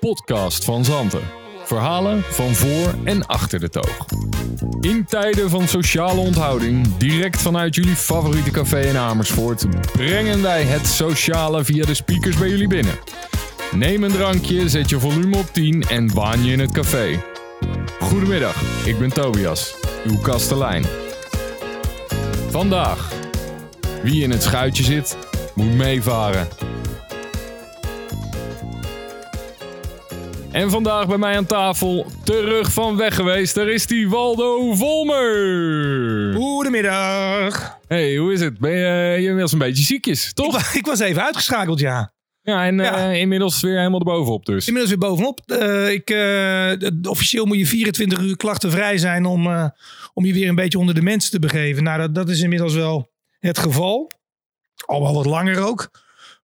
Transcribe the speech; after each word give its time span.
podcast 0.00 0.64
van 0.64 0.84
Zanten. 0.84 1.22
Verhalen 1.64 2.22
van 2.22 2.54
voor 2.54 2.94
en 3.04 3.26
achter 3.26 3.60
de 3.60 3.68
toog. 3.68 4.06
In 4.80 5.04
tijden 5.04 5.50
van 5.50 5.68
sociale 5.68 6.20
onthouding, 6.20 6.96
direct 6.96 7.42
vanuit 7.42 7.74
jullie 7.74 7.94
favoriete 7.94 8.50
café 8.50 8.80
in 8.80 8.96
Amersfoort, 8.96 9.66
brengen 9.92 10.42
wij 10.42 10.62
het 10.62 10.86
sociale 10.86 11.64
via 11.64 11.84
de 11.84 11.94
speakers 11.94 12.36
bij 12.36 12.48
jullie 12.48 12.68
binnen. 12.68 12.98
Neem 13.70 14.04
een 14.04 14.12
drankje, 14.12 14.68
zet 14.68 14.88
je 14.88 15.00
volume 15.00 15.36
op 15.36 15.46
10 15.52 15.82
en 15.82 16.14
waan 16.14 16.44
je 16.44 16.52
in 16.52 16.60
het 16.60 16.72
café. 16.72 17.22
Goedemiddag, 18.00 18.62
ik 18.84 18.98
ben 18.98 19.12
Tobias, 19.12 19.74
uw 20.04 20.18
kastelein. 20.18 20.84
Vandaag, 22.50 23.12
wie 24.02 24.22
in 24.22 24.30
het 24.30 24.42
schuitje 24.42 24.82
zit, 24.82 25.16
moet 25.54 25.74
meevaren. 25.74 26.48
En 30.52 30.70
vandaag 30.70 31.06
bij 31.06 31.18
mij 31.18 31.36
aan 31.36 31.46
tafel, 31.46 32.06
terug 32.24 32.72
van 32.72 32.96
weg 32.96 33.14
geweest, 33.14 33.54
daar 33.54 33.68
is 33.68 33.86
die 33.86 34.08
Waldo 34.08 34.74
Volmer. 34.74 36.34
Goedemiddag. 36.34 37.78
Hey, 37.88 38.16
hoe 38.16 38.32
is 38.32 38.40
het? 38.40 38.58
Ben 38.58 38.70
je, 38.72 39.20
je 39.22 39.34
was 39.34 39.52
een 39.52 39.58
beetje 39.58 39.84
ziekjes, 39.84 40.28
Ik, 40.28 40.34
toch? 40.34 40.52
wa- 40.72 40.78
ik 40.78 40.86
was 40.86 41.00
even 41.00 41.22
uitgeschakeld, 41.24 41.80
ja. 41.80 42.12
Ja, 42.42 42.64
en 42.66 42.76
Ja. 42.78 43.10
eh, 43.10 43.20
inmiddels 43.20 43.60
weer 43.60 43.76
helemaal 43.78 43.98
erbovenop 43.98 44.46
dus. 44.46 44.66
Inmiddels 44.66 44.94
weer 44.98 45.08
bovenop. 45.08 45.40
Eh, 45.46 45.90
ik, 45.90 46.10
eh, 46.10 46.72
officieel 47.10 47.44
moet 47.44 47.58
je 47.58 47.66
24 47.66 48.18
uur 48.20 48.36
klachtenvrij 48.36 48.98
zijn 48.98 49.24
om, 49.26 49.46
om 50.14 50.24
je 50.24 50.32
weer 50.32 50.48
een 50.48 50.54
beetje 50.54 50.78
onder 50.78 50.94
de 50.94 51.02
mensen 51.02 51.30
te 51.30 51.38
begeven. 51.38 51.82
Nou, 51.82 51.98
dat, 52.00 52.14
dat 52.14 52.28
is 52.28 52.40
inmiddels 52.40 52.74
wel 52.74 53.10
het 53.38 53.58
geval. 53.58 54.10
Al 54.86 55.02
wel 55.02 55.14
wat 55.14 55.26
langer 55.26 55.58
ook. 55.66 55.90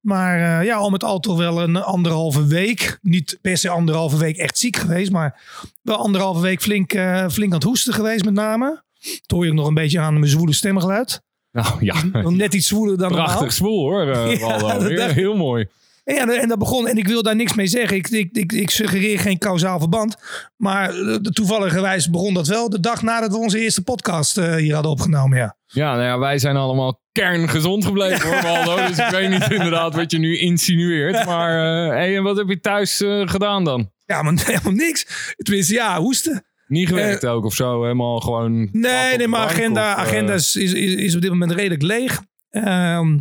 Maar 0.05 0.59
eh, 0.61 0.67
ja, 0.67 0.77
al 0.77 0.91
met 0.91 1.05
al 1.05 1.21
toch 1.21 1.37
wel 1.39 1.63
een 1.63 1.77
anderhalve 1.77 2.47
week. 2.47 2.99
Niet 3.03 3.39
per 3.41 3.57
se 3.57 3.69
anderhalve 3.69 4.17
week 4.17 4.37
echt 4.37 4.59
ziek 4.59 4.77
geweest. 4.77 5.11
Maar 5.11 5.41
wel 5.83 5.97
anderhalve 5.97 6.41
week 6.41 6.63
flink, 6.63 6.93
eh, 6.93 7.29
flink 7.29 7.51
aan 7.51 7.59
het 7.59 7.67
hoesten 7.69 7.95
geweest 7.95 8.25
met 8.25 8.35
name. 8.35 8.83
Dat 9.01 9.23
hoor 9.27 9.45
je 9.45 9.51
ook 9.51 9.57
nog 9.57 9.67
een 9.67 9.75
beetje 9.75 10.01
aan 10.01 10.15
mijn 10.19 10.31
zwoele 10.31 10.53
stemgeluid. 10.53 11.23
Nou 11.53 11.69
ja, 11.81 11.95
Net 12.31 12.55
iets 12.55 12.67
zwoeler 12.69 12.99
dan 12.99 13.09
normaal. 13.09 13.27
prachtig 13.27 13.53
spoel 13.53 13.81
hoor, 13.81 14.05
Ja, 14.07 14.39
Waldo. 14.39 14.67
dat 14.69 14.83
Heel, 14.83 14.97
dacht 14.97 15.11
ik. 15.11 15.17
heel 15.17 15.37
mooi. 15.37 15.67
En, 16.05 16.15
ja, 16.15 16.41
en 16.41 16.49
dat 16.49 16.59
begon, 16.59 16.89
en 16.89 16.97
ik 16.97 17.09
wil 17.09 17.23
daar 17.23 17.37
niks 17.37 17.55
mee 17.55 17.67
zeggen. 17.67 17.97
Ik, 17.97 18.09
ik, 18.09 18.29
ik, 18.33 18.53
ik 18.53 18.71
suggereer 18.71 19.19
geen 19.19 19.39
kausaal 19.39 19.79
verband. 19.79 20.17
Maar 20.57 20.95
eh, 20.95 21.15
toevalligerwijs 21.15 22.11
begon 22.11 22.35
dat 22.35 22.47
wel 22.47 22.69
de 22.69 22.81
dag 22.81 23.03
nadat 23.03 23.31
we 23.31 23.37
onze 23.37 23.61
eerste 23.61 23.83
podcast 23.83 24.39
eh, 24.39 24.55
hier 24.55 24.75
hadden 24.75 24.93
opgenomen. 24.93 25.39
Ja. 25.39 25.57
Ja, 25.67 25.93
nou 25.93 26.05
ja, 26.05 26.19
wij 26.19 26.39
zijn 26.39 26.57
allemaal 26.57 27.01
kerngezond 27.13 27.85
gebleven 27.85 28.33
hoor, 28.33 28.43
Waldo. 28.43 28.77
Dus 28.89 28.99
ik 28.99 29.11
weet 29.11 29.31
niet 29.31 29.51
inderdaad 29.51 29.95
wat 29.95 30.11
je 30.11 30.19
nu 30.19 30.39
insinueert. 30.39 31.25
Maar 31.25 31.53
hey, 31.93 32.17
en 32.17 32.23
wat 32.23 32.37
heb 32.37 32.49
je 32.49 32.61
thuis 32.61 32.97
gedaan 33.25 33.65
dan? 33.65 33.93
ja, 34.07 34.23
maar 34.23 34.35
helemaal 34.45 34.73
niks. 34.73 35.35
Tenminste, 35.37 35.75
ja, 35.75 36.01
hoesten. 36.01 36.45
Niet 36.67 36.89
gewerkt 36.89 37.27
ook 37.27 37.45
of 37.45 37.55
zo? 37.55 37.83
Helemaal 37.83 38.21
gewoon... 38.21 38.69
Nee, 38.73 39.17
nee, 39.17 39.29
maar 39.29 39.41
agenda, 39.41 39.93
of, 39.93 39.99
agenda 39.99 40.33
is, 40.33 40.57
is, 40.57 40.73
is 40.75 41.15
op 41.15 41.21
dit 41.21 41.31
moment 41.31 41.53
redelijk 41.53 41.83
leeg. 41.83 42.23
Ehm, 42.51 43.19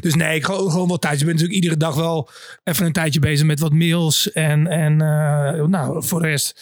dus 0.00 0.14
nee, 0.14 0.36
ik 0.36 0.44
gewoon, 0.44 0.70
gewoon 0.70 0.88
wel 0.88 0.98
thuis. 0.98 1.18
Ik 1.18 1.24
ben 1.26 1.34
natuurlijk 1.34 1.54
iedere 1.54 1.76
dag 1.76 1.94
wel 1.94 2.28
even 2.64 2.86
een 2.86 2.92
tijdje 2.92 3.20
bezig 3.20 3.46
met 3.46 3.60
wat 3.60 3.72
mails. 3.72 4.32
En, 4.32 4.66
en 4.66 5.00
eh, 5.00 5.64
nou, 5.64 6.04
voor 6.04 6.20
de 6.20 6.28
rest 6.28 6.60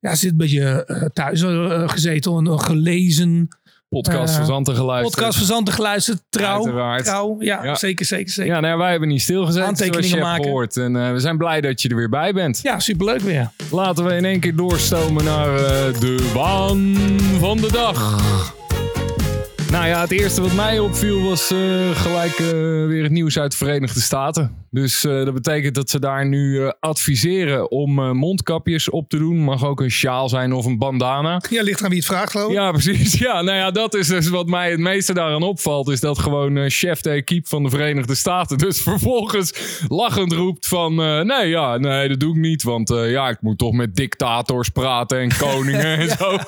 ja, 0.00 0.14
zit 0.14 0.30
een 0.30 0.36
beetje 0.36 0.84
eh, 0.84 1.02
thuis 1.12 1.42
eh, 1.42 1.88
gezeten 1.88 2.46
en 2.46 2.60
gelezen. 2.60 3.48
Podcast 3.88 4.34
verzanten 4.34 4.74
geluisterd. 4.74 5.14
Podcast 5.14 5.38
verzanten 5.38 5.74
geluisterd. 5.74 6.22
Trouw. 6.28 6.64
Uiteraard. 6.64 7.04
Trouw. 7.04 7.36
Ja, 7.38 7.64
Ja. 7.64 7.74
zeker, 7.74 8.06
zeker, 8.06 8.32
zeker. 8.32 8.52
Ja, 8.52 8.60
nou 8.60 8.72
ja, 8.72 8.78
wij 8.78 8.90
hebben 8.90 9.08
niet 9.08 9.22
stilgezet, 9.22 9.78
je 9.78 9.84
hebt 9.84 10.18
maken. 10.20 10.44
gehoord. 10.44 10.76
En 10.76 11.12
we 11.12 11.20
zijn 11.20 11.38
blij 11.38 11.60
dat 11.60 11.82
je 11.82 11.88
er 11.88 11.96
weer 11.96 12.08
bij 12.08 12.32
bent. 12.32 12.60
Ja, 12.62 12.80
superleuk 12.80 13.20
weer. 13.20 13.50
Laten 13.70 14.04
we 14.04 14.14
in 14.14 14.24
één 14.24 14.40
keer 14.40 14.56
doorstomen 14.56 15.24
naar 15.24 15.56
de 16.00 16.30
baan 16.34 16.96
van 17.38 17.56
de 17.56 17.72
dag. 17.72 18.62
Nou 19.70 19.86
ja, 19.86 20.00
het 20.00 20.10
eerste 20.10 20.40
wat 20.40 20.52
mij 20.52 20.78
opviel 20.78 21.22
was 21.22 21.50
eh, 21.50 21.90
gelijk 21.90 22.38
eh, 22.38 22.50
weer 22.86 23.02
het 23.02 23.12
nieuws 23.12 23.38
uit 23.38 23.50
de 23.50 23.56
Verenigde 23.56 24.00
Staten. 24.00 24.62
Dus 24.70 25.04
eh, 25.04 25.24
dat 25.24 25.34
betekent 25.34 25.74
dat 25.74 25.90
ze 25.90 25.98
daar 25.98 26.26
nu 26.26 26.72
adviseren 26.80 27.70
om 27.70 28.16
mondkapjes 28.16 28.90
op 28.90 29.08
te 29.08 29.18
doen. 29.18 29.36
Mag 29.36 29.64
ook 29.64 29.80
een 29.80 29.90
sjaal 29.90 30.28
zijn 30.28 30.52
of 30.52 30.66
een 30.66 30.78
bandana. 30.78 31.42
Ja, 31.50 31.62
ligt 31.62 31.82
aan 31.82 31.88
wie 31.88 31.98
het 31.98 32.06
vraagt, 32.06 32.30
geloof 32.30 32.48
ik. 32.48 32.54
Ja, 32.54 32.70
precies. 32.78 33.18
Ja, 33.18 33.42
nou 33.42 33.58
ja, 33.58 33.70
dat 33.70 33.94
is 33.94 34.06
dus 34.06 34.28
wat 34.28 34.46
mij 34.46 34.70
het 34.70 34.80
meeste 34.80 35.14
daaraan 35.14 35.42
opvalt. 35.42 35.88
Is 35.88 36.00
dat 36.00 36.18
gewoon 36.18 36.70
chef 36.70 37.00
de 37.00 37.10
equipe 37.10 37.48
van 37.48 37.62
de 37.62 37.70
Verenigde 37.70 38.14
Staten. 38.14 38.58
Dus 38.58 38.82
vervolgens 38.90 39.52
lachend 39.88 40.32
roept 40.32 40.66
van... 40.66 40.94
nee, 41.26 41.48
ja, 41.48 41.76
nee, 41.76 42.08
dat 42.08 42.20
doe 42.20 42.34
ik 42.34 42.40
niet. 42.40 42.62
Want 42.62 42.88
ja, 42.88 43.28
ik 43.28 43.38
moet 43.40 43.58
toch 43.58 43.72
met 43.72 43.96
dictators 43.96 44.68
praten 44.68 45.18
en 45.18 45.36
koningen 45.46 45.98
en 45.98 46.08
zo. 46.08 46.38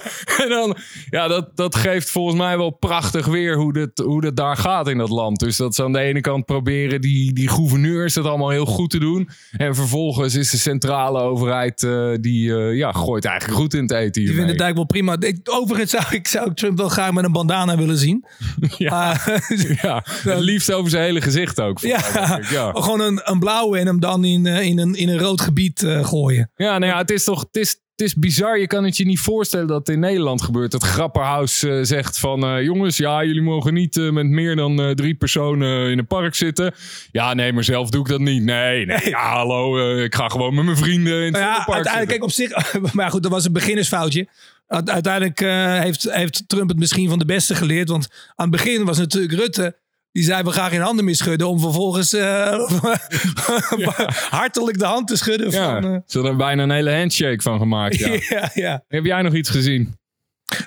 En 0.43 0.49
dan, 0.49 0.77
ja, 1.11 1.29
dat, 1.29 1.57
dat 1.57 1.75
geeft 1.75 2.11
volgens 2.11 2.37
mij 2.37 2.57
wel 2.57 2.71
prachtig 2.71 3.16
weer 3.25 3.57
hoe 3.57 3.73
dat, 3.73 4.05
hoe 4.07 4.21
dat 4.21 4.37
daar 4.37 4.57
gaat 4.57 4.89
in 4.89 4.99
dat 4.99 5.09
land. 5.09 5.39
Dus 5.39 5.57
dat 5.57 5.75
ze 5.75 5.83
aan 5.85 5.93
de 5.93 5.99
ene 5.99 6.21
kant 6.21 6.45
proberen 6.45 7.01
die, 7.01 7.33
die 7.33 7.49
gouverneurs 7.49 8.15
het 8.15 8.25
allemaal 8.25 8.51
heel 8.51 8.67
goed 8.67 8.91
te 8.91 8.99
doen. 8.99 9.29
En 9.57 9.75
vervolgens 9.75 10.35
is 10.35 10.51
de 10.51 10.57
centrale 10.57 11.21
overheid, 11.21 11.83
eh, 11.83 12.11
die 12.21 12.55
eh, 12.55 12.77
ja, 12.77 12.93
gooit 12.93 13.25
eigenlijk 13.25 13.59
goed 13.59 13.75
in 13.75 13.83
het 13.83 13.91
eten 13.91 14.07
Ik 14.07 14.15
hiermee. 14.15 14.37
vind 14.37 14.51
het 14.51 14.61
eigenlijk 14.61 14.77
wel 14.77 15.17
prima. 15.17 15.29
Ik, 15.29 15.39
overigens 15.45 15.91
zou 15.91 16.05
ik, 16.11 16.27
zou 16.29 16.51
ik 16.51 16.57
Trump 16.57 16.79
wel 16.79 16.89
graag 16.89 17.13
met 17.13 17.25
een 17.25 17.33
bandana 17.33 17.77
willen 17.77 17.99
zien. 17.99 18.25
Ja. 18.79 19.17
Ja, 19.83 20.05
het 20.07 20.39
liefst 20.39 20.73
over 20.73 20.91
zijn 20.91 21.05
hele 21.05 21.21
gezicht 21.21 21.61
ook. 21.61 21.79
ja, 21.79 22.39
ik, 22.39 22.45
ja. 22.51 22.71
gewoon 22.73 23.01
een, 23.01 23.21
een 23.25 23.39
blauwe 23.39 23.79
en 23.79 23.87
hem 23.87 24.01
dan 24.01 24.25
in, 24.25 24.47
eh, 24.47 24.61
in, 24.61 24.79
een, 24.79 24.95
in 24.95 25.09
een 25.09 25.19
rood 25.19 25.41
gebied 25.41 25.87
gooien. 26.03 26.51
ja, 26.57 26.79
nou 26.79 26.93
ja, 26.93 26.99
het 26.99 27.11
is 27.11 27.25
toch 27.25 27.41
het 27.41 27.57
is, 27.57 27.77
het 27.97 28.07
is 28.07 28.15
bizar. 28.15 28.59
Je 28.59 28.67
kan 28.67 28.85
het 28.85 28.97
je 28.97 29.05
niet 29.05 29.21
voorstellen 29.21 29.67
dat 29.67 29.79
het 29.79 29.89
in 29.89 30.01
Nederland 30.01 30.43
gebeurt. 30.43 30.71
Dat 30.71 30.83
Grapperhaus 30.83 31.63
eh, 31.63 31.79
zegt 31.83 32.19
van... 32.19 32.45
eh, 32.45 32.63
jongens, 32.63 32.97
ja, 32.97 33.25
jullie 33.25 33.43
mogen 33.43 33.75
niet 33.75 33.97
eh, 33.97 34.11
met 34.11 34.27
meer 34.27 34.57
dan 34.57 34.95
drie 34.95 35.15
personen 35.15 35.91
in 35.91 35.99
een 35.99 36.07
park 36.07 36.35
zitten. 36.35 36.75
Ja, 37.13 37.35
nee, 37.35 37.53
maar 37.53 37.65
zelf 37.65 37.91
doe 37.91 38.01
ik 38.01 38.09
dat 38.09 38.21
niet. 38.21 38.43
Nee, 38.43 38.87
nee, 38.87 39.09
ja, 39.09 39.33
hallo. 39.33 39.97
ik 39.97 40.15
ga 40.15 40.29
gewoon 40.29 40.55
met 40.55 40.65
mijn 40.65 40.77
vrienden 40.77 41.19
in 41.19 41.23
het 41.23 41.33
Nou 41.33 41.45
ja, 41.45 41.65
park 41.65 41.75
uiteindelijk, 41.75 42.11
kijk, 42.11 42.23
op 42.23 42.31
zich, 42.31 42.75
maar 42.95 43.11
goed, 43.11 43.23
dat 43.23 43.33
was 43.33 43.45
een 43.45 43.53
beginnersfoutje. 43.53 44.29
Uiteindelijk 44.67 45.41
heeft, 45.83 46.13
heeft 46.13 46.49
Trump 46.49 46.69
het 46.69 46.79
misschien 46.79 47.09
van 47.09 47.19
de 47.19 47.25
beste 47.25 47.55
geleerd. 47.55 47.89
Want 47.89 48.09
aan 48.35 48.51
het 48.51 48.57
begin 48.57 48.85
was 48.85 48.99
natuurlijk 48.99 49.33
Rutte. 49.33 49.77
Die 50.17 50.25
zei, 50.25 50.43
we 50.43 50.53
gaan 50.53 50.71
geen 50.71 50.81
handen 50.81 51.05
meer 51.05 51.15
schudden. 51.15 51.49
Om 51.49 51.61
vervolgens 51.61 52.13
eh, 52.13 52.71
hartelijk 54.31 54.79
de 54.79 54.85
hand 54.85 55.09
te 55.09 55.17
schudden. 55.17 55.51
Ja, 55.51 55.81
Van, 55.81 55.85
eh, 55.93 55.99
ze 56.07 56.13
hadden 56.19 56.31
er 56.31 56.37
bijna 56.37 56.63
een 56.63 56.71
hele 56.71 56.95
handshake 56.97 57.43
van 57.43 57.59
gemaakt. 57.59 57.97
Ja. 57.97 58.19
ja, 58.39 58.51
ja. 58.55 58.85
Heb 58.89 59.05
jij 59.05 59.23
nog 59.23 59.35
iets 59.35 59.51
gezien? 59.51 59.97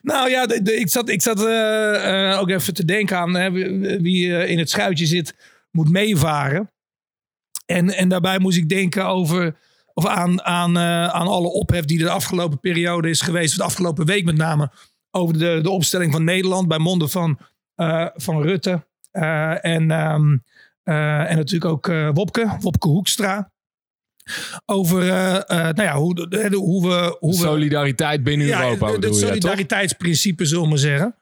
Nou 0.02 0.30
ja, 0.30 0.46
de, 0.46 0.62
de- 0.62 0.76
ik 0.80 0.90
zat, 0.90 1.10
ik 1.10 1.22
zat 1.22 1.46
eh, 1.46 2.38
ook 2.40 2.50
even 2.50 2.74
te 2.74 2.86
denken 2.86 3.18
aan 3.18 3.34
hè, 3.36 3.52
wie 4.02 4.48
in 4.48 4.60
het 4.60 4.70
schuitje 4.70 5.06
zit, 5.06 5.36
moet 5.72 5.90
meevaren. 5.90 6.72
En, 7.66 7.90
en 7.90 8.10
daarbij 8.10 8.40
moest 8.40 8.58
ik 8.58 8.70
denken 8.70 9.06
over, 9.06 9.56
of 9.94 10.06
aan, 10.06 10.44
aan, 10.44 10.78
aan 11.10 11.28
alle 11.28 11.48
ophef 11.48 11.86
die 11.86 12.00
er 12.00 12.06
de 12.06 12.12
afgelopen 12.12 12.60
periode 12.60 13.10
is 13.10 13.22
geweest. 13.22 13.58
De 13.58 13.64
afgelopen 13.64 14.06
week 14.06 14.26
met 14.26 14.38
name. 14.38 14.72
Over 15.12 15.40
de, 15.40 15.60
de 15.62 15.70
opstelling 15.70 16.12
van 16.12 16.24
Nederland 16.24 16.68
bij 16.68 16.80
monden 16.80 17.10
van, 17.10 17.40
van 18.16 18.42
Rutte. 18.42 18.88
Eh, 19.12 19.66
en, 19.66 19.92
ehm, 19.92 20.38
eh, 20.84 21.30
en 21.32 21.36
natuurlijk 21.36 21.72
ook 21.72 21.88
eh, 21.88 22.10
Wopke, 22.14 22.58
Wopke 22.60 22.88
Hoekstra. 22.88 23.52
Over 24.66 25.04
nou 25.48 25.82
ja, 25.82 25.96
hoe, 25.96 26.28
de- 26.30 26.56
hoe 26.56 26.88
we... 26.88 27.16
Hoe 27.20 27.34
Solidariteit 27.34 28.24
binnen 28.24 28.48
Europa 28.48 28.92
het 28.92 29.16
solidariteitsprincipe, 29.16 30.46
zullen 30.46 30.64
we 30.64 30.70
maar 30.70 30.78
zeggen. 30.78 31.16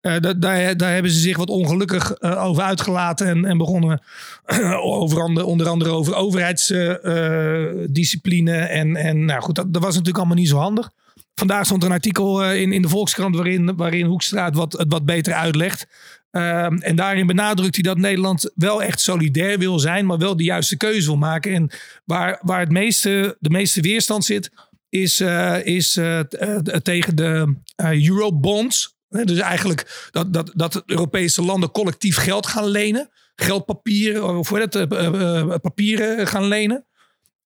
Da- 0.00 0.20
daar, 0.34 0.76
daar 0.76 0.92
hebben 0.92 1.10
ze 1.10 1.18
zich 1.20 1.36
wat 1.36 1.48
ongelukkig 1.48 2.20
over 2.20 2.62
uitgelaten 2.62 3.26
en, 3.26 3.44
en 3.44 3.58
begonnen 3.58 4.02
over 4.82 5.20
andere, 5.22 5.46
onder 5.46 5.68
andere 5.68 5.90
over 5.90 6.14
overheidsdiscipline. 6.14 8.56
en, 8.56 8.96
en 8.96 9.24
nou 9.24 9.42
goed, 9.42 9.54
dat, 9.54 9.72
dat 9.72 9.82
was 9.82 9.90
natuurlijk 9.90 10.18
allemaal 10.18 10.36
niet 10.36 10.48
zo 10.48 10.56
handig. 10.58 10.90
Vandaag 11.34 11.64
stond 11.64 11.82
er 11.82 11.88
een 11.88 11.94
artikel 11.94 12.52
in, 12.52 12.72
in 12.72 12.82
de 12.82 12.88
Volkskrant 12.88 13.34
waarin, 13.34 13.76
waarin 13.76 14.06
Hoekstra 14.06 14.44
het 14.44 14.54
wat, 14.54 14.72
het 14.72 14.92
wat 14.92 15.04
beter 15.04 15.32
uitlegt. 15.32 15.86
Ehm, 16.30 16.76
en 16.76 16.96
daarin 16.96 17.26
benadrukt 17.26 17.74
hij 17.74 17.82
dat 17.82 17.98
Nederland 17.98 18.50
wel 18.54 18.82
echt 18.82 19.00
solidair 19.00 19.58
wil 19.58 19.78
zijn, 19.78 20.06
maar 20.06 20.18
wel 20.18 20.36
de 20.36 20.44
juiste 20.44 20.76
keuze 20.76 21.06
wil 21.06 21.16
maken. 21.16 21.54
En 21.54 21.70
waar, 22.04 22.38
waar 22.42 22.60
het 22.60 22.70
meeste, 22.70 23.36
de 23.40 23.50
meeste 23.50 23.80
weerstand 23.80 24.24
zit, 24.24 24.50
is, 24.88 25.20
eh, 25.20 25.66
is 25.66 25.96
eh, 25.96 26.18
eh, 26.18 26.58
tegen 26.82 27.16
de 27.16 27.54
eurobonds. 27.76 28.96
Dus 29.08 29.38
eigenlijk 29.38 30.08
dat, 30.10 30.32
dat, 30.32 30.52
dat 30.54 30.82
Europese 30.86 31.42
landen 31.42 31.70
collectief 31.70 32.16
geld 32.16 32.46
gaan 32.46 32.66
lenen. 32.66 33.10
Geldpapieren, 33.34 34.38
of 34.38 34.48
hoe 34.48 34.60
eh, 34.60 35.54
papieren 35.60 36.26
gaan 36.26 36.44
lenen. 36.44 36.86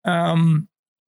Ehm, 0.00 0.60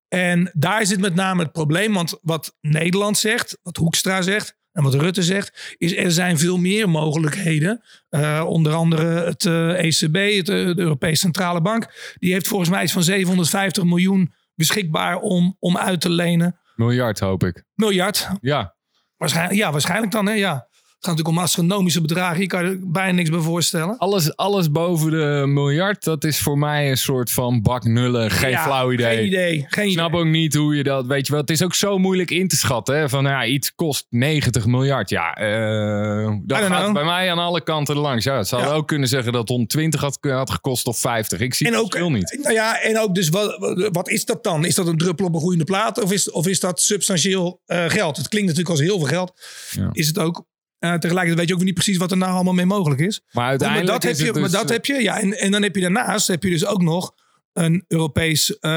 en 0.09 0.51
daar 0.53 0.87
zit 0.87 1.01
met 1.01 1.15
name 1.15 1.43
het 1.43 1.53
probleem. 1.53 1.93
Want 1.93 2.19
wat 2.23 2.57
Nederland 2.61 3.19
zegt, 3.19 3.59
wat 3.63 3.77
Hoekstra 3.77 4.23
zegt 4.23 4.57
en 4.75 4.83
wat 4.83 4.95
Rutte 4.95 5.23
zegt, 5.23 5.75
is 5.79 5.97
er 5.97 6.13
zijn 6.13 6.39
veel 6.39 6.57
meer 6.57 6.89
mogelijkheden. 6.89 7.83
Eh, 8.09 8.45
onder 8.47 8.73
andere 8.73 9.05
het 9.05 9.47
eh, 9.47 9.85
ECB, 9.85 10.37
het, 10.37 10.49
eh, 10.49 10.75
de 10.75 10.75
Europese 10.77 11.21
Centrale 11.21 11.61
Bank. 11.61 12.15
Die 12.19 12.33
heeft 12.33 12.49
volgens 12.49 12.71
mij 12.71 12.83
iets 12.83 12.93
van 12.93 13.03
750 13.03 13.85
miljoen 13.85 14.33
beschikbaar 14.55 15.19
om, 15.19 15.57
om 15.59 15.77
uit 15.77 16.01
te 16.01 16.11
lenen. 16.11 16.59
Miljard 16.75 17.19
hoop 17.19 17.45
ik. 17.45 17.65
Miljard. 17.75 18.29
Ja. 18.41 18.75
Waarschijnlijk, 19.17 19.59
ja, 19.59 19.73
waarschijnlijk 19.73 20.13
dan. 20.13 20.27
Hè? 20.27 20.33
Ja. 20.33 20.69
Het 21.05 21.13
gaat 21.13 21.23
natuurlijk 21.25 21.45
om 21.55 21.59
astronomische 21.59 22.01
bedragen. 22.01 22.41
Je 22.41 22.47
kan 22.47 22.65
er 22.65 22.79
bijna 22.83 23.13
niks 23.13 23.31
bij 23.31 23.39
voorstellen. 23.41 23.99
Alles, 23.99 24.37
alles 24.37 24.71
boven 24.71 25.11
de 25.11 25.45
miljard, 25.47 26.05
dat 26.05 26.25
is 26.25 26.39
voor 26.41 26.59
mij 26.59 26.91
een 26.91 26.97
soort 26.97 27.31
van 27.31 27.63
baknullen. 27.63 28.31
Geen 28.31 28.51
Ja, 28.51 28.63
flauw 28.65 28.93
idee. 28.93 29.17
Geen 29.17 29.27
idee. 29.27 29.67
Geen 29.69 29.87
Ik 29.87 29.93
snap 29.93 30.09
idee. 30.09 30.21
ook 30.21 30.27
niet 30.27 30.55
hoe 30.55 30.77
je 30.77 30.83
dat, 30.83 31.07
weet 31.07 31.27
je 31.27 31.33
wel. 31.33 31.41
Het 31.41 31.51
is 31.51 31.63
ook 31.63 31.75
zo 31.75 31.99
moeilijk 31.99 32.31
in 32.31 32.49
te 32.49 32.57
schatten. 32.57 32.99
Hè? 32.99 33.09
Van 33.09 33.25
ja, 33.25 33.45
iets 33.47 33.75
kost 33.75 34.07
90 34.11 34.67
miljard. 34.67 35.11
Ja, 35.11 35.35
eh 35.35 36.33
dat 36.45 36.59
gaat 36.59 36.81
know. 36.83 36.93
bij 36.93 37.05
mij 37.05 37.31
aan 37.31 37.39
alle 37.39 37.63
kanten 37.63 37.97
langs. 37.97 38.25
Ja, 38.25 38.37
het 38.37 38.49
zou 38.49 38.63
Ja. 38.63 38.71
ook 38.73 38.87
kunnen 38.89 39.09
zeggen 39.09 39.33
dat 39.33 39.41
het 39.41 39.51
120 39.51 40.01
had, 40.01 40.19
had 40.21 40.51
gekost 40.51 40.87
of 40.87 40.99
50. 40.99 41.41
Ik 41.41 41.55
zie 41.55 41.67
En 41.67 41.73
het 41.73 41.81
ook, 41.83 41.91
verschil 41.91 42.11
niet. 42.11 42.39
nou 42.43 42.55
ja, 42.55 42.81
en 42.83 42.99
ook 42.99 43.15
dus 43.15 43.29
wat, 43.29 43.57
wat 43.93 44.09
is 44.09 44.25
dat 44.25 44.45
dan? 44.45 44.65
Is 44.65 44.75
dat 44.75 44.87
een 44.87 44.99
druppel 44.99 45.27
op 45.27 45.33
een 45.35 45.39
groeiende 45.41 45.65
plaat? 45.65 46.03
Of 46.03 46.13
is, 46.13 46.31
of 46.31 46.47
is 46.47 46.61
dat 46.61 46.81
substantieel 46.81 47.61
eh, 47.67 47.85
geld? 47.89 48.17
Het 48.17 48.29
klinkt 48.29 48.49
natuurlijk 48.49 48.77
als 48.79 48.87
heel 48.89 48.99
veel 48.99 49.09
geld. 49.09 49.33
Ja. 49.71 49.89
Is 49.93 50.07
het 50.07 50.19
ook. 50.19 50.45
Eh, 50.85 50.93
tegelijkertijd 50.95 51.37
weet 51.39 51.47
je 51.47 51.53
ook 51.53 51.59
weer 51.59 51.69
niet 51.69 51.75
precies 51.75 51.97
wat 51.97 52.11
er 52.11 52.17
nou 52.17 52.33
allemaal 52.33 52.53
mee 52.53 52.67
mogelijk 52.67 53.01
is. 53.01 53.21
Maar 53.21 53.31
maar 53.43 53.51
uiteindelijk 53.51 53.89
dat, 53.91 54.03
heb 54.03 54.17
je, 54.17 54.33
dus, 54.33 54.41
maar 54.41 54.51
dat 54.61 54.69
heb 54.69 54.87
je. 54.87 55.03
Ja, 55.03 55.21
en, 55.21 55.39
en 55.39 55.51
dan 55.51 55.63
heb 55.63 55.75
je 55.75 55.81
daarnaast 55.81 56.27
heb 56.27 56.43
je 56.43 56.51
dus 56.51 56.67
ook 56.67 56.83
nog 56.83 57.15
een 57.53 57.85
Europees 57.89 58.59
eh, 58.59 58.71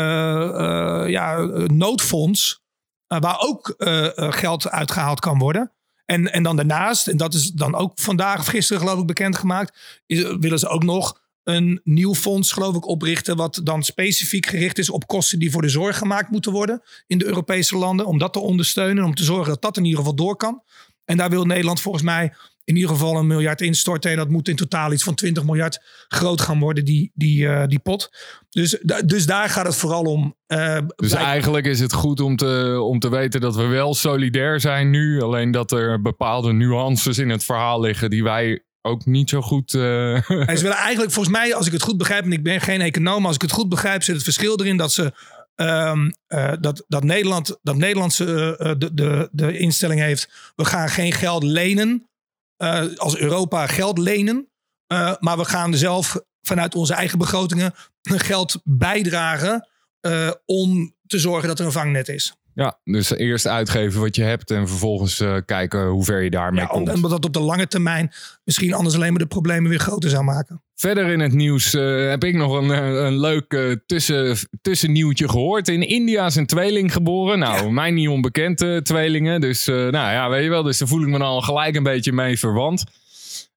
eh, 1.04 1.10
ja, 1.10 1.38
noodfonds. 1.68 2.62
eh, 3.08 3.20
waar 3.20 3.40
ook 3.40 3.70
eh, 3.78 4.18
eh, 4.18 4.32
geld 4.32 4.70
uitgehaald 4.70 5.20
kan 5.20 5.38
worden. 5.38 5.72
En, 6.06 6.32
en 6.34 6.44
dan 6.44 6.56
daarnaast, 6.56 7.08
en 7.08 7.18
dat 7.18 7.34
is 7.34 7.52
dan 7.52 7.76
ook 7.76 7.92
vandaag 8.00 8.40
of 8.40 8.48
gisteren 8.48 8.82
geloof 8.82 9.00
ik 9.00 9.06
bekendgemaakt. 9.06 9.78
Is, 10.06 10.22
willen 10.40 10.60
ze 10.60 10.68
ook 10.68 10.84
nog 10.84 11.26
een 11.44 11.82
nieuw 11.84 12.16
fonds 12.16 12.52
geloof 12.52 12.76
ik 12.76 12.88
oprichten. 12.88 13.36
Wat 13.36 13.60
dan 13.64 13.84
specifiek 13.84 14.46
gericht 14.46 14.78
is 14.78 14.90
op 14.90 15.08
kosten 15.08 15.40
die 15.40 15.52
voor 15.52 15.62
de 15.62 15.70
zorg 15.70 15.98
gemaakt 15.98 16.30
moeten 16.30 16.52
worden. 16.52 16.82
In 17.08 17.18
de 17.18 17.26
Europese 17.26 17.78
landen. 17.78 18.06
Om 18.06 18.18
dat 18.18 18.34
te 18.34 18.40
ondersteunen. 18.40 19.04
Om 19.04 19.16
te 19.16 19.24
zorgen 19.24 19.48
dat 19.54 19.62
dat 19.62 19.78
in 19.78 19.84
ieder 19.84 20.00
geval 20.00 20.16
door 20.16 20.36
kan. 20.36 20.62
En 21.08 21.18
daar 21.18 21.30
wil 21.30 21.46
Nederland 21.46 21.82
volgens 21.82 22.04
mij 22.04 22.34
in 22.64 22.76
ieder 22.76 22.90
geval 22.90 23.18
een 23.18 23.28
miljard 23.28 23.62
instorten. 23.62 24.12
En 24.12 24.18
dat 24.18 24.30
moet 24.30 24.48
in 24.48 24.56
totaal 24.56 24.92
iets 24.92 25.04
van 25.04 25.16
20 25.16 25.44
miljard 25.44 25.82
groot 26.08 26.42
gaan 26.42 26.60
worden, 26.60 26.86
die, 26.86 27.12
die, 27.14 27.48
eh, 27.48 27.68
die 27.68 27.80
pot. 27.80 28.12
Dus, 28.50 28.82
dus 29.06 29.26
daar 29.26 29.50
gaat 29.50 29.66
het 29.66 29.76
vooral 29.76 30.04
om. 30.04 30.36
Eh, 30.48 30.78
Dus 30.96 31.12
eigenlijk 31.12 31.66
is 31.66 31.80
het 31.80 31.94
goed 31.94 32.20
om 32.20 32.36
te, 32.36 32.82
om 32.82 33.00
te 33.00 33.10
weten 33.10 33.42
dat 33.42 33.56
we 33.56 33.66
wel 33.66 33.94
solidair 33.94 34.60
zijn 34.60 34.90
nu. 34.90 35.22
Alleen 35.22 35.52
dat 35.52 35.72
er 35.72 36.02
bepaalde 36.02 36.54
nuances 36.54 37.18
in 37.18 37.30
het 37.30 37.44
verhaal 37.44 37.82
liggen 37.82 38.10
die 38.10 38.24
wij 38.24 38.64
ook 38.82 39.06
niet 39.06 39.30
zo 39.30 39.42
goed... 39.42 39.74
En 39.74 40.24
ze 40.28 40.62
willen 40.62 40.78
eigenlijk, 40.78 41.12
volgens 41.12 41.36
mij, 41.36 41.56
als 41.56 41.68
ik 41.68 41.74
het 41.74 41.82
goed 41.82 41.98
begrijp, 41.98 42.24
en 42.24 42.32
ik 42.32 42.44
ben 42.44 42.62
geen 42.62 42.82
econoom, 42.82 43.18
maar 43.18 43.28
als 43.28 43.36
ik 43.36 43.42
het 43.42 43.52
goed 43.52 43.70
begrijp, 43.70 44.04
zit 44.04 44.16
het 44.16 44.24
verschil 44.24 44.60
erin 44.60 44.78
dat 44.78 44.92
ze. 44.92 45.14
Ehm, 45.58 46.12
eh, 46.28 46.54
dat, 46.60 46.84
dat 46.88 47.04
Nederland, 47.04 47.58
dat 47.62 47.76
Nederlandse 47.76 48.58
eh, 48.58 48.72
de, 48.78 48.94
de, 48.94 49.30
de 49.32 49.58
instelling 49.58 50.00
heeft. 50.02 50.52
We 50.56 50.66
gaan 50.66 50.90
geen 50.90 51.12
geld 51.14 51.44
lenen. 51.44 52.10
eh, 52.58 52.86
als 52.96 53.18
Europa 53.18 53.68
geld 53.68 53.98
lenen. 53.98 54.50
eh, 54.88 55.14
maar 55.20 55.38
we 55.38 55.46
gaan 55.46 55.74
zelf 55.74 56.20
vanuit 56.42 56.76
onze 56.76 56.94
eigen 56.94 57.18
begrotingen 57.18 57.74
geld 58.30 58.62
bijdragen. 58.64 59.68
eh, 60.00 60.32
om 60.46 60.96
te 61.08 61.20
zorgen 61.20 61.48
dat 61.48 61.60
er 61.60 61.66
een 61.66 61.72
vangnet 61.72 62.10
is. 62.10 62.34
Ja, 62.58 62.80
dus 62.84 63.16
eerst 63.16 63.48
uitgeven 63.48 64.02
wat 64.02 64.16
je 64.16 64.24
hebt 64.24 64.52
en 64.52 64.68
vervolgens 64.68 65.20
eh, 65.20 65.36
kijken 65.46 65.88
hoe 65.88 66.04
ver 66.04 66.22
je 66.22 66.30
daarmee 66.30 66.62
Ja, 66.62 66.68
komt. 66.68 66.94
omdat 66.94 67.12
dat 67.12 67.26
op 67.26 67.34
de 67.34 67.40
lange 67.40 67.68
termijn 67.68 68.12
misschien 68.44 68.74
anders 68.74 68.96
alleen 68.96 69.10
maar 69.10 69.22
de 69.22 69.28
problemen 69.28 69.70
weer 69.70 69.80
groter 69.80 70.10
zou 70.10 70.24
maken. 70.24 70.62
Verder 70.76 71.08
in 71.08 71.20
het 71.20 71.34
nieuws 71.34 71.74
eh, 71.74 72.10
heb 72.10 72.24
ik 72.24 72.36
nog 72.36 72.54
een, 72.54 72.72
eh, 72.72 73.06
een 73.06 73.20
leuk 73.20 73.78
tussen, 73.86 74.38
tussennieuwtje 74.62 75.30
gehoord. 75.30 75.68
In 75.68 75.88
India 75.88 76.26
is 76.26 76.36
een 76.36 76.46
tweeling 76.46 76.94
geboren. 76.94 77.40
Nou, 77.40 77.72
mij 77.72 77.92
niet 77.92 78.08
onbekende 78.08 78.82
tweelingen. 78.82 79.42
Dus, 79.42 79.66
nou 79.66 79.92
ja, 79.92 80.30
weet 80.30 80.44
je 80.44 80.50
wel. 80.50 80.64
Dus 80.64 80.78
daar 80.78 80.88
voel 80.88 81.02
ik 81.02 81.08
me 81.08 81.20
al 81.20 81.42
gelijk 81.42 81.76
een 81.76 81.84
beetje 81.84 82.12
mee 82.12 82.40
verwant. 82.40 82.84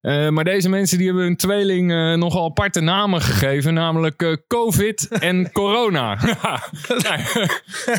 Eh, 0.01 0.29
maar 0.29 0.43
deze 0.43 0.69
mensen 0.69 0.97
die 0.97 1.07
hebben 1.07 1.23
hun 1.25 1.35
tweeling 1.35 1.91
eh, 1.91 2.13
nogal 2.13 2.45
aparte 2.45 2.79
namen 2.79 3.21
gegeven. 3.21 3.73
Namelijk 3.73 4.21
eh, 4.21 4.33
COVID 4.47 5.07
en 5.07 5.49
corona. 5.51 6.17
ja, 7.03 7.19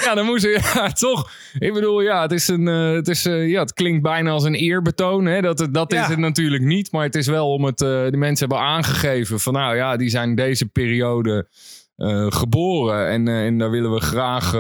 ja, 0.05 0.15
dan 0.15 0.25
moesten 0.27 0.51
ja, 0.51 0.89
toch. 0.89 1.31
Ik 1.59 1.73
bedoel, 1.73 2.01
ja, 2.01 2.23
het, 2.23 2.33
is 2.33 2.49
een, 2.49 2.67
het, 2.67 3.09
is, 3.09 3.23
ja, 3.23 3.61
het 3.61 3.73
klinkt 3.73 4.03
bijna 4.03 4.31
als 4.31 4.45
een 4.45 4.55
eerbetoon. 4.55 5.27
Hè? 5.27 5.41
Dat, 5.41 5.69
dat 5.71 5.93
Ja. 5.93 6.03
is 6.03 6.09
het 6.09 6.19
natuurlijk 6.19 6.63
niet. 6.63 6.93
Maar 6.93 7.05
het 7.05 7.15
is 7.15 7.27
wel 7.27 7.53
om 7.53 7.65
het. 7.65 7.79
de 7.79 8.17
mensen 8.17 8.49
hebben 8.49 8.67
aangegeven 8.67 9.41
van 9.41 9.53
nou 9.53 9.77
ja, 9.77 9.97
die 9.97 10.09
zijn 10.09 10.35
deze 10.35 10.67
periode 10.67 11.47
geboren. 12.29 13.09
En, 13.09 13.29
en 13.29 13.59
daar 13.59 13.71
willen 13.71 13.93
we 13.93 14.01
graag. 14.01 14.53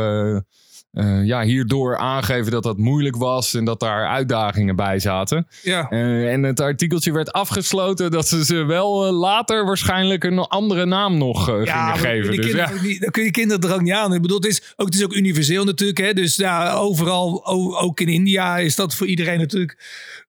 Eh, 0.92 1.24
ja, 1.24 1.42
hierdoor 1.42 1.96
aangeven 1.96 2.52
dat 2.52 2.62
dat 2.62 2.76
moeilijk 2.76 3.16
was 3.16 3.54
en 3.54 3.64
dat 3.64 3.80
daar 3.80 4.06
uitdagingen 4.08 4.76
bij 4.76 4.98
zaten. 4.98 5.46
Ja. 5.62 5.88
Eh, 5.90 6.32
en 6.32 6.42
het 6.42 6.60
artikeltje 6.60 7.12
werd 7.12 7.32
afgesloten 7.32 8.10
dat 8.10 8.28
ze 8.28 8.44
ze 8.44 8.64
wel 8.64 9.06
eh, 9.06 9.12
later 9.18 9.64
waarschijnlijk 9.64 10.24
een 10.24 10.38
andere 10.38 10.86
naam 10.86 11.18
nog 11.18 11.44
gingen 11.44 11.66
maar 11.66 11.96
geven. 11.96 12.30
Die 12.30 12.40
Dus 12.40 12.52
ja. 12.52 12.70
niet- 12.82 13.00
dan 13.00 13.10
kun 13.10 13.24
je 13.24 13.30
kinderen 13.30 13.68
er 13.68 13.74
ook 13.74 13.82
niet 13.82 13.92
aan. 13.92 14.14
Ik 14.14 14.22
bedoel, 14.22 14.36
het 14.36 14.46
is 14.46 14.72
ook, 14.76 14.86
het 14.86 14.94
is 14.94 15.04
ook 15.04 15.14
universeel 15.14 15.64
natuurlijk. 15.64 15.98
Hè? 15.98 16.12
Dus 16.12 16.36
ja, 16.36 16.72
overal, 16.72 17.46
ook 17.80 18.00
in 18.00 18.08
India, 18.08 18.58
is 18.58 18.76
dat 18.76 18.94
voor 18.94 19.06
iedereen 19.06 19.38
natuurlijk 19.38 19.78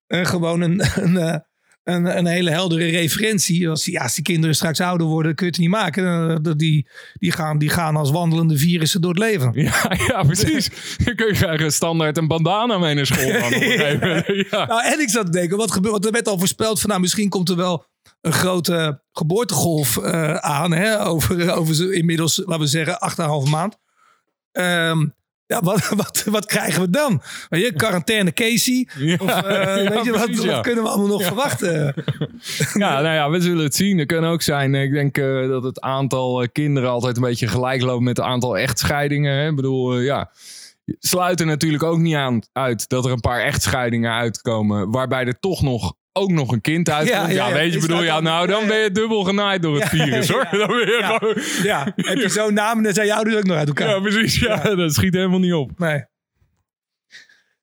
gewoon 0.08 0.60
een, 0.60 0.82
een, 1.04 1.44
een, 1.84 2.16
een 2.18 2.26
hele 2.26 2.50
heldere 2.50 2.84
referentie. 2.86 3.68
Als, 3.68 3.84
die- 3.84 3.92
ja, 3.94 4.02
als 4.02 4.14
die 4.14 4.24
kinderen 4.24 4.54
straks 4.56 4.80
ouder 4.80 5.06
worden, 5.06 5.34
kun 5.34 5.46
je 5.46 5.52
het 5.52 5.60
niet 5.60 5.70
maken. 5.70 6.30
Eh, 6.30 6.36
dat 6.42 6.58
die, 6.58 6.88
die, 7.12 7.32
gaan, 7.32 7.58
die 7.58 7.68
gaan 7.68 7.96
als 7.96 8.10
wandelende 8.10 8.58
virussen 8.58 9.00
door 9.00 9.10
het 9.10 9.18
leven. 9.22 9.50
Ja, 9.54 9.74
ja, 10.08 10.22
precies. 10.22 10.70
Dan 11.04 11.14
kun 11.14 11.26
je 11.26 11.32
krijgen 11.32 11.72
standaard 11.72 12.16
een 12.18 12.28
bandana 12.28 12.78
mee 12.78 12.94
naar 12.94 13.06
school. 13.06 13.30
gaan. 13.30 13.52
Ja. 14.50 14.66
Nou, 14.66 14.84
en 14.84 15.00
ik 15.00 15.08
zat 15.10 15.24
te 15.26 15.32
denken, 15.32 15.56
wat 15.56 15.72
gebeurt? 15.72 15.92
Want 15.92 16.04
er 16.06 16.12
werd 16.12 16.28
al 16.28 16.38
voorspeld 16.38 16.80
van, 16.80 16.88
nou, 16.88 17.00
misschien 17.00 17.28
komt 17.28 17.48
er 17.48 17.56
wel 17.56 17.84
een 18.20 18.32
grote 18.32 19.00
geboortegolf 19.12 19.96
eh, 19.96 20.34
aan. 20.34 20.72
Hè, 20.72 21.06
over, 21.06 21.52
over 21.52 21.92
inmiddels, 21.94 22.42
laten 22.44 22.60
we 22.60 22.66
zeggen, 22.66 22.98
8,5 23.44 23.50
maand. 23.50 23.76
Ehm, 24.52 25.06
ja, 25.46 25.60
wat, 25.60 25.88
wat, 26.02 26.24
wat 26.30 26.46
krijgen 26.46 26.80
we 26.80 26.90
dan? 26.90 27.22
Je, 27.48 27.72
quarantaine 27.76 28.32
Casey? 28.32 28.88
Ja, 28.98 29.16
Of, 29.18 29.30
eh, 29.42 29.84
ja, 29.84 29.90
weet 29.90 30.04
je, 30.04 30.10
wat, 30.12 30.24
precies, 30.24 30.36
wat 30.44 30.54
ja. 30.54 30.60
kunnen 30.60 30.84
we 30.84 30.90
allemaal 30.90 31.08
nog 31.08 31.22
verwachten? 31.24 31.94
Ja, 32.74 33.00
nou 33.00 33.14
ja, 33.14 33.30
we 33.30 33.40
zullen 33.40 33.64
het 33.64 33.74
zien. 33.74 33.98
Het 33.98 34.06
kan 34.08 34.24
ook 34.24 34.42
zijn. 34.42 34.74
eh, 34.74 34.82
Ik 34.82 34.92
denk 34.92 35.18
eh, 35.18 35.48
dat 35.48 35.62
het 35.62 35.80
aantal 35.80 36.48
kinderen 36.52 36.90
altijd 36.90 37.16
een 37.16 37.22
beetje 37.22 37.48
gelijk 37.48 37.82
loopt 37.82 38.02
met 38.04 38.16
het 38.16 38.26
aantal 38.26 38.58
echtscheidingen. 38.58 39.34
Hè? 39.34 39.48
Ik 39.48 39.56
bedoel, 39.56 39.98
ja. 39.98 40.30
Sluit 40.98 41.40
er 41.40 41.46
natuurlijk 41.46 41.82
ook 41.82 41.98
niet 41.98 42.14
aan 42.14 42.40
uit 42.52 42.88
dat 42.88 43.04
er 43.04 43.10
een 43.12 43.20
paar 43.20 43.40
echtscheidingen 43.40 44.12
uitkomen. 44.12 44.90
Waarbij 44.90 45.24
er 45.24 45.38
toch 45.40 45.62
nog 45.62 45.94
ook 46.16 46.30
nog 46.30 46.52
een 46.52 46.60
kind 46.60 46.90
uitkomt. 46.90 47.32
Ja, 47.32 47.52
weet 47.52 47.72
je, 47.72 47.78
bedoel, 47.80 48.04
dan- 48.04 48.22
nou, 48.22 48.46
dan 48.46 48.66
ben 48.66 48.78
je 48.78 48.90
dubbel 48.90 49.22
genaaid 49.24 49.62
door 49.62 49.80
het 49.80 49.88
virus, 49.88 50.28
hoor. 50.32 50.46
ja. 50.50 50.58
Dan 50.58 50.66
ben 50.66 50.78
je 50.78 50.96
Ja. 51.00 51.16
gewoon... 51.16 51.34
Ja, 51.62 51.92
heb 51.96 52.18
je 52.18 52.28
zo'n 52.28 52.54
naam 52.54 52.76
en 52.76 52.82
dan 52.82 52.92
zijn 52.94 53.06
je 53.06 53.14
ouders 53.14 53.36
ook 53.36 53.44
nog 53.44 53.56
uit 53.56 53.68
elkaar. 53.68 53.88
Ja, 53.88 54.00
precies. 54.00 54.38
Ja, 54.38 54.74
dat 54.74 54.94
schiet 54.94 55.14
helemaal 55.14 55.38
niet 55.38 55.52
op. 55.52 55.78
Nee. 55.78 56.04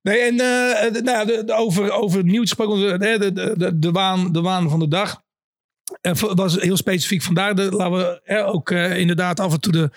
Nee, 0.01 0.19
en 0.19 0.37
de- 0.37 1.01
nou, 1.03 1.51
over, 1.51 1.91
over 1.91 2.17
het 2.17 2.27
nieuws 2.27 2.51
gesproken, 2.51 2.99
de, 2.99 3.31
de, 3.33 3.53
de, 3.57 3.79
de 3.79 3.91
waan, 3.91 4.31
de 4.31 4.41
waan 4.41 4.69
van 4.69 4.79
de 4.79 4.87
dag. 4.87 5.21
En 6.01 6.35
was 6.35 6.55
heel 6.55 6.77
specifiek 6.77 7.21
vandaar. 7.21 7.55
De, 7.55 7.71
laten 7.71 8.21
we 8.23 8.43
ook 8.43 8.71
eh, 8.71 8.97
inderdaad 8.97 9.39
af 9.39 9.53
en 9.53 9.59
toe 9.59 9.71
de, 9.71 9.89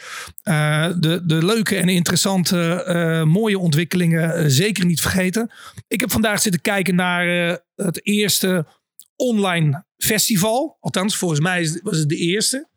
eh, 0.43 0.89
de, 0.99 1.27
de 1.27 1.45
leuke 1.45 1.77
en 1.77 1.89
interessante, 1.89 2.83
eh, 2.83 3.23
mooie 3.23 3.59
ontwikkelingen 3.59 4.51
zeker 4.51 4.85
niet 4.85 5.01
vergeten. 5.01 5.51
Ik 5.89 6.01
heb 6.01 6.11
vandaag 6.11 6.41
zitten 6.41 6.61
kijken 6.61 6.95
naar 6.95 7.27
het 7.75 8.07
eerste 8.07 8.67
online 9.17 9.85
festival. 9.97 10.77
Althans, 10.81 11.17
volgens 11.17 11.41
mij 11.41 11.81
was 11.83 11.99
het 11.99 12.09
de 12.09 12.17
eerste. 12.17 12.69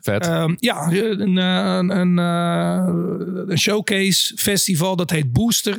Vet. 0.00 0.26
Ehm, 0.26 0.54
ja, 0.56 0.90
een, 0.92 1.36
een, 1.36 1.90
een, 1.90 2.16
een 3.50 3.58
showcase 3.58 4.36
festival. 4.36 4.96
Dat 4.96 5.10
heet 5.10 5.32
Booster. 5.32 5.78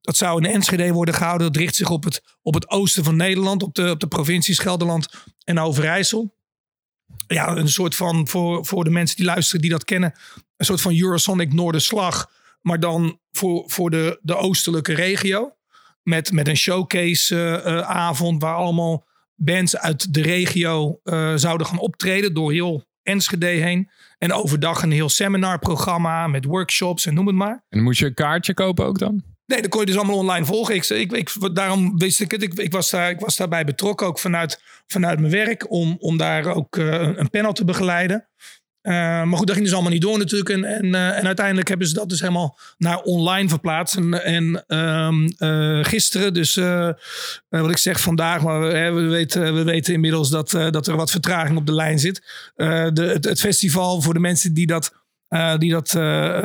Dat 0.00 0.16
zou 0.16 0.44
in 0.44 0.52
Enschede 0.52 0.92
worden 0.92 1.14
gehouden. 1.14 1.52
Dat 1.52 1.62
richt 1.62 1.74
zich 1.74 1.90
op 1.90 2.04
het, 2.04 2.22
op 2.42 2.54
het 2.54 2.70
oosten 2.70 3.04
van 3.04 3.16
Nederland. 3.16 3.62
Op 3.62 3.74
de, 3.74 3.90
op 3.90 4.00
de 4.00 4.06
provincies 4.06 4.58
Gelderland 4.58 5.08
en 5.44 5.58
Overijssel. 5.58 6.34
Ja, 7.26 7.56
een 7.56 7.68
soort 7.68 7.94
van, 7.94 8.28
voor, 8.28 8.66
voor 8.66 8.84
de 8.84 8.90
mensen 8.90 9.16
die 9.16 9.24
luisteren 9.24 9.60
die 9.60 9.70
dat 9.70 9.84
kennen. 9.84 10.12
Een 10.56 10.66
soort 10.66 10.80
van 10.80 10.98
Eurosonic 11.00 11.52
Noorderslag. 11.52 12.30
Maar 12.60 12.80
dan 12.80 13.18
voor, 13.32 13.64
voor 13.66 13.90
de, 13.90 14.18
de 14.22 14.36
oostelijke 14.36 14.94
regio. 14.94 15.56
Met, 16.02 16.32
met 16.32 16.48
een 16.48 16.56
showcase 16.56 17.36
eh, 17.36 17.78
eh, 17.78 18.38
waar 18.38 18.54
allemaal 18.54 19.06
bands 19.34 19.76
uit 19.76 20.14
de 20.14 20.22
regio 20.22 21.00
eh, 21.02 21.32
zouden 21.34 21.66
gaan 21.66 21.78
optreden. 21.78 22.34
Door 22.34 22.52
heel 22.52 22.84
Enschede 23.02 23.46
heen. 23.46 23.90
En 24.18 24.32
overdag 24.32 24.82
een 24.82 24.90
heel 24.90 25.08
seminarprogramma 25.08 26.26
met 26.26 26.44
workshops 26.44 27.06
en 27.06 27.14
noem 27.14 27.26
het 27.26 27.36
maar. 27.36 27.64
En 27.68 27.82
moet 27.82 27.98
je 27.98 28.06
een 28.06 28.14
kaartje 28.14 28.54
kopen 28.54 28.86
ook 28.86 28.98
dan? 28.98 29.33
Nee, 29.46 29.60
dat 29.60 29.70
kon 29.70 29.80
je 29.80 29.86
dus 29.86 29.96
allemaal 29.96 30.16
online 30.16 30.46
volgen. 30.46 30.74
Ik, 30.74 30.88
ik, 30.88 31.12
ik, 31.12 31.54
daarom 31.54 31.98
wist 31.98 32.20
ik 32.20 32.30
het. 32.30 32.42
Ik, 32.42 32.54
ik, 32.54 32.72
was 32.72 32.90
daar, 32.90 33.10
ik 33.10 33.20
was 33.20 33.36
daarbij 33.36 33.64
betrokken, 33.64 34.06
ook 34.06 34.18
vanuit, 34.18 34.62
vanuit 34.86 35.20
mijn 35.20 35.32
werk, 35.32 35.70
om, 35.70 35.96
om 35.98 36.16
daar 36.16 36.46
ook 36.46 36.76
eh, 36.76 37.10
een 37.16 37.30
panel 37.30 37.52
te 37.52 37.64
begeleiden. 37.64 38.28
maar 38.82 39.36
goed, 39.36 39.46
dat 39.46 39.54
ging 39.54 39.66
dus 39.66 39.74
allemaal 39.74 39.92
niet 39.92 40.02
door 40.02 40.18
natuurlijk. 40.18 40.50
En, 40.50 40.64
en, 40.64 40.94
en 40.94 41.26
uiteindelijk 41.26 41.68
hebben 41.68 41.86
ze 41.86 41.94
dat 41.94 42.08
dus 42.08 42.20
helemaal 42.20 42.58
naar 42.78 43.00
online 43.02 43.48
verplaatst. 43.48 43.96
En, 43.96 44.24
en 44.24 44.64
ehm, 44.66 45.28
gisteren, 45.82 46.34
dus 46.34 46.54
wat 47.48 47.70
ik 47.70 47.78
zeg 47.78 48.00
vandaag, 48.00 48.42
maar 48.42 48.60
we, 48.60 48.90
we, 48.90 49.08
weten, 49.08 49.54
we 49.54 49.62
weten 49.62 49.94
inmiddels 49.94 50.30
dat, 50.30 50.50
dat 50.50 50.86
er 50.86 50.96
wat 50.96 51.10
vertraging 51.10 51.58
op 51.58 51.66
de 51.66 51.74
lijn 51.74 51.98
zit. 51.98 52.50
de, 52.54 53.18
het, 53.20 53.40
festival 53.40 54.00
voor 54.00 54.14
de 54.14 54.20
mensen 54.20 54.54
die 54.54 54.66
dat, 54.66 55.03
die 55.58 55.70
dat 55.70 55.96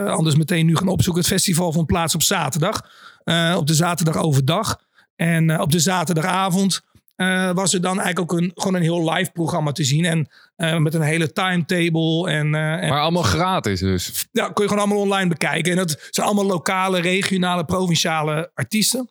anders 0.09 0.35
meteen 0.35 0.65
nu 0.65 0.75
gaan 0.75 0.87
opzoeken. 0.87 1.21
Het 1.21 1.31
festival 1.31 1.71
vond 1.71 1.87
plaats 1.87 2.15
op 2.15 2.23
zaterdag. 2.23 2.81
op 3.55 3.67
de 3.67 3.73
zaterdag 3.73 4.17
overdag. 4.17 4.79
En 5.15 5.61
op 5.61 5.71
de 5.71 5.79
zaterdagavond 5.79 6.81
was 7.53 7.73
er 7.73 7.81
dan 7.81 7.99
eigenlijk 7.99 8.31
ook 8.31 8.39
een, 8.39 8.51
gewoon 8.55 8.75
een 8.75 8.81
heel 8.81 9.13
live 9.13 9.31
programma 9.31 9.71
te 9.71 9.83
zien. 9.83 10.05
En 10.05 10.29
met 10.83 10.93
een 10.93 11.01
hele 11.01 11.31
timetable. 11.31 12.29
En, 12.29 12.55
en, 12.55 12.89
maar 12.89 13.01
allemaal 13.01 13.23
gratis 13.23 13.79
dus? 13.79 14.27
Ja, 14.31 14.49
kun 14.49 14.63
je 14.63 14.69
gewoon 14.69 14.85
allemaal 14.85 15.03
online 15.03 15.29
bekijken. 15.29 15.71
En 15.71 15.77
dat 15.77 16.07
zijn 16.09 16.25
allemaal 16.25 16.45
lokale, 16.45 17.01
regionale, 17.01 17.65
provinciale 17.65 18.51
artiesten. 18.53 19.09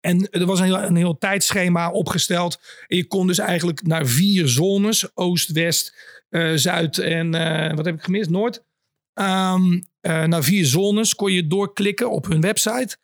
En 0.00 0.30
er 0.30 0.46
was 0.46 0.58
een 0.58 0.64
heel, 0.64 0.82
een 0.82 0.96
heel 0.96 1.18
tijdschema 1.18 1.90
opgesteld. 1.90 2.60
En 2.86 2.96
je 2.96 3.06
kon 3.06 3.26
dus 3.26 3.38
eigenlijk 3.38 3.86
naar 3.86 4.06
vier 4.06 4.48
zones. 4.48 5.16
Oost, 5.16 5.52
West, 5.52 5.94
Zuid 6.54 6.98
en 6.98 7.30
wat 7.76 7.84
heb 7.84 7.94
ik 7.94 8.02
gemist? 8.02 8.30
Noord. 8.30 8.62
Um, 9.14 9.82
naar 10.02 10.42
vier 10.42 10.66
zones 10.66 11.14
kon 11.14 11.32
je 11.32 11.46
doorklikken 11.46 12.10
op 12.10 12.26
hun 12.26 12.40
website. 12.40 12.96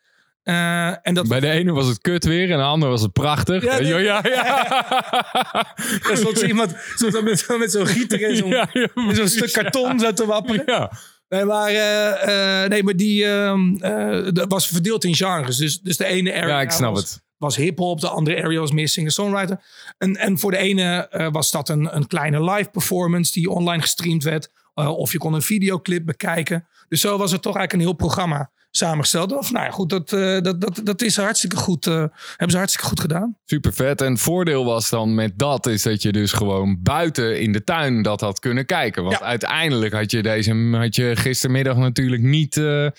Uh, 0.43 1.07
en 1.07 1.13
dat... 1.13 1.27
Bij 1.27 1.39
de 1.39 1.49
ene 1.49 1.71
was 1.71 1.87
het 1.87 2.01
kut 2.01 2.23
weer 2.23 2.51
en 2.51 2.57
de 2.57 2.63
andere 2.63 2.91
was 2.91 3.01
het 3.01 3.13
prachtig. 3.13 3.63
Ja, 3.63 3.77
ja, 3.77 3.97
ja. 3.97 4.21
ja. 4.35 5.75
er 6.09 6.17
stond 6.17 6.41
iemand 6.41 6.75
stond 6.95 7.21
met, 7.21 7.45
met 7.57 7.71
zo'n 7.71 7.87
gieter 7.87 8.23
en 8.23 8.35
zo'n 8.37 8.49
ja, 8.49 8.69
ja, 8.73 9.13
zo 9.13 9.25
stuk 9.25 9.51
karton 9.51 9.99
zo 9.99 10.13
te 10.13 10.25
wapperen. 10.25 10.63
Ja. 10.65 10.91
Nee, 11.29 11.45
maar, 11.45 11.71
uh, 11.71 12.67
nee, 12.67 12.83
maar 12.83 12.95
die 12.95 13.25
uh, 13.25 14.27
was 14.47 14.67
verdeeld 14.67 15.03
in 15.03 15.15
genres. 15.15 15.57
Dus, 15.57 15.81
dus 15.81 15.97
de 15.97 16.05
ene 16.05 16.33
area 16.33 16.47
ja, 16.47 16.61
ik 16.61 16.71
snap 16.71 16.93
was, 16.93 17.01
het. 17.01 17.23
was 17.37 17.55
hip-hop, 17.55 17.99
de 18.01 18.09
andere 18.09 18.43
area 18.43 18.59
was 18.59 18.71
meer 18.71 18.87
singer-songwriter. 18.87 19.63
En, 19.97 20.15
en 20.15 20.39
voor 20.39 20.51
de 20.51 20.57
ene 20.57 21.09
was 21.31 21.51
dat 21.51 21.69
een, 21.69 21.95
een 21.95 22.07
kleine 22.07 22.43
live 22.43 22.69
performance 22.69 23.31
die 23.31 23.49
online 23.49 23.81
gestreamd 23.81 24.23
werd. 24.23 24.49
Of 24.73 25.11
je 25.11 25.17
kon 25.17 25.33
een 25.33 25.41
videoclip 25.41 26.05
bekijken. 26.05 26.67
Dus 26.87 27.01
zo 27.01 27.17
was 27.17 27.31
het 27.31 27.41
toch 27.41 27.55
eigenlijk 27.55 27.73
een 27.73 27.89
heel 27.89 28.07
programma 28.07 28.51
samengesteld. 28.71 29.37
Of 29.37 29.51
nou 29.51 29.65
ja, 29.65 29.71
goed, 29.71 29.89
dat, 29.89 30.11
uh, 30.11 30.41
dat, 30.41 30.61
dat, 30.61 30.81
dat 30.83 31.01
is 31.01 31.17
hartstikke 31.17 31.55
goed. 31.55 31.87
Uh, 31.87 31.93
hebben 31.93 32.49
ze 32.49 32.57
hartstikke 32.57 32.87
goed 32.87 32.99
gedaan. 32.99 33.37
Super 33.45 33.73
vet. 33.73 34.01
En 34.01 34.11
het 34.11 34.21
voordeel 34.21 34.65
was 34.65 34.89
dan 34.89 35.15
met 35.15 35.39
dat 35.39 35.67
is 35.67 35.83
dat 35.83 36.01
je 36.01 36.11
dus 36.11 36.31
gewoon 36.31 36.77
buiten 36.81 37.39
in 37.39 37.51
de 37.51 37.63
tuin 37.63 38.01
dat 38.01 38.21
had 38.21 38.39
kunnen 38.39 38.65
kijken. 38.65 39.03
Want 39.03 39.21
uiteindelijk 39.21 39.93
had 39.93 40.11
je 40.11 40.21
deze 40.21 40.69
had 40.71 40.95
je 40.95 41.15
gistermiddag 41.15 41.77
natuurlijk 41.77 42.21
niet 42.21 42.55
uh, 42.55 42.89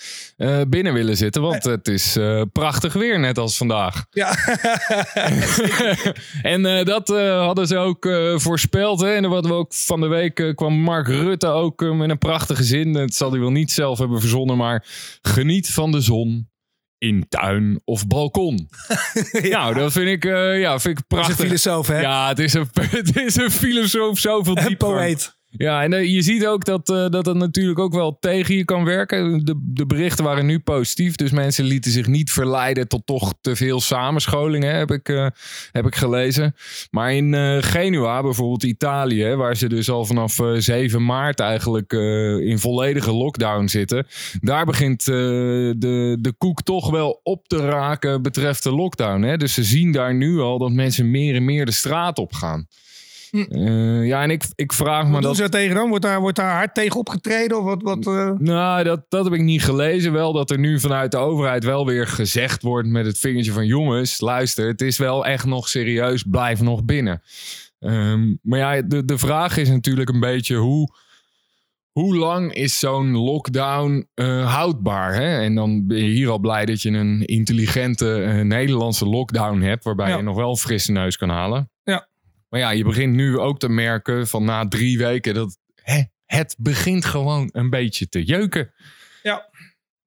binnen 0.69 0.93
willen 0.93 1.17
zitten. 1.17 1.43
Want 1.43 1.65
het 1.65 1.89
is 1.89 2.19
prachtig 2.53 2.93
weer, 2.93 3.19
net 3.19 3.39
als 3.39 3.57
vandaag. 3.57 4.05
Ja. 4.11 4.35
en 6.55 6.85
dat 6.85 7.09
hadden 7.09 7.67
ze 7.67 7.77
ook 7.77 8.09
voorspeld. 8.35 9.01
Hè? 9.01 9.15
En 9.15 9.29
wat 9.29 9.47
we 9.47 9.53
ook 9.53 9.75
van 9.75 10.01
de 10.01 10.07
week 10.07 10.53
kwam 10.55 10.75
Mark 10.75 11.07
Rutte 11.07 11.47
ook 11.47 11.95
met 11.95 12.11
een 12.11 12.19
prachtige 12.19 12.65
zin. 12.65 12.95
Het 12.95 13.15
zal 13.15 13.31
hij 13.31 13.41
wel 13.41 13.51
niet 13.51 13.71
zelf 13.71 13.99
hebben 13.99 14.21
verzonnen, 14.21 14.57
maar 14.57 14.85
geniet 15.23 15.62
van 15.71 15.93
de 15.93 16.01
zon 16.01 16.51
in 16.99 17.27
tuin 17.29 17.81
of 17.85 18.07
balkon. 18.07 18.69
ja. 19.33 19.59
Nou, 19.59 19.75
dat 19.75 19.93
vind 19.93 20.09
ik, 20.09 20.25
uh, 20.25 20.61
ja, 20.61 20.79
vind 20.79 20.99
ik 20.99 21.07
prachtig. 21.07 21.37
Het 21.37 21.39
is 21.39 21.43
een 21.43 21.49
filosoof, 21.49 21.87
hè? 21.87 22.01
Ja, 22.01 22.29
het 22.29 22.39
is 22.39 22.55
een, 22.55 22.69
het 22.91 23.17
is 23.17 23.37
een 23.37 23.51
filosoof 23.51 24.19
zoveel 24.19 24.55
dieper. 24.55 24.89
En 24.89 24.95
poëet. 24.95 25.41
Ja, 25.57 25.83
en 25.83 25.93
uh, 25.93 26.05
je 26.05 26.23
ziet 26.23 26.47
ook 26.47 26.65
dat, 26.65 26.91
uh, 26.91 27.09
dat 27.09 27.35
natuurlijk 27.35 27.79
ook 27.79 27.93
wel 27.93 28.19
tegen 28.21 28.55
je 28.55 28.65
kan 28.65 28.85
werken. 28.85 29.45
De, 29.45 29.55
de 29.63 29.87
berichten 29.87 30.25
waren 30.25 30.47
nu 30.47 30.59
positief. 30.59 31.15
Dus 31.15 31.31
mensen 31.31 31.65
lieten 31.65 31.91
zich 31.91 32.07
niet 32.07 32.33
verleiden 32.33 32.89
tot 32.89 33.07
toch 33.07 33.35
te 33.41 33.57
veel 33.57 33.81
samenscholingen, 33.81 34.77
heb 34.77 34.91
ik, 34.91 35.09
uh, 35.09 35.27
heb 35.73 35.87
ik 35.87 35.95
gelezen. 35.95 36.55
Maar 36.91 37.15
in 37.15 37.63
Genua, 37.63 38.23
bijvoorbeeld 38.23 38.63
Italië, 38.63 39.35
waar 39.35 39.57
ze 39.57 39.69
dus 39.69 39.91
al 39.91 40.05
vanaf 40.05 40.39
7 40.57 41.05
maart 41.05 41.41
eigenlijk 41.41 41.93
in 42.43 42.59
volledige 42.59 43.13
lockdown 43.13 43.67
zitten. 43.67 44.07
Daar 44.41 44.65
begint 44.65 45.05
de, 45.05 46.17
de 46.21 46.33
koek 46.39 46.63
toch 46.63 46.91
wel 46.91 47.21
op 47.23 47.49
te 47.49 47.57
raken 47.57 48.23
betreft 48.23 48.63
de 48.63 48.73
lockdown. 48.73 49.23
Hè? 49.23 49.37
Dus 49.37 49.55
ze 49.55 49.65
zien 49.65 49.93
daar 49.93 50.15
nu 50.15 50.41
al 50.41 50.59
dat 50.59 50.71
mensen 50.71 51.11
meer 51.11 51.35
en 51.35 51.45
meer 51.45 51.67
de 51.67 51.73
straat 51.73 52.19
op 52.19 52.33
gaan. 52.33 52.67
Uh, 53.33 54.07
ja, 54.07 54.23
en 54.23 54.31
ik, 54.31 54.45
ik 54.55 54.73
vraag 54.73 55.07
me 55.07 55.21
dat... 55.21 55.37
Ze 55.37 55.49
tegen 55.49 55.75
dan? 55.75 55.89
Wordt 55.89 56.05
daar, 56.05 56.21
wordt 56.21 56.37
daar 56.37 56.57
hard 56.57 56.75
tegen 56.75 56.99
opgetreden? 56.99 57.59
Of 57.59 57.65
wat, 57.65 57.83
wat, 57.83 58.07
uh... 58.07 58.31
Nou, 58.39 58.85
dat, 58.85 59.05
dat 59.09 59.25
heb 59.25 59.35
ik 59.35 59.41
niet 59.41 59.65
gelezen. 59.65 60.13
Wel 60.13 60.33
dat 60.33 60.51
er 60.51 60.59
nu 60.59 60.81
vanuit 60.81 61.11
de 61.11 61.17
overheid 61.17 61.65
wel 61.65 61.87
weer 61.87 62.07
gezegd 62.07 62.63
wordt 62.63 62.89
met 62.89 63.07
het 63.07 63.19
vingertje 63.19 63.53
van... 63.53 63.67
jongens, 63.67 64.21
luister, 64.21 64.67
het 64.67 64.81
is 64.81 64.99
wel 64.99 65.27
echt 65.27 65.45
nog 65.45 65.69
serieus. 65.69 66.23
Blijf 66.23 66.61
nog 66.61 66.85
binnen. 66.85 67.23
Um, 67.81 68.39
maar 68.43 68.59
ja, 68.59 68.83
de, 68.83 69.05
de 69.05 69.19
vraag 69.19 69.57
is 69.57 69.69
natuurlijk 69.69 70.09
een 70.09 70.21
beetje 70.21 70.57
hoe... 70.57 71.01
Hoe 71.93 72.17
lang 72.17 72.53
is 72.53 72.79
zo'n 72.79 73.17
lockdown 73.17 74.09
uh, 74.15 74.55
houdbaar? 74.55 75.15
Hè? 75.15 75.41
En 75.41 75.55
dan 75.55 75.87
ben 75.87 75.97
je 75.97 76.11
hier 76.11 76.29
al 76.29 76.39
blij 76.39 76.65
dat 76.65 76.83
je 76.83 76.91
een 76.91 77.25
intelligente 77.25 78.07
Nederlandse 78.45 79.07
lockdown 79.07 79.61
hebt, 79.61 79.85
waarbij 79.85 80.09
ja. 80.09 80.17
je 80.17 80.23
nog 80.23 80.37
wel 80.37 80.57
frisse 80.57 80.93
neus 80.93 81.17
kan 81.17 81.29
halen. 81.29 81.71
Maar 82.53 82.61
ja, 82.61 82.71
je 82.71 82.85
begint 82.85 83.15
nu 83.15 83.39
ook 83.39 83.59
te 83.59 83.69
merken 83.69 84.29
van 84.29 84.45
na 84.45 84.69
drie 84.69 84.99
weken 84.99 85.35
dat 85.35 85.59
hè, 85.75 86.03
het 86.27 86.57
begint 86.59 87.05
gewoon 87.05 87.49
een 87.53 87.71
beetje 87.71 88.09
te 88.09 88.25
jeuken. 88.25 88.73
Ja, 89.23 89.49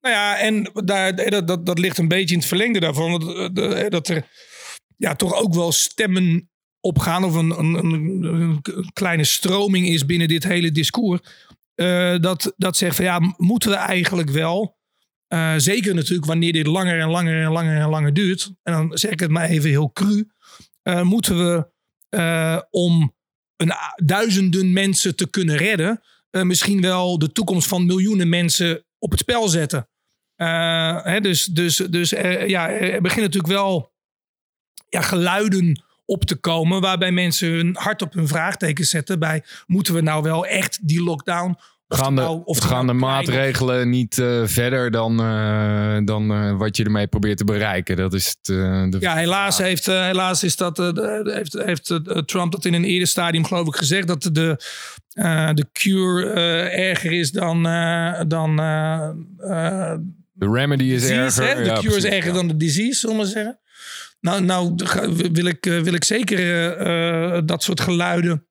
nou 0.01 0.15
ja, 0.15 0.37
en 0.37 0.71
daar, 0.73 1.29
dat, 1.29 1.47
dat, 1.47 1.65
dat 1.65 1.79
ligt 1.79 1.97
een 1.97 2.07
beetje 2.07 2.33
in 2.33 2.39
het 2.39 2.47
verlengde 2.47 2.79
daarvan. 2.79 3.19
Dat, 3.55 3.91
dat 3.91 4.07
er 4.07 4.27
ja, 4.97 5.15
toch 5.15 5.33
ook 5.33 5.53
wel 5.53 5.71
stemmen 5.71 6.49
opgaan 6.79 7.23
of 7.23 7.33
een, 7.33 7.59
een, 7.59 8.23
een, 8.23 8.61
kleine 8.93 9.23
stroming 9.23 9.87
is 9.87 10.05
binnen 10.05 10.27
dit 10.27 10.43
hele 10.43 10.71
discours. 10.71 11.21
Dat, 12.21 12.53
dat 12.57 12.77
zegt 12.77 12.95
van 12.95 13.05
ja, 13.05 13.35
moeten 13.37 13.69
we 13.69 13.75
eigenlijk 13.75 14.29
wel, 14.29 14.77
zeker 15.57 15.95
natuurlijk 15.95 16.27
wanneer 16.27 16.53
dit 16.53 16.67
langer 16.67 16.99
en 16.99 17.09
langer 17.09 17.43
en 17.43 17.51
langer 17.51 17.81
en 17.81 17.89
langer 17.89 18.13
duurt. 18.13 18.51
En 18.63 18.73
dan 18.73 18.97
zeg 18.97 19.11
ik 19.11 19.19
het 19.19 19.31
maar 19.31 19.49
even 19.49 19.69
heel 19.69 19.91
cru. 19.91 20.27
Moeten 21.03 21.37
we 21.37 21.73
uh, 22.09 22.62
om 22.69 23.15
een, 23.55 23.74
duizenden 23.95 24.74
mensen 24.74 25.15
te 25.15 25.29
kunnen 25.29 25.57
redden, 25.57 26.01
uh, 26.31 26.41
misschien 26.41 26.81
wel 26.81 27.19
de 27.19 27.31
toekomst 27.31 27.67
van 27.67 27.85
miljoenen 27.85 28.29
mensen 28.29 28.85
op 29.00 29.12
het 29.12 29.19
spel 29.19 29.47
zetten. 29.47 29.89
Uh, 30.38 31.03
hè, 31.03 31.21
dus 31.21 31.45
dus, 31.45 31.75
dus 31.75 32.09
ja, 32.47 32.69
er 32.69 33.01
beginnen 33.01 33.31
natuurlijk 33.31 33.53
wel 33.53 33.93
ja, 34.89 35.01
geluiden 35.01 35.83
op 36.05 36.25
te 36.25 36.35
komen 36.35 36.81
waarbij 36.81 37.12
mensen 37.12 37.50
hun 37.50 37.75
hart 37.79 38.01
op 38.01 38.13
hun 38.13 38.27
vraagteken 38.27 38.85
zetten 38.85 39.19
bij 39.19 39.43
moeten 39.65 39.93
we 39.93 40.01
nou 40.01 40.24
wel 40.24 40.45
echt 40.45 40.88
die 40.88 41.03
lockdown 41.03 41.57
gaan 41.95 42.15
de, 42.15 42.21
nou, 42.21 42.41
of 42.43 42.57
gaan 42.57 42.87
de 42.87 42.93
maatregelen 42.93 43.89
niet 43.89 44.17
uh, 44.17 44.41
verder 44.45 44.91
dan, 44.91 45.21
uh, 45.21 45.97
dan 46.05 46.31
uh, 46.31 46.57
wat 46.57 46.77
je 46.77 46.83
ermee 46.83 47.07
probeert 47.07 47.37
te 47.37 47.43
bereiken? 47.43 47.95
Dat 47.95 48.13
is 48.13 48.27
het, 48.27 48.45
de 48.91 48.97
ja, 48.99 49.15
helaas, 49.15 49.57
heeft, 49.57 49.85
helaas 49.85 50.43
is 50.43 50.55
dat, 50.55 50.77
heeft, 51.23 51.53
heeft 51.53 51.99
Trump 52.25 52.51
dat 52.51 52.65
in 52.65 52.73
een 52.73 52.83
eerder 52.83 53.07
stadium 53.07 53.45
geloof 53.45 53.67
ik 53.67 53.75
gezegd. 53.75 54.07
Dat 54.07 54.29
de, 54.31 54.57
de 55.53 55.67
cure 55.71 56.29
erger 56.69 57.11
is 57.11 57.31
dan... 57.31 57.63
dan 58.27 58.55
de 60.37 60.49
remedy 60.51 60.83
is 60.83 61.01
disease, 61.01 61.43
erger. 61.43 61.63
Hè? 61.63 61.73
De 61.73 61.79
cure 61.79 61.95
is 61.95 62.05
erger 62.05 62.33
dan 62.33 62.47
de 62.47 62.57
disease, 62.57 62.99
zullen 62.99 63.17
we 63.17 63.25
zeggen. 63.25 63.59
Nou, 64.19 64.41
nou 64.41 64.75
wil, 65.31 65.45
ik, 65.45 65.65
wil 65.65 65.93
ik 65.93 66.03
zeker 66.03 67.45
dat 67.45 67.63
soort 67.63 67.81
geluiden 67.81 68.45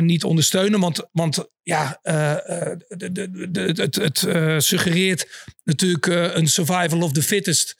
niet 0.00 0.24
ondersteunen. 0.24 0.80
Want, 0.80 1.08
want 1.12 1.50
ja, 1.62 1.98
de, 2.02 3.48
de, 3.50 3.72
het, 3.74 3.94
het 3.94 4.18
suggereert 4.64 5.46
natuurlijk 5.64 6.06
een 6.06 6.48
survival 6.48 7.00
of 7.00 7.12
the 7.12 7.22
fittest. 7.22 7.76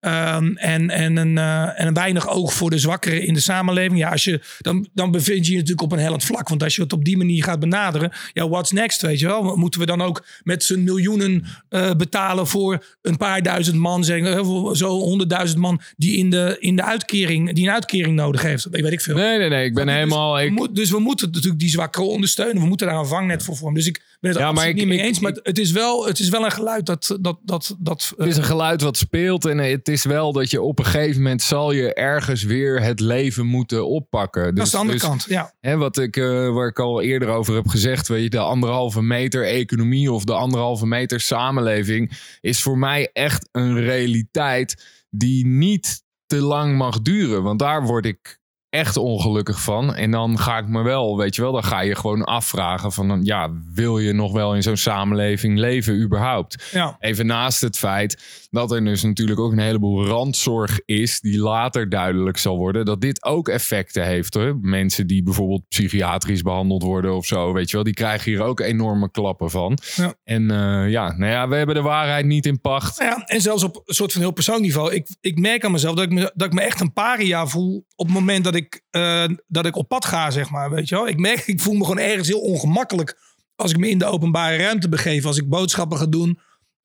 Um, 0.00 0.56
en, 0.56 0.90
en, 0.90 1.16
een, 1.16 1.36
uh, 1.36 1.80
en 1.80 1.86
een 1.86 1.94
weinig 1.94 2.28
oog 2.28 2.52
voor 2.52 2.70
de 2.70 2.78
zwakkeren 2.78 3.26
in 3.26 3.34
de 3.34 3.40
samenleving. 3.40 3.98
Ja, 3.98 4.10
als 4.10 4.24
je, 4.24 4.40
dan, 4.58 4.88
dan 4.94 5.10
bevind 5.10 5.46
je 5.46 5.52
je 5.52 5.58
natuurlijk 5.58 5.82
op 5.82 5.92
een 5.92 5.98
hellend 5.98 6.24
vlak. 6.24 6.48
Want 6.48 6.62
als 6.62 6.76
je 6.76 6.82
het 6.82 6.92
op 6.92 7.04
die 7.04 7.16
manier 7.16 7.44
gaat 7.44 7.60
benaderen. 7.60 8.12
Ja, 8.32 8.48
what's 8.48 8.72
next, 8.72 9.02
weet 9.02 9.18
je 9.18 9.26
wel? 9.26 9.56
Moeten 9.56 9.80
we 9.80 9.86
dan 9.86 10.02
ook 10.02 10.24
met 10.42 10.64
z'n 10.64 10.82
miljoenen 10.82 11.44
uh, 11.70 11.90
betalen 11.90 12.46
voor 12.46 12.84
een 13.02 13.16
paar 13.16 13.42
duizend 13.42 13.76
man. 13.76 14.04
Zeggen, 14.04 14.76
zo 14.76 14.88
honderdduizend 14.88 15.60
man 15.60 15.80
die, 15.96 16.16
in 16.16 16.30
de, 16.30 16.56
in 16.58 16.76
de 16.76 16.84
uitkering, 16.84 17.52
die 17.52 17.66
een 17.66 17.72
uitkering 17.72 18.14
nodig 18.14 18.42
heeft. 18.42 18.66
Weet 18.70 18.92
ik 18.92 19.00
veel. 19.00 19.14
Nee, 19.14 19.38
nee, 19.38 19.48
nee. 19.48 19.64
Ik 19.64 19.74
ben 19.74 19.86
dus, 19.86 19.94
helemaal... 19.94 20.40
Ik... 20.40 20.74
dus 20.74 20.90
we 20.90 20.98
moeten 20.98 21.30
natuurlijk 21.30 21.60
die 21.60 21.70
zwakkeren 21.70 22.08
ondersteunen. 22.08 22.62
We 22.62 22.68
moeten 22.68 22.86
daar 22.86 22.98
een 22.98 23.06
vangnet 23.06 23.42
voor 23.42 23.56
vormen. 23.56 23.78
Dus 23.78 23.88
ik 23.88 24.16
ben 24.20 24.30
het 24.30 24.40
ja, 24.40 24.52
maar 24.52 24.68
ik, 24.68 24.74
niet 24.74 24.86
mee 24.86 25.00
eens. 25.00 25.20
maar 25.20 25.38
het, 25.42 25.58
is 25.58 25.70
wel, 25.70 26.06
het 26.06 26.18
is 26.18 26.28
wel 26.28 26.44
een 26.44 26.50
geluid 26.50 26.86
dat... 26.86 27.16
dat, 27.20 27.38
dat, 27.42 27.76
dat 27.78 28.12
het 28.16 28.28
is 28.28 28.36
een 28.36 28.44
geluid 28.44 28.82
wat 28.82 28.96
speelt 28.96 29.44
en 29.44 29.58
het 29.58 29.88
het 29.88 29.96
is 29.96 30.04
wel 30.04 30.32
dat 30.32 30.50
je 30.50 30.62
op 30.62 30.78
een 30.78 30.84
gegeven 30.84 31.22
moment 31.22 31.42
zal 31.42 31.72
je 31.72 31.94
ergens 31.94 32.42
weer 32.42 32.82
het 32.82 33.00
leven 33.00 33.46
moeten 33.46 33.88
oppakken. 33.88 34.44
Dus, 34.44 34.54
dat 34.54 34.64
is 34.64 34.70
de 34.70 34.76
andere 34.76 34.98
dus, 34.98 35.06
kant, 35.06 35.24
ja. 35.28 35.54
Hè, 35.60 35.76
wat 35.76 35.98
ik, 35.98 36.16
uh, 36.16 36.54
waar 36.54 36.68
ik 36.68 36.78
al 36.78 37.02
eerder 37.02 37.28
over 37.28 37.54
heb 37.54 37.68
gezegd, 37.68 38.08
weet 38.08 38.22
je, 38.22 38.30
de 38.30 38.38
anderhalve 38.38 39.02
meter 39.02 39.44
economie 39.44 40.12
of 40.12 40.24
de 40.24 40.32
anderhalve 40.32 40.86
meter 40.86 41.20
samenleving 41.20 42.12
is 42.40 42.62
voor 42.62 42.78
mij 42.78 43.10
echt 43.12 43.48
een 43.52 43.80
realiteit 43.80 44.86
die 45.10 45.46
niet 45.46 46.02
te 46.26 46.40
lang 46.40 46.76
mag 46.76 47.00
duren. 47.00 47.42
Want 47.42 47.58
daar 47.58 47.82
word 47.82 48.06
ik 48.06 48.37
echt 48.70 48.96
ongelukkig 48.96 49.62
van. 49.62 49.94
En 49.94 50.10
dan 50.10 50.38
ga 50.38 50.58
ik 50.58 50.68
me 50.68 50.82
wel, 50.82 51.16
weet 51.16 51.34
je 51.34 51.42
wel, 51.42 51.52
dan 51.52 51.64
ga 51.64 51.80
je 51.80 51.94
gewoon 51.94 52.24
afvragen 52.24 52.92
van, 52.92 53.20
ja, 53.22 53.50
wil 53.74 53.98
je 53.98 54.12
nog 54.12 54.32
wel 54.32 54.54
in 54.54 54.62
zo'n 54.62 54.76
samenleving 54.76 55.58
leven 55.58 56.00
überhaupt? 56.00 56.68
Ja. 56.72 56.96
Even 56.98 57.26
naast 57.26 57.60
het 57.60 57.78
feit 57.78 58.46
dat 58.50 58.72
er 58.72 58.84
dus 58.84 59.02
natuurlijk 59.02 59.40
ook 59.40 59.52
een 59.52 59.58
heleboel 59.58 60.06
randzorg 60.06 60.80
is, 60.84 61.20
die 61.20 61.38
later 61.40 61.88
duidelijk 61.88 62.36
zal 62.36 62.56
worden, 62.56 62.84
dat 62.84 63.00
dit 63.00 63.24
ook 63.24 63.48
effecten 63.48 64.06
heeft. 64.06 64.34
Hoor. 64.34 64.58
Mensen 64.60 65.06
die 65.06 65.22
bijvoorbeeld 65.22 65.68
psychiatrisch 65.68 66.42
behandeld 66.42 66.82
worden 66.82 67.14
of 67.14 67.26
zo, 67.26 67.52
weet 67.52 67.70
je 67.70 67.76
wel, 67.76 67.84
die 67.84 67.94
krijgen 67.94 68.30
hier 68.30 68.42
ook 68.42 68.60
enorme 68.60 69.10
klappen 69.10 69.50
van. 69.50 69.78
Ja. 69.96 70.14
En 70.24 70.42
uh, 70.42 70.90
ja, 70.90 71.16
nou 71.16 71.32
ja, 71.32 71.48
we 71.48 71.56
hebben 71.56 71.74
de 71.74 71.82
waarheid 71.82 72.26
niet 72.26 72.46
in 72.46 72.60
pacht. 72.60 72.98
Ja, 72.98 73.22
en 73.26 73.40
zelfs 73.40 73.62
op 73.62 73.82
een 73.84 73.94
soort 73.94 74.12
van 74.12 74.20
heel 74.20 74.30
persoonlijk 74.30 74.66
niveau. 74.66 74.94
Ik, 74.94 75.08
ik 75.20 75.38
merk 75.38 75.64
aan 75.64 75.72
mezelf 75.72 75.94
dat 75.94 76.04
ik 76.04 76.12
me, 76.12 76.32
dat 76.34 76.46
ik 76.46 76.52
me 76.52 76.60
echt 76.60 76.80
een 76.80 76.92
paria 76.92 77.46
voel 77.46 77.86
op 77.94 78.06
het 78.06 78.14
moment 78.14 78.44
dat 78.44 78.54
ik, 78.54 78.57
uh, 78.90 79.24
dat 79.46 79.66
ik 79.66 79.76
op 79.76 79.88
pad 79.88 80.04
ga, 80.04 80.30
zeg 80.30 80.50
maar. 80.50 80.70
Weet 80.70 80.88
je 80.88 80.94
wel? 80.94 81.08
Ik 81.08 81.18
merk, 81.18 81.38
ik 81.46 81.60
voel 81.60 81.74
me 81.74 81.84
gewoon 81.84 81.98
ergens 81.98 82.28
heel 82.28 82.40
ongemakkelijk 82.40 83.18
als 83.58 83.70
ik 83.70 83.76
me 83.76 83.88
in 83.88 83.98
de 83.98 84.04
openbare 84.04 84.56
ruimte 84.56 84.88
begeef, 84.88 85.24
als 85.24 85.36
ik 85.36 85.48
boodschappen 85.48 85.98
ga 85.98 86.06
doen. 86.06 86.38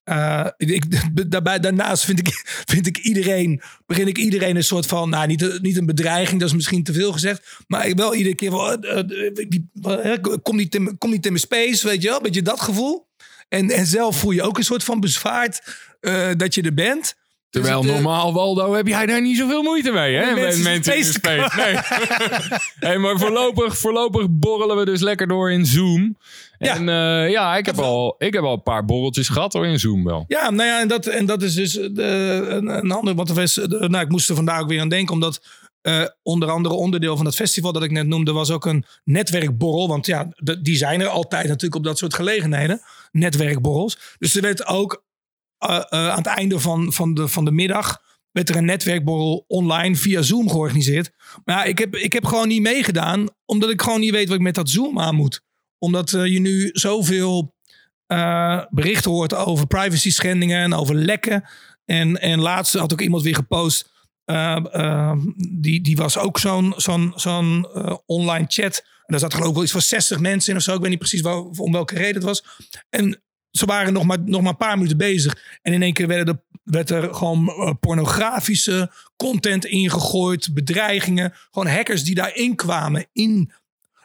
Uh, 0.10 0.48
ik, 0.58 0.86
daarbij, 1.32 1.60
daarnaast 1.60 2.06
vind 2.06 2.20
ik, 2.20 2.27
vind 2.74 2.88
ik 2.88 2.98
iedereen, 2.98 3.62
begin 3.86 4.08
ik 4.08 4.18
iedereen 4.18 4.56
een 4.56 4.63
soort 4.63 4.86
van, 4.86 5.10
nou 5.10 5.27
niet, 5.27 5.62
niet 5.62 5.77
een 5.77 5.86
bedreiging, 5.86 6.39
dat 6.39 6.50
is 6.50 6.56
misschien 6.56 6.84
te 6.84 6.94
veel 6.94 7.12
gezegd, 7.12 7.58
maar 7.68 7.88
ik 7.88 7.98
wel 7.98 8.15
iedere 8.15 8.36
keer 8.36 8.51
van, 8.51 8.86
uh, 9.82 10.15
kom, 10.42 10.56
niet 10.56 10.75
in, 10.75 10.98
kom 10.98 11.10
niet 11.10 11.25
in 11.25 11.32
mijn 11.32 11.44
space, 11.44 11.88
weet 11.88 12.01
je 12.01 12.10
wel, 12.10 12.22
beetje 12.22 12.42
dat 12.42 12.62
gevoel. 12.62 13.08
En, 13.50 13.70
en 13.70 13.86
zelf 13.86 14.18
voel 14.18 14.32
je 14.32 14.42
ook 14.42 14.58
een 14.58 14.63
soort 14.63 14.84
van 14.84 15.00
bezwaard 15.00 15.62
dat 16.38 16.56
je 16.56 16.62
er 16.62 16.74
bent. 16.74 17.15
Terwijl 17.53 17.81
het, 17.81 17.88
uh, 17.88 17.93
normaal, 17.93 18.33
Waldo, 18.33 18.74
heb 18.74 18.88
jij 18.88 19.05
daar 19.05 19.22
niet 19.22 19.38
zoveel 19.38 19.63
moeite 19.63 19.91
mee, 19.91 20.15
hè? 20.15 20.33
Met 20.33 20.63
mensen 20.63 20.98
in 20.98 21.03
space. 21.03 21.51
Nee. 21.55 21.77
hey, 22.89 22.98
maar 22.98 23.17
voorlopig, 23.19 23.77
voorlopig 23.77 24.27
borrelen 24.29 24.77
we 24.77 24.86
dus 24.86 25.01
lekker 25.01 25.27
door 25.27 25.51
in 25.51 25.65
Zoom. 25.65 26.17
Ja. 26.57 26.75
En 26.75 26.86
ja, 26.86 27.24
ja 27.24 27.57
ik, 27.57 27.65
heb 27.65 27.79
al, 27.79 28.15
ik 28.17 28.33
heb 28.33 28.43
al 28.43 28.53
een 28.53 28.63
paar 28.63 28.86
borreltjes 28.86 29.29
gehad 29.29 29.53
hoor 29.53 29.65
in 29.65 29.79
Zoom 29.79 30.03
wel. 30.03 30.25
Ja, 30.27 30.50
nou 30.50 30.69
ja, 30.69 30.81
en 30.81 30.88
dat, 30.88 31.05
en 31.05 31.25
dat 31.25 31.41
is 31.41 31.53
dus 31.53 31.72
de, 31.72 32.03
een, 32.50 32.67
een 32.67 32.91
ander. 32.91 33.15
Want 33.15 33.29
was, 33.29 33.55
nou, 33.67 34.00
ik 34.00 34.10
moest 34.10 34.29
er 34.29 34.36
vandaag 34.36 34.62
ook 34.62 34.69
weer 34.69 34.81
aan 34.81 34.89
denken, 34.89 35.13
omdat 35.13 35.41
uh, 35.83 36.03
onder 36.24 36.50
andere 36.50 36.75
onderdeel 36.75 37.17
van 37.17 37.25
het 37.25 37.36
festival 37.36 37.72
dat 37.72 37.83
ik 37.83 37.91
net 37.91 38.07
noemde, 38.07 38.31
was 38.31 38.51
ook 38.51 38.65
een 38.65 38.86
netwerkborrel. 39.03 39.88
Want 39.88 40.05
ja, 40.05 40.27
de, 40.36 40.62
die 40.62 40.75
zijn 40.75 41.01
er 41.01 41.07
altijd 41.07 41.48
natuurlijk 41.48 41.75
op 41.75 41.83
dat 41.83 41.98
soort 41.98 42.13
gelegenheden. 42.13 42.81
Netwerkborrels. 43.12 43.98
Dus 44.19 44.36
er 44.36 44.41
werd 44.41 44.67
ook 44.67 45.03
aan 45.89 46.17
het 46.17 46.25
einde 46.25 46.60
van, 46.60 46.93
van, 46.93 47.13
de, 47.13 47.27
van 47.27 47.46
de 47.46 47.51
middag. 47.51 48.01
werd 48.32 48.50
er 48.50 48.55
een 48.55 48.65
netwerkborrel 48.65 49.46
online 49.48 49.96
via 49.96 50.22
Zoom 50.22 50.50
georganiseerd. 50.50 51.12
Maar 51.46 51.55
ja, 51.55 51.63
ik 51.63 51.77
heb, 51.77 51.96
ik 51.96 52.13
heb 52.13 52.25
gewoon 52.25 52.48
niet 52.48 52.62
meegedaan, 52.62 53.27
omdat 53.46 53.70
ik 53.70 53.82
gewoon 53.82 54.00
niet 54.00 54.12
weet 54.12 54.27
wat 54.27 54.38
ik 54.38 54.43
met 54.43 54.55
dat 54.55 54.70
Zoom 54.70 55.00
aan 55.00 55.15
moet. 55.15 55.41
Omdat 55.77 56.10
je 56.10 56.39
nu 56.39 56.70
zoveel 56.74 57.55
berichten 58.70 59.12
hoort 59.12 59.34
over 59.34 59.67
privacy 59.67 60.12
schendingen 60.12 60.62
en 60.62 60.74
over 60.74 60.96
lekken. 60.96 61.43
En, 61.86 62.22
en 62.22 62.39
laatst 62.39 62.74
had 62.74 62.93
ook 62.93 63.01
iemand 63.01 63.24
weer 63.24 63.36
gepost. 63.36 63.91
Uh, 64.25 64.65
uh, 64.74 65.15
die, 65.51 65.82
die 65.82 65.96
was 65.96 66.17
ook 66.17 66.39
zo'n 66.39 66.74
zo'n 66.77 67.12
zo'n 67.15 67.67
uh, 67.75 67.96
online 68.05 68.46
chat. 68.48 68.77
En 68.77 69.05
daar 69.05 69.20
zat 69.20 69.34
geloof 69.34 69.48
ik 69.48 69.53
wel 69.53 69.63
iets 69.63 69.72
van 69.72 69.82
60 69.82 70.20
mensen 70.20 70.51
in 70.51 70.58
of 70.58 70.63
zo. 70.63 70.74
Ik 70.74 70.82
weet 70.82 70.89
niet 70.89 71.00
precies 71.00 71.22
wel, 71.22 71.53
om 71.58 71.72
welke 71.72 71.96
reden 71.96 72.15
het 72.15 72.24
was. 72.24 72.43
En 72.89 73.24
ze 73.57 73.65
waren 73.65 73.93
nog 73.93 74.03
maar, 74.03 74.19
nog 74.25 74.41
maar 74.41 74.51
een 74.51 74.57
paar 74.57 74.75
minuten 74.75 74.98
bezig. 74.98 75.59
En 75.61 75.74
in 75.74 75.81
één 75.81 75.94
keer 75.94 76.07
werden 76.07 76.33
er, 76.33 76.59
werd 76.63 76.89
er 76.89 77.13
gewoon 77.13 77.46
uh, 77.46 77.72
pornografische 77.79 78.92
content 79.16 79.66
ingegooid. 79.66 80.53
Bedreigingen. 80.53 81.33
Gewoon 81.51 81.68
hackers 81.68 82.03
die 82.03 82.16
daarin 82.16 82.55
kwamen. 82.55 83.05
In, 83.11 83.51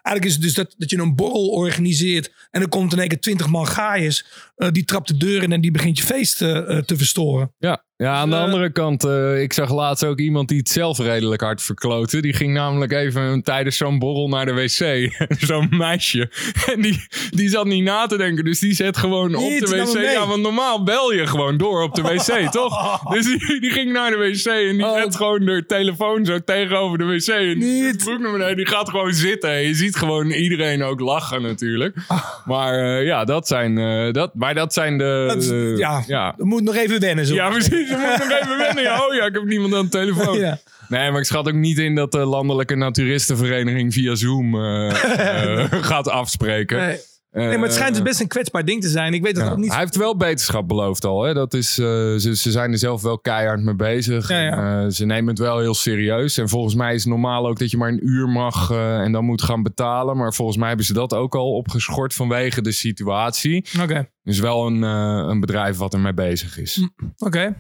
eigenlijk 0.03 0.25
is 0.25 0.33
het 0.33 0.43
dus 0.43 0.55
dat, 0.55 0.75
dat 0.79 0.91
je 0.91 0.99
een 0.99 1.15
borrel 1.15 1.49
organiseert. 1.49 2.33
En 2.51 2.61
er 2.61 2.69
komt 2.69 2.93
in 2.93 2.99
één 2.99 3.09
keer 3.09 3.21
20 3.21 3.49
man 3.49 3.67
gaaiers. 3.67 4.25
Uh, 4.57 4.69
die 4.71 4.85
trapt 4.85 5.09
de 5.09 5.17
deur 5.17 5.43
in 5.43 5.53
en 5.53 5.61
die 5.61 5.71
begint 5.71 5.99
je 5.99 6.05
feest 6.05 6.37
te 6.37 6.95
verstoren. 6.97 7.55
Ja, 7.59 7.85
ja, 7.99 8.15
aan 8.15 8.31
de 8.31 8.37
uh, 8.37 8.43
andere 8.43 8.71
kant, 8.71 9.05
uh, 9.05 9.43
ik 9.43 9.53
zag 9.53 9.73
laatst 9.73 10.05
ook 10.05 10.19
iemand 10.19 10.49
die 10.49 10.59
het 10.59 10.69
zelf 10.69 10.99
redelijk 10.99 11.41
hard 11.41 11.63
verkloten. 11.63 12.23
Die 12.23 12.33
ging 12.33 12.53
namelijk 12.53 12.93
even 12.93 13.43
tijdens 13.43 13.77
zo'n 13.77 13.99
borrel 13.99 14.29
naar 14.29 14.47
de 14.47 14.53
wc. 14.53 15.13
zo'n 15.49 15.69
meisje. 15.71 16.31
En 16.75 16.81
die, 16.81 17.07
die 17.31 17.49
zat 17.49 17.67
niet 17.67 17.85
na 17.85 18.07
te 18.07 18.17
denken, 18.17 18.45
dus 18.45 18.59
die 18.59 18.73
zet 18.73 18.97
gewoon 18.97 19.35
op 19.35 19.59
de 19.59 19.87
wc. 19.95 20.13
Ja, 20.13 20.27
want 20.27 20.43
normaal 20.43 20.83
bel 20.83 21.13
je 21.13 21.27
gewoon 21.27 21.57
door 21.57 21.83
op 21.83 21.95
de 21.95 22.03
wc, 22.03 22.51
toch? 22.51 23.03
Dus 23.13 23.27
die, 23.27 23.61
die, 23.61 23.71
ging 23.71 23.93
naar 23.93 24.11
de 24.11 24.17
wc 24.17 24.47
en 24.47 24.77
die 24.77 24.87
Oh. 24.87 25.03
zet 25.03 25.17
gewoon 25.17 25.45
de 25.45 25.65
telefoon 25.67 26.25
zo 26.25 26.39
tegenover 26.45 26.99
de 26.99 27.05
wc. 27.05 27.29
En 27.29 27.59
Niet. 27.59 28.05
broek 28.05 28.21
naar 28.21 28.33
beneden, 28.33 28.57
die 28.57 28.67
gaat 28.67 28.91
gewoon 28.91 29.13
zitten. 29.13 29.51
En 29.51 29.63
je 29.63 29.75
ziet 29.75 29.97
gewoon 29.97 30.31
iedereen 30.31 30.83
ook 30.83 31.01
lachen 31.01 31.43
natuurlijk. 31.43 31.97
Maar 32.45 33.01
uh, 33.01 33.07
ja, 33.07 33.25
dat 33.25 33.47
zijn, 33.47 33.77
uh, 33.79 34.13
dat, 34.13 34.35
maar 34.35 34.55
dat 34.55 34.73
zijn 34.73 34.99
de... 34.99 35.25
Dat 35.29 35.79
ja. 35.79 36.05
ja. 36.07 36.35
Dat 36.37 36.47
moet 36.47 36.63
nog 36.63 36.77
even 36.77 37.01
wennen. 37.01 37.27
Zo. 37.27 37.35
Ja, 37.35 37.51
precies. 37.51 37.88
Je 37.89 37.97
moet 37.97 38.29
nog 38.29 38.39
even 38.41 38.57
wennen. 38.59 38.83
Ja, 38.83 39.07
oh 39.07 39.15
ja, 39.15 39.25
ik 39.25 39.35
heb 39.35 39.45
niemand 39.45 39.75
aan 39.75 39.85
de 39.85 39.91
telefoon. 39.91 40.39
Ja. 40.39 40.59
Nee, 40.89 41.11
maar 41.11 41.21
ik 41.21 41.27
schat 41.27 41.49
ook 41.49 41.55
niet 41.55 41.79
in 41.79 41.95
dat 41.95 42.13
de 42.13 42.19
Landelijke 42.19 42.75
Naturistenvereniging 42.75 43.93
via 43.93 44.15
Zoom 44.15 44.55
eh, 44.55 44.89
eh, 45.63 45.73
gaat 45.83 46.09
afspreken. 46.09 46.77
Nee. 46.79 46.99
nee, 47.47 47.57
maar 47.59 47.67
het 47.67 47.75
schijnt 47.77 47.95
dus 47.95 48.03
best 48.03 48.21
een 48.21 48.29
kwetsbaar 48.29 48.65
ding 48.65 48.83
te 48.83 48.89
zijn. 48.89 49.15
Ik 49.15 49.23
weet 49.23 49.37
Ja. 49.37 49.51
ook 49.51 49.57
niet. 49.57 49.71
Hij 49.71 49.79
heeft 49.81 49.97
wel 49.97 50.17
beterschap 50.17 50.69
beloofd 50.69 51.05
al. 51.05 51.23
Hè? 51.23 51.35
Dat 51.35 51.55
is, 51.55 51.79
eh, 51.79 51.87
ze, 51.87 52.33
ze 52.37 52.51
zijn 52.51 52.73
er 52.73 52.79
zelf 52.79 53.03
wel 53.03 53.19
keihard 53.19 53.61
mee 53.61 53.75
bezig. 53.75 54.29
Ja. 54.29 54.83
Eh, 54.85 54.91
ze 54.91 55.05
nemen 55.05 55.29
het 55.29 55.39
wel 55.39 55.59
heel 55.59 55.75
serieus. 55.75 56.39
En 56.39 56.49
volgens 56.49 56.75
mij 56.75 56.95
is 56.95 57.01
het 57.03 57.13
normaal 57.13 57.49
ook 57.49 57.59
dat 57.59 57.71
je 57.71 57.77
maar 57.77 57.89
een 57.89 58.09
uur 58.09 58.29
mag 58.29 58.71
eh, 58.71 59.01
en 59.01 59.13
dan 59.13 59.25
moet 59.25 59.43
gaan 59.43 59.63
betalen. 59.63 60.17
Maar 60.17 60.35
volgens 60.35 60.57
mij 60.59 60.69
hebben 60.69 60.87
ze 60.87 60.93
dat 60.93 61.15
ook 61.15 61.35
al 61.35 61.53
opgeschort 61.55 62.15
vanwege 62.15 62.63
de 62.63 62.73
situatie. 62.73 63.67
Oké, 63.83 64.09
Dus 64.23 64.39
wel 64.39 64.67
een, 64.67 64.85
eh, 64.85 65.25
een 65.29 65.41
bedrijf 65.41 65.77
wat 65.77 65.95
ermee 65.95 66.15
bezig 66.15 66.59
is. 66.59 66.89
oké. 67.19 67.55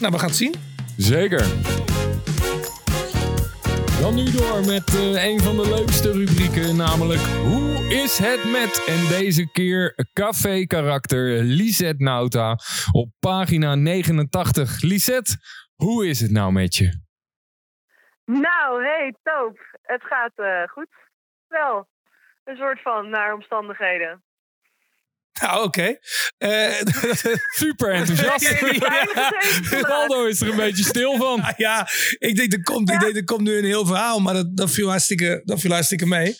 Nou, 0.00 0.12
we 0.12 0.18
gaan 0.18 0.28
het 0.28 0.36
zien. 0.36 0.54
Zeker. 0.96 1.42
Dan 4.00 4.14
nu 4.14 4.24
door 4.30 4.60
met 4.66 4.94
eh, 4.94 5.24
een 5.24 5.40
van 5.40 5.56
de 5.56 5.68
leukste 5.76 6.12
rubrieken, 6.12 6.76
namelijk 6.76 7.20
Hoe 7.20 7.94
is 8.04 8.18
het 8.18 8.44
met? 8.44 8.84
En 8.86 9.18
deze 9.18 9.50
keer 9.50 9.94
café-karakter 10.12 11.42
Lisette 11.42 12.02
Nauta 12.02 12.56
op 12.92 13.08
pagina 13.18 13.74
89. 13.74 14.80
Lisette, 14.82 15.36
hoe 15.76 16.06
is 16.06 16.20
het 16.20 16.30
nou 16.30 16.52
met 16.52 16.74
je? 16.74 17.00
Nou, 18.24 18.84
hey, 18.84 19.14
Toop. 19.22 19.58
Het 19.82 20.02
gaat 20.04 20.32
eh, 20.34 20.68
goed. 20.68 20.88
Wel, 21.48 21.88
een 22.44 22.56
soort 22.56 22.82
van 22.82 23.10
naar 23.10 23.34
omstandigheden. 23.34 24.22
Nou, 25.40 25.64
oké. 25.64 25.98
Eh, 26.36 26.74
Super 27.56 27.92
enthousiast. 27.92 28.48
Ja. 29.70 29.80
Waldo 29.80 30.24
is 30.30 30.40
er 30.40 30.48
een 30.48 30.56
beetje 30.66 30.84
stil 30.84 31.16
van. 31.16 31.52
ja, 31.56 31.88
ik 32.18 32.36
denk, 32.36 32.52
er 32.52 32.62
komt, 32.62 32.90
ik 32.90 33.00
denk 33.00 33.16
er 33.16 33.24
komt 33.24 33.42
nu 33.42 33.58
een 33.58 33.64
heel 33.64 33.86
verhaal, 33.86 34.20
maar 34.20 34.34
dat, 34.34 34.56
dat, 34.56 34.70
viel, 34.70 34.88
hartstikke, 34.88 35.42
dat 35.44 35.60
viel 35.60 35.70
hartstikke 35.72 36.06
mee. 36.06 36.36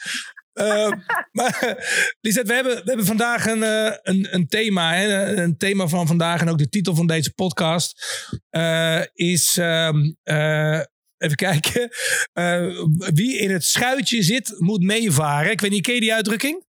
Eh, 0.52 0.92
maar 1.32 1.76
Lisette, 2.20 2.48
we 2.48 2.54
hebben, 2.54 2.74
we 2.74 2.82
hebben 2.84 3.06
vandaag 3.06 3.46
een, 3.46 3.62
eh, 3.62 3.92
een, 4.02 4.34
een 4.34 4.48
thema. 4.48 4.94
Hè? 4.94 5.36
Een 5.36 5.56
thema 5.56 5.86
van 5.86 6.06
vandaag 6.06 6.40
en 6.40 6.48
ook 6.48 6.58
de 6.58 6.68
titel 6.68 6.94
van 6.94 7.06
deze 7.06 7.32
podcast 7.32 8.04
eh, 8.50 9.02
is... 9.12 9.56
ehm, 9.56 10.12
eh, 10.22 10.80
even 11.18 11.36
kijken. 11.36 11.88
Wie 13.14 13.38
in 13.38 13.50
het 13.50 13.64
schuitje 13.64 14.22
zit, 14.22 14.54
moet 14.58 14.82
meevaren. 14.82 15.50
Ik 15.50 15.60
weet 15.60 15.70
niet, 15.70 15.82
ken 15.82 15.94
je 15.94 16.00
die 16.00 16.14
uitdrukking? 16.14 16.66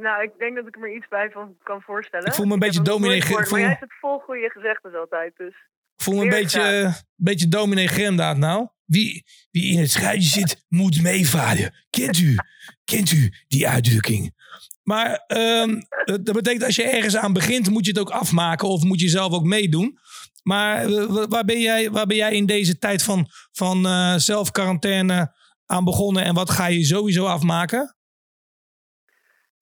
Nou, 0.00 0.22
ik 0.22 0.30
denk 0.38 0.56
dat 0.56 0.66
ik 0.66 0.74
er 0.74 0.80
me 0.80 0.94
iets 0.94 1.08
bij 1.08 1.30
van 1.30 1.56
kan 1.62 1.80
voorstellen. 1.82 2.26
Ik 2.26 2.34
voel 2.34 2.46
me 2.46 2.52
een 2.52 2.58
beetje 2.58 2.82
dominee 2.82 3.22
Maar 3.30 3.46
voel- 3.46 3.58
jij 3.58 3.76
zit 3.80 3.94
vol 4.00 4.18
goede 4.18 4.50
gezegdes 4.50 4.94
altijd, 4.94 5.32
dus... 5.36 5.54
Ik 5.96 6.02
voel 6.02 6.14
me 6.14 6.22
een 6.22 6.28
beetje, 6.28 6.60
graag. 6.60 6.96
een 6.98 7.04
beetje 7.16 7.48
dominee 7.48 7.86
Gremdaad 7.88 8.36
nou. 8.36 8.68
Wie, 8.84 9.24
wie 9.50 9.72
in 9.72 9.78
het 9.78 9.90
schuitje 9.90 10.28
zit, 10.28 10.64
moet 10.68 11.02
meevaren. 11.02 11.74
Kent 11.90 12.18
u, 12.18 12.36
kent 12.84 13.10
u 13.10 13.32
die 13.48 13.68
uitdrukking? 13.68 14.34
Maar 14.82 15.24
ehm, 15.26 15.80
dat 16.22 16.32
betekent 16.32 16.64
als 16.64 16.76
je 16.76 16.82
ergens 16.82 17.16
aan 17.16 17.32
begint, 17.32 17.70
moet 17.70 17.84
je 17.84 17.90
het 17.90 18.00
ook 18.00 18.10
afmaken 18.10 18.68
of 18.68 18.82
moet 18.84 19.00
je 19.00 19.08
zelf 19.08 19.32
ook 19.32 19.44
meedoen. 19.44 19.98
Maar 20.42 20.84
eh, 20.84 21.04
wa- 21.06 21.26
waar 21.28 21.44
ben 21.44 21.60
jij, 21.60 21.90
waar 21.90 22.06
ben 22.06 22.16
jij 22.16 22.32
in 22.34 22.46
deze 22.46 22.78
tijd 22.78 23.02
van, 23.02 23.28
van 23.52 23.86
eh, 23.86 24.14
zelfquarantaine 24.16 25.34
aan 25.66 25.84
begonnen 25.84 26.24
en 26.24 26.34
wat 26.34 26.50
ga 26.50 26.66
je 26.66 26.84
sowieso 26.84 27.24
afmaken? 27.26 27.95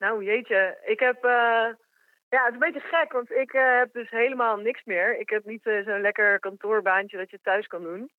Nou, 0.04 0.24
jeetje. 0.24 0.78
Ik 0.84 1.00
heb, 1.00 1.24
eh, 1.24 1.68
Ja, 2.28 2.44
het 2.44 2.54
is 2.54 2.60
een 2.60 2.72
beetje 2.72 2.88
gek, 2.96 3.12
want 3.12 3.30
ik 3.30 3.52
eh, 3.52 3.78
heb 3.78 3.92
dus 3.92 4.10
helemaal 4.10 4.56
niks 4.56 4.84
meer. 4.84 5.18
Ik 5.18 5.30
heb 5.30 5.44
niet 5.44 5.66
eh, 5.66 5.84
zo'n 5.84 6.00
lekker 6.00 6.40
kantoorbaantje 6.40 7.16
dat 7.16 7.30
je 7.30 7.38
thuis 7.42 7.66
kan 7.66 7.82
doen. 7.82 8.10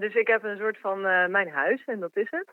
Dus 0.00 0.14
ik 0.14 0.26
heb 0.26 0.42
een 0.42 0.56
soort 0.56 0.78
van 0.78 1.00
mijn 1.30 1.48
huis 1.48 1.84
en 1.84 2.00
dat 2.00 2.16
is 2.16 2.30
het. 2.30 2.52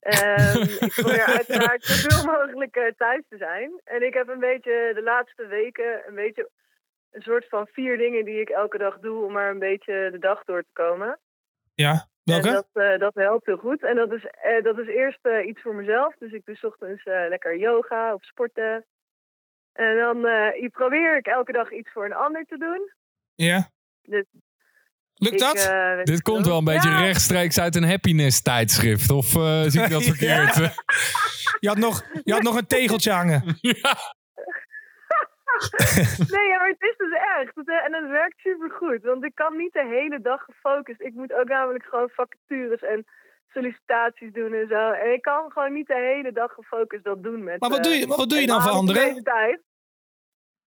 Ehm, 0.00 0.62
ik 0.86 0.92
probeer 0.94 1.24
uiteraard 1.24 1.84
zoveel 1.84 2.32
mogelijk 2.32 2.94
thuis 2.96 3.22
te 3.28 3.36
zijn. 3.36 3.80
En 3.84 4.02
ik 4.02 4.14
heb 4.14 4.28
een 4.28 4.40
beetje 4.50 4.90
de 4.94 5.02
laatste 5.02 5.46
weken 5.46 6.02
een 6.06 6.14
beetje 6.14 6.50
een 7.10 7.22
soort 7.22 7.48
van 7.48 7.66
vier 7.66 7.98
dingen 7.98 8.24
die 8.24 8.40
ik 8.40 8.48
elke 8.48 8.78
dag 8.78 8.98
doe 8.98 9.24
om 9.24 9.32
maar 9.32 9.50
een 9.50 9.58
beetje 9.58 10.08
de 10.10 10.18
dag 10.18 10.44
door 10.44 10.62
te 10.62 10.72
komen. 10.72 11.18
Ja, 11.84 12.08
welke? 12.22 12.50
Dat, 12.50 12.68
eh, 12.72 12.98
dat 12.98 13.14
helpt 13.14 13.46
heel 13.46 13.56
goed. 13.56 13.82
En 13.84 13.96
dat 13.96 14.12
is, 14.12 14.24
eh, 14.24 14.62
dat 14.62 14.78
is 14.78 14.86
eerst 14.86 15.18
eh, 15.22 15.46
iets 15.46 15.62
voor 15.62 15.74
mezelf. 15.74 16.14
Dus 16.18 16.32
ik 16.32 16.44
doe 16.44 16.56
's 16.56 16.64
ochtends 16.64 17.02
eh, 17.04 17.28
lekker 17.28 17.58
yoga 17.58 18.14
of 18.14 18.24
sporten. 18.24 18.84
En 19.72 19.96
dan 19.96 20.26
eh, 20.26 20.70
probeer 20.70 21.16
ik 21.16 21.26
elke 21.26 21.52
dag 21.52 21.72
iets 21.72 21.90
voor 21.92 22.04
een 22.04 22.14
ander 22.14 22.44
te 22.44 22.58
doen. 22.58 22.92
Ja. 23.34 23.70
Dus 24.02 24.24
Lukt 25.14 25.34
ik, 25.34 25.40
dat? 25.40 26.06
Dit 26.06 26.22
komt 26.22 26.46
wel 26.46 26.58
een 26.58 26.64
beetje 26.64 26.88
Ja, 26.88 27.00
rechtstreeks 27.00 27.60
uit 27.60 27.76
een 27.76 27.88
happiness 27.88 28.42
tijdschrift. 28.42 29.10
Of 29.10 29.34
eh, 29.36 29.62
zie 29.62 29.82
ik 29.82 29.90
dat 29.90 30.04
Ja. 30.06 30.14
verkeerd? 30.14 30.74
Je, 31.60 31.68
had 31.68 31.76
nog, 31.78 32.04
je 32.24 32.32
had 32.32 32.42
nog 32.42 32.56
een 32.56 32.66
tegeltje 32.66 33.10
hangen. 33.12 33.42
ja. 33.60 33.96
Nee, 36.36 36.48
maar 36.48 36.68
het 36.68 36.82
is 36.90 36.96
dus 36.96 37.12
echt. 37.12 37.68
Eh, 37.68 37.84
en 37.84 37.92
het 37.94 38.08
werkt 38.10 38.38
supergoed. 38.38 39.02
Want 39.02 39.24
ik 39.24 39.34
kan 39.34 39.56
niet 39.56 39.72
de 39.72 39.86
hele 39.86 40.20
dag 40.20 40.44
gefocust. 40.44 41.00
Ik 41.00 41.14
moet 41.14 41.32
ook 41.32 41.48
namelijk 41.48 41.84
gewoon 41.84 42.10
vacatures 42.10 42.80
en 42.82 43.06
sollicitaties 43.48 44.32
doen 44.32 44.52
en 44.52 44.68
zo. 44.68 44.90
En 44.90 45.12
ik 45.12 45.22
kan 45.22 45.50
gewoon 45.52 45.72
niet 45.72 45.86
de 45.86 45.94
hele 46.12 46.32
dag 46.32 46.52
gefocust 46.52 47.04
dat 47.04 47.22
doen 47.22 47.44
met... 47.44 47.60
Maar 47.60 47.70
wat 47.70 47.78
eh, 47.78 47.84
doe 47.84 47.92
je, 47.92 48.06
wat 48.06 48.28
doe 48.28 48.40
je 48.40 48.46
dan 48.46 48.62
voor 48.62 48.70
anderen? 48.70 49.08
deze 49.08 49.22
tijd. 49.22 49.60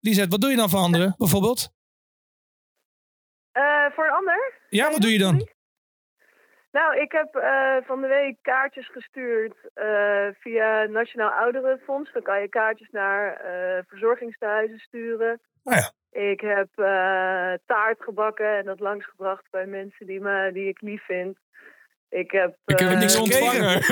Lisette, 0.00 0.30
wat 0.30 0.40
doe 0.40 0.50
je 0.50 0.56
dan 0.56 0.70
voor 0.70 0.80
anderen, 0.80 1.14
bijvoorbeeld? 1.18 1.72
Eh, 3.52 3.86
voor 3.94 4.04
een 4.04 4.12
ander? 4.12 4.52
Ja, 4.68 4.90
wat 4.90 5.00
doe 5.00 5.10
je 5.10 5.18
dan? 5.18 5.48
Nou, 6.78 7.00
ik 7.00 7.12
heb 7.12 7.34
eh, 7.34 7.76
van 7.84 8.00
de 8.00 8.06
week 8.06 8.36
kaartjes 8.42 8.90
gestuurd 8.90 9.54
eh, 9.74 10.26
via 10.40 10.80
het 10.80 10.90
Nationaal 10.90 11.30
Ouderenfonds. 11.30 12.12
Dan 12.12 12.22
kan 12.22 12.40
je 12.40 12.48
kaartjes 12.48 12.90
naar 12.90 13.32
eh 13.32 13.84
verzorgingstehuizen 13.88 14.78
sturen. 14.78 15.40
Oh 15.64 15.74
ja. 15.74 15.90
Ik 16.20 16.40
heb 16.40 16.68
taart 17.66 18.02
gebakken 18.02 18.56
en 18.56 18.64
dat 18.64 18.80
langsgebracht 18.80 19.50
bij 19.50 19.66
mensen 19.66 20.06
die, 20.06 20.20
me, 20.20 20.50
die 20.52 20.68
ik 20.68 20.80
lief 20.80 21.04
vind. 21.04 21.38
Ik 22.14 22.30
heb... 22.30 22.56
Ik 22.64 22.78
heb 22.78 22.90
eh, 22.90 22.98
niks 22.98 23.16
gekregen. 23.16 23.40
ontvangen. 23.40 23.80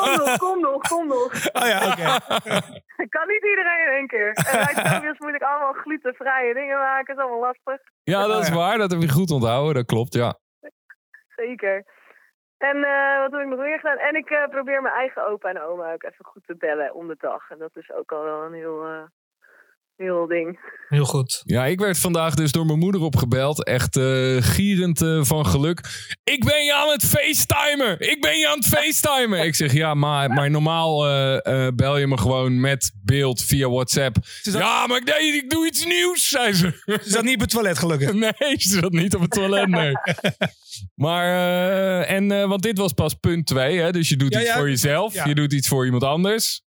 kom 0.00 0.16
nog, 0.24 0.38
kom 0.38 0.60
nog, 0.60 0.88
kom 0.88 1.06
nog. 1.06 1.32
Oh 1.52 1.66
ja, 1.72 1.78
oké. 1.86 2.04
kan 3.16 3.28
niet 3.28 3.44
iedereen 3.44 3.86
in 3.86 3.92
één 3.92 4.06
keer. 4.06 4.32
En 4.32 4.64
bij 4.64 4.74
Tobias 4.74 5.18
moet 5.18 5.34
ik 5.34 5.42
allemaal 5.42 5.72
glutenvrije 5.72 6.54
dingen 6.54 6.78
maken. 6.78 7.16
Dat 7.16 7.24
is 7.24 7.30
allemaal 7.30 7.54
lastig. 7.64 7.88
ja, 8.02 8.26
dat 8.26 8.42
is 8.42 8.50
waar. 8.50 8.78
Dat 8.78 8.90
heb 8.90 9.00
je 9.00 9.08
goed 9.08 9.30
onthouden. 9.30 9.74
Dat 9.74 9.86
klopt, 9.86 10.14
ja. 10.14 10.38
Zeker. 11.36 11.84
En 12.58 12.84
eh, 12.84 13.20
wat 13.20 13.32
heb 13.32 13.40
ik 13.40 13.46
nog 13.46 13.58
meer 13.58 13.78
gedaan? 13.78 13.98
En 13.98 14.14
ik 14.14 14.30
eh, 14.30 14.48
probeer 14.48 14.82
mijn 14.82 14.94
eigen 14.94 15.26
opa 15.26 15.48
en 15.48 15.60
oma 15.60 15.92
ook 15.92 16.02
even 16.02 16.24
goed 16.24 16.42
te 16.46 16.56
bellen 16.56 16.94
om 16.94 17.08
de 17.08 17.16
dag. 17.18 17.50
En 17.50 17.58
dat 17.58 17.76
is 17.76 17.92
ook 17.92 18.12
al 18.12 18.22
wel 18.22 18.42
een 18.42 18.52
heel, 18.52 18.84
eh, 18.84 19.02
heel 20.00 20.26
ding. 20.26 20.58
Heel 20.88 21.04
goed. 21.04 21.42
Ja, 21.44 21.66
ik 21.66 21.80
werd 21.80 21.98
vandaag 21.98 22.34
dus 22.34 22.52
door 22.52 22.66
mijn 22.66 22.78
moeder 22.78 23.00
opgebeld. 23.00 23.64
Echt 23.64 23.96
eh, 23.96 24.36
gierend 24.40 25.02
eh, 25.02 25.22
van 25.22 25.46
geluk. 25.46 25.78
Ik 26.24 26.44
ben 26.44 26.64
je 26.64 26.74
aan 26.74 26.88
het 26.88 27.04
facetimen! 27.04 28.00
Ik 28.00 28.20
ben 28.20 28.38
je 28.38 28.48
aan 28.48 28.56
het 28.56 28.66
facetimen! 28.66 29.44
Ik 29.44 29.54
zeg, 29.54 29.72
ja, 29.72 29.94
maar, 29.94 30.30
maar 30.30 30.50
normaal 30.50 31.06
eh, 31.06 31.66
eh, 31.66 31.74
bel 31.74 31.96
je 31.98 32.06
me 32.06 32.18
gewoon 32.18 32.60
met 32.60 32.92
beeld 33.04 33.42
via 33.42 33.68
WhatsApp. 33.68 34.16
Ze 34.22 34.50
zat, 34.50 34.60
Ja, 34.60 34.86
maar 34.86 34.96
ik, 34.96 35.04
nee, 35.04 35.32
ik 35.32 35.50
doe 35.50 35.66
iets 35.66 35.84
nieuws, 35.84 36.28
zei 36.28 36.52
ze. 36.52 36.82
ze 36.84 37.10
zat 37.10 37.24
niet 37.24 37.34
op 37.34 37.40
het 37.40 37.50
toilet, 37.50 37.78
gelukkig. 37.78 38.12
Nee, 38.40 38.54
ze 38.58 38.78
zat 38.78 38.92
niet 38.92 39.14
op 39.14 39.20
het 39.20 39.30
toilet, 39.30 39.68
nee. 39.68 39.92
Maar, 41.04 41.24
eh, 41.24 42.10
en, 42.16 42.30
eh, 42.30 42.48
want 42.48 42.62
dit 42.62 42.78
was 42.78 42.92
pas 42.92 43.14
punt 43.14 43.46
twee, 43.46 43.78
hè? 43.78 43.92
Dus 43.92 44.08
je 44.08 44.16
doet 44.16 44.32
Ja, 44.32 44.40
iets 44.40 44.48
ja, 44.48 44.56
voor 44.56 44.68
jezelf, 44.68 45.14
ja. 45.14 45.24
je 45.26 45.34
doet 45.34 45.52
iets 45.52 45.68
voor 45.68 45.84
iemand 45.84 46.04
anders. 46.04 46.62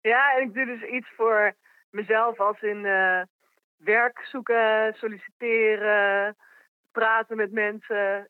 Ja, 0.00 0.36
en 0.36 0.48
ik 0.48 0.54
doe 0.54 0.66
dus 0.66 0.90
iets 0.90 1.08
voor 1.16 1.56
mezelf 1.92 2.40
als 2.40 2.60
in 2.60 2.86
eh, 2.86 3.22
werk 3.76 4.26
zoeken, 4.30 4.94
solliciteren, 4.94 6.36
praten 6.92 7.36
met 7.36 7.52
mensen. 7.52 8.28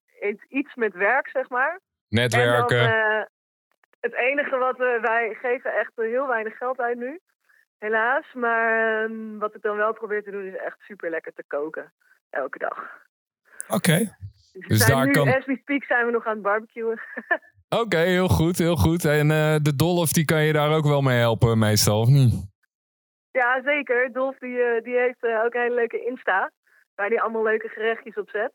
Iets, 0.48 0.74
met 0.74 0.94
werk, 0.94 1.28
zeg 1.28 1.48
maar. 1.48 1.80
Netwerken. 2.08 2.78
En 2.78 2.86
dan, 2.90 3.18
eh, 3.18 3.24
het 4.00 4.14
enige 4.14 4.56
wat 4.56 4.76
we, 4.76 4.98
wij 5.02 5.34
geven 5.40 5.72
echt 5.74 5.92
heel 5.94 6.26
weinig 6.26 6.56
geld 6.56 6.80
uit 6.80 6.98
nu. 6.98 7.20
Helaas. 7.78 8.32
Maar 8.32 9.02
ehm, 9.04 9.38
wat 9.38 9.54
ik 9.54 9.62
dan 9.62 9.76
wel 9.76 9.92
probeer 9.92 10.22
te 10.22 10.30
doen 10.30 10.46
is 10.46 10.56
echt 10.56 10.76
super 10.80 11.10
lekker 11.10 11.32
te 11.32 11.44
koken. 11.46 11.92
Elke 12.30 12.58
dag. 12.58 12.90
Oké. 13.68 13.98
Dus, 14.52 14.66
Dus 14.68 14.86
daar 14.86 15.06
nu, 15.06 15.12
kan- 15.12 15.28
as 15.28 15.44
we 15.46 15.56
speak, 15.60 15.84
zijn 15.84 16.06
we 16.06 16.12
nog 16.12 16.26
aan 16.26 16.32
het 16.34 16.42
barbecuen. 16.42 17.00
Oké, 17.82 17.96
heel 17.96 18.28
goed, 18.28 18.58
heel 18.58 18.76
goed. 18.76 19.04
En 19.04 19.30
eh, 19.30 19.56
de 19.62 19.76
Dolf, 19.76 20.12
die 20.12 20.24
kan 20.24 20.42
je 20.42 20.52
daar 20.52 20.70
ook 20.76 20.84
wel 20.84 21.00
mee 21.02 21.18
helpen 21.18 21.58
meestal, 21.58 22.00
of 22.00 22.08
niet? 22.08 22.50
Ja, 23.32 23.62
zeker. 23.64 24.12
Dolf 24.12 24.38
die, 24.38 24.62
eh, 24.62 24.82
die 24.82 24.96
heeft 24.96 25.24
eh, 25.24 25.44
ook 25.44 25.54
een 25.54 25.60
hele 25.60 25.74
leuke 25.74 26.04
Insta. 26.06 26.50
Waar 26.94 27.08
hij 27.08 27.20
allemaal 27.20 27.42
leuke 27.42 27.68
gerechtjes 27.68 28.16
op 28.16 28.28
zet. 28.28 28.52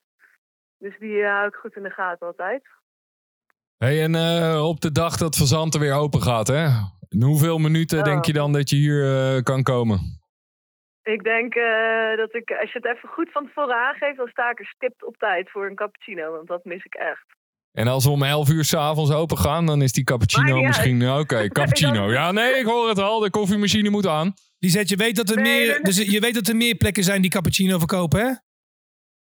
Dus 0.78 0.98
die 1.00 1.22
eh, 1.22 1.32
hou 1.32 1.48
ik 1.48 1.56
goed 1.56 1.76
in 1.76 1.84
de 1.84 1.90
gaten 1.90 2.28
altijd. 2.28 2.64
Hey, 3.78 4.04
en 4.04 4.16
op 4.62 4.82
de 4.82 4.92
dag 4.92 5.18
dat 5.18 5.36
Verzanten 5.36 5.80
weer 5.80 5.94
open 5.94 6.22
gaat, 6.22 6.48
hè? 6.48 6.66
In 7.10 7.22
hoeveel 7.22 7.58
minuten 7.58 7.98
Oh. 7.98 8.04
denk 8.04 8.26
je 8.26 8.34
dan 8.34 8.54
dat 8.54 8.70
je 8.70 8.76
hier 8.76 9.44
kan 9.44 9.64
komen? 9.64 10.00
Ik 11.04 11.24
denk 11.24 11.54
dat 12.18 12.34
ik, 12.34 12.52
als 12.52 12.72
je 12.72 12.80
het 12.82 12.86
even 12.96 13.10
goed 13.10 13.32
van 13.32 13.46
tevoren 13.46 13.76
aangeeft, 13.76 14.18
dan 14.18 14.28
sta 14.28 14.50
ik 14.50 14.60
er 14.60 14.66
stipt 14.66 15.06
op 15.06 15.18
tijd 15.18 15.52
voor 15.52 15.66
een 15.66 15.76
cappuccino. 15.76 16.32
Want 16.32 16.48
dat 16.48 16.66
mis 16.66 16.86
ik 16.86 16.96
echt. 16.96 17.26
En 17.72 17.88
als 17.88 18.06
we 18.06 18.12
om 18.12 18.24
11 18.24 18.50
uur 18.50 18.64
s'avonds 18.64 19.12
open 19.12 19.38
gaan, 19.38 19.66
dan 19.66 19.82
is 19.82 19.92
die 19.92 20.04
cappuccino 20.04 20.62
misschien... 20.62 21.10
Oké, 21.10 21.48
cappuccino. 21.60 22.12
Ja, 22.12 22.32
nee, 22.32 22.54
ik 22.54 22.66
hoor 22.66 22.88
het 22.90 23.00
al. 23.00 23.20
De 23.20 23.30
koffiemachine 23.30 23.90
moet 23.90 24.08
aan. 24.08 24.34
Lisette, 24.60 24.94
je 24.96 25.04
weet, 25.04 25.16
dat 25.16 25.30
er 25.30 25.36
Nee, 25.36 25.44
meer, 25.44 25.68
nee, 25.68 25.82
dus 25.82 25.98
je 25.98 26.20
weet 26.20 26.34
dat 26.34 26.48
er 26.48 26.56
meer 26.56 26.76
plekken 26.76 27.04
zijn 27.04 27.22
die 27.22 27.32
cappuccino 27.32 27.78
verkopen, 27.78 28.20
hè? 28.20 28.32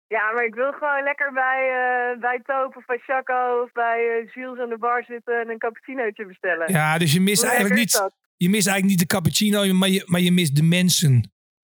Ja, 0.07 0.33
maar 0.33 0.45
ik 0.45 0.55
wil 0.55 0.73
gewoon 0.73 1.03
lekker 1.03 1.33
bij, 1.33 1.61
eh 1.69 2.21
bij 2.21 2.41
Toop 2.43 2.77
of 2.77 2.85
bij 2.85 2.99
Chaco 2.99 3.63
of 3.63 3.73
bij 3.73 3.99
eh 3.99 4.33
Jules 4.35 4.59
aan 4.59 4.69
de 4.69 4.79
bar 4.79 5.05
zitten 5.05 5.41
en 5.41 5.51
een 5.51 5.59
cappuccinootje 5.59 6.27
bestellen. 6.27 6.73
Ja, 6.73 6.99
dus 6.99 7.13
je 7.13 7.21
mist 7.21 7.43
Hoe 7.43 7.51
eigenlijk 7.51 7.81
niet, 7.81 8.11
je 8.37 8.49
mist 8.49 8.67
eigenlijk 8.67 8.99
niet 8.99 9.09
de 9.09 9.15
cappuccino, 9.15 9.73
maar 9.73 9.89
je, 9.89 10.03
maar 10.07 10.21
je 10.21 10.33
mist 10.33 10.57
de 10.57 10.63
mensen 10.63 11.13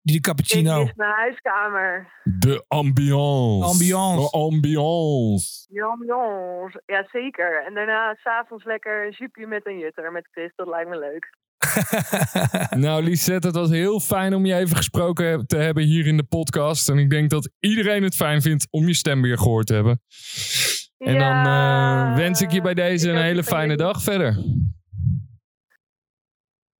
die 0.02 0.12
de 0.12 0.14
Ik 0.14 0.22
cappuccino... 0.22 0.84
mis 0.84 0.94
mijn 0.94 1.10
huiskamer. 1.10 2.12
De 2.24 2.64
ambiance. 2.68 3.66
Ambiance. 3.66 4.30
De 4.30 4.38
ambiance. 4.38 5.66
Die 5.68 5.82
ambiance. 5.82 6.82
Ja, 6.86 7.06
zeker. 7.12 7.64
En 7.66 7.74
daarna 7.74 8.14
s'avonds 8.14 8.64
lekker 8.64 9.06
een 9.06 9.12
soepje 9.12 9.46
met 9.46 9.66
een 9.66 9.78
jutter 9.78 10.12
met 10.12 10.28
Chris. 10.30 10.52
Dat 10.54 10.68
lijkt 10.68 10.88
me 10.88 10.98
leuk. 10.98 11.30
Nou, 12.84 13.02
Lisette, 13.02 13.46
het 13.46 13.56
was 13.56 13.70
heel 13.70 14.00
fijn 14.00 14.34
om 14.34 14.46
je 14.46 14.54
even 14.54 14.76
gesproken 14.76 15.46
te 15.46 15.56
hebben 15.56 15.82
hier 15.84 16.06
in 16.06 16.16
de 16.16 16.24
podcast. 16.24 16.88
En 16.88 16.98
ik 16.98 17.10
denk 17.10 17.30
dat 17.30 17.50
iedereen 17.60 18.02
het 18.02 18.14
fijn 18.14 18.42
vindt 18.42 18.66
om 18.70 18.86
je 18.86 18.94
stem 18.94 19.22
weer 19.22 19.38
gehoord 19.38 19.66
te 19.66 19.74
hebben. 19.74 20.00
En 20.98 21.18
dan 21.18 21.46
eh, 21.46 22.16
wens 22.16 22.40
ik 22.42 22.50
je 22.50 22.60
bij 22.60 22.74
deze 22.74 23.10
een 23.10 23.22
hele 23.22 23.38
het 23.38 23.48
fijne 23.48 23.76
dag 23.76 24.02
verder. 24.02 24.36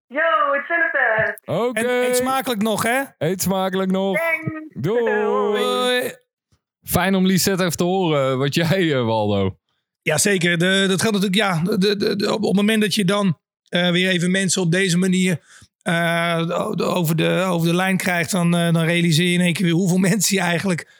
Yo, 0.07 0.19
hetzelfde. 0.51 1.39
Oké. 1.45 1.79
En 1.79 2.07
eet 2.09 2.15
smakelijk 2.15 2.61
nog, 2.61 2.83
hè? 2.83 3.01
Eet 3.17 3.41
smakelijk 3.41 3.91
nog. 3.91 4.17
Thanks. 4.17 4.73
Doei. 4.81 6.11
Fijn 6.95 7.15
om 7.15 7.25
Lisette 7.25 7.63
even 7.63 7.77
te 7.77 7.83
horen. 7.83 8.37
Wat 8.37 8.53
jij, 8.55 8.93
eh, 8.95 9.05
Waldo. 9.05 9.57
Ja, 10.01 10.17
zeker. 10.17 10.57
De, 10.57 10.85
dat 10.87 11.01
gaat 11.01 11.11
natuurlijk, 11.11 11.35
ja, 11.35 11.61
de, 11.63 11.95
de, 11.95 12.15
de- 12.15 12.33
op 12.33 12.41
het 12.43 12.55
moment 12.55 12.81
dat 12.81 12.95
je 12.95 13.05
dan 13.05 13.39
eh, 13.69 13.91
weer 13.91 14.09
even 14.09 14.31
mensen 14.31 14.61
op 14.61 14.71
deze 14.71 14.97
manier 14.97 15.39
eh, 15.81 16.71
over, 16.77 17.15
de, 17.15 17.29
over 17.29 17.67
de 17.67 17.75
lijn 17.75 17.97
krijgt, 17.97 18.31
dan, 18.31 18.55
eh, 18.55 18.73
dan 18.73 18.83
realiseer 18.83 19.27
je 19.27 19.33
in 19.33 19.41
één 19.41 19.53
keer 19.53 19.65
weer 19.65 19.73
hoeveel 19.73 19.97
mensen 20.09 20.35
je 20.35 20.41
eigenlijk 20.41 20.97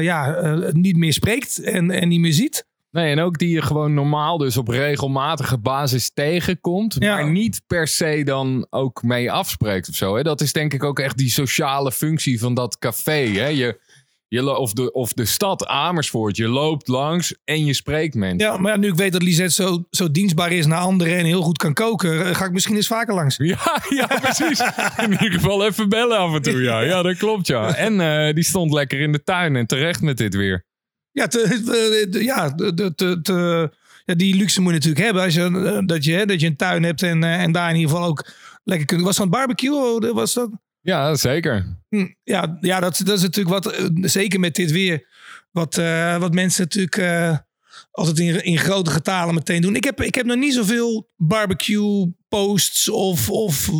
ja, 0.00 0.36
niet 0.72 0.96
meer 0.96 1.12
spreekt 1.12 1.62
en, 1.62 1.90
en 1.90 2.08
niet 2.08 2.20
meer 2.20 2.32
ziet. 2.32 2.66
Nee, 2.90 3.10
en 3.10 3.20
ook 3.20 3.38
die 3.38 3.48
je 3.48 3.62
gewoon 3.62 3.94
normaal 3.94 4.38
dus 4.38 4.56
op 4.56 4.68
regelmatige 4.68 5.58
basis 5.58 6.10
tegenkomt. 6.10 6.96
Ja. 6.98 7.14
Maar 7.14 7.30
niet 7.30 7.62
per 7.66 7.88
se 7.88 8.22
dan 8.24 8.66
ook 8.70 9.02
mee 9.02 9.32
afspreekt 9.32 9.88
of 9.88 9.94
zo. 9.94 10.16
Hè? 10.16 10.22
Dat 10.22 10.40
is 10.40 10.52
denk 10.52 10.72
ik 10.74 10.84
ook 10.84 10.98
echt 10.98 11.16
die 11.16 11.30
sociale 11.30 11.92
functie 11.92 12.38
van 12.38 12.54
dat 12.54 12.78
café. 12.78 13.26
Hè? 13.26 13.46
Je, 13.46 13.80
je, 14.34 14.56
of, 14.56 14.72
de, 14.72 14.92
of 14.92 15.12
de 15.12 15.24
stad 15.24 15.66
Amersfoort. 15.66 16.36
Je 16.36 16.48
loopt 16.48 16.88
langs 16.88 17.34
en 17.44 17.64
je 17.64 17.72
spreekt 17.74 18.14
mensen. 18.14 18.48
Ja, 18.48 18.56
maar 18.56 18.72
ja, 18.72 18.78
nu 18.78 18.88
ik 18.88 18.94
weet 18.94 19.12
dat 19.12 19.22
Lisette 19.22 19.62
zo, 19.62 19.84
zo 19.90 20.10
dienstbaar 20.10 20.52
is 20.52 20.66
naar 20.66 20.78
anderen 20.78 21.16
en 21.16 21.24
heel 21.24 21.42
goed 21.42 21.58
kan 21.58 21.74
koken, 21.74 22.26
eh, 22.26 22.34
ga 22.34 22.44
ik 22.44 22.52
misschien 22.52 22.76
eens 22.76 22.86
vaker 22.86 23.14
langs. 23.14 23.36
Ja, 23.36 23.82
ja, 24.00 24.06
precies. 24.06 24.60
In 25.02 25.10
ieder 25.12 25.32
geval 25.32 25.66
even 25.66 25.88
bellen 25.88 26.18
af 26.18 26.34
en 26.34 26.42
toe. 26.42 26.62
Ja, 26.62 26.80
ja 26.80 27.02
dat 27.02 27.16
klopt 27.16 27.46
ja. 27.46 27.74
En 27.74 28.00
eh, 28.00 28.34
die 28.34 28.44
stond 28.44 28.72
lekker 28.72 29.00
in 29.00 29.12
de 29.12 29.22
tuin 29.22 29.56
en 29.56 29.66
terecht 29.66 30.00
met 30.00 30.16
dit 30.16 30.34
weer. 30.34 30.66
Ja, 31.10 31.26
te, 31.26 31.62
te- 31.64 32.08
te- 32.10 32.24
ja, 32.24 32.54
te- 32.54 33.70
ja, 34.04 34.14
die 34.14 34.36
luxe 34.36 34.60
moet 34.60 34.72
je 34.72 34.78
natuurlijk 34.78 35.04
hebben. 35.04 35.22
Als 35.22 35.34
je, 35.34 35.72
eh, 35.74 35.86
dat, 35.86 36.04
je, 36.04 36.26
dat 36.26 36.40
je 36.40 36.46
een 36.46 36.56
tuin 36.56 36.82
hebt 36.82 37.02
en, 37.02 37.24
eh, 37.24 37.42
en 37.42 37.52
daar 37.52 37.70
in 37.70 37.76
ieder 37.76 37.90
geval 37.90 38.06
ook 38.08 38.26
lekker 38.64 38.86
kunnen. 38.86 39.06
Was 39.06 39.16
van 39.16 39.30
barbecue? 39.30 40.12
Was 40.12 40.34
dat? 40.34 40.50
Ja, 40.84 41.14
zeker. 41.14 41.78
Hm, 41.88 42.06
ja, 42.24 42.58
ja 42.60 42.80
dat, 42.80 43.00
dat 43.04 43.16
is 43.16 43.22
natuurlijk 43.22 43.64
wat, 43.64 43.72
eh, 43.72 43.86
zeker 44.00 44.40
met 44.40 44.54
dit 44.54 44.70
weer, 44.70 45.06
wat, 45.50 45.76
uh, 45.76 46.16
wat 46.18 46.34
mensen 46.34 46.62
natuurlijk 46.62 46.96
uh, 46.96 47.36
altijd 47.90 48.18
in, 48.18 48.44
in 48.44 48.58
grote 48.58 48.90
getalen 48.90 49.34
meteen 49.34 49.62
doen. 49.62 49.76
Ik 49.76 49.84
heb, 49.84 50.02
ik 50.02 50.14
heb 50.14 50.26
nog 50.26 50.36
niet 50.36 50.54
zoveel 50.54 51.10
barbecue 51.16 52.12
posts 52.28 52.88
of, 52.88 53.30
of 53.30 53.70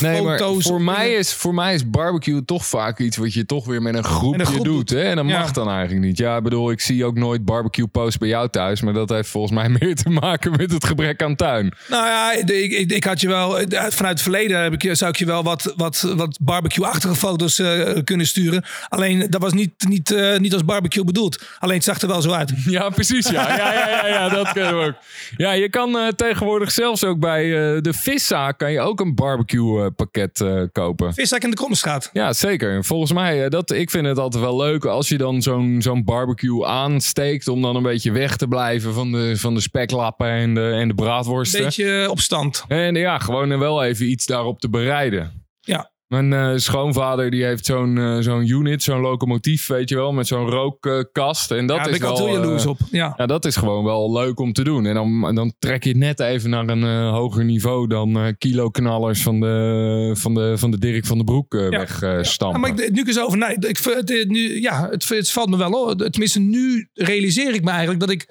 nee, 0.00 0.16
foto's. 0.16 0.66
voor, 0.66 0.82
mij 0.82 1.12
is, 1.12 1.32
voor 1.32 1.54
mij 1.54 1.74
is 1.74 1.90
barbecue 1.90 2.44
toch 2.44 2.66
vaak 2.66 2.98
iets 2.98 3.16
wat 3.16 3.32
je 3.32 3.46
toch 3.46 3.66
weer 3.66 3.82
met 3.82 3.94
een 3.94 4.04
groepje 4.04 4.40
een 4.40 4.46
groep 4.46 4.64
doet. 4.64 4.90
Hè? 4.90 5.02
En 5.02 5.16
dat 5.16 5.24
mag 5.24 5.52
dan 5.52 5.68
eigenlijk 5.68 6.06
niet. 6.06 6.18
Ja, 6.18 6.36
ik 6.36 6.42
bedoel, 6.42 6.70
ik 6.70 6.80
zie 6.80 7.04
ook 7.04 7.16
nooit 7.16 7.44
barbecue 7.44 7.86
posts 7.86 8.18
bij 8.18 8.28
jou 8.28 8.48
thuis. 8.48 8.80
Maar 8.80 8.92
dat 8.92 9.08
heeft 9.08 9.28
volgens 9.28 9.52
mij 9.52 9.68
meer 9.80 9.94
te 9.94 10.08
maken 10.08 10.50
met 10.50 10.72
het 10.72 10.84
gebrek 10.84 11.22
aan 11.22 11.36
tuin. 11.36 11.72
Nou 11.88 12.06
ja, 12.06 12.32
ik, 12.32 12.72
ik, 12.72 12.92
ik 12.92 13.04
had 13.04 13.20
je 13.20 13.28
wel, 13.28 13.50
vanuit 13.68 13.98
het 14.00 14.22
verleden 14.22 14.62
heb 14.62 14.82
ik, 14.82 14.96
zou 14.96 15.10
ik 15.10 15.16
je 15.16 15.26
wel 15.26 15.42
wat, 15.42 15.72
wat, 15.76 16.12
wat 16.16 16.38
barbecue-achtige 16.40 17.14
foto's 17.14 17.58
uh, 17.58 17.96
kunnen 18.04 18.26
sturen. 18.26 18.64
Alleen 18.88 19.26
dat 19.30 19.40
was 19.40 19.52
niet, 19.52 19.72
niet, 19.88 20.10
uh, 20.10 20.38
niet 20.38 20.52
als 20.52 20.64
barbecue 20.64 21.04
bedoeld. 21.04 21.44
Alleen 21.58 21.76
het 21.76 21.84
zag 21.84 22.00
er 22.00 22.08
wel 22.08 22.22
zo 22.22 22.30
uit. 22.30 22.52
Ja, 22.72 22.88
precies. 22.90 23.28
Ja, 23.28 23.56
ja, 23.56 23.72
ja, 23.72 23.88
ja, 23.88 24.06
ja 24.06 24.28
dat 24.28 24.52
kunnen 24.52 24.78
we 24.78 24.86
ook. 24.86 24.94
Ja, 25.36 25.52
je 25.52 25.68
kan 25.68 25.96
uh, 25.96 26.08
tegenwoordig 26.08 26.70
zelfs 26.70 27.04
ook 27.04 27.18
bij 27.18 27.42
de 27.80 27.92
viszaak 27.92 28.58
kan 28.58 28.72
je 28.72 28.80
ook 28.80 29.00
een 29.00 29.14
barbecue 29.14 29.81
pakket 29.90 30.40
uh, 30.40 30.62
kopen. 30.72 31.14
Viszaak 31.14 31.42
in 31.42 31.50
de 31.50 31.56
Krommenstraat. 31.56 32.10
Ja, 32.12 32.32
zeker. 32.32 32.84
Volgens 32.84 33.12
mij, 33.12 33.48
dat, 33.48 33.70
ik 33.70 33.90
vind 33.90 34.06
het 34.06 34.18
altijd 34.18 34.42
wel 34.42 34.56
leuk 34.56 34.84
als 34.84 35.08
je 35.08 35.18
dan 35.18 35.42
zo'n 35.42 35.76
zo'n 35.82 36.04
barbecue 36.04 36.66
aansteekt 36.66 37.48
om 37.48 37.62
dan 37.62 37.76
een 37.76 37.82
beetje 37.82 38.12
weg 38.12 38.36
te 38.36 38.48
blijven 38.48 38.94
van 38.94 39.12
de, 39.12 39.36
van 39.36 39.54
de 39.54 39.60
speklappen 39.60 40.28
en 40.28 40.54
de, 40.54 40.70
en 40.70 40.88
de 40.88 40.94
braadworsten. 40.94 41.58
Een 41.58 41.64
beetje 41.64 42.10
op 42.10 42.20
stand. 42.20 42.64
En 42.68 42.94
ja, 42.94 43.18
gewoon 43.18 43.58
wel 43.58 43.84
even 43.84 44.10
iets 44.10 44.26
daarop 44.26 44.60
te 44.60 44.68
bereiden. 44.68 45.46
Ja. 45.60 45.91
Mijn 46.12 46.32
uh, 46.32 46.52
schoonvader 46.56 47.30
die 47.30 47.44
heeft 47.44 47.66
zo'n 47.66 47.96
uh, 47.96 48.16
zo'n 48.20 48.48
unit, 48.48 48.82
zo'n 48.82 49.00
locomotief, 49.00 49.66
weet 49.66 49.88
je 49.88 49.94
wel, 49.94 50.12
met 50.12 50.26
zo'n 50.26 50.50
rookkast. 50.50 51.50
En 51.50 51.66
dat 51.66 51.76
ja, 51.76 51.86
is 51.86 51.98
wel. 51.98 52.28
Jaloers 52.28 52.66
op. 52.66 52.78
Ja. 52.90 53.14
ja, 53.16 53.26
dat 53.26 53.44
is 53.44 53.56
gewoon 53.56 53.84
wel 53.84 54.12
leuk 54.12 54.40
om 54.40 54.52
te 54.52 54.64
doen. 54.64 54.86
En 54.86 54.94
dan, 54.94 55.34
dan 55.34 55.52
trek 55.58 55.82
je 55.84 55.88
het 55.88 55.98
net 55.98 56.20
even 56.20 56.50
naar 56.50 56.68
een 56.68 57.08
hoger 57.08 57.44
niveau 57.44 57.86
dan 57.86 58.34
kiloknallers 58.38 59.22
van 59.22 59.40
de, 59.40 60.10
van, 60.14 60.34
de, 60.34 60.58
van 60.58 60.70
de 60.70 60.78
Dirk 60.78 61.06
van 61.06 61.18
de 61.18 61.24
Broek 61.24 61.52
ja. 61.52 61.68
wegstampen. 61.68 62.60
Ja, 62.60 62.74
maar 62.74 62.84
ik, 62.84 62.92
nu 62.92 63.04
eens 63.04 63.20
over 63.20 63.38
nee, 63.38 63.56
ik, 63.58 63.78
het, 63.78 64.28
nu, 64.28 64.60
ja, 64.60 64.88
het, 64.90 65.08
het 65.08 65.30
valt 65.30 65.50
me 65.50 65.56
wel 65.56 65.72
hoor. 65.72 65.96
Tenminste, 65.96 66.40
nu 66.40 66.88
realiseer 66.94 67.54
ik 67.54 67.64
me 67.64 67.70
eigenlijk 67.70 68.00
dat 68.00 68.10
ik. 68.10 68.28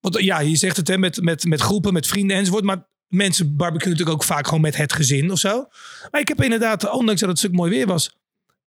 Want 0.00 0.20
ja, 0.20 0.40
je 0.40 0.56
zegt 0.56 0.76
het 0.76 0.88
hè, 0.88 0.98
met, 0.98 1.22
met, 1.22 1.44
met 1.44 1.60
groepen, 1.60 1.92
met 1.92 2.06
vrienden 2.06 2.36
enzovoort. 2.36 2.64
Maar 2.64 2.86
mensen 3.08 3.56
barbecuen 3.56 3.90
natuurlijk 3.90 4.16
ook 4.16 4.24
vaak 4.24 4.44
gewoon 4.44 4.60
met 4.60 4.76
het 4.76 4.92
gezin 4.92 5.30
of 5.30 5.38
zo. 5.38 5.66
Maar 6.10 6.20
ik 6.20 6.28
heb 6.28 6.42
inderdaad, 6.42 6.90
ondanks 6.90 7.20
dat 7.20 7.28
het 7.28 7.38
stuk 7.38 7.52
mooi 7.52 7.70
weer 7.70 7.86
was, 7.86 8.16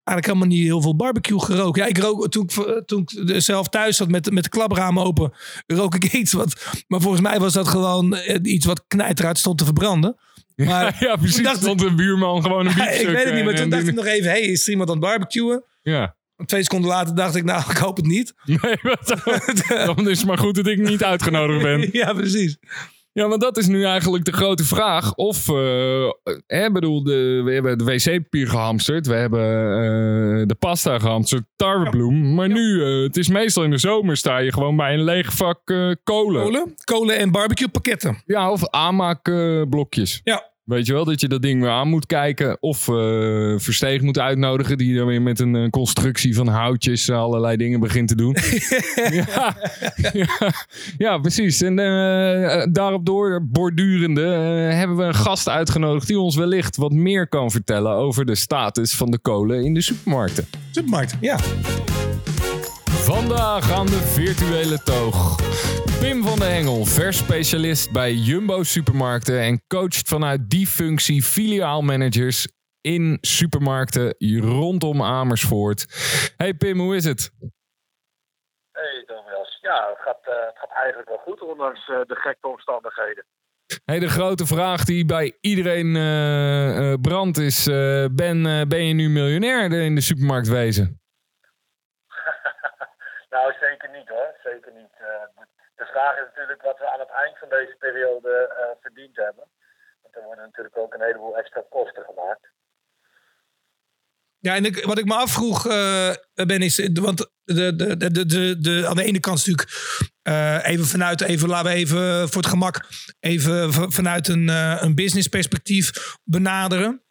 eigenlijk 0.04 0.26
helemaal 0.26 0.58
niet 0.58 0.66
heel 0.66 0.82
veel 0.82 0.96
barbecue 0.96 1.40
geroken. 1.40 1.82
Ja, 1.82 1.88
ik 1.88 1.98
rook 1.98 2.30
toen 2.30 2.44
ik, 2.44 2.82
toen 2.86 3.08
ik 3.26 3.40
zelf 3.42 3.68
thuis 3.68 3.96
zat 3.96 4.08
met, 4.08 4.30
met 4.30 4.44
de 4.44 4.50
klapramen 4.50 5.04
open, 5.04 5.32
rook 5.66 5.94
ik 5.94 6.12
iets 6.12 6.32
wat. 6.32 6.82
Maar 6.88 7.00
volgens 7.00 7.22
mij 7.22 7.38
was 7.38 7.52
dat 7.52 7.68
gewoon 7.68 8.18
iets 8.42 8.66
wat 8.66 8.84
knijteruit 8.88 9.38
stond 9.38 9.58
te 9.58 9.64
verbranden. 9.64 10.16
Maar, 10.56 10.96
ja, 11.04 11.16
precies. 11.16 11.42
Dacht, 11.42 11.60
stond 11.60 11.82
een 11.82 11.96
buurman 11.96 12.42
gewoon 12.42 12.66
een 12.66 12.74
biefstuk. 12.74 13.00
ik 13.00 13.06
weet 13.06 13.24
het 13.24 13.34
niet, 13.34 13.44
maar 13.44 13.54
toen 13.54 13.70
dacht 13.70 13.86
ik 13.86 13.94
nog 13.94 14.06
even, 14.06 14.30
hey, 14.30 14.40
is 14.40 14.64
er 14.64 14.70
iemand 14.70 14.88
aan 14.88 14.96
het 14.96 15.04
barbecuen? 15.04 15.64
Ja. 15.82 16.16
Twee 16.46 16.62
seconden 16.62 16.90
later 16.90 17.14
dacht 17.14 17.34
ik, 17.34 17.44
nou, 17.44 17.70
ik 17.70 17.76
hoop 17.76 17.96
het 17.96 18.06
niet. 18.06 18.34
Nee, 18.44 18.58
dan 19.94 20.08
is 20.08 20.18
het 20.18 20.26
maar 20.26 20.38
goed 20.38 20.54
dat 20.54 20.66
ik 20.66 20.78
niet 20.78 21.04
uitgenodigd 21.04 21.62
ben. 21.62 21.88
ja, 21.92 22.12
precies. 22.12 22.56
Ja, 23.12 23.28
want 23.28 23.40
dat 23.40 23.56
is 23.56 23.66
nu 23.66 23.84
eigenlijk 23.84 24.24
de 24.24 24.32
grote 24.32 24.64
vraag. 24.64 25.14
Of, 25.14 25.48
uh, 25.48 26.10
hè, 26.46 26.70
bedoel, 26.70 27.02
de, 27.02 27.42
we 27.44 27.52
hebben 27.52 27.78
de 27.78 27.84
wc-papier 27.84 28.48
gehamsterd. 28.48 29.06
We 29.06 29.14
hebben 29.14 29.40
uh, 29.40 30.46
de 30.46 30.54
pasta 30.58 30.98
gehamsterd, 30.98 31.44
tarwebloem. 31.56 32.34
Maar 32.34 32.48
ja. 32.48 32.54
nu, 32.54 32.60
uh, 32.60 33.02
het 33.02 33.16
is 33.16 33.28
meestal 33.28 33.64
in 33.64 33.70
de 33.70 33.78
zomer, 33.78 34.16
sta 34.16 34.38
je 34.38 34.52
gewoon 34.52 34.76
bij 34.76 34.94
een 34.94 35.04
leeg 35.04 35.32
vak 35.32 35.60
kolen. 35.64 36.42
Kolen? 36.42 36.74
Kolen 36.84 37.18
en 37.18 37.30
barbecue 37.30 37.68
pakketten. 37.68 38.22
Ja, 38.26 38.50
of 38.50 38.68
aanmaakblokjes. 38.68 40.20
ja. 40.24 40.49
Weet 40.70 40.86
je 40.86 40.92
wel, 40.92 41.04
dat 41.04 41.20
je 41.20 41.28
dat 41.28 41.42
ding 41.42 41.60
weer 41.60 41.70
aan 41.70 41.88
moet 41.88 42.06
kijken. 42.06 42.56
Of 42.60 42.88
uh, 42.88 42.94
Versteeg 43.58 44.00
moet 44.00 44.18
uitnodigen. 44.18 44.78
Die 44.78 44.96
dan 44.96 45.06
weer 45.06 45.22
met 45.22 45.40
een, 45.40 45.54
een 45.54 45.70
constructie 45.70 46.34
van 46.34 46.48
houtjes 46.48 47.10
allerlei 47.10 47.56
dingen 47.56 47.80
begint 47.80 48.08
te 48.08 48.14
doen. 48.14 48.36
ja, 49.34 49.56
ja, 50.12 50.52
ja, 50.98 51.18
precies. 51.18 51.62
En 51.62 51.78
uh, 51.78 52.66
daarop 52.72 53.06
door 53.06 53.46
bordurende 53.46 54.22
hebben 54.72 54.96
we 54.96 55.02
een 55.02 55.14
gast 55.14 55.48
uitgenodigd. 55.48 56.06
Die 56.06 56.18
ons 56.18 56.36
wellicht 56.36 56.76
wat 56.76 56.92
meer 56.92 57.28
kan 57.28 57.50
vertellen 57.50 57.92
over 57.92 58.24
de 58.24 58.34
status 58.34 58.94
van 58.94 59.10
de 59.10 59.18
kolen 59.18 59.64
in 59.64 59.74
de 59.74 59.80
supermarkten. 59.80 60.46
Supermarkt, 60.70 61.16
ja. 61.20 61.38
Vandaag 62.84 63.72
aan 63.72 63.86
de 63.86 64.00
virtuele 64.12 64.82
toog. 64.84 65.38
Pim 66.00 66.22
van 66.22 66.38
de 66.38 66.44
Hengel, 66.44 66.84
versspecialist 66.84 67.92
bij 67.92 68.12
Jumbo 68.12 68.62
Supermarkten 68.62 69.40
en 69.40 69.62
coacht 69.66 70.08
vanuit 70.08 70.50
die 70.50 70.66
functie 70.66 71.22
filiaalmanagers 71.22 72.48
in 72.80 73.18
supermarkten 73.20 74.14
rondom 74.40 75.02
Amersfoort. 75.02 75.86
Hey 76.36 76.54
Pim, 76.54 76.78
hoe 76.78 76.96
is 76.96 77.04
het? 77.04 77.30
Hey 78.72 79.04
Thomas. 79.06 79.58
Ja, 79.60 79.88
het 79.88 79.98
gaat, 79.98 80.20
uh, 80.28 80.34
het 80.46 80.58
gaat 80.58 80.70
eigenlijk 80.74 81.08
wel 81.08 81.18
goed, 81.18 81.40
ondanks 81.40 81.88
uh, 81.88 82.00
de 82.06 82.14
gekke 82.14 82.48
omstandigheden. 82.48 83.24
Hey, 83.84 83.98
de 83.98 84.08
grote 84.08 84.46
vraag 84.46 84.84
die 84.84 85.04
bij 85.04 85.36
iedereen 85.40 85.94
uh, 85.96 86.94
brandt 87.00 87.38
is: 87.38 87.64
ben, 88.12 88.68
ben 88.68 88.84
je 88.84 88.94
nu 88.94 89.08
miljonair 89.08 89.72
in 89.72 89.94
de 89.94 90.00
supermarkt 90.00 90.48
wezen? 90.48 90.86
Nou, 93.30 93.52
zeker 93.60 93.90
niet 93.90 94.08
hoor. 94.08 94.34
Zeker 94.42 94.72
niet. 94.72 94.90
Uh, 95.80 95.86
de 95.86 95.92
vraag 95.92 96.16
is 96.16 96.26
natuurlijk 96.26 96.62
wat 96.62 96.78
we 96.78 96.92
aan 96.92 96.98
het 97.00 97.10
eind 97.10 97.38
van 97.38 97.48
deze 97.48 97.76
periode 97.78 98.32
uh, 98.48 98.80
verdiend 98.80 99.16
hebben. 99.16 99.44
Want 100.02 100.16
er 100.16 100.22
worden 100.22 100.44
natuurlijk 100.44 100.76
ook 100.76 100.94
een 100.94 101.02
heleboel 101.02 101.36
extra 101.36 101.62
kosten 101.70 102.04
gemaakt. 102.04 102.48
Ja, 104.38 104.54
en 104.54 104.86
wat 104.86 104.98
ik 104.98 105.04
me 105.04 105.14
afvroeg, 105.14 105.66
uh, 105.66 106.14
Ben, 106.34 106.62
is. 106.62 106.88
Want 106.92 107.30
de, 107.44 107.76
de, 107.76 107.96
de, 107.96 108.26
de, 108.26 108.60
de, 108.60 108.86
aan 108.88 108.96
de 108.96 109.04
ene 109.04 109.20
kant 109.20 109.46
natuurlijk. 109.46 109.68
even 110.66 110.86
vanuit, 110.86 111.20
even, 111.20 111.48
laten 111.48 111.70
we 111.70 111.76
even 111.76 112.28
voor 112.28 112.42
het 112.42 112.50
gemak. 112.50 112.88
Even 113.20 113.72
vanuit 113.72 114.28
een, 114.28 114.48
een 114.84 114.94
business 114.94 115.28
perspectief 115.28 116.16
benaderen. 116.24 117.04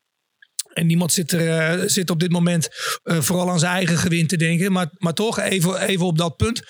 En 0.80 0.88
niemand 0.88 1.12
zit, 1.12 1.32
er, 1.32 1.80
uh, 1.80 1.88
zit 1.88 2.10
op 2.10 2.20
dit 2.20 2.32
moment 2.32 2.70
uh, 3.04 3.22
vooral 3.22 3.50
aan 3.50 3.60
zijn 3.60 3.74
eigen 3.74 3.98
gewin 3.98 4.28
te 4.28 4.38
denken. 4.38 4.72
Maar, 4.72 4.89
maar 4.98 5.13
toch, 5.13 5.39
even, 5.39 5.82
even 5.82 6.06
op 6.06 6.18
dat 6.18 6.36
punt. 6.36 6.62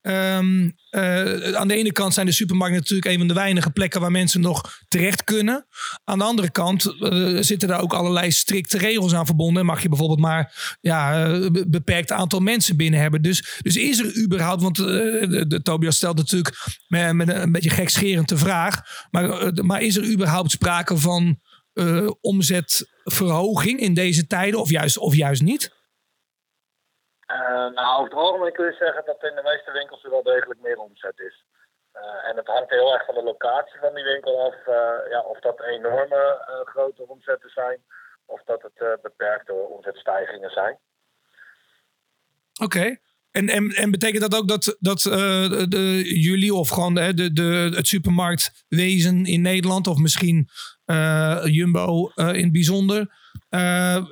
Um, 0.00 0.76
uh, 0.90 1.54
aan 1.54 1.68
de 1.68 1.74
ene 1.74 1.92
kant 1.92 2.14
zijn 2.14 2.26
de 2.26 2.32
supermarkten 2.32 2.80
natuurlijk 2.80 3.10
een 3.10 3.18
van 3.18 3.28
de 3.28 3.34
weinige 3.34 3.70
plekken 3.70 4.00
waar 4.00 4.10
mensen 4.10 4.40
nog 4.40 4.78
terecht 4.88 5.24
kunnen. 5.24 5.66
Aan 6.04 6.18
de 6.18 6.24
andere 6.24 6.50
kant 6.50 6.82
zitten 7.40 7.68
daar 7.68 7.80
ook 7.80 7.92
allerlei 7.92 8.30
strikte 8.30 8.78
regels 8.78 9.14
aan 9.14 9.26
verbonden. 9.26 9.66
Mag 9.66 9.82
je 9.82 9.88
bijvoorbeeld 9.88 10.20
maar 10.20 10.76
ja, 10.80 11.28
beperkt 11.68 12.12
aantal 12.12 12.40
mensen 12.40 12.76
binnen 12.76 13.00
hebben. 13.00 13.22
Dus, 13.22 13.58
dus 13.62 13.76
is 13.76 13.98
er 13.98 14.22
überhaupt, 14.22 14.62
want 14.62 14.76
de, 14.76 15.44
de, 15.48 15.62
Tobias 15.62 15.96
stelt 15.96 16.16
natuurlijk 16.16 16.56
met, 16.86 17.12
met 17.12 17.28
een 17.28 17.52
beetje 17.52 17.70
gekscherend 17.70 18.28
de 18.28 18.38
vraag. 18.38 18.80
Maar, 19.10 19.52
maar 19.64 19.82
is 19.82 19.96
er 19.96 20.10
überhaupt 20.10 20.50
sprake 20.50 20.96
van 20.96 21.38
uh, 21.78 22.10
omzetverhoging 22.20 23.80
in 23.80 23.94
deze 23.94 24.26
tijden 24.26 24.60
of 24.60 24.70
juist, 24.70 24.98
of 24.98 25.14
juist 25.14 25.42
niet? 25.42 25.76
Uh, 27.30 27.68
nou, 27.78 27.98
over 27.98 28.10
het 28.10 28.18
algemeen 28.18 28.52
kun 28.52 28.64
je 28.64 28.72
zeggen 28.72 29.02
dat 29.04 29.22
in 29.22 29.34
de 29.34 29.42
meeste 29.42 29.72
winkels 29.72 30.04
er 30.04 30.10
wel 30.10 30.22
degelijk 30.22 30.60
meer 30.60 30.78
omzet 30.78 31.18
is. 31.18 31.44
Uh, 31.94 32.28
en 32.28 32.36
het 32.36 32.46
hangt 32.46 32.70
heel 32.70 32.92
erg 32.92 33.04
van 33.04 33.14
de 33.14 33.22
locatie 33.22 33.80
van 33.80 33.94
die 33.94 34.04
winkel 34.04 34.46
af. 34.46 34.56
ja, 35.10 35.20
of 35.20 35.38
dat 35.40 35.60
enorme 35.62 36.22
grote 36.64 37.02
omzetten 37.08 37.50
zijn, 37.50 37.78
of 38.26 38.42
dat 38.44 38.62
het 38.62 39.02
beperkte 39.02 39.52
omzetstijgingen 39.52 40.50
zijn. 40.50 40.78
Oké. 42.60 42.76
Okay. 42.76 43.00
En, 43.30 43.48
en, 43.48 43.70
en 43.70 43.90
betekent 43.90 44.30
dat 44.30 44.34
ook 44.34 44.48
dat, 44.48 44.76
dat 44.80 45.04
uh, 45.04 45.14
de, 45.68 46.02
jullie 46.20 46.54
of 46.54 46.68
gewoon 46.68 46.94
de, 46.94 47.14
de, 47.14 47.32
de, 47.32 47.72
het 47.74 47.86
supermarktwezen 47.86 49.24
in 49.24 49.42
Nederland 49.42 49.86
of 49.86 49.98
misschien 49.98 50.48
Jumbo 51.44 52.10
uh, 52.14 52.28
in 52.28 52.42
het 52.42 52.52
bijzonder, 52.52 53.06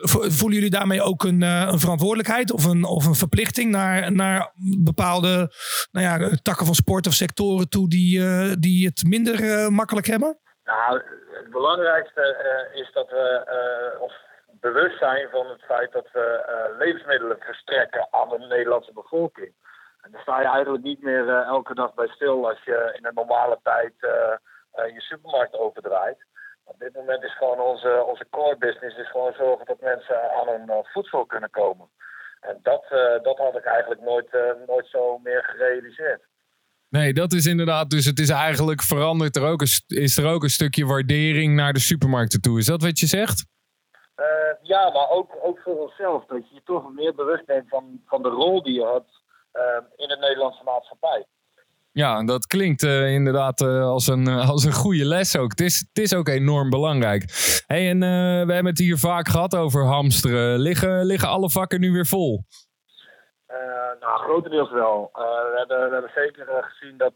voelen 0.08 0.54
jullie 0.54 0.70
daarmee 0.70 1.02
ook 1.02 1.22
een, 1.24 1.42
een 1.42 1.78
verantwoordelijkheid 1.78 2.52
of 2.52 2.64
een, 2.64 2.84
of 2.84 3.06
een 3.06 3.14
verplichting 3.14 3.70
naar, 3.70 4.12
naar 4.12 4.52
bepaalde 4.84 5.52
nou 5.92 6.06
ja, 6.06 6.36
takken 6.42 6.66
van 6.66 6.74
sport 6.74 7.06
of 7.06 7.12
sectoren 7.12 7.68
toe 7.68 7.88
die, 7.88 8.20
die 8.58 8.86
het 8.86 9.04
minder 9.06 9.72
makkelijk 9.72 10.06
hebben? 10.06 10.38
Nou, 10.64 11.02
het 11.32 11.50
belangrijkste 11.50 12.24
is 12.74 12.90
dat 12.92 13.08
we 13.10 13.46
ons 14.00 14.14
bewust 14.60 14.98
zijn 14.98 15.28
van 15.30 15.46
het 15.46 15.62
feit 15.62 15.92
dat 15.92 16.08
we 16.12 16.24
levensmiddelen 16.78 17.36
verstrekken 17.40 18.08
aan 18.10 18.28
de 18.28 18.46
Nederlandse 18.48 18.92
bevolking. 18.92 19.52
En 20.00 20.10
daar 20.12 20.22
sta 20.22 20.40
je 20.40 20.48
eigenlijk 20.48 20.84
niet 20.84 21.02
meer 21.02 21.28
elke 21.28 21.74
dag 21.74 21.94
bij 21.94 22.08
stil 22.08 22.48
als 22.48 22.62
je 22.64 22.94
in 22.98 23.06
een 23.06 23.14
normale 23.14 23.58
tijd 23.62 23.94
je 24.94 25.00
supermarkt 25.00 25.54
opendraait. 25.54 26.24
Op 26.72 26.78
dit 26.78 26.94
moment 26.94 27.22
is 27.22 27.36
gewoon 27.36 27.60
onze, 27.60 28.04
onze 28.06 28.26
core 28.30 28.56
business 28.58 28.96
is 28.96 29.10
gewoon 29.10 29.32
zorgen 29.32 29.66
dat 29.66 29.80
mensen 29.80 30.18
aan 30.38 30.48
hun 30.48 30.68
eh, 30.68 30.78
voedsel 30.82 31.26
kunnen 31.26 31.50
komen. 31.50 31.88
En 32.40 32.58
dat, 32.62 32.84
eh, 32.88 33.22
dat 33.22 33.38
had 33.38 33.56
ik 33.56 33.64
eigenlijk 33.64 34.00
nooit, 34.00 34.28
eh, 34.30 34.40
nooit 34.66 34.86
zo 34.86 35.18
meer 35.18 35.42
gerealiseerd. 35.44 36.22
Nee, 36.88 37.12
dat 37.12 37.32
is 37.32 37.46
inderdaad. 37.46 37.90
Dus 37.90 38.04
het 38.04 38.18
is 38.18 38.30
eigenlijk 38.30 38.82
veranderd. 38.82 39.36
Er 39.36 39.46
ook 39.46 39.60
een, 39.60 39.82
is 39.86 40.16
er 40.16 40.26
ook 40.26 40.42
een 40.42 40.58
stukje 40.58 40.86
waardering 40.86 41.54
naar 41.54 41.72
de 41.72 41.80
supermarkten 41.90 42.40
toe. 42.40 42.58
Is 42.58 42.66
dat 42.66 42.82
wat 42.82 42.98
je 42.98 43.06
zegt? 43.06 43.44
Ja, 44.62 44.90
maar 44.90 45.08
ook, 45.10 45.36
ook 45.42 45.58
voor 45.58 45.76
onszelf. 45.76 46.26
Dat 46.26 46.48
je 46.48 46.54
je 46.54 46.62
toch 46.64 46.92
meer 46.92 47.14
bewust 47.14 47.46
bent 47.46 47.68
van, 47.68 48.02
van 48.06 48.22
de 48.22 48.28
rol 48.28 48.62
die 48.62 48.74
je 48.74 49.02
eh, 49.52 49.82
in 49.96 50.08
de 50.08 50.16
Nederlandse 50.16 50.64
maatschappij. 50.64 51.26
Ja, 52.02 52.24
dat 52.24 52.46
klinkt 52.46 52.82
eh, 52.82 53.12
inderdaad 53.12 53.60
eh, 53.60 53.80
als, 53.80 54.06
een, 54.06 54.26
eh, 54.26 54.50
als 54.50 54.64
een 54.64 54.72
goede 54.72 55.04
les 55.04 55.38
ook. 55.38 55.50
Het 55.50 55.60
is, 55.60 55.86
het 55.88 56.04
is 56.04 56.14
ook 56.14 56.28
enorm 56.28 56.70
belangrijk. 56.70 57.22
Hey, 57.66 57.88
en 57.88 58.00
we 58.46 58.52
hebben 58.52 58.72
het 58.72 58.78
hier 58.78 58.96
vaak 58.96 59.28
gehad 59.28 59.56
over 59.56 59.84
hamsteren. 59.84 60.58
Liggen, 60.58 61.04
liggen 61.04 61.28
alle 61.28 61.50
vakken 61.50 61.80
nu 61.80 61.92
weer 61.92 62.06
vol? 62.06 62.44
Nou, 64.00 64.18
grotendeels 64.18 64.70
wel. 64.70 65.10
We, 65.12 65.54
hebben, 65.56 65.88
we 65.88 65.92
hebben 65.92 66.10
zeker 66.14 66.46
gezien 66.46 66.96
dat 66.96 67.12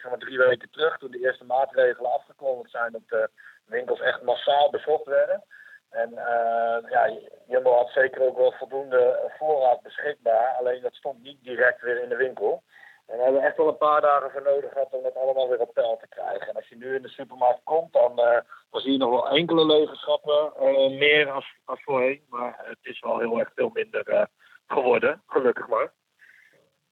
zeg 0.00 0.08
maar 0.10 0.18
drie 0.18 0.38
weken 0.38 0.70
terug, 0.70 0.98
toen 0.98 1.10
de 1.10 1.24
eerste 1.24 1.44
maatregelen 1.44 2.12
afgekondigd 2.12 2.70
zijn, 2.70 2.92
dat 2.92 3.08
de 3.08 3.30
winkels 3.64 4.00
echt 4.00 4.22
massaal 4.22 4.70
bezocht 4.70 5.04
werden. 5.04 5.44
En 5.90 6.10
eh, 6.18 6.90
ja, 6.90 7.10
Jumbo 7.46 7.76
had 7.76 7.90
zeker 7.90 8.22
ook 8.22 8.36
wel 8.36 8.52
voldoende 8.52 9.30
voorraad 9.38 9.82
beschikbaar, 9.82 10.54
alleen 10.58 10.82
dat 10.82 10.94
stond 10.94 11.22
niet 11.22 11.38
direct 11.42 11.80
weer 11.80 12.02
in 12.02 12.08
de 12.08 12.16
winkel. 12.16 12.62
En 13.06 13.16
daar 13.16 13.24
hebben 13.24 13.40
we 13.40 13.46
echt 13.46 13.56
wel 13.56 13.68
een 13.68 13.76
paar 13.76 14.00
dagen 14.00 14.30
voor 14.30 14.42
nodig 14.42 14.72
gehad 14.72 14.88
om 14.90 15.04
het 15.04 15.16
allemaal 15.16 15.48
weer 15.48 15.60
op 15.60 15.74
peil 15.74 15.96
te 16.00 16.08
krijgen. 16.08 16.48
En 16.48 16.54
als 16.54 16.68
je 16.68 16.76
nu 16.76 16.94
in 16.94 17.02
de 17.02 17.08
supermarkt 17.08 17.60
komt, 17.64 17.92
dan, 17.92 18.18
eh, 18.18 18.40
dan 18.70 18.80
zie 18.80 18.92
je 18.92 18.98
nog 18.98 19.10
wel 19.10 19.28
enkele 19.28 19.66
lege 19.66 19.94
schappen, 19.94 20.52
eh, 20.56 20.98
meer 20.98 21.30
als, 21.30 21.54
als 21.64 21.82
voorheen. 21.82 22.22
Maar 22.28 22.54
het 22.64 22.78
is 22.82 23.00
wel 23.00 23.18
heel 23.18 23.38
erg 23.38 23.50
veel 23.54 23.70
minder 23.72 24.08
eh, 24.08 24.24
geworden, 24.66 25.22
gelukkig 25.26 25.68
maar. 25.68 25.92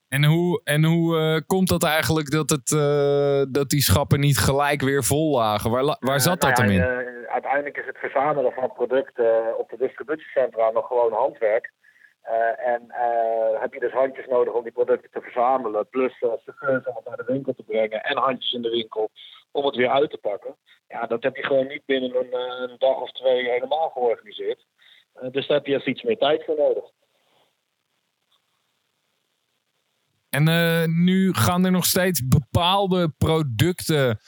En 0.07 0.23
hoe, 0.23 0.61
en 0.63 0.83
hoe 0.83 1.43
komt 1.47 1.69
dat 1.69 1.83
eigenlijk 1.83 2.31
dat, 2.31 2.49
het, 2.49 2.67
dat 3.53 3.69
die 3.69 3.81
schappen 3.81 4.19
niet 4.19 4.37
gelijk 4.37 4.81
weer 4.81 5.03
vol 5.03 5.35
lagen? 5.35 5.71
Waar, 5.71 5.97
waar 5.99 6.19
zat 6.19 6.41
dat 6.41 6.57
nou 6.57 6.71
hem 6.71 6.81
in? 6.81 7.13
uiteindelijk 7.33 7.77
is 7.77 7.85
het 7.85 7.97
verzamelen 7.97 8.51
van 8.51 8.63
het 8.63 8.73
product 8.73 9.19
eh, 9.19 9.47
op 9.57 9.69
de 9.69 9.77
distributiecentra 9.77 10.69
nog 10.69 10.87
gewoon 10.87 11.13
handwerk. 11.13 11.71
Eh, 12.23 12.67
en 12.67 12.91
eh, 12.91 13.61
heb 13.61 13.73
je 13.73 13.79
dus 13.79 13.91
handjes 13.91 14.27
nodig 14.27 14.53
om 14.53 14.63
die 14.63 14.71
producten 14.71 15.11
te 15.11 15.21
verzamelen. 15.21 15.89
Plus 15.89 16.21
uh, 16.21 16.29
chauffeurs 16.43 16.85
om 16.85 17.01
naar 17.05 17.17
de 17.17 17.23
winkel 17.27 17.53
te 17.53 17.63
brengen. 17.63 18.03
En 18.03 18.17
handjes 18.17 18.51
in 18.51 18.61
de 18.61 18.69
winkel 18.69 19.11
om 19.51 19.65
het 19.65 19.75
weer 19.75 19.89
uit 19.89 20.09
te 20.09 20.17
pakken. 20.17 20.55
Ja, 20.87 21.05
dat 21.05 21.23
heb 21.23 21.35
je 21.35 21.43
gewoon 21.43 21.67
niet 21.67 21.85
binnen 21.85 22.15
een, 22.15 22.33
een 22.69 22.75
dag 22.77 23.01
of 23.01 23.11
twee 23.11 23.49
helemaal 23.49 23.89
georganiseerd. 23.89 24.65
Dus 25.31 25.47
daar 25.47 25.57
heb 25.57 25.65
je 25.65 25.75
even 25.75 25.91
iets 25.91 26.03
meer 26.03 26.17
tijd 26.17 26.45
voor 26.45 26.55
nodig. 26.57 26.83
En 30.29 30.43
nu 31.03 31.33
gaan 31.33 31.65
er 31.65 31.71
nog 31.71 31.85
steeds 31.85 32.27
bepaalde 32.27 33.13
producten 33.17 34.19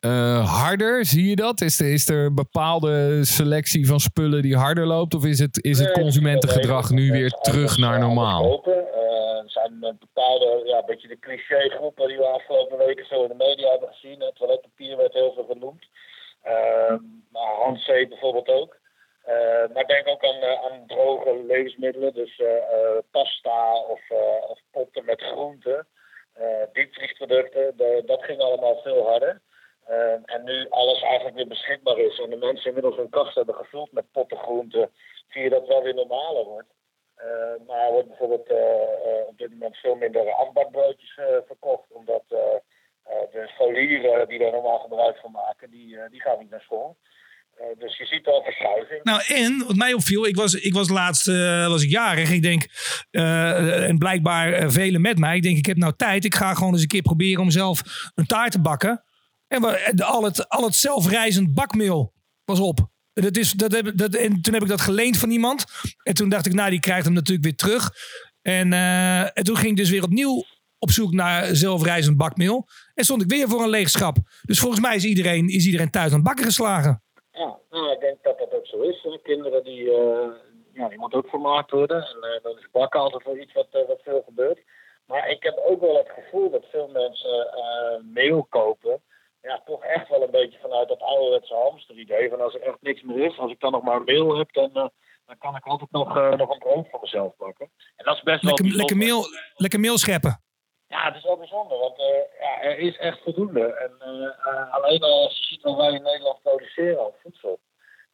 eh, 0.00 0.60
harder. 0.62 1.04
Zie 1.04 1.28
je 1.28 1.36
dat? 1.36 1.60
Is 1.60 1.80
er, 1.80 1.92
is 1.92 2.08
er 2.08 2.24
een 2.24 2.34
bepaalde 2.34 3.24
selectie 3.24 3.86
van 3.86 4.00
spullen 4.00 4.42
die 4.42 4.56
harder 4.56 4.86
loopt? 4.86 5.14
Of 5.14 5.24
is 5.24 5.38
het, 5.38 5.64
is 5.64 5.78
het 5.78 5.92
consumentengedrag 5.92 6.90
nu 6.90 7.10
weer 7.10 7.30
terug 7.30 7.76
naar 7.78 7.94
eh, 7.94 8.00
normaal? 8.00 8.62
Eh, 8.64 8.72
er 9.38 9.50
zijn 9.50 9.76
eh, 9.80 9.90
bepaalde, 9.98 10.62
ja, 10.64 10.78
een 10.78 10.86
beetje 10.86 11.08
de 11.08 11.18
cliché-groepen 11.18 12.08
die 12.08 12.16
we 12.16 12.26
afgelopen 12.26 12.78
weken 12.78 13.06
zo 13.06 13.22
in 13.22 13.28
de 13.28 13.34
media 13.34 13.70
hebben 13.70 13.88
gezien. 13.88 14.20
Het 14.20 14.34
toiletpapier 14.36 14.96
werd 14.96 15.12
heel 15.12 15.32
veel 15.34 15.46
genoemd. 15.50 15.84
Ehm 16.42 17.02
maar 17.32 17.54
handzeep 17.64 18.08
bijvoorbeeld 18.08 18.48
ook. 18.48 18.76
Eh, 19.24 19.74
maar 19.74 19.86
denk 19.86 20.08
ook 20.08 20.24
aan, 20.24 20.40
eh, 20.40 20.64
aan 20.70 20.86
droge 20.86 21.44
levensmiddelen, 21.48 22.14
dus 22.14 22.38
eh, 22.38 22.56
eh, 22.56 22.98
pasta 23.10 23.74
of, 23.74 24.00
eh, 24.08 24.50
of 24.50 24.58
potten 24.70 25.04
met 25.04 25.20
groenten, 25.20 25.86
eh 26.32 26.44
diepvriesproducten. 26.72 27.72
De- 27.76 28.02
dat 28.06 28.22
ging 28.22 28.40
allemaal 28.40 28.80
veel 28.82 29.06
harder. 29.08 29.40
Ehm, 29.88 30.20
en 30.24 30.44
nu 30.44 30.66
alles 30.68 31.02
eigenlijk 31.02 31.36
weer 31.36 31.46
beschikbaar 31.46 31.98
is 31.98 32.18
en 32.18 32.30
de 32.30 32.36
mensen 32.36 32.66
inmiddels 32.66 32.96
hun 32.96 33.08
kast 33.10 33.34
hebben 33.34 33.54
gevuld 33.54 33.92
met 33.92 34.12
potten 34.12 34.38
groenten, 34.38 34.90
zie 35.28 35.42
je 35.42 35.48
dat 35.48 35.66
wel 35.66 35.82
weer 35.82 35.94
normaler 35.94 36.44
wordt. 36.44 36.72
Eh, 37.14 37.66
maar 37.66 37.86
er 37.86 37.92
wordt 37.92 38.08
bijvoorbeeld 38.08 38.48
eh, 38.48 38.56
eh, 38.56 39.26
op 39.26 39.38
dit 39.38 39.50
moment 39.50 39.76
veel 39.76 39.94
minder 39.94 40.32
ambakbroodjes 40.32 41.16
eh, 41.16 41.24
verkocht, 41.46 41.92
omdat 41.92 42.22
de 42.28 42.62
scholieren 43.54 44.28
die 44.28 44.38
daar 44.38 44.52
normaal 44.52 44.78
gebruik 44.78 45.16
van 45.16 45.30
maken, 45.30 45.70
die, 45.70 45.96
die 46.10 46.20
gaan 46.20 46.38
niet 46.38 46.50
naar 46.50 46.60
school. 46.60 46.96
Dus 47.78 47.96
je 47.96 48.04
ziet 48.04 48.26
al 48.26 48.42
verschuiving. 48.42 49.02
Nou, 49.02 49.22
en 49.26 49.66
wat 49.66 49.76
mij 49.76 49.92
opviel, 49.92 50.26
ik 50.26 50.36
was, 50.36 50.54
ik 50.54 50.74
was 50.74 50.88
laatst 50.88 51.26
was 51.68 51.82
ik 51.82 51.90
jarig. 51.90 52.30
Ik 52.30 52.42
denk, 52.42 52.62
en 53.10 53.98
blijkbaar 53.98 54.70
velen 54.70 55.00
met 55.00 55.18
mij. 55.18 55.36
Ik 55.36 55.42
denk, 55.42 55.56
ik 55.56 55.66
heb 55.66 55.76
nou 55.76 55.92
tijd. 55.96 56.24
Ik 56.24 56.34
ga 56.34 56.54
gewoon 56.54 56.72
eens 56.72 56.82
een 56.82 56.88
keer 56.88 57.02
proberen 57.02 57.42
om 57.42 57.50
zelf 57.50 57.82
een 58.14 58.26
taart 58.26 58.52
te 58.52 58.60
bakken. 58.60 59.02
En 59.48 59.64
al, 60.04 60.24
het, 60.24 60.48
al 60.48 60.64
het 60.64 60.74
zelfrijzend 60.74 61.54
bakmeel 61.54 62.12
was 62.44 62.60
op. 62.60 62.88
Dat 63.12 63.36
is, 63.36 63.52
dat 63.52 63.72
heb, 63.72 63.96
dat, 63.96 64.14
en 64.14 64.42
toen 64.42 64.54
heb 64.54 64.62
ik 64.62 64.68
dat 64.68 64.80
geleend 64.80 65.16
van 65.16 65.30
iemand. 65.30 65.64
En 66.02 66.14
toen 66.14 66.28
dacht 66.28 66.46
ik, 66.46 66.52
nou, 66.52 66.70
die 66.70 66.80
krijgt 66.80 67.04
hem 67.04 67.14
natuurlijk 67.14 67.44
weer 67.44 67.56
terug. 67.56 67.90
En, 68.42 68.72
eh, 68.72 69.20
en 69.20 69.44
toen 69.44 69.56
ging 69.56 69.70
ik 69.70 69.76
dus 69.76 69.90
weer 69.90 70.02
opnieuw 70.02 70.44
op 70.78 70.90
zoek 70.90 71.12
naar 71.12 71.56
zelfrijzend 71.56 72.16
bakmeel. 72.16 72.66
En 72.94 73.04
stond 73.04 73.22
ik 73.22 73.28
weer 73.28 73.48
voor 73.48 73.62
een 73.62 73.68
leeg 73.68 73.88
schap. 73.88 74.16
Dus 74.42 74.60
volgens 74.60 74.80
mij 74.80 74.96
is 74.96 75.04
iedereen, 75.04 75.48
is 75.48 75.66
iedereen 75.66 75.90
thuis 75.90 76.08
aan 76.08 76.18
het 76.18 76.26
bakken 76.26 76.44
geslagen. 76.44 77.02
Ja, 77.32 77.58
nou, 77.70 77.92
ik 77.92 78.00
denk 78.00 78.16
dat 78.22 78.38
dat 78.38 78.52
ook 78.52 78.66
zo 78.66 78.80
is. 78.80 79.06
Kinderen 79.22 79.64
die, 79.64 79.90
eh, 79.90 80.28
ja, 80.72 80.88
die 80.88 80.98
moeten 80.98 81.18
ook 81.18 81.28
vermaakt 81.28 81.70
worden. 81.70 81.96
En 81.96 82.22
eh, 82.22 82.42
dan 82.42 82.58
is 82.58 82.68
bakken 82.72 83.00
altijd 83.00 83.24
wel 83.24 83.36
iets 83.36 83.52
wat, 83.52 83.68
wat 83.70 84.00
veel 84.04 84.22
gebeurt. 84.26 84.58
Maar 85.06 85.30
ik 85.30 85.42
heb 85.42 85.62
ook 85.66 85.80
wel 85.80 85.96
het 85.96 86.10
gevoel 86.14 86.50
dat 86.50 86.64
veel 86.70 86.88
mensen 86.88 87.46
meel 88.12 88.46
kopen. 88.48 89.00
Ja, 89.42 89.62
toch 89.64 89.84
echt 89.84 90.08
wel 90.08 90.22
een 90.22 90.30
beetje 90.30 90.58
vanuit 90.58 90.88
dat 90.88 91.00
ouderwetse 91.00 91.54
hamsteridee. 91.54 92.28
Van 92.28 92.40
als 92.40 92.54
er 92.54 92.62
echt 92.62 92.76
niks 92.80 93.02
meer 93.02 93.24
is, 93.24 93.38
als 93.38 93.50
ik 93.50 93.60
dan 93.60 93.72
nog 93.72 93.82
maar 93.82 94.02
meel 94.02 94.38
heb, 94.38 94.52
dan, 94.52 94.70
eh, 94.74 94.88
dan 95.26 95.38
kan 95.38 95.56
ik 95.56 95.64
altijd 95.64 95.90
nog, 95.90 96.16
eh, 96.16 96.32
nog 96.32 96.50
een 96.50 96.58
brood 96.58 96.86
voor 96.90 97.00
mezelf 97.00 97.36
bakken. 97.36 97.70
En 97.96 98.04
dat 98.04 98.16
is 98.16 98.22
best 98.22 98.42
Lekker, 98.42 98.64
wel 98.64 98.76
lekker, 98.76 98.96
meel, 98.96 99.24
lekker 99.54 99.80
meel 99.80 99.98
scheppen. 99.98 100.42
Ja, 100.86 101.04
het 101.04 101.16
is 101.16 101.22
wel 101.22 101.36
bijzonder, 101.36 101.78
want 101.78 101.98
eh, 101.98 102.40
ja, 102.40 102.62
er 102.62 102.78
is 102.78 102.96
echt 102.96 103.22
voldoende. 103.22 103.64
En 103.74 103.92
alleen 104.70 105.02
al 105.02 105.22
als 105.24 105.38
je 105.38 105.44
ziet 105.44 105.62
wat 105.62 105.76
wij 105.76 105.92
in 105.92 106.02
Nederland 106.02 106.42
produceren 106.42 107.00
aan 107.00 107.12
voedsel, 107.22 107.60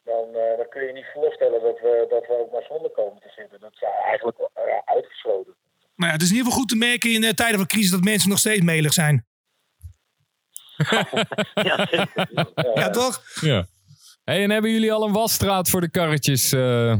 dan, 0.03 0.31
dan 0.57 0.69
kun 0.69 0.83
je 0.85 0.93
niet 0.93 1.11
voorstellen 1.13 1.61
dat 1.61 1.79
we, 1.79 2.05
dat 2.09 2.27
we 2.27 2.39
ook 2.39 2.51
maar 2.51 2.65
zonder 2.69 2.91
komen 2.91 3.21
te 3.21 3.31
zitten. 3.35 3.59
Dat 3.59 3.73
is 3.73 3.81
eigenlijk 4.03 4.37
uitgesloten. 4.85 5.55
Maar 5.95 6.07
ja, 6.07 6.13
het 6.13 6.21
is 6.21 6.29
in 6.29 6.35
ieder 6.35 6.51
geval 6.51 6.61
goed 6.61 6.69
te 6.69 6.85
merken 6.87 7.13
in 7.13 7.35
tijden 7.35 7.57
van 7.57 7.67
crisis 7.67 7.91
dat 7.91 8.03
mensen 8.03 8.29
nog 8.29 8.39
steeds 8.39 8.61
melig 8.61 8.93
zijn. 8.93 9.25
ja, 12.75 12.89
toch? 12.89 13.21
Ja. 13.41 13.65
Hey, 14.23 14.43
en 14.43 14.49
hebben 14.49 14.71
jullie 14.71 14.93
al 14.93 15.03
een 15.03 15.13
wasstraat 15.13 15.69
voor 15.69 15.81
de 15.81 15.89
karretjes? 15.91 16.51
eh? 16.51 16.93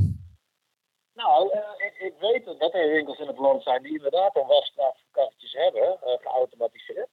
Nou, 1.13 1.51
eh, 1.51 1.85
ik, 1.87 1.93
ik 1.97 2.13
weet 2.19 2.45
dat 2.59 2.73
er 2.73 2.91
winkels 2.91 3.19
in 3.19 3.27
het 3.27 3.37
land 3.37 3.63
zijn 3.63 3.83
die 3.83 3.91
inderdaad 3.91 4.35
een 4.35 4.47
wasstraat 4.47 4.95
voor 4.99 5.09
karretjes 5.11 5.53
hebben, 5.53 5.97
eh, 6.01 6.13
geautomatiseerd. 6.21 7.07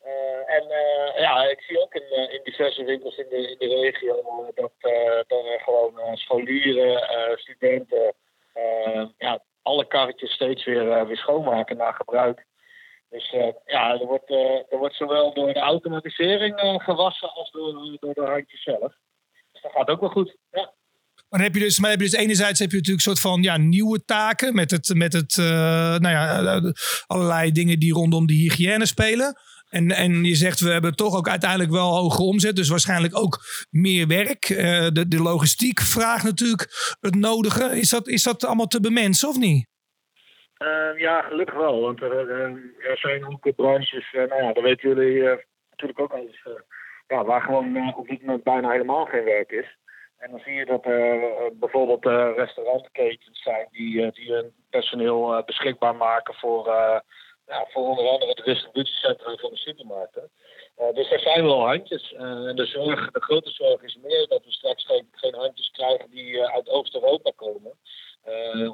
Eh, 0.00 0.54
en 0.56 0.70
eh, 0.70 1.20
ja, 1.20 1.44
ik 1.44 1.60
zie 1.60 1.80
ook 1.82 1.94
in, 1.94 2.02
eh, 2.02 2.32
in 2.34 2.40
diverse 2.44 2.84
winkels 2.84 3.16
in 3.16 3.26
de, 3.30 3.56
in 3.58 3.68
de 3.68 3.74
regio 3.80 4.46
dat, 4.54 4.72
eh, 4.78 5.16
dat 5.26 5.44
er 5.44 5.60
gewoon 5.64 6.00
eh, 6.00 6.14
scholieren, 6.14 7.08
eh, 7.08 7.36
studenten, 7.36 8.14
eh, 8.52 9.06
ja, 9.18 9.42
alle 9.62 9.86
karretjes 9.86 10.32
steeds 10.32 10.64
weer, 10.64 10.92
eh, 10.92 11.06
weer 11.06 11.16
schoonmaken 11.16 11.76
na 11.76 11.92
gebruik. 11.92 12.46
Dus 13.10 13.30
eh, 13.30 13.52
ja, 13.64 14.00
er 14.00 14.06
wordt, 14.06 14.30
eh, 14.30 14.72
er 14.72 14.78
wordt 14.78 14.94
zowel 14.94 15.34
door 15.34 15.52
de 15.52 15.60
automatisering 15.60 16.56
eh, 16.56 16.78
gewassen 16.78 17.32
als 17.32 17.50
door, 17.50 17.96
door 18.00 18.14
de 18.14 18.30
handjes 18.30 18.62
zelf. 18.62 18.92
Dus 19.52 19.62
dat 19.62 19.72
gaat 19.72 19.88
ook 19.88 20.00
wel 20.00 20.10
goed. 20.10 20.36
Ja. 20.50 20.72
Maar 21.28 21.40
heb 21.40 21.54
je 21.54 21.60
dus, 21.60 21.78
maar 21.78 21.90
heb 21.90 22.00
je 22.00 22.10
dus 22.10 22.18
enerzijds 22.18 22.58
heb 22.58 22.70
je 22.70 22.76
natuurlijk 22.76 23.06
een 23.06 23.12
soort 23.12 23.32
van 23.32 23.42
ja, 23.42 23.56
nieuwe 23.56 24.04
taken 24.04 24.54
met 24.54 24.70
het, 24.70 24.94
met 24.94 25.12
het 25.12 25.36
nou 25.36 26.08
ja, 26.08 26.60
allerlei 27.06 27.52
dingen 27.52 27.78
die 27.78 27.92
rondom 27.92 28.26
de 28.26 28.34
hygiëne 28.34 28.86
spelen. 28.86 29.40
En, 29.68 29.90
en 29.90 30.24
je 30.24 30.34
zegt, 30.34 30.60
we 30.60 30.70
hebben 30.70 30.96
toch 30.96 31.16
ook 31.16 31.28
uiteindelijk 31.28 31.70
wel 31.70 31.96
hoge 31.96 32.22
omzet. 32.22 32.56
Dus 32.56 32.68
waarschijnlijk 32.68 33.16
ook 33.16 33.38
meer 33.70 34.06
werk. 34.06 34.46
De, 34.92 35.04
de 35.08 35.22
logistiek 35.22 35.80
vraagt 35.80 36.24
natuurlijk 36.24 36.96
het 37.00 37.14
nodige. 37.14 37.78
Is 37.78 37.88
dat, 37.88 38.08
is 38.08 38.22
dat 38.22 38.44
allemaal 38.44 38.66
te 38.66 38.80
bemensen 38.80 39.28
of 39.28 39.36
niet? 39.36 39.68
Eh, 40.60 40.98
ja, 40.98 41.22
gelukkig 41.22 41.54
wel. 41.54 41.80
Want 41.80 42.02
er, 42.02 42.30
eh, 42.30 42.90
er 42.90 42.98
zijn 42.98 43.26
ook 43.26 43.54
branches, 43.54 44.12
eh, 44.12 44.28
nou 44.28 44.42
ja, 44.42 44.52
dat 44.52 44.62
weten 44.62 44.88
jullie 44.88 45.30
eh, 45.30 45.38
natuurlijk 45.70 46.00
ook 46.00 46.12
al 46.12 46.18
eens, 46.18 46.48
ja, 47.06 47.24
waar 47.24 47.40
gewoon 47.42 47.94
op 47.96 48.08
dit 48.08 48.20
moment 48.20 48.42
bijna 48.42 48.70
helemaal 48.70 49.04
geen 49.04 49.24
werk 49.24 49.50
is. 49.50 49.76
En 50.18 50.30
dan 50.30 50.40
zie 50.40 50.52
je 50.52 50.64
dat 50.64 50.84
er 50.84 51.18
bijvoorbeeld 51.52 52.04
restaurantketens 52.36 53.42
zijn 53.42 53.68
die, 53.70 54.12
die 54.12 54.32
hun 54.32 54.52
personeel 54.70 55.42
beschikbaar 55.46 55.96
maken 55.96 56.34
voor, 56.34 56.66
ja, 57.46 57.66
voor 57.68 57.88
onder 57.88 58.08
andere 58.08 58.34
de 58.34 58.42
distributiecentra 58.42 59.36
van 59.36 59.50
de 59.50 59.56
supermarkten. 59.56 60.30
Dus 60.94 61.10
er 61.10 61.20
zijn 61.20 61.44
wel 61.44 61.66
handjes. 61.66 62.12
En 62.12 62.56
de, 62.56 62.66
zorg, 62.66 63.10
de 63.10 63.20
grote 63.20 63.50
zorg 63.50 63.82
is 63.82 63.98
meer 64.02 64.26
dat 64.28 64.44
we 64.44 64.52
straks 64.52 64.86
geen, 65.12 65.34
handjes 65.34 65.70
krijgen 65.70 66.10
die 66.10 66.46
uit 66.46 66.68
Oost-Europa 66.68 67.32
komen. 67.36 67.72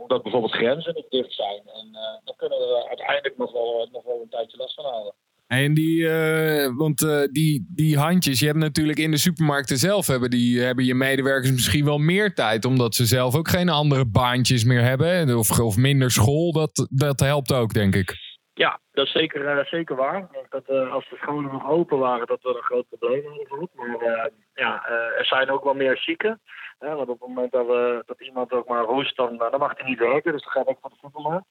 Omdat 0.01 0.23
bijvoorbeeld 0.23 0.53
grenzen 0.53 0.95
nog 0.95 1.09
dicht 1.09 1.33
zijn. 1.33 1.63
En 1.75 1.93
daar 2.25 2.37
kunnen 2.37 2.59
we 2.59 2.85
uiteindelijk 2.89 3.37
nog 3.37 3.53
wel, 3.53 3.89
nog 3.93 4.05
wel 4.05 4.21
een 4.23 4.29
tijdje 4.29 4.57
last 4.57 4.75
van 4.75 4.85
halen. 4.85 5.15
En 5.47 5.75
die, 5.75 5.99
uh, 5.99 6.77
want 6.77 7.03
uh, 7.03 7.23
die, 7.33 7.67
die 7.75 7.99
handjes, 7.99 8.41
je 8.41 8.47
hebt 8.47 8.59
natuurlijk 8.59 8.99
in 8.99 9.11
de 9.11 9.17
supermarkten 9.17 9.77
zelf 9.77 10.07
hebben, 10.07 10.31
die, 10.31 10.61
hebben 10.61 10.85
je 10.85 10.95
medewerkers 10.95 11.53
misschien 11.53 11.85
wel 11.85 11.99
meer 11.99 12.35
tijd, 12.35 12.65
omdat 12.65 12.95
ze 12.95 13.05
zelf 13.05 13.37
ook 13.37 13.49
geen 13.49 13.69
andere 13.69 14.07
baantjes 14.07 14.65
meer 14.65 14.83
hebben 14.83 15.37
of, 15.37 15.61
of 15.61 15.77
minder 15.77 16.11
school. 16.11 16.53
Dat, 16.53 16.89
dat 16.91 17.21
helpt 17.21 17.53
ook, 17.53 17.73
denk 17.73 17.95
ik. 17.95 18.15
Ja, 18.55 18.81
dat 18.93 19.07
is 19.07 19.13
zeker, 19.13 19.59
uh, 19.59 19.65
zeker 19.65 19.97
waar. 19.97 20.29
Dat, 20.49 20.69
als 20.69 21.09
de 21.09 21.17
scholen 21.17 21.53
nog 21.53 21.71
open 21.71 21.99
waren, 21.99 22.27
dat 22.27 22.43
we 22.43 22.49
een 22.49 22.63
groot 22.63 22.89
probleem 22.89 23.25
hadden 23.25 23.47
gehad. 23.47 23.71
Maar 23.75 24.31
ja, 24.55 24.87
er 25.19 25.27
zijn 25.27 25.51
ook 25.51 25.65
wel 25.65 25.75
meer 25.75 25.99
zieken. 25.99 26.41
Want 26.79 27.09
op 27.09 27.21
het 27.21 27.29
moment 27.29 27.53
dat, 27.53 27.67
we, 27.67 28.03
dat 28.07 28.21
iemand 28.21 28.53
ook 28.53 28.69
maar 28.69 28.85
roest, 28.85 29.17
dan, 29.17 29.37
dan 29.37 29.59
mag 29.59 29.73
hij 29.77 29.89
niet 29.89 29.99
werken. 29.99 30.33
Dus 30.33 30.43
dan 30.43 30.53
gaat 30.53 30.67
ook 30.67 30.79
van 30.81 30.91
de 30.91 30.99
supermarkt. 31.03 31.47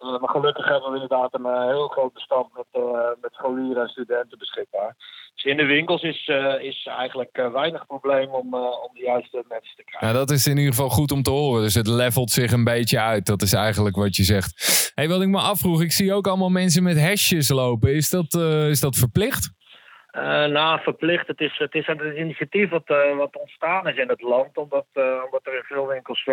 Uh, 0.00 0.20
maar 0.20 0.28
gelukkig 0.28 0.68
hebben 0.68 0.90
we 0.90 1.00
inderdaad 1.00 1.34
een 1.34 1.46
uh, 1.46 1.66
heel 1.66 1.88
groot 1.88 2.12
bestand 2.12 2.46
met, 2.52 2.66
uh, 2.72 2.82
met 3.20 3.32
scholieren 3.32 3.82
en 3.82 3.88
studenten 3.88 4.38
beschikbaar. 4.38 4.96
Dus 5.34 5.44
in 5.44 5.56
de 5.56 5.64
winkels 5.64 6.02
is, 6.02 6.30
is 6.60 6.86
eigenlijk 6.86 7.48
weinig 7.52 7.86
probleem 7.86 8.28
om, 8.28 8.54
om 8.54 8.90
de 8.92 9.02
juiste 9.02 9.44
mensen 9.48 9.76
te 9.76 9.84
krijgen. 9.84 10.08
Ja, 10.08 10.14
dat 10.14 10.30
is 10.30 10.46
in 10.46 10.56
ieder 10.56 10.72
geval 10.72 10.88
goed 10.88 11.12
om 11.12 11.22
te 11.22 11.30
horen. 11.30 11.62
Dus 11.62 11.74
het 11.74 11.86
levelt 11.86 12.30
zich 12.30 12.52
een 12.52 12.64
beetje 12.64 13.00
uit. 13.00 13.26
Dat 13.26 13.42
is 13.42 13.52
eigenlijk 13.52 13.96
wat 13.96 14.16
je 14.16 14.22
zegt. 14.22 14.92
Hey, 14.94 15.08
wat 15.08 15.22
ik 15.22 15.28
me 15.28 15.38
afvroeg, 15.38 15.82
ik 15.82 15.92
zie 15.92 16.12
ook 16.14 16.26
allemaal 16.26 16.48
mensen 16.48 16.82
met 16.82 17.00
hesjes 17.00 17.48
lopen. 17.48 17.94
Is 17.94 18.10
dat, 18.10 18.34
is 18.68 18.80
dat 18.80 18.96
verplicht? 18.96 19.59
Nou, 20.52 20.80
verplicht. 20.80 21.26
Het 21.26 21.40
is, 21.40 21.58
het 21.58 21.74
is 21.74 21.86
een 21.86 22.18
initiatief 22.18 22.70
wat, 22.70 22.88
wat 23.16 23.36
ontstaan 23.36 23.88
is 23.88 23.96
in 23.96 24.08
het 24.08 24.22
land. 24.22 24.56
Omdat, 24.56 24.86
omdat 25.24 25.40
er 25.42 25.56
in 25.56 25.62
veel 25.62 25.86
winkels 25.86 26.24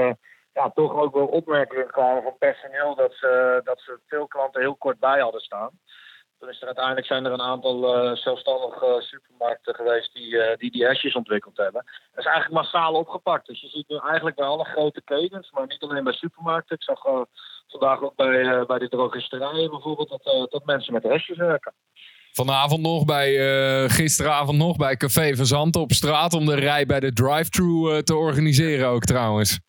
ja, 0.58 0.70
toch 0.74 0.94
ook 0.94 1.14
wel 1.14 1.28
opmerkingen 1.28 1.92
kwamen 1.92 2.24
van 2.24 2.38
personeel 2.38 2.96
dat 2.96 3.14
ze, 3.14 3.62
dat 3.64 3.80
ze 3.80 4.00
veel 4.08 4.28
klanten 4.28 4.62
heel 4.62 4.76
kort 4.76 5.00
bij 5.00 5.20
hadden 5.20 5.42
staan. 5.42 5.80
Toen 6.40 6.50
is 6.50 6.60
er 6.62 6.66
uiteindelijk 6.66 7.08
zijn 7.08 7.26
er 7.26 7.32
een 7.32 7.42
aantal 7.42 8.16
zelfstandige 8.16 8.96
supermarkten 9.00 9.76
geweest 9.76 10.14
die, 10.14 10.58
die 10.58 10.72
die 10.72 11.16
ontwikkeld 11.16 11.58
hebben. 11.58 11.84
Dat 11.86 12.26
is 12.26 12.32
eigenlijk 12.32 12.64
massaal 12.64 12.94
opgepakt. 12.94 13.48
Dus 13.48 13.62
je 13.62 13.68
ziet 13.68 13.88
nu 13.88 13.98
eigenlijk 13.98 14.36
bij 14.36 14.46
alle 14.46 14.66
grote 14.66 15.02
ketens, 15.02 15.52
maar 15.52 15.68
niet 15.68 15.84
alleen 15.84 16.04
bij 16.04 16.14
supermarkten. 16.14 16.76
Ik 16.76 16.84
zag 16.84 17.02
vandaag 17.68 18.02
ook 18.02 18.16
bij, 18.16 18.66
bij 18.66 18.80
de 18.80 18.90
drogisterijen 18.90 19.70
bijvoorbeeld 19.70 20.10
dat, 20.10 20.52
dat 20.52 20.66
mensen 20.66 20.94
met 20.94 21.04
hashjes 21.04 21.38
werken. 21.38 21.74
Vanavond 22.38 22.82
nog 22.82 23.06
bij, 23.06 23.30
gisteravond 23.90 24.58
nog 24.58 24.76
bij 24.76 24.96
Café 24.96 25.36
Verzanten 25.36 25.82
op 25.82 25.92
straat 25.92 26.34
om 26.34 26.46
de 26.46 26.56
rij 26.56 26.86
bij 26.86 27.00
de 27.00 27.14
drive-thru 27.14 28.04
te 28.04 28.16
organiseren 28.16 28.88
ook 28.88 29.04
trouwens. 29.04 29.60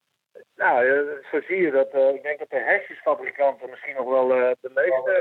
Nou, 0.59 0.87
zo 1.31 1.41
zie 1.49 1.57
je 1.57 1.71
dat. 1.71 1.89
Uh, 1.95 2.15
ik 2.15 2.23
denk 2.23 2.39
dat 2.39 2.51
de 2.51 2.63
hesjesfabrikanten 2.73 3.71
misschien 3.71 3.95
nog 3.95 4.09
wel 4.09 4.37
uh, 4.37 4.51
de 4.61 4.71
meeste. 4.75 5.13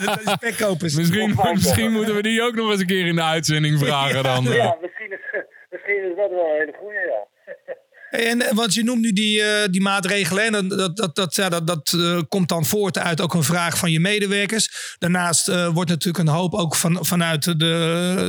de 0.24 0.30
spekkopers. 0.30 0.96
Misschien, 0.96 1.36
misschien 1.52 1.92
moeten 1.92 2.14
we 2.14 2.22
die 2.22 2.42
ook 2.42 2.54
nog 2.54 2.70
eens 2.70 2.80
een 2.80 2.86
keer 2.86 3.06
in 3.06 3.14
de 3.14 3.22
uitzending 3.22 3.78
vragen 3.78 4.22
dan. 4.22 4.44
ja, 4.44 4.76
misschien 4.80 5.12
is, 5.12 5.24
misschien 5.72 6.10
is 6.10 6.16
dat 6.16 6.30
wel 6.30 6.46
een 6.46 6.58
hele 6.58 6.74
goede, 6.80 7.02
ja. 7.14 7.31
En, 8.12 8.54
want 8.54 8.74
je 8.74 8.84
noemt 8.84 9.00
nu 9.00 9.12
die, 9.12 9.38
uh, 9.38 9.46
die 9.70 9.80
maatregelen. 9.80 10.54
En 10.54 10.68
dat, 10.68 10.96
dat, 10.96 11.16
dat, 11.16 11.34
ja, 11.34 11.48
dat, 11.48 11.66
dat 11.66 11.92
uh, 11.96 12.20
komt 12.28 12.48
dan 12.48 12.66
voort 12.66 12.98
uit 12.98 13.20
ook 13.20 13.34
een 13.34 13.42
vraag 13.42 13.78
van 13.78 13.90
je 13.90 14.00
medewerkers. 14.00 14.96
Daarnaast 14.98 15.46
wordt 15.46 15.90
natuurlijk 15.90 16.28
een 16.28 16.34
hoop 16.34 16.54
ook 16.54 16.74
van, 16.74 16.98
vanuit 17.06 17.58
de, 17.58 17.66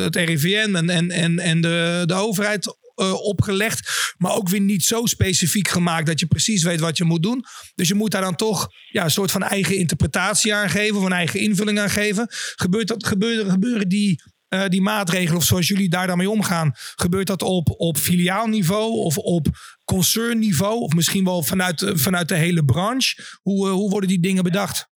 het 0.04 0.16
RIVM 0.16 0.76
en, 0.76 0.90
en, 0.90 1.12
en, 1.12 1.40
en 1.40 1.62
de, 1.62 2.04
de 2.06 2.14
overheid 2.14 2.76
opgelegd. 3.12 4.14
Maar 4.18 4.36
ook 4.36 4.50
weer 4.50 4.62
niet 4.62 4.84
zo 4.84 5.06
specifiek 5.06 5.68
gemaakt 5.68 6.06
dat 6.06 6.20
je 6.20 6.26
precies 6.26 6.64
weet 6.64 6.80
wat 6.80 6.98
je 6.98 7.04
moet 7.04 7.24
doen. 7.24 7.46
Dus 7.76 7.88
je 7.88 7.96
moet 7.96 8.12
daar 8.12 8.22
dan 8.22 8.36
toch 8.36 8.68
ja, 8.90 9.04
een 9.04 9.12
soort 9.12 9.32
van 9.32 9.44
eigen 9.44 9.78
interpretatie 9.78 10.54
aan 10.54 10.70
geven. 10.70 10.98
Of 10.98 11.04
een 11.04 11.12
eigen 11.12 11.40
invulling 11.40 11.80
aan 11.80 11.90
geven. 11.90 12.28
Gebeurt 12.56 12.88
dat, 12.88 13.08
gebeuren, 13.08 13.52
gebeuren 13.52 13.90
die, 13.90 14.22
uh, 14.54 14.66
die 14.68 14.82
maatregelen 14.82 15.38
of 15.38 15.44
zoals 15.44 15.68
jullie 15.68 15.90
daar 15.90 16.08
dan 16.08 16.18
mee 16.18 16.30
omgaan. 16.30 16.72
Gebeurt 16.96 17.28
dat 17.28 17.42
op, 17.42 17.74
op 17.78 17.98
filiaalniveau 17.98 18.92
of 18.92 19.18
op 19.18 19.46
concernniveau? 19.86 20.80
Of 20.80 20.94
misschien 20.94 21.26
wel 21.26 21.44
vanuit, 21.44 21.92
vanuit 21.94 22.28
de 22.28 22.36
hele 22.36 22.66
branche? 22.66 23.40
Hoe, 23.42 23.68
uh, 23.68 23.74
hoe 23.74 23.90
worden 23.90 24.10
die 24.10 24.20
dingen 24.20 24.44
bedacht? 24.44 24.92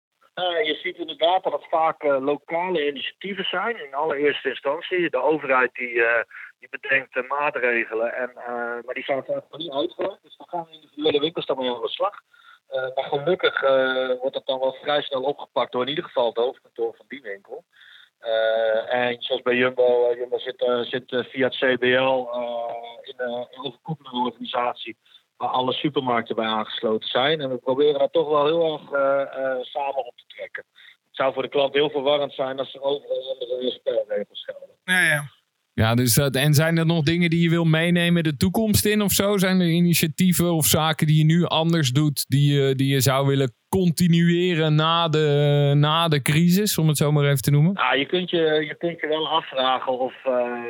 Je 0.70 0.78
ziet 0.82 0.96
inderdaad 0.96 1.42
dat 1.42 1.52
het 1.52 1.68
vaak 1.70 2.02
lokale 2.02 2.88
initiatieven 2.88 3.44
zijn. 3.44 3.84
In 3.86 3.94
allereerste 3.94 4.48
instantie. 4.48 5.10
De 5.10 5.22
overheid 5.22 5.74
die, 5.74 5.94
uh, 5.94 6.22
die 6.58 6.68
bedenkt 6.70 7.28
maatregelen. 7.28 8.14
En, 8.14 8.30
maar 8.84 8.94
die 8.94 9.04
zijn 9.04 9.24
er 9.26 9.42
niet 9.56 9.70
uitgewerkt. 9.70 10.22
Dus 10.22 10.36
dan 10.36 10.48
gaan 10.48 10.66
individuele 10.70 11.20
winkels 11.20 11.46
dan 11.46 11.58
mee 11.58 11.74
aan 11.74 11.80
de 11.80 11.88
slag. 11.88 12.14
Maar 12.94 13.04
gelukkig 13.04 13.60
wordt 14.20 14.34
dat 14.34 14.46
dan 14.46 14.58
wel 14.58 14.76
vrij 14.82 15.02
snel 15.02 15.22
opgepakt 15.22 15.72
door 15.72 15.82
in 15.82 15.88
ieder 15.88 16.04
geval 16.04 16.26
het 16.26 16.36
hoofdkantoor 16.36 16.94
van 16.96 17.06
die 17.08 17.22
winkel. 17.22 17.64
En 18.88 19.22
zoals 19.22 19.42
bij 19.42 19.54
Jumbo, 19.54 20.14
Jumbo 20.16 20.38
zit, 20.38 20.64
zit 20.82 21.26
via 21.30 21.44
het 21.44 21.56
CBL 21.56 22.28
in 23.02 23.14
een 23.16 23.46
overkoepelende 23.62 24.30
organisatie 24.30 24.96
waar 25.36 25.48
alle 25.48 25.72
supermarkten 25.72 26.36
bij 26.36 26.46
aangesloten 26.46 27.08
zijn. 27.08 27.40
En 27.40 27.50
we 27.50 27.56
proberen 27.56 27.98
dat 27.98 28.12
toch 28.12 28.28
wel 28.28 28.44
heel 28.46 28.72
erg 28.72 28.82
samen 29.66 30.06
op 30.06 30.16
te 30.16 30.24
trekken. 30.26 30.64
Het 31.06 31.22
zou 31.22 31.32
voor 31.32 31.42
de 31.42 31.48
klant 31.48 31.74
heel 31.74 31.90
verwarrend 31.90 32.32
zijn 32.32 32.58
als 32.58 32.74
er 32.74 32.82
overal 32.82 33.36
andere 33.40 33.70
spelregels 33.70 34.44
gelden. 34.44 34.76
Ja, 34.84 35.00
ja. 35.00 35.30
Ja, 35.74 35.94
dus 35.94 36.14
dat, 36.14 36.36
en 36.36 36.54
zijn 36.54 36.76
er 36.76 36.86
nog 36.86 37.02
dingen 37.02 37.30
die 37.30 37.42
je 37.42 37.50
wil 37.50 37.64
meenemen 37.64 38.22
de 38.22 38.36
toekomst 38.36 38.84
in 38.86 39.02
of 39.02 39.12
zo? 39.12 39.38
Zijn 39.38 39.60
er 39.60 39.66
initiatieven 39.66 40.52
of 40.52 40.66
zaken 40.66 41.06
die 41.06 41.18
je 41.18 41.24
nu 41.24 41.44
anders 41.44 41.90
doet, 41.90 42.24
die 42.28 42.54
je, 42.54 42.74
die 42.74 42.88
je 42.94 43.00
zou 43.00 43.26
willen 43.26 43.54
continueren 43.68 44.74
na 44.74 45.08
de, 45.08 45.72
na 45.76 46.08
de 46.08 46.22
crisis, 46.22 46.78
om 46.78 46.88
het 46.88 46.96
zo 46.96 47.12
maar 47.12 47.24
even 47.24 47.42
te 47.42 47.50
noemen? 47.50 47.72
Ja, 47.74 47.94
je 47.94 48.06
kunt 48.06 48.30
je, 48.30 48.64
je, 48.68 48.74
kunt 48.78 49.00
je 49.00 49.06
wel 49.06 49.28
afvragen 49.28 49.98
of, 49.98 50.14
uh, 50.26 50.64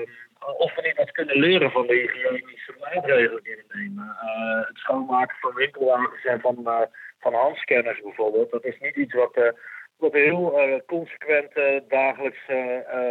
of 0.58 0.74
we 0.74 0.82
niet 0.82 0.96
wat 0.96 1.10
kunnen 1.10 1.38
leren 1.38 1.70
van 1.70 1.86
de 1.86 1.94
hygiënische 1.94 2.74
maatregelen 2.80 3.42
die 3.42 3.56
we 3.56 3.78
nemen. 3.78 4.04
Uh, 4.04 4.66
het 4.66 4.76
schoonmaken 4.76 5.36
van 5.40 5.54
winkelwagens 5.54 6.24
en 6.24 6.40
van, 6.40 6.56
uh, 6.64 6.78
van 7.20 7.34
handscanners 7.34 8.00
bijvoorbeeld, 8.02 8.50
dat 8.50 8.64
is 8.64 8.78
niet 8.80 8.96
iets 8.96 9.14
wat, 9.14 9.54
wat 9.96 10.12
heel 10.12 10.82
consequent 10.86 11.52
dagelijks 11.88 12.44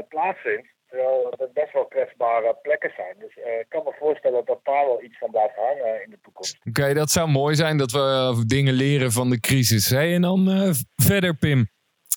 plaatsvindt. 0.10 0.73
Terwijl 0.94 1.34
het 1.38 1.54
best 1.54 1.74
wel 1.74 1.86
kwetsbare 1.86 2.58
plekken 2.62 2.92
zijn. 2.96 3.16
Dus 3.20 3.38
uh, 3.38 3.60
ik 3.60 3.66
kan 3.70 3.84
me 3.84 3.96
voorstellen 4.00 4.46
dat 4.46 4.60
daar 4.64 4.86
wel 4.86 5.04
iets 5.04 5.18
van 5.18 5.32
blijft 5.32 5.56
hangen 5.56 6.04
in 6.04 6.10
de 6.10 6.20
toekomst. 6.22 6.58
Oké, 6.58 6.70
okay, 6.70 6.94
dat 6.94 7.10
zou 7.10 7.30
mooi 7.30 7.56
zijn 7.56 7.78
dat 7.78 7.92
we 7.92 8.00
uh, 8.00 8.42
dingen 8.46 8.74
leren 8.74 9.12
van 9.12 9.30
de 9.30 9.40
crisis. 9.40 9.90
Hey, 9.90 10.14
en 10.14 10.22
dan 10.22 10.50
uh, 10.50 10.70
verder, 10.96 11.36
Pim. 11.36 11.68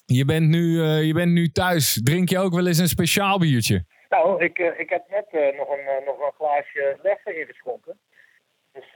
Je 0.07 0.25
bent, 0.25 0.49
nu, 0.49 0.83
je 0.83 1.15
bent 1.15 1.33
nu 1.33 1.49
thuis. 1.49 2.01
Drink 2.03 2.29
je 2.29 2.39
ook 2.39 2.55
wel 2.55 2.67
eens 2.67 2.79
een 2.79 2.89
speciaal 2.89 3.39
biertje? 3.39 3.85
Nou, 4.09 4.45
ik, 4.45 4.59
ik 4.59 4.91
heb 4.91 5.05
net 5.09 5.57
nog, 5.57 5.69
een, 5.71 6.05
nog 6.05 6.19
een 6.21 6.33
glaasje 6.37 6.99
Leffe 7.03 7.41
ingeschonken. 7.41 7.99
Dus 8.73 8.89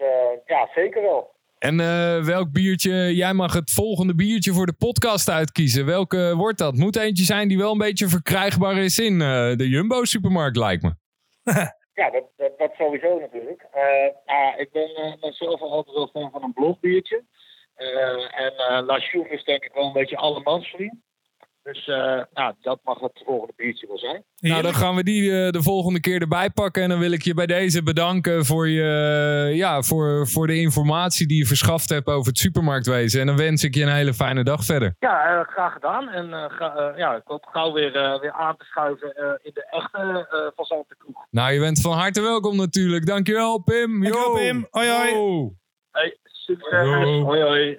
ja, 0.44 0.68
zeker 0.74 1.02
wel. 1.02 1.34
En 1.61 1.78
uh, 1.78 2.24
welk 2.24 2.52
biertje, 2.52 3.14
jij 3.14 3.32
mag 3.32 3.52
het 3.52 3.70
volgende 3.70 4.14
biertje 4.14 4.52
voor 4.52 4.66
de 4.66 4.74
podcast 4.78 5.28
uitkiezen. 5.30 5.86
Welke 5.86 6.34
wordt 6.36 6.58
dat? 6.58 6.74
Moet 6.74 6.96
eentje 6.96 7.24
zijn 7.24 7.48
die 7.48 7.58
wel 7.58 7.72
een 7.72 7.78
beetje 7.78 8.08
verkrijgbaar 8.08 8.76
is 8.76 8.98
in 8.98 9.12
uh, 9.12 9.56
de 9.56 9.68
Jumbo-supermarkt, 9.68 10.56
lijkt 10.56 10.82
me. 10.82 10.92
ja, 12.00 12.11
dat, 12.11 12.24
dat, 12.58 12.72
sowieso 12.78 13.18
natuurlijk. 13.18 13.66
Uh, 13.74 14.61
ik 14.61 14.72
ben 14.72 15.16
mezelf 15.20 15.61
altijd 15.61 15.96
wel 15.96 16.08
fan 16.08 16.30
van 16.30 16.42
een 16.42 16.52
blogbiertje. 16.52 17.24
en 17.74 18.84
La 18.84 18.98
Chouffe 18.98 19.34
is 19.34 19.44
denk 19.44 19.64
ik 19.64 19.72
wel 19.72 19.86
een 19.86 19.92
beetje 19.92 20.16
allemansvriend. 20.16 20.94
Dus 21.72 21.86
uh, 21.86 22.22
nou, 22.34 22.54
dat 22.60 22.80
mag 22.84 23.00
het 23.00 23.22
volgende 23.24 23.52
biertje 23.56 23.86
wel 23.86 23.98
zijn. 23.98 24.24
Nou, 24.38 24.62
dan 24.62 24.74
gaan 24.74 24.94
we 24.94 25.02
die 25.02 25.22
uh, 25.22 25.50
de 25.50 25.62
volgende 25.62 26.00
keer 26.00 26.20
erbij 26.20 26.50
pakken. 26.50 26.82
En 26.82 26.88
dan 26.88 26.98
wil 26.98 27.12
ik 27.12 27.22
je 27.22 27.34
bij 27.34 27.46
deze 27.46 27.82
bedanken 27.82 28.44
voor, 28.44 28.68
je, 28.68 29.50
ja, 29.54 29.82
voor, 29.82 30.28
voor 30.28 30.46
de 30.46 30.60
informatie 30.60 31.26
die 31.26 31.38
je 31.38 31.46
verschaft 31.46 31.88
hebt 31.88 32.06
over 32.06 32.28
het 32.28 32.38
supermarktwezen. 32.38 33.20
En 33.20 33.26
dan 33.26 33.36
wens 33.36 33.64
ik 33.64 33.74
je 33.74 33.82
een 33.82 33.94
hele 33.94 34.14
fijne 34.14 34.44
dag 34.44 34.64
verder. 34.64 34.94
Ja, 34.98 35.40
uh, 35.40 35.48
graag 35.48 35.72
gedaan. 35.72 36.08
En 36.08 36.50
ga, 36.50 36.92
ja, 36.96 37.14
ik 37.16 37.22
hoop 37.24 37.44
gauw 37.44 37.72
weer, 37.72 37.92
weer 38.20 38.32
aan 38.32 38.56
te 38.56 38.64
schuiven 38.64 39.38
in 39.42 39.50
de 39.54 39.66
echte 39.70 40.26
uh, 40.68 40.80
kroeg. 40.98 41.26
Nou, 41.30 41.52
je 41.52 41.60
bent 41.60 41.80
van 41.80 41.92
harte 41.92 42.20
welkom 42.20 42.56
natuurlijk. 42.56 43.06
Dankjewel, 43.06 43.62
Pim. 43.62 44.02
Dankjewel, 44.02 44.34
Pim. 44.34 44.66
Hoi, 44.70 44.88
hoi. 44.88 45.50
Hey, 45.90 46.16
succes. 46.22 46.88
Hoi, 47.22 47.42
hoi. 47.42 47.78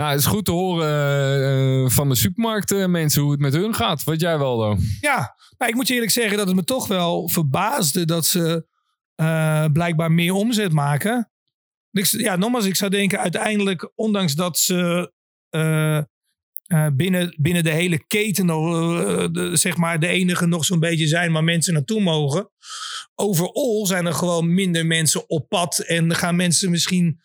Nou, 0.00 0.12
het 0.12 0.20
is 0.20 0.26
goed 0.26 0.44
te 0.44 0.50
horen 0.50 1.82
uh, 1.84 1.90
van 1.90 2.08
de 2.08 2.14
supermarkten 2.14 2.90
mensen 2.90 3.22
hoe 3.22 3.30
het 3.30 3.40
met 3.40 3.52
hun 3.52 3.74
gaat. 3.74 4.04
Wat 4.04 4.20
jij 4.20 4.38
wel, 4.38 4.58
dan? 4.58 4.80
Ja, 5.00 5.36
nou, 5.58 5.70
ik 5.70 5.74
moet 5.74 5.88
je 5.88 5.94
eerlijk 5.94 6.12
zeggen 6.12 6.36
dat 6.36 6.46
het 6.46 6.56
me 6.56 6.64
toch 6.64 6.86
wel 6.86 7.28
verbaasde 7.28 8.04
dat 8.04 8.26
ze 8.26 8.68
blijkbaar 9.72 10.12
meer 10.12 10.32
omzet 10.32 10.72
maken. 10.72 11.30
Ja, 12.00 12.36
nogmaals, 12.36 12.64
ik 12.64 12.76
zou 12.76 12.90
denken 12.90 13.18
uiteindelijk, 13.18 13.92
ondanks 13.94 14.34
dat 14.34 14.58
ze 14.58 15.12
eh, 16.70 16.86
binnen, 16.92 17.36
binnen 17.40 17.64
de 17.64 17.70
hele 17.70 18.06
keten 18.06 18.46
nog, 18.46 18.74
eh, 18.74 19.26
de, 19.32 19.56
zeg 19.56 19.76
maar 19.76 20.00
de 20.00 20.06
enige 20.06 20.46
nog 20.46 20.64
zo'n 20.64 20.80
beetje 20.80 21.06
zijn 21.06 21.32
waar 21.32 21.44
mensen 21.44 21.72
naartoe 21.72 22.00
mogen. 22.00 22.50
Overal 23.14 23.86
zijn 23.86 24.06
er 24.06 24.14
gewoon 24.14 24.54
minder 24.54 24.86
mensen 24.86 25.28
op 25.28 25.48
pad 25.48 25.78
en 25.78 26.14
gaan 26.14 26.36
mensen 26.36 26.70
misschien 26.70 27.20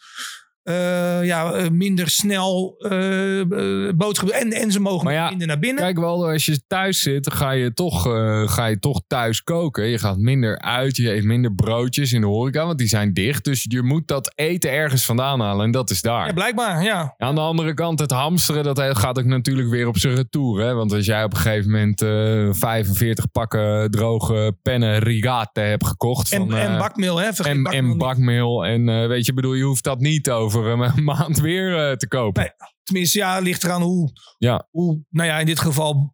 eh, 0.66 1.24
ja, 1.24 1.54
eh, 1.54 1.70
minder 1.70 2.10
snel 2.10 2.76
eh, 2.78 3.40
eh, 3.40 3.96
boodschappen 3.96 4.40
en, 4.40 4.52
en 4.52 4.72
ze 4.72 4.80
mogen 4.80 5.12
ja, 5.12 5.30
minder 5.30 5.48
naar 5.48 5.60
binnen. 5.60 5.84
Kijk, 5.84 5.98
wel, 5.98 6.30
als 6.30 6.46
je 6.46 6.62
thuis 6.68 7.02
zit, 7.02 7.24
dan 7.24 7.34
ga 7.34 7.52
je, 7.52 7.74
toch, 7.74 8.02
ga 8.46 8.66
je 8.66 8.80
toch 8.80 9.02
thuis 9.08 9.44
koken. 9.44 9.86
Je 9.86 9.98
gaat 9.98 10.18
minder 10.18 10.60
uit, 10.60 10.96
je 10.96 11.14
eet 11.14 11.24
minder 11.24 11.54
broodjes 11.54 12.14
in 12.14 12.22
de 12.22 12.28
horeca, 12.28 12.66
want 12.66 12.78
die 12.78 12.88
zijn 12.88 13.14
dicht. 13.14 13.44
Dus 13.44 13.66
je 13.70 13.82
moet 13.82 14.08
dat 14.08 14.32
eten 14.36 14.72
ergens 14.72 15.06
vandaan 15.06 15.40
halen 15.40 15.66
en 15.66 15.72
dat 15.72 15.90
is 15.90 16.02
daar. 16.02 16.28
ja, 16.28 16.34
blijkbaar, 16.34 16.84
ja. 16.84 17.14
Aan 17.18 17.36
de 17.36 17.42
andere 17.42 17.74
kant, 17.74 18.00
het 18.00 18.12
hamsteren, 18.12 18.64
dat 18.64 18.98
gaat 18.98 19.20
ook 19.20 19.26
natuurlijk 19.26 19.70
weer 19.70 19.88
op 19.88 19.98
zijn 19.98 20.16
retour. 20.16 20.62
Hè? 20.62 20.74
Want 20.74 20.94
als 20.94 21.06
jij 21.06 21.24
op 21.24 21.34
een 21.34 21.40
gegeven 21.40 21.72
moment 21.72 22.02
eh 22.02 22.48
45 22.52 23.32
pakken 23.32 23.92
droge 23.92 24.58
pennen 24.62 25.00
rigate 25.00 25.60
hebt 25.60 25.88
gekocht. 25.88 26.32
En, 26.32 26.50
van, 26.50 26.58
en 26.58 26.78
bakmeel, 26.78 27.18
hè? 27.18 27.34
Vergeet 27.34 27.54
en, 27.54 27.64
bakmeel 27.64 27.92
en 27.92 27.98
bakmeel. 27.98 28.66
En 28.66 29.08
weet 29.08 29.26
je, 29.26 29.34
bedoel, 29.34 29.54
je 29.54 29.64
hoeft 29.64 29.84
dat 29.84 30.00
niet 30.00 30.30
over 30.30 30.55
een 30.56 31.04
maand 31.14 31.40
weer 31.40 31.90
eh, 31.90 31.96
te 31.96 32.08
kopen. 32.08 32.42
Nee. 32.42 32.52
Tenminste, 32.84 33.18
ja, 33.18 33.40
ligt 33.40 33.64
eraan 33.64 33.82
hoe, 33.82 34.12
Ja. 34.38 34.68
hoe, 34.72 35.04
nou 35.10 35.30
ja, 35.30 35.40
in 35.40 35.46
dit 35.46 35.60
geval 35.60 36.14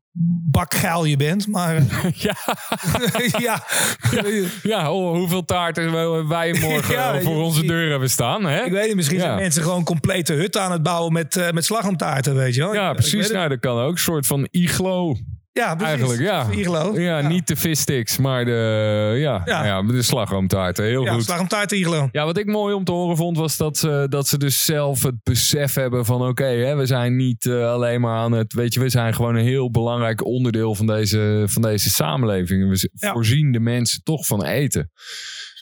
bakgeil 0.52 1.06
je 1.06 1.18
bent. 1.18 1.48
Maar 1.48 1.76
eh, 1.76 2.12
ja. 2.28 2.36
ja, 3.38 3.64
ja, 4.64 4.92
oh, 4.92 5.16
hoeveel 5.16 5.46
taarten 5.46 5.92
wij 6.28 6.54
morgen 6.60 6.94
Ja, 6.94 7.22
voor 7.22 7.44
onze 7.44 7.66
deur 7.66 7.90
hebben 7.90 8.10
staan. 8.10 8.46
Hè? 8.46 8.64
ik 8.64 8.72
weet 8.72 8.88
niet, 8.88 8.96
misschien 8.96 9.20
zijn 9.20 9.36
mensen 9.36 9.64
gewoon 9.64 9.84
complete 9.84 10.34
hutten 10.34 10.62
aan 10.62 10.72
het 10.72 10.84
bouwen 10.84 11.14
met, 11.14 11.36
eh 11.36 11.52
met 11.52 11.66
slagroomtaarten, 11.66 12.36
weet 12.36 12.56
je 12.56 12.62
wel. 12.62 12.74
Ja, 12.74 12.94
precies. 12.94 13.32
Nou, 13.32 13.50
dat 13.50 13.60
kan 13.60 13.78
ook. 13.80 13.92
Een 13.92 13.98
soort 13.98 14.28
van 14.28 14.48
iglo. 14.52 15.16
Ja, 15.54 15.76
precies. 15.76 15.96
eigenlijk, 15.96 16.22
ja. 16.22 16.48
Iglo. 16.52 17.00
Ja, 17.00 17.28
niet 17.28 17.48
de 17.48 17.56
vissticks, 17.56 18.18
maar 18.18 18.46
de, 18.46 19.14
ja, 19.18 19.42
Ja. 19.46 19.66
ja. 19.66 19.82
de 19.82 20.02
slagroomtaarten. 20.02 20.86
Heel 20.86 21.04
Ja, 21.04 21.14
goed. 21.14 21.24
slagroomtaart 21.24 21.72
iglo. 21.72 22.10
Ja, 22.12 22.26
wat 22.26 22.38
ik 22.38 22.46
mooi 22.46 22.74
om 22.74 22.84
te 22.84 22.92
horen 22.92 23.18
vond, 23.18 23.38
was 23.38 23.58
dat 23.58 23.78
ze, 23.78 24.06
dat 24.10 24.28
ze 24.28 24.38
dus 24.38 24.66
zelf 24.66 25.04
het 25.04 25.16
besef 25.24 25.74
hebben 25.74 26.06
van 26.06 26.28
oké, 26.28 26.76
we 26.76 26.86
zijn 26.86 27.16
niet 27.16 27.46
eh, 27.46 27.72
alleen 27.72 28.02
maar 28.02 28.18
aan 28.18 28.32
het, 28.32 28.54
weet 28.54 28.74
je, 28.74 28.80
we 28.80 28.90
zijn 28.90 29.14
gewoon 29.14 29.36
een 29.36 29.46
heel 29.46 29.72
belangrijk 29.72 30.26
onderdeel 30.26 30.76
van 30.76 30.86
deze, 30.86 31.44
van 31.46 31.62
deze 31.62 31.90
samenleving. 31.90 32.70
We 32.70 32.90
voorzien 32.94 33.52
de 33.52 33.60
mensen 33.60 34.04
toch 34.04 34.26
van 34.26 34.44
eten. 34.46 34.92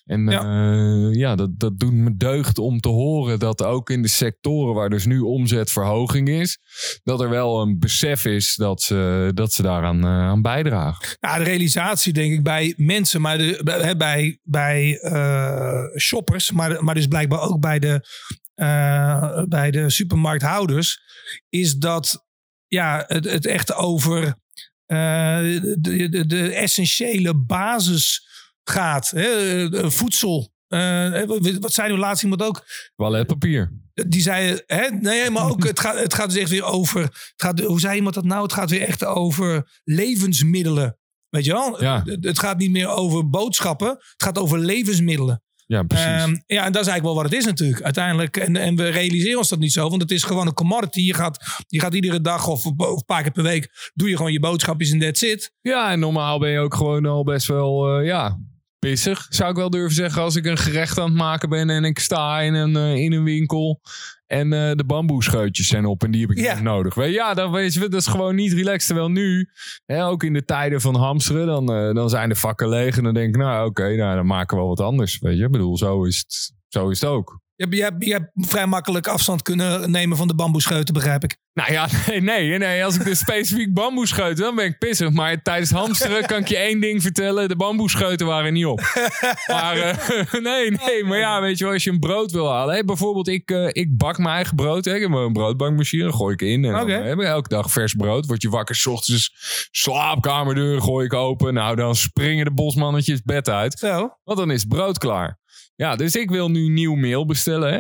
En 0.10 0.26
Ja. 0.26 0.42
ja, 0.42 1.10
ja 1.12 1.36
dat, 1.36 1.60
dat 1.60 1.80
doet 1.80 1.94
me 1.94 2.16
deugd 2.16 2.58
om 2.58 2.80
te 2.80 2.90
horen 2.90 3.40
dat 3.40 3.64
ook 3.64 3.90
in 3.90 4.02
de 4.02 4.08
sectoren 4.08 4.74
waar 4.74 4.90
dus 4.90 5.06
nu 5.06 5.20
omzetverhoging 5.20 6.30
is, 6.30 6.60
dat 7.04 7.22
er 7.22 7.30
wel 7.30 7.62
een 7.62 7.80
besef 7.80 8.26
is 8.26 8.56
dat 8.56 8.82
ze, 8.82 9.32
dat 9.34 9.54
ze 9.54 9.62
daaraan 9.62 10.04
eh, 10.04 10.10
aan 10.10 10.42
bijdragen. 10.42 11.18
Ja, 11.20 11.38
de 11.38 11.44
realisatie 11.44 12.14
denk 12.14 12.34
ik 12.34 12.44
bij 12.44 12.74
mensen, 12.78 13.22
maar 13.22 13.38
de, 13.38 13.62
bij, 13.64 13.98
bij, 13.98 14.40
bij 14.44 15.00
eh, 15.00 15.98
shoppers, 15.98 16.52
maar, 16.52 16.84
maar 16.84 16.96
dus 16.96 17.08
blijkbaar 17.08 17.42
ook 17.42 17.60
bij 17.60 17.80
de, 17.80 18.08
eh, 18.56 19.44
bij 19.48 19.72
de 19.72 19.90
supermarkthouders, 19.90 21.00
is 21.50 21.76
dat 21.76 22.26
ja, 22.68 23.04
het, 23.08 23.32
het 23.32 23.46
echt 23.46 23.74
over 23.74 24.36
eh, 24.86 25.40
de, 25.78 26.08
de, 26.10 26.26
de 26.26 26.54
essentiële 26.54 27.36
basis 27.36 28.28
gaat. 28.70 29.10
Hè? 29.10 29.70
Eh, 29.70 29.90
Voedsel. 29.90 30.52
Eh, 30.68 31.24
wat 31.60 31.74
zei 31.74 31.94
u 31.94 31.98
laatst 31.98 32.24
iemand 32.24 32.44
ook? 32.44 32.66
Toiletpapier. 32.96 33.72
Die 33.94 34.22
zei, 34.22 34.60
hè, 34.66 34.88
nee, 34.90 35.30
maar 35.30 35.50
ook 35.50 35.64
het 35.64 35.80
gaat, 35.80 36.00
het 36.00 36.14
gaat 36.14 36.30
dus 36.30 36.40
echt 36.40 36.50
weer 36.50 36.64
over, 36.64 37.02
het 37.02 37.34
gaat, 37.36 37.60
hoe 37.60 37.80
zei 37.80 37.96
iemand 37.96 38.16
dat 38.16 38.24
nou? 38.24 38.44
Het 38.44 38.54
gaat 38.54 38.70
weer 38.70 38.82
echt 38.82 39.06
over 39.06 39.80
levensmiddelen. 39.84 40.98
Weet 41.30 41.46
je 41.46 41.52
wel? 41.52 41.84
Ja. 41.84 42.02
Het, 42.06 42.24
het 42.24 42.40
gaat 42.40 42.58
niet 42.58 42.72
meer 42.72 42.88
over 42.88 43.30
boodschappen, 43.30 43.88
het 43.88 44.24
gaat 44.24 44.38
over 44.38 44.60
levensmiddelen. 44.60 45.44
Ja, 45.66 45.84
precies. 45.84 46.06
Ehm, 46.06 46.36
ja, 46.46 46.66
en 46.66 46.72
dat 46.72 46.82
is 46.82 46.88
eigenlijk 46.88 47.04
wel 47.04 47.16
wat 47.16 47.24
het 47.24 47.34
is 47.34 47.46
natuurlijk. 47.46 47.82
Uiteindelijk, 47.82 48.38
en, 48.38 48.56
en 48.56 48.76
we 48.76 48.88
realiseren 48.88 49.38
ons 49.38 49.50
dat 49.50 49.60
niet 49.60 49.74
zo, 49.74 49.90
want 49.90 50.02
het 50.02 50.12
is 50.12 50.24
gewoon 50.24 50.48
een 50.48 50.54
commodity. 50.54 51.02
Je 51.02 51.14
gaat, 51.14 51.64
je 51.68 51.80
gaat 51.80 51.94
iedere 51.94 52.22
dag 52.22 52.48
of, 52.48 52.66
of 52.66 52.98
een 52.98 53.06
paar 53.06 53.22
keer 53.22 53.32
per 53.32 53.44
week, 53.44 53.92
doe 53.94 54.10
je 54.10 54.16
gewoon 54.16 54.32
je 54.32 54.40
boodschapjes 54.40 54.92
en 54.92 55.00
that's 55.00 55.22
it. 55.22 55.54
Ja, 55.62 55.92
en 55.92 56.00
normaal 56.00 56.40
ben 56.40 56.50
je 56.50 56.60
ook 56.60 56.76
gewoon 56.76 57.06
al 57.06 57.24
best 57.24 57.48
wel, 57.48 58.00
eh, 58.00 58.06
ja, 58.06 58.40
pissig. 58.80 59.26
Zou 59.30 59.50
ik 59.50 59.56
wel 59.56 59.70
durven 59.70 59.96
zeggen 59.96 60.22
als 60.22 60.36
ik 60.36 60.46
een 60.46 60.58
gerecht 60.58 61.00
aan 61.00 61.06
het 61.06 61.18
maken 61.18 61.50
ben 61.50 61.70
en 61.70 61.84
ik 61.84 62.00
sta 62.00 62.40
in 62.40 62.54
een, 62.54 62.76
eh, 62.76 62.96
in 62.96 63.14
een 63.14 63.24
winkel. 63.24 63.82
En 64.26 64.54
eh, 64.54 64.72
de 64.76 64.84
bamboescheutjes 64.86 65.68
zijn 65.68 65.86
op 65.86 66.04
en 66.04 66.12
die 66.12 66.22
heb 66.22 66.32
ik 66.32 66.38
niet 66.38 66.62
nodig. 66.64 66.96
Weet 66.96 67.10
je, 67.10 67.14
ja, 67.14 67.34
dan 67.34 67.52
weet 67.52 67.74
je, 67.74 67.80
dat 67.80 67.94
is 67.94 68.08
gewoon 68.08 68.36
niet 68.36 68.54
relaxed. 68.54 68.86
Terwijl 68.86 69.10
nu, 69.10 69.50
hè, 69.86 70.06
ook 70.06 70.24
in 70.24 70.34
de 70.34 70.46
tijden 70.46 70.82
van 70.82 70.96
hamsteren, 70.96 71.46
dan, 71.48 71.74
eh, 71.74 71.94
dan 71.94 72.10
zijn 72.10 72.30
de 72.30 72.36
vakken 72.36 72.70
leeg. 72.70 72.98
En 72.98 73.04
dan 73.04 73.14
denk 73.14 73.36
ik, 73.36 73.42
nou 73.42 73.70
oké, 73.70 73.96
nou, 73.96 74.16
dan 74.16 74.26
maken 74.26 74.56
we 74.56 74.64
wel 74.64 74.76
wat 74.76 74.86
anders. 74.86 75.20
Weet 75.20 75.38
je, 75.38 75.44
ik 75.44 75.52
bedoel, 75.52 75.78
zo 75.78 76.04
is 76.04 76.18
het, 76.18 76.54
zo 76.68 76.90
is 76.90 77.02
het 77.02 77.10
ook. 77.10 77.40
Je 77.60 77.66
hebt, 77.66 77.78
je, 77.78 77.84
hebt, 77.84 78.06
je 78.06 78.12
hebt 78.12 78.32
vrij 78.36 78.68
makkelijk 78.68 79.08
afstand 79.08 79.42
kunnen 79.42 79.92
nemen 79.92 80.18
van 80.18 80.28
de 80.28 80.36
bamboescheuten, 80.36 80.94
begrijp 80.94 81.24
ik. 81.24 81.38
Nou 81.54 81.72
ja, 81.72 81.88
nee, 82.08 82.22
nee, 82.22 82.58
nee. 82.58 82.86
Als 82.86 82.96
ik 82.96 83.04
dus 83.04 83.20
specifiek 83.20 83.74
bamboescheuten, 83.74 84.44
dan 84.44 84.56
ben 84.56 84.66
ik 84.66 84.78
pissig. 84.78 85.12
Maar 85.12 85.42
tijdens 85.42 85.72
hamsteren 85.72 86.26
kan 86.26 86.40
ik 86.40 86.48
je 86.48 86.58
één 86.58 86.80
ding 86.80 87.02
vertellen. 87.02 87.48
De 87.48 87.56
bamboescheuten 87.56 88.28
waren 88.28 88.54
niet 88.54 88.66
op. 88.66 88.80
Maar 89.48 89.78
eh, 89.78 90.34
nee, 90.42 90.72
nee. 90.72 91.04
Maar 91.04 91.18
ja, 91.18 91.42
weet 91.42 91.58
je 91.58 91.64
wel, 91.64 91.74
als 91.74 91.84
je 91.84 91.90
een 91.90 92.00
brood 92.00 92.32
wil 92.32 92.52
halen. 92.52 92.86
Bijvoorbeeld, 92.86 93.28
ik, 93.28 93.52
eh, 93.52 93.68
ik 93.72 93.98
bak 93.98 94.18
mijn 94.18 94.36
eigen 94.36 94.56
brood. 94.56 94.86
Hè. 94.86 94.96
Ik 94.96 95.02
heb 95.02 95.12
een 95.12 95.34
broodbankmachine, 95.34 96.14
gooi 96.14 96.34
ik 96.34 96.42
in. 96.42 96.66
En 96.66 96.72
dan 96.72 96.90
hebben 96.90 97.26
we 97.26 97.32
elke 97.32 97.50
dag 97.50 97.72
vers 97.72 97.94
brood. 97.94 98.26
Word 98.26 98.42
je 98.42 98.50
wakker, 98.50 98.76
's 98.76 98.86
ochtends 98.86 99.32
slaapkamerdeur 99.72 100.82
gooi 100.82 101.06
ik 101.06 101.14
open. 101.14 101.54
Nou, 101.54 101.76
dan 101.76 101.96
springen 101.96 102.46
de 102.46 102.54
bosmannetjes 102.54 103.22
bed 103.22 103.50
uit. 103.50 103.80
Zo. 103.80 104.18
Want 104.24 104.38
dan 104.38 104.52
is 104.52 104.60
het 104.62 104.70
brood 104.70 104.98
klaar. 104.98 105.38
Ja, 105.80 105.96
dus 105.96 106.16
ik 106.16 106.30
wil 106.30 106.50
nu 106.50 106.68
nieuw 106.70 106.96
meel 106.96 107.26
bestellen. 107.26 107.74
Hè. 107.74 107.80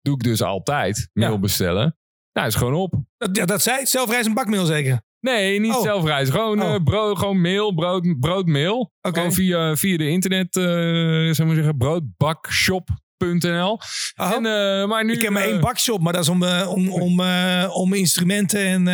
Doe 0.00 0.14
ik 0.14 0.22
dus 0.22 0.42
altijd, 0.42 1.08
meel 1.12 1.30
Ja. 1.30 1.38
bestellen. 1.38 1.96
Nou, 2.32 2.46
is 2.46 2.54
gewoon 2.54 2.74
op. 2.74 2.94
Dat, 3.16 3.36
ja, 3.36 3.44
dat 3.44 3.62
zei 3.62 3.86
zelfrijzend 3.86 4.34
bakmeel 4.34 4.64
zeker. 4.64 5.00
Nee, 5.20 5.60
niet 5.60 5.74
Oh. 5.74 5.82
Gewoon, 6.24 6.62
Oh. 6.62 6.74
eh, 6.74 6.82
brood, 6.84 7.18
gewoon 7.18 7.40
mail, 7.40 7.74
brood, 7.74 8.18
broodmail. 8.20 8.92
Oké. 9.00 9.16
Gewoon 9.18 9.32
via, 9.32 9.76
via 9.76 9.96
de 9.96 10.08
internet, 10.08 10.54
zou 10.54 11.46
maar 11.46 11.54
zeggen, 11.56 11.76
broodbakshop.nl. 11.76 13.80
En, 14.14 14.46
eh, 14.46 14.88
maar 14.88 15.04
nu, 15.04 15.12
Ik 15.12 15.22
heb 15.22 15.30
maar 15.30 15.42
één 15.42 15.60
bakshop, 15.60 16.00
maar 16.00 16.12
dat 16.12 16.22
is 16.22 16.28
om, 16.28 16.42
om, 16.44 16.92
om, 16.92 17.20
om 17.68 17.92
instrumenten 17.92 18.66
en, 18.66 18.88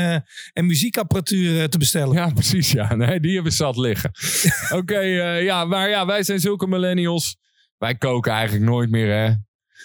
en 0.52 0.66
muziekapparatuur 0.66 1.68
te 1.68 1.78
bestellen. 1.78 2.14
Ja, 2.14 2.30
precies. 2.40 2.72
Ja, 2.72 2.94
nee, 2.94 3.20
die 3.20 3.34
hebben 3.34 3.52
zat 3.52 3.76
liggen. 3.76 4.10
Oké, 4.80 5.00
ja, 5.38 5.64
maar 5.64 5.88
ja, 5.88 6.06
wij 6.06 6.22
zijn 6.22 6.40
zulke 6.40 6.66
millennials. 6.66 7.36
Wij 7.78 7.94
koken 7.94 8.32
eigenlijk 8.32 8.64
nooit 8.64 8.90
meer, 8.90 9.14
hè? 9.14 9.32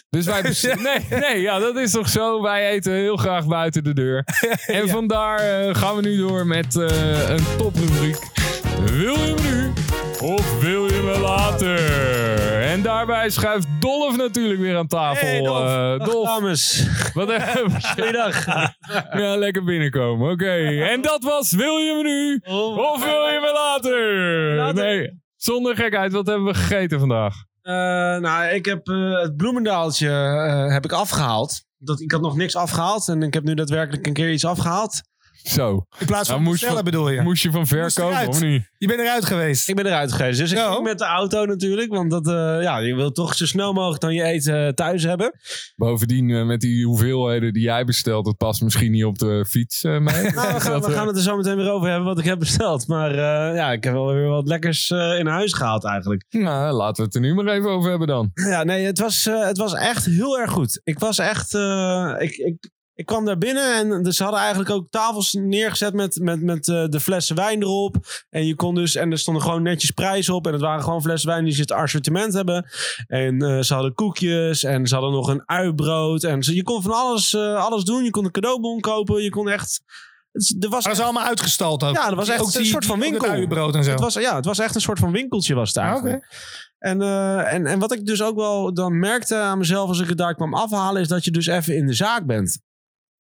Dus 0.10 0.26
wij... 0.26 0.41
nee, 1.10 1.20
nee, 1.20 1.41
ja, 1.41 1.60
dat 1.60 1.76
is 1.76 1.91
toch 1.91 2.10
zo. 2.10 2.41
Wij 2.41 2.70
eten 2.70 2.94
heel 2.94 3.18
graag 3.18 3.48
buiten 3.48 3.84
de 3.84 3.94
deur. 3.94 4.24
En 4.66 4.89
vandaar 4.89 5.39
eh, 5.39 5.76
gaan 5.76 5.96
we 5.96 6.02
nu 6.02 6.18
door 6.18 6.48
met 6.48 6.76
eh, 6.76 7.30
een 7.30 7.58
toprubriek. 7.58 8.18
Wil 8.86 9.18
je 9.18 9.34
me 9.34 9.41
nu 9.41 9.74
of 10.28 10.60
wil 10.62 10.86
je 10.86 11.02
me 11.04 11.20
later? 11.20 11.80
En 12.62 12.82
daarbij 12.82 13.30
schuift 13.30 13.68
Dolf 13.80 14.18
natuurlijk 14.18 14.60
weer 14.60 14.78
aan 14.78 14.88
tafel. 14.88 15.28
Hey, 15.28 15.41
Dolf. 15.41 15.64
Dag, 15.64 16.08
Dolf, 16.08 16.28
dames. 16.28 16.88
wat? 17.14 17.32
Goeiedag. 17.96 18.46
Ja, 19.12 19.36
lekker 19.36 19.64
binnenkomen. 19.64 20.32
Oké. 20.32 20.54
En 20.82 21.02
dat 21.02 21.24
was 21.24 21.52
Wil 21.52 21.78
je 21.78 21.94
me 21.94 22.04
nu 22.04 22.54
of 22.54 23.04
wil 23.04 23.28
je 23.28 23.39
me 23.41 23.52
later? 23.54 24.56
Later. 24.56 24.84
Nee, 24.84 25.22
zonder 25.36 25.76
gekheid. 25.76 26.12
Wat 26.12 26.28
hebben 26.28 26.46
we 26.46 26.54
gegeten 26.54 27.00
vandaag? 27.00 27.34
Eh, 27.64 27.74
nou, 28.18 28.45
ik 28.45 28.66
heb 28.66 28.88
eh, 28.88 29.22
het 29.22 29.38
bloemendaaltje 29.38 30.09
eh, 30.09 30.72
heb 30.72 30.86
ik 30.86 30.91
afgehaald. 30.91 31.66
Dat, 31.78 31.99
ik 31.99 32.11
had 32.11 32.22
nog 32.22 32.36
niks 32.36 32.55
afgehaald 32.55 33.07
en 33.07 33.24
ik 33.24 33.34
heb 33.34 33.43
nu 33.43 33.53
daadwerkelijk 33.53 34.07
een 34.07 34.14
keer 34.14 34.32
iets 34.32 34.45
afgehaald. 34.45 35.01
Zo. 35.44 35.86
In 36.00 36.06
plaats 36.06 36.28
van 36.30 36.36
Nou, 36.38 36.39
moest 36.50 36.52
bestellen 36.62 36.74
van- 36.76 36.84
bedoel 36.91 37.10
je. 37.10 37.22
Moest 37.22 37.44
je 37.44 37.52
van 37.52 37.68
ver 37.68 37.82
Moest 37.82 38.00
komen 38.00 38.14
eruit. 38.14 38.28
of 38.30 38.41
niet? 38.41 38.70
Je 38.78 38.88
bent 38.88 39.00
eruit 39.00 39.26
geweest. 39.26 39.70
Ik 39.70 39.76
ben 39.76 39.86
eruit 39.86 40.12
geweest. 40.14 40.39
Dus 40.39 40.52
ik 40.52 40.58
Ja. 40.58 40.72
ging 40.72 40.84
met 40.84 40.98
de 40.98 41.06
auto 41.06 41.46
natuurlijk. 41.46 41.94
Want 41.94 42.12
dat, 42.12 42.28
eh, 42.28 42.34
ja, 42.62 42.78
je 42.78 42.96
wilt 42.96 43.16
toch 43.16 43.36
zo 43.36 43.46
snel 43.46 43.74
mogelijk 43.74 44.02
dan 44.02 44.14
je 44.14 44.24
eten 44.24 44.66
eh, 44.68 44.74
thuis 44.74 45.04
hebben. 45.04 45.39
Bovendien, 45.76 46.30
eh, 46.30 46.46
met 46.46 46.62
die 46.62 46.86
hoeveelheden 46.86 47.54
die 47.54 47.64
jij 47.64 47.86
bestelt, 47.86 48.26
dat 48.26 48.38
past 48.38 48.62
misschien 48.62 48.91
niet 48.91 49.06
op 49.06 49.18
de 49.18 49.46
fiets 49.50 49.84
eh, 49.84 49.98
mee. 50.00 50.22
Nou, 50.34 50.54
we, 50.54 50.60
gaan, 50.60 50.72
Dat, 50.72 50.86
we 50.86 50.91
eh, 50.91 50.98
gaan 50.98 51.08
het 51.08 51.16
er 51.16 51.22
zo 51.22 51.38
meteen 51.38 51.56
weer 51.56 51.72
over 51.72 51.88
hebben 51.89 52.08
wat 52.08 52.20
ik 52.20 52.26
heb 52.26 52.39
besteld. 52.39 52.88
Maar 52.88 53.12
eh, 53.12 53.56
ja, 53.56 53.72
ik 53.72 53.84
heb 53.84 53.94
wel 53.94 54.14
weer 54.14 54.28
wat 54.28 54.48
lekkers 54.48 54.89
eh, 54.91 55.20
in 55.20 55.28
huis 55.28 55.54
gehaald 55.54 55.86
eigenlijk. 55.86 56.26
Nou, 56.30 56.74
laten 56.76 56.96
we 56.96 57.04
het 57.04 57.16
er 57.16 57.22
nu 57.22 57.34
maar 57.34 57.48
even 57.48 57.70
over 57.70 57.89
hebben 57.89 58.08
dan. 58.08 58.32
Ja, 58.34 58.64
nee, 58.64 58.86
het 58.86 59.00
was, 59.00 59.26
eh, 59.28 59.46
het 59.46 59.58
was 59.58 59.74
echt 59.74 60.06
heel 60.06 60.39
erg 60.39 60.52
goed. 60.52 60.82
Ik 60.84 61.00
was 61.00 61.20
echt. 61.20 61.54
eh, 61.54 62.14
ik, 62.20 62.32
ik, 62.36 62.70
ik 63.04 63.10
kwam 63.10 63.26
daar 63.26 63.38
binnen 63.38 63.76
en 63.76 64.04
dus 64.04 64.16
ze 64.16 64.24
hadden 64.24 64.41
eigenlijk 64.41 64.70
ook 64.70 64.88
tafels 64.89 65.34
neergezet 65.34 65.93
met, 65.93 66.20
met, 66.22 66.41
met 66.41 66.68
eh, 66.68 66.86
de 66.88 66.99
flessen 66.99 67.36
wijn 67.36 67.62
erop. 67.62 67.95
En 68.30 68.45
je 68.45 68.56
kon 68.56 68.76
dus, 68.76 68.95
en 68.95 69.12
er 69.12 69.18
stonden 69.18 69.43
gewoon 69.43 69.62
netjes 69.62 69.91
prijzen 69.91 70.34
op. 70.34 70.47
En 70.47 70.54
het 70.54 70.62
waren 70.62 70.84
gewoon 70.84 71.01
flessen 71.01 71.30
wijn 71.30 71.43
die 71.43 71.54
ze 71.54 71.62
het 71.62 71.72
assortiment 71.72 72.34
hebben. 72.34 72.66
En 73.08 73.41
eh, 73.41 73.62
ze 73.62 73.74
hadden 73.74 73.93
koekjes 73.93 74.64
en 74.64 74.88
ze 74.88 74.93
hadden 74.93 75.14
nog 75.14 75.28
een 75.28 75.43
uitbrood. 75.45 76.24
En 76.24 76.43
ze, 76.43 76.56
je 76.56 76.64
kon 76.64 76.82
van 76.82 76.91
alles, 76.91 77.34
eh, 77.34 77.56
alles 77.56 77.84
doen. 77.84 78.04
Je 78.04 78.10
kon 78.10 78.26
een 78.26 78.32
cadeaubon 78.32 78.80
kopen. 78.80 79.24
Je 79.24 79.30
kon 79.30 79.49
echt 79.49 79.82
er 80.60 80.70
was 80.70 80.84
Dat 80.84 80.99
allemaal 80.99 81.24
uitgestald 81.24 81.84
ook. 81.84 81.95
Ja, 81.95 82.08
dat 82.08 82.16
was 82.16 82.30
echt 82.30 82.56
een 82.56 82.66
soort 82.66 82.86
van 82.86 82.99
winkel. 82.99 83.32
Het 83.32 83.76
en 83.76 83.84
zo. 83.84 83.91
Het 83.91 83.99
was, 83.99 84.14
ja, 84.14 84.36
het 84.36 84.45
was 84.45 84.60
echt 84.60 84.76
een 84.76 84.82
soort 84.82 84.99
van 84.99 85.12
winkeltje 85.12 85.56
was 85.56 85.74
het 85.74 85.78
Ah, 85.78 86.06
en, 86.80 87.01
en, 87.47 87.66
en 87.66 87.80
wat 87.80 87.93
ik 87.93 88.06
dus 88.06 88.22
ook 88.22 88.36
wel 88.36 88.74
dan 88.74 88.99
merkte 88.99 89.36
aan 89.36 89.58
mezelf 89.58 89.88
als 89.88 89.99
ik 89.99 90.10
het 90.10 90.18
daar 90.18 90.36
kwam 90.36 90.54
afhalen... 90.54 91.01
is 91.01 91.08
dat 91.08 91.24
je 91.24 91.32
dus 91.32 91.47
even 91.47 91.76
in 91.76 91.88
de 91.88 91.93
zaak 91.93 92.26
bent. 92.26 92.62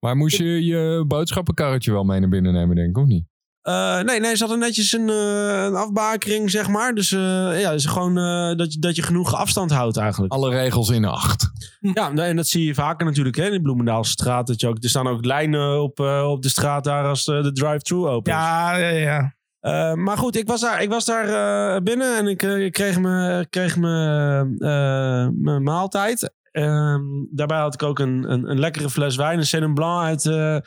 Maar 0.03 0.15
moest 0.15 0.37
je 0.37 0.65
je 0.65 1.03
boodschappenkarretje 1.07 1.91
wel 1.91 2.03
mee 2.03 2.19
naar 2.19 2.29
binnen 2.29 2.53
nemen, 2.53 2.75
denk 2.75 2.89
ik, 2.89 2.97
of 2.97 3.05
niet? 3.05 3.25
Eh, 3.61 4.01
nee, 4.01 4.19
nee, 4.19 4.35
ze 4.35 4.43
hadden 4.43 4.59
netjes 4.59 4.91
een, 4.91 5.09
eh, 5.09 5.63
een 5.63 5.75
afbakering, 5.75 6.51
zeg 6.51 6.67
maar. 6.67 6.93
Dus 6.93 7.11
eh, 7.11 7.61
ja, 7.61 7.71
dus 7.71 7.85
gewoon 7.85 8.17
eh, 8.17 8.55
dat, 8.57 8.73
je, 8.73 8.79
dat 8.79 8.95
je 8.95 9.01
genoeg 9.01 9.35
afstand 9.35 9.71
houdt 9.71 9.97
eigenlijk. 9.97 10.33
Alle 10.33 10.49
regels 10.49 10.89
in 10.89 11.05
acht. 11.05 11.51
Ja, 11.93 12.13
en 12.13 12.35
dat 12.35 12.47
zie 12.47 12.65
je 12.65 12.73
vaker 12.73 13.05
natuurlijk 13.05 13.35
hè, 13.35 13.45
in 13.45 13.51
de 13.51 13.61
Bloemendaalstraat. 13.61 14.47
Dat 14.47 14.59
je 14.59 14.67
ook, 14.67 14.83
er 14.83 14.89
staan 14.89 15.07
ook 15.07 15.25
lijnen 15.25 15.81
op, 15.81 15.99
eh, 15.99 16.29
op 16.29 16.41
de 16.41 16.49
straat 16.49 16.83
daar 16.83 17.05
als 17.05 17.25
de 17.25 17.51
drive-thru 17.53 18.05
open 18.05 18.31
is. 18.33 18.37
Ja, 18.39 18.77
ja, 18.77 18.89
ja. 18.89 19.35
Eh, 19.59 19.93
maar 19.93 20.17
goed, 20.17 20.35
ik 20.35 20.47
was 20.47 20.61
daar, 20.61 20.81
ik 20.81 20.89
was 20.89 21.05
daar 21.05 21.27
eh, 21.75 21.81
binnen 21.81 22.17
en 22.17 22.27
ik, 22.27 22.41
ik 22.41 22.73
kreeg 22.73 22.99
mijn 22.99 23.49
kreeg 23.49 23.77
me, 23.77 24.39
eh, 24.59 25.27
mijn 25.43 25.63
maaltijd. 25.63 26.33
Ehm, 26.53 27.01
daarbij 27.29 27.59
had 27.59 27.73
ik 27.73 27.83
ook 27.83 27.99
een, 27.99 28.31
een, 28.31 28.49
een 28.49 28.59
lekkere 28.59 28.89
fles 28.89 29.15
wijn, 29.15 29.37
een 29.37 29.45
Chenin 29.45 29.73
Blanc 29.73 30.03
uit, 30.03 30.25
eh, 30.25 30.55
eh, 30.55 30.61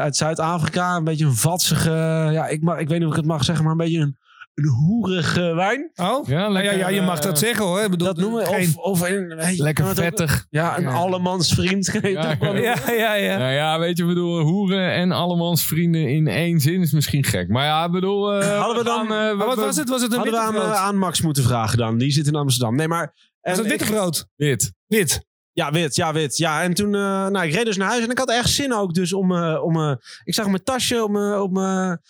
uit 0.00 0.16
Zuid-Afrika. 0.16 0.96
Een 0.96 1.04
beetje 1.04 1.24
een 1.24 1.34
vatsige, 1.34 1.90
ja, 2.32 2.46
ik, 2.46 2.62
mag, 2.62 2.78
ik 2.78 2.88
weet 2.88 2.98
niet 2.98 3.06
of 3.08 3.14
ik 3.14 3.20
het 3.20 3.30
mag 3.30 3.44
zeggen, 3.44 3.64
maar 3.64 3.72
een 3.72 3.78
beetje 3.78 4.00
een, 4.00 4.16
een 4.54 4.68
hoerige 4.68 5.54
wijn. 5.54 5.90
Oh? 5.94 6.28
Ja, 6.28 6.38
Ja, 6.38 6.48
lekker, 6.48 6.78
ja, 6.78 6.88
je 6.88 7.00
mag 7.02 7.20
dat 7.20 7.32
eh, 7.32 7.38
zeggen 7.38 7.64
hoor. 7.64 7.80
Ik 7.80 7.90
bedoel, 7.90 8.06
Dat 8.06 8.16
noemen 8.16 8.40
we, 8.40 8.46
geen- 8.46 8.68
of, 8.68 8.76
of 8.76 9.00
een, 9.10 9.36
weet 9.36 9.56
je, 9.56 9.62
Lekker 9.62 9.84
ook- 9.88 9.94
vettig. 9.94 10.46
ja, 10.50 10.76
een 10.76 10.82
Ja. 10.82 10.90
allemansvriend. 10.92 11.98
Ja, 12.02 12.08
ja. 12.40 12.54
Ja, 12.56 12.90
ja, 12.90 13.14
ja. 13.14 13.38
Nou 13.38 13.52
ja, 13.52 13.78
weet 13.78 13.96
je, 13.96 14.02
ik 14.02 14.08
bedoel, 14.08 14.40
hoeren 14.40 14.92
en 14.92 15.12
allemans 15.12 15.66
vrienden 15.66 16.08
in 16.08 16.26
één 16.28 16.60
zin 16.60 16.80
is 16.80 16.92
misschien 16.92 17.24
gek. 17.24 17.48
Maar 17.48 17.64
ja, 17.64 17.84
ik 17.84 17.90
bedoel... 17.90 18.32
eh, 18.32 18.58
Hadden 18.58 18.76
we 18.76 18.84
dan- 18.84 19.06
gaan, 19.06 19.30
eh, 19.30 19.46
wat 19.46 19.56
was 19.56 19.76
het? 19.76 19.88
Was 19.88 20.02
het 20.02 20.10
een 20.12 20.16
Hadden 20.18 20.34
we 20.40 20.52
witte 20.52 20.66
aan, 20.66 20.74
aan 20.74 20.98
Max 20.98 21.20
moeten 21.20 21.42
vragen 21.42 21.78
dan. 21.78 21.98
Die 21.98 22.10
zit 22.12 22.26
in 22.26 22.34
Amsterdam. 22.34 22.76
Nee, 22.76 22.88
maar... 22.88 23.14
Was 23.40 23.58
het 23.58 23.66
witte 23.66 23.84
brood? 23.84 24.26
Wit. 24.36 24.72
Wit. 24.86 25.24
Ja, 25.52 25.72
wit. 25.72 25.94
Ja, 25.96 26.12
wit. 26.12 26.36
Ja, 26.36 26.62
en 26.62 26.74
toen... 26.74 26.94
eh, 26.94 27.00
nou, 27.26 27.46
ik 27.46 27.54
reed 27.54 27.64
dus 27.64 27.76
naar 27.76 27.88
huis 27.88 28.04
en 28.04 28.10
ik 28.10 28.18
had 28.18 28.30
echt 28.30 28.48
zin 28.50 28.74
ook 28.74 28.94
dus 28.94 29.12
om... 29.12 29.34
eh, 29.36 29.62
om 29.64 29.76
eh, 29.80 29.92
ik 30.24 30.34
zag 30.34 30.46
mijn 30.46 30.62
tasje 30.62 31.02
op 31.02 31.10
mijn... 31.10 31.40
Op 31.40 31.52
mijn 31.52 32.00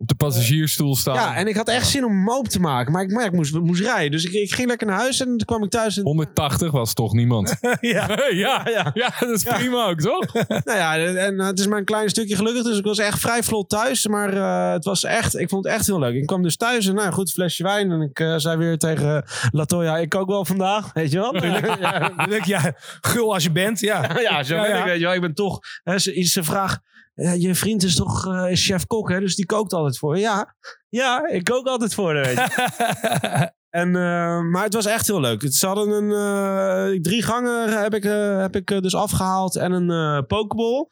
Op 0.00 0.08
de 0.08 0.14
passagiersstoel 0.14 0.96
staan. 0.96 1.14
ja, 1.14 1.36
en 1.36 1.46
ik 1.46 1.56
had 1.56 1.68
echt 1.68 1.86
zin 1.86 2.04
om 2.04 2.12
hem 2.12 2.30
open 2.30 2.50
te 2.50 2.60
maken. 2.60 2.92
Maar 2.92 3.02
ik, 3.02 3.10
maar 3.10 3.24
ik 3.24 3.32
moest, 3.32 3.60
moest 3.60 3.82
rijden. 3.82 4.10
Dus 4.10 4.24
ik, 4.24 4.32
ik 4.32 4.54
ging 4.54 4.68
lekker 4.68 4.86
naar 4.86 4.98
huis 4.98 5.20
en 5.20 5.26
toen 5.26 5.44
kwam 5.44 5.64
ik 5.64 5.70
thuis. 5.70 5.96
En, 5.96 6.02
180 6.02 6.70
was 6.70 6.94
toch 6.94 7.12
niemand? 7.12 7.56
ja. 7.80 8.08
ja, 8.30 8.68
ja. 8.68 8.90
ja, 8.94 9.12
dat 9.18 9.30
is 9.30 9.42
prima 9.42 9.86
ook, 9.86 10.00
toch? 10.00 10.32
Nou 10.64 10.78
ja, 10.78 10.96
en 10.98 11.38
het 11.38 11.58
is 11.58 11.66
maar 11.66 11.78
een 11.78 11.84
klein 11.84 12.08
stukje 12.08 12.36
gelukkig. 12.36 12.62
Dus 12.62 12.78
ik 12.78 12.84
was 12.84 12.98
echt 12.98 13.20
vrij 13.20 13.42
vlot 13.42 13.68
thuis. 13.68 14.06
Maar 14.06 14.32
eh, 14.32 14.72
het 14.72 14.84
was 14.84 15.04
echt, 15.04 15.38
ik 15.38 15.48
vond 15.48 15.64
het 15.64 15.74
echt 15.74 15.86
heel 15.86 15.98
leuk. 15.98 16.14
Ik 16.14 16.26
kwam 16.26 16.42
dus 16.42 16.56
thuis 16.56 16.86
en 16.86 16.94
nou 16.94 17.12
goed, 17.12 17.32
flesje 17.32 17.62
wijn. 17.62 17.90
En 17.90 18.00
ik 18.00 18.20
eh, 18.20 18.34
zei 18.36 18.56
weer 18.56 18.78
tegen 18.78 19.24
Latoya, 19.50 19.96
ik 19.96 20.08
kook 20.08 20.28
wel 20.28 20.44
vandaag. 20.44 20.92
Weet 20.92 21.12
je 21.12 21.18
wel? 21.18 21.44
ja, 21.80 22.12
Leuk, 22.28 22.44
ja, 22.44 22.74
gul 23.00 23.34
als 23.34 23.42
je 23.42 23.50
bent, 23.50 23.80
ja. 23.80 24.10
ja, 24.30 24.42
zo 24.42 24.54
Ja, 24.54 24.60
ben 24.60 24.70
ja. 24.70 24.78
ik. 24.78 24.84
Weet 24.84 24.98
je 24.98 25.04
wel. 25.04 25.14
Ik 25.14 25.20
ben 25.20 25.34
toch, 25.34 25.58
hè, 25.84 25.98
ze, 25.98 26.22
ze 26.22 26.42
vraagt, 26.44 26.80
ja, 27.22 27.32
je 27.32 27.54
vriend 27.54 27.82
is 27.82 27.94
toch 27.94 28.46
is 28.46 28.66
chef-kok, 28.66 29.10
hè? 29.10 29.20
Dus 29.20 29.36
die 29.36 29.46
kookt 29.46 29.72
altijd 29.72 29.98
voor 29.98 30.16
je. 30.16 30.20
Ja, 30.20 30.54
ja, 30.88 31.28
ik 31.28 31.44
kook 31.44 31.66
altijd 31.66 31.94
voor 31.94 32.12
weet 32.12 32.36
je. 32.36 33.50
En, 33.70 33.96
eh, 33.96 34.40
maar 34.40 34.62
het 34.62 34.74
was 34.74 34.86
echt 34.86 35.06
heel 35.06 35.20
leuk. 35.20 35.52
Ze 35.52 35.66
hadden 35.66 35.88
een 35.88 36.10
eh, 36.12 37.00
drie 37.00 37.22
gangen 37.22 37.82
heb 37.82 37.94
ik, 37.94 38.02
heb 38.40 38.56
ik 38.56 38.82
dus 38.82 38.94
afgehaald 38.94 39.56
en 39.56 39.72
een 39.72 40.26
pokeball. 40.26 40.88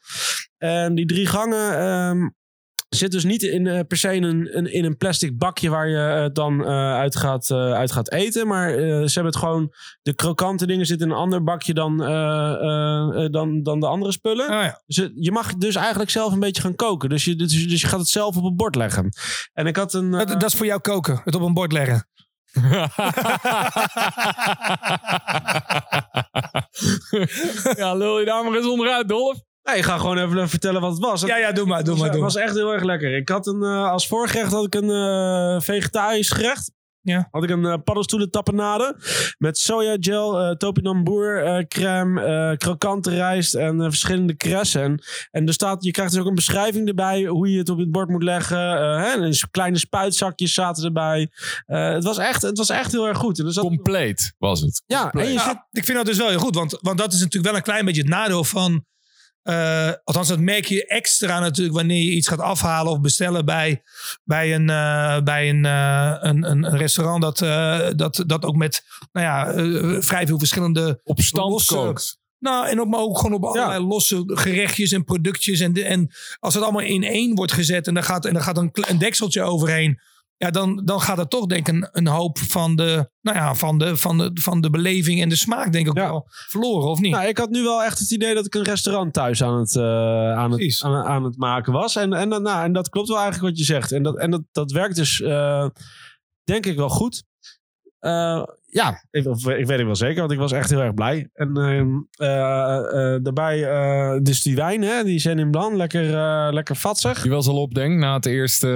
En 0.57 0.95
die 0.95 1.05
drie 1.05 1.25
gangen 1.25 1.79
ehm, 1.79 2.29
zit 2.89 3.11
dus 3.11 3.23
niet 3.23 3.43
in, 3.43 3.67
eh, 3.67 3.79
per 3.87 3.97
se 3.97 4.15
in 4.15 4.23
een, 4.23 4.71
in, 4.73 4.85
een 4.85 4.97
plastic 4.97 5.37
bakje 5.37 5.69
waar 5.69 5.89
je 5.89 5.97
het 5.97 6.35
dan 6.35 6.65
eh, 6.65 6.93
uit, 6.93 7.15
gaat, 7.15 7.51
uit 7.51 7.91
gaat 7.91 8.11
eten. 8.11 8.47
Maar 8.47 8.69
ze 8.71 9.13
hebben 9.13 9.25
het 9.25 9.35
gewoon, 9.35 9.73
de 10.01 10.15
krokante 10.15 10.67
dingen 10.67 10.85
zitten 10.85 11.07
in 11.07 11.13
een 11.13 11.19
ander 11.19 11.43
bakje 11.43 11.73
dan, 11.73 11.97
dan, 13.31 13.63
dan 13.63 13.79
de 13.79 13.87
andere 13.87 14.11
spullen. 14.11 14.47
Ah, 14.47 14.63
ja. 14.63 14.81
Dus 14.85 15.09
je 15.15 15.31
mag 15.31 15.55
dus 15.55 15.75
eigenlijk 15.75 16.09
zelf 16.09 16.33
een 16.33 16.39
beetje 16.39 16.61
gaan 16.61 16.75
koken. 16.75 17.09
Dus 17.09 17.23
je, 17.23 17.35
dus, 17.35 17.67
dus 17.67 17.81
je 17.81 17.87
gaat 17.87 17.99
het 17.99 18.07
zelf 18.07 18.37
op 18.37 18.43
een 18.43 18.55
bord 18.55 18.75
leggen. 18.75 19.09
En 19.53 19.67
ik 19.67 19.75
had 19.75 19.93
een... 19.93 20.11
Dat, 20.11 20.27
dat 20.27 20.43
is 20.43 20.55
voor 20.55 20.65
jou 20.65 20.79
koken. 20.79 21.21
Het 21.23 21.35
op 21.35 21.41
een 21.41 21.53
bord 21.53 21.71
leggen. 21.71 22.07
ja, 27.77 27.93
lul 27.93 28.19
je 28.19 28.25
daar 28.25 28.43
maar 28.43 28.55
eens 28.55 28.67
onderuit, 28.67 29.07
Dolf. 29.07 29.37
Nee, 29.67 29.77
ik 29.77 29.83
ga 29.83 29.97
gewoon 29.97 30.17
even 30.17 30.49
vertellen 30.49 30.81
wat 30.81 30.91
het 30.91 30.99
was. 31.01 31.21
Het 31.21 31.29
Ja, 31.29 31.37
ja, 31.37 31.51
doe 31.51 31.65
maar, 31.65 31.83
doe 31.83 31.93
was, 31.93 32.01
maar. 32.01 32.11
Doe 32.11 32.21
was 32.21 32.35
echt 32.35 32.53
heel 32.55 32.73
erg 32.73 32.83
lekker. 32.83 33.15
Ik 33.15 33.29
had 33.29 33.47
een, 33.47 33.63
eh, 33.63 33.89
als 33.91 34.07
voorgerecht 34.07 34.51
had 34.51 34.65
ik 34.65 34.75
een 34.75 34.89
eh, 34.89 35.61
vegetarisch 35.61 36.29
gerecht. 36.31 36.75
Ja. 37.01 37.27
Had 37.31 37.43
ik 37.43 37.49
een 37.49 37.63
uh, 37.63 37.73
paddenstoelen 37.83 38.31
tapenade 38.31 38.95
met 39.37 39.57
sojagel, 39.57 40.39
eh 40.39 40.55
topinambour, 40.55 41.43
eh 41.43 41.65
crème, 41.67 42.21
eh 42.21 42.57
krokante 42.57 43.09
rijst 43.09 43.55
en 43.55 43.79
eh, 43.81 43.83
verschillende 43.87 44.35
kressen. 44.35 45.03
En, 45.31 45.47
er 45.47 45.53
staat, 45.53 45.83
je 45.83 45.91
krijgt 45.91 46.11
dus 46.11 46.21
ook 46.21 46.27
een 46.27 46.35
beschrijving 46.35 46.87
erbij 46.87 47.23
hoe 47.25 47.51
je 47.51 47.57
het 47.57 47.69
op 47.69 47.77
het 47.77 47.91
bord 47.91 48.09
moet 48.09 48.23
leggen. 48.23 48.57
eh, 48.57 49.03
hè, 49.03 49.23
en 49.23 49.33
kleine 49.51 49.77
spuitzakjes 49.77 50.53
zaten 50.53 50.83
erbij. 50.83 51.29
Eh, 51.65 51.89
het, 51.93 52.03
was 52.03 52.17
echt, 52.17 52.41
het 52.41 52.57
was 52.57 52.69
echt 52.69 52.91
heel 52.91 53.07
erg 53.07 53.17
goed. 53.17 53.39
En 53.39 53.51
zat, 53.51 53.63
Compleet 53.63 54.33
was 54.37 54.61
het. 54.61 54.83
ja, 54.85 55.11
en 55.11 55.27
je 55.27 55.33
Ja, 55.33 55.43
zit, 55.43 55.57
ik 55.71 55.83
vind 55.83 55.97
dat 55.97 56.05
dus 56.05 56.17
wel 56.17 56.29
heel 56.29 56.39
goed, 56.39 56.55
want, 56.55 56.77
want 56.81 56.97
dat 56.97 57.13
is 57.13 57.19
natuurlijk 57.19 57.45
wel 57.45 57.55
een 57.55 57.61
klein 57.61 57.85
beetje 57.85 58.01
het 58.01 58.09
nadeel 58.09 58.43
van. 58.43 58.85
Eh, 59.47 59.91
althans, 60.03 60.27
dat 60.27 60.39
merk 60.39 60.65
je 60.65 60.85
extra 60.85 61.39
natuurlijk 61.39 61.75
wanneer 61.75 62.03
je 62.03 62.11
iets 62.11 62.27
gaat 62.27 62.39
afhalen 62.39 62.91
of 62.91 63.01
bestellen 63.01 63.45
bij, 63.45 63.81
bij, 64.23 64.55
een, 64.55 64.69
eh, 64.69 65.21
bij 65.23 65.49
een, 65.49 65.65
eh, 65.65 66.15
een, 66.19 66.43
een 66.51 66.63
een 66.63 66.77
restaurant 66.77 67.21
dat, 67.21 67.37
dat, 67.97 68.23
dat 68.27 68.45
ook 68.45 68.55
met 68.55 68.83
nou 69.11 69.25
ja, 69.25 70.01
vrij 70.01 70.27
veel 70.27 70.39
verschillende. 70.39 70.99
Op 71.03 71.19
stand 71.19 71.65
kookt. 71.65 72.19
Nou, 72.39 72.67
en 72.67 72.79
ook, 72.79 72.87
maar 72.87 72.99
ook 72.99 73.17
gewoon 73.17 73.33
op 73.33 73.43
allerlei 73.43 73.83
losse 73.83 74.23
gerechtjes 74.25 74.91
en 74.91 75.03
productjes. 75.03 75.59
En, 75.59 75.73
de, 75.73 75.83
en 75.83 76.11
als 76.39 76.53
het 76.53 76.63
allemaal 76.63 76.81
in 76.81 77.03
één 77.03 77.35
wordt 77.35 77.51
gezet 77.51 77.87
en 77.87 77.97
er 77.97 78.03
gaat, 78.03 78.25
en 78.25 78.35
er 78.35 78.41
gaat 78.41 78.57
een 78.57 78.97
dekseltje 78.97 79.41
overheen. 79.41 79.99
Ja, 80.39 80.51
dan, 80.51 80.81
dan 80.85 81.01
gaat 81.01 81.17
er 81.19 81.27
toch 81.27 81.45
denk 81.45 81.67
ik 81.67 81.73
een, 81.73 81.89
een 81.91 82.07
hoop 82.07 82.37
van 82.39 82.75
de, 82.75 83.09
nou 83.21 83.37
ja, 83.37 83.55
van, 83.55 83.77
de, 83.77 83.97
van, 83.97 84.17
de, 84.17 84.31
van 84.33 84.61
de 84.61 84.69
beleving 84.69 85.21
en 85.21 85.29
de 85.29 85.35
smaak 85.35 85.71
denk 85.71 85.87
ik 85.87 85.97
Ja. 85.97 86.03
wel 86.09 86.25
verloren, 86.29 86.89
of 86.89 86.99
niet? 86.99 87.11
Nou, 87.11 87.27
ik 87.27 87.37
had 87.37 87.49
nu 87.49 87.63
wel 87.63 87.83
echt 87.83 87.99
het 87.99 88.11
idee 88.11 88.33
dat 88.33 88.45
ik 88.45 88.55
een 88.55 88.63
restaurant 88.63 89.13
thuis 89.13 89.43
aan 89.43 89.59
het, 89.59 89.75
eh, 89.75 89.83
aan 90.37 90.51
het, 90.51 90.81
aan, 90.83 91.05
aan 91.05 91.23
het 91.23 91.37
maken 91.37 91.73
was. 91.73 91.95
En, 91.95 92.13
en, 92.13 92.29
dat- 92.29 92.41
nou, 92.41 92.63
en 92.63 92.73
dat 92.73 92.89
klopt 92.89 93.07
wel 93.07 93.17
eigenlijk 93.19 93.49
wat 93.49 93.57
je 93.59 93.65
zegt. 93.73 93.91
En 93.91 94.03
dat, 94.03 94.17
en 94.17 94.31
dat, 94.31 94.41
dat 94.51 94.71
werkt 94.71 94.95
dus, 94.95 95.21
eh, 95.21 95.67
denk 96.43 96.65
ik, 96.65 96.75
wel 96.77 96.89
goed. 96.89 97.23
Eh, 97.99 98.43
ja, 98.69 99.03
ik, 99.11 99.25
ik 99.25 99.43
weet 99.43 99.69
het 99.69 99.83
wel 99.85 99.95
zeker, 99.95 100.19
want 100.19 100.31
ik 100.31 100.37
was 100.37 100.51
echt 100.51 100.69
heel 100.69 100.81
erg 100.81 100.93
blij. 100.93 101.29
En 101.33 101.57
ehm, 101.57 101.87
eh, 102.11 103.13
eh, 103.13 103.23
daarbij, 103.23 103.59
dus 104.21 104.41
die 104.41 104.55
wijn, 104.55 104.81
hè, 104.81 105.03
die 105.03 105.19
Chenin 105.19 105.51
Blanc, 105.51 105.75
lekker, 105.75 106.13
eh, 106.15 106.47
lekker 106.53 106.75
vatsig. 106.75 107.21
Die 107.21 107.31
was 107.31 107.47
al 107.47 107.61
op, 107.61 107.73
denk 107.73 107.93
ik, 107.93 107.99
na 107.99 108.13
het 108.13 108.25
eerste, 108.25 108.67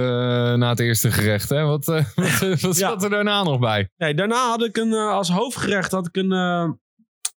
na 0.58 0.68
het 0.68 0.80
eerste 0.80 1.10
gerecht. 1.10 1.48
Hè? 1.48 1.62
Wat, 1.64 1.84
wat, 1.84 2.04
wat 2.60 2.76
Ja. 2.78 2.88
zat 2.88 3.02
er 3.02 3.10
daarna 3.10 3.42
nog 3.42 3.58
bij? 3.58 3.88
Nee, 3.96 4.14
daarna 4.14 4.48
had 4.48 4.64
ik 4.64 4.76
een, 4.76 4.92
als 4.92 5.30
hoofdgerecht 5.30 5.92
had 5.92 6.06
ik 6.06 6.16
een, 6.16 6.30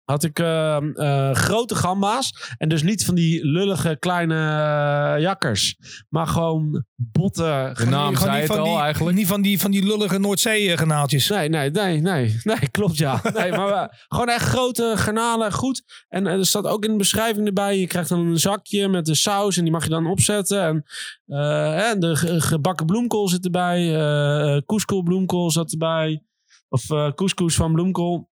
had 0.05 0.23
ik 0.23 0.39
eh, 0.39 0.77
eh, 0.93 1.35
grote 1.35 1.75
gamba's. 1.75 2.53
En 2.57 2.69
dus 2.69 2.83
niet 2.83 3.05
van 3.05 3.15
die 3.15 3.45
lullige 3.45 3.95
kleine 3.99 4.35
eh, 4.35 5.21
jakkers. 5.21 5.75
Maar 6.09 6.27
gewoon 6.27 6.85
botte. 6.95 7.71
De 7.77 7.85
naam 7.85 8.15
Gewoon 8.15 8.15
zei 8.17 8.31
niet 8.31 8.47
het 8.47 8.57
van 8.57 8.59
al 8.59 8.73
die, 8.73 8.81
eigenlijk. 8.81 9.15
Niet 9.17 9.27
van 9.27 9.41
die, 9.41 9.59
van 9.59 9.71
die 9.71 9.85
lullige 9.85 10.17
Noordzee-genaaltjes. 10.19 11.29
Nee, 11.29 11.49
nee, 11.49 11.71
nee, 11.71 12.01
nee. 12.01 12.39
Nee, 12.43 12.69
klopt 12.71 12.97
ja. 12.97 13.21
Nee, 13.33 13.51
maar 13.51 13.69
eh, 13.73 13.87
gewoon 14.07 14.29
echt 14.29 14.45
grote 14.47 14.93
garnalen, 14.95 15.53
goed. 15.53 15.83
En 16.07 16.25
er 16.25 16.45
staat 16.45 16.65
ook 16.67 16.83
in 16.85 16.91
de 16.91 16.97
beschrijving 16.97 17.47
erbij. 17.47 17.79
Je 17.79 17.87
krijgt 17.87 18.09
dan 18.09 18.19
een 18.19 18.39
zakje 18.39 18.87
met 18.87 19.05
de 19.05 19.15
saus 19.15 19.57
en 19.57 19.63
die 19.63 19.71
mag 19.71 19.83
je 19.83 19.89
dan 19.89 20.07
opzetten. 20.07 20.83
En 21.25 21.99
de 21.99 22.15
ge- 22.15 22.41
gebakken 22.41 22.85
bloemkool 22.85 23.27
zit 23.29 23.45
erbij. 23.45 23.95
eh 23.95 24.61
couscous 24.65 25.01
bloemkool 25.03 25.51
zat 25.51 25.71
erbij. 25.71 26.23
Of 26.69 26.85
couscous 27.15 27.55
van 27.55 27.73
bloemkool. 27.73 28.29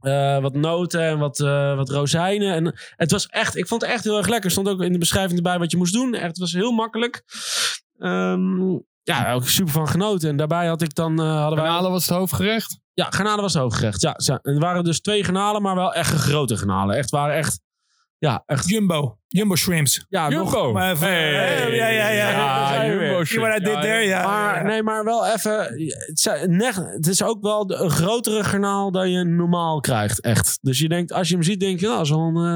Eh, 0.00 0.38
wat 0.38 0.54
noten 0.54 1.00
en 1.02 1.18
wat, 1.18 1.40
eh, 1.40 1.76
wat 1.76 1.90
rozijnen. 1.90 2.54
En 2.54 2.74
het 2.96 3.10
was 3.10 3.26
echt, 3.26 3.56
ik 3.56 3.66
vond 3.66 3.82
het 3.82 3.90
echt 3.90 4.04
heel 4.04 4.16
erg 4.16 4.28
lekker. 4.28 4.44
Er 4.44 4.50
stond 4.50 4.68
ook 4.68 4.80
in 4.80 4.92
de 4.92 4.98
beschrijving 4.98 5.36
erbij 5.36 5.58
wat 5.58 5.70
je 5.70 5.76
moest 5.76 5.92
doen. 5.92 6.14
Echt, 6.14 6.26
het 6.26 6.38
was 6.38 6.52
heel 6.52 6.72
makkelijk. 6.72 7.22
Ehm, 7.98 8.78
ja, 9.02 9.32
ook 9.32 9.48
super 9.48 9.72
van 9.72 9.88
genoten. 9.88 10.28
En 10.28 10.36
daarbij 10.36 10.66
had 10.66 10.82
ik 10.82 10.94
dan, 10.94 11.20
eh, 11.20 11.40
hadden 11.40 11.58
wij... 11.58 11.66
Garnalen 11.66 11.90
was 11.90 12.06
het 12.06 12.16
hoofdgerecht. 12.16 12.80
Ja, 12.94 13.10
garnalen 13.10 13.42
was 13.42 13.52
het 13.52 13.62
hoofdgerecht. 13.62 14.00
Ja. 14.00 14.14
En 14.42 14.54
er 14.54 14.60
waren 14.60 14.84
dus 14.84 15.00
twee 15.00 15.24
garnalen, 15.24 15.62
maar 15.62 15.74
wel 15.74 15.94
echt 15.94 16.14
grote 16.14 16.56
garnalen. 16.56 16.96
Echt 16.96 17.10
waren 17.10 17.34
echt 17.34 17.60
Ja, 18.22 18.42
echt. 18.46 18.68
Jumbo. 18.68 19.16
Jumbo 19.28 19.54
Shrimps. 19.56 20.06
Ja, 20.08 20.28
nog. 20.28 20.52
Jumbo. 20.52 20.72
Maar 20.72 20.92
even- 20.92 21.08
Hey. 21.08 21.74
Ja, 21.74 21.88
ja, 21.88 22.08
ja. 22.08 22.30
Ja, 22.30 22.86
Jumbo 22.86 23.24
I 23.56 23.58
did 23.58 23.80
there? 23.82 24.00
Ja. 24.00 24.22
Maar, 24.22 24.64
nee, 24.64 24.82
maar 24.82 25.04
wel 25.04 25.26
even. 25.26 25.58
Het 26.96 27.06
is, 27.06 27.22
ook 27.22 27.42
wel 27.42 27.70
een 27.82 27.90
grotere 27.90 28.44
garnaal 28.44 28.90
dan 28.90 29.10
je 29.10 29.24
normaal 29.24 29.80
krijgt. 29.80 30.20
Echt. 30.20 30.58
Dus 30.60 30.78
je 30.78 30.88
denkt, 30.88 31.12
als 31.12 31.28
je 31.28 31.34
hem 31.34 31.42
ziet, 31.42 31.60
denk 31.60 31.80
je, 31.80 31.86
nou, 31.86 32.04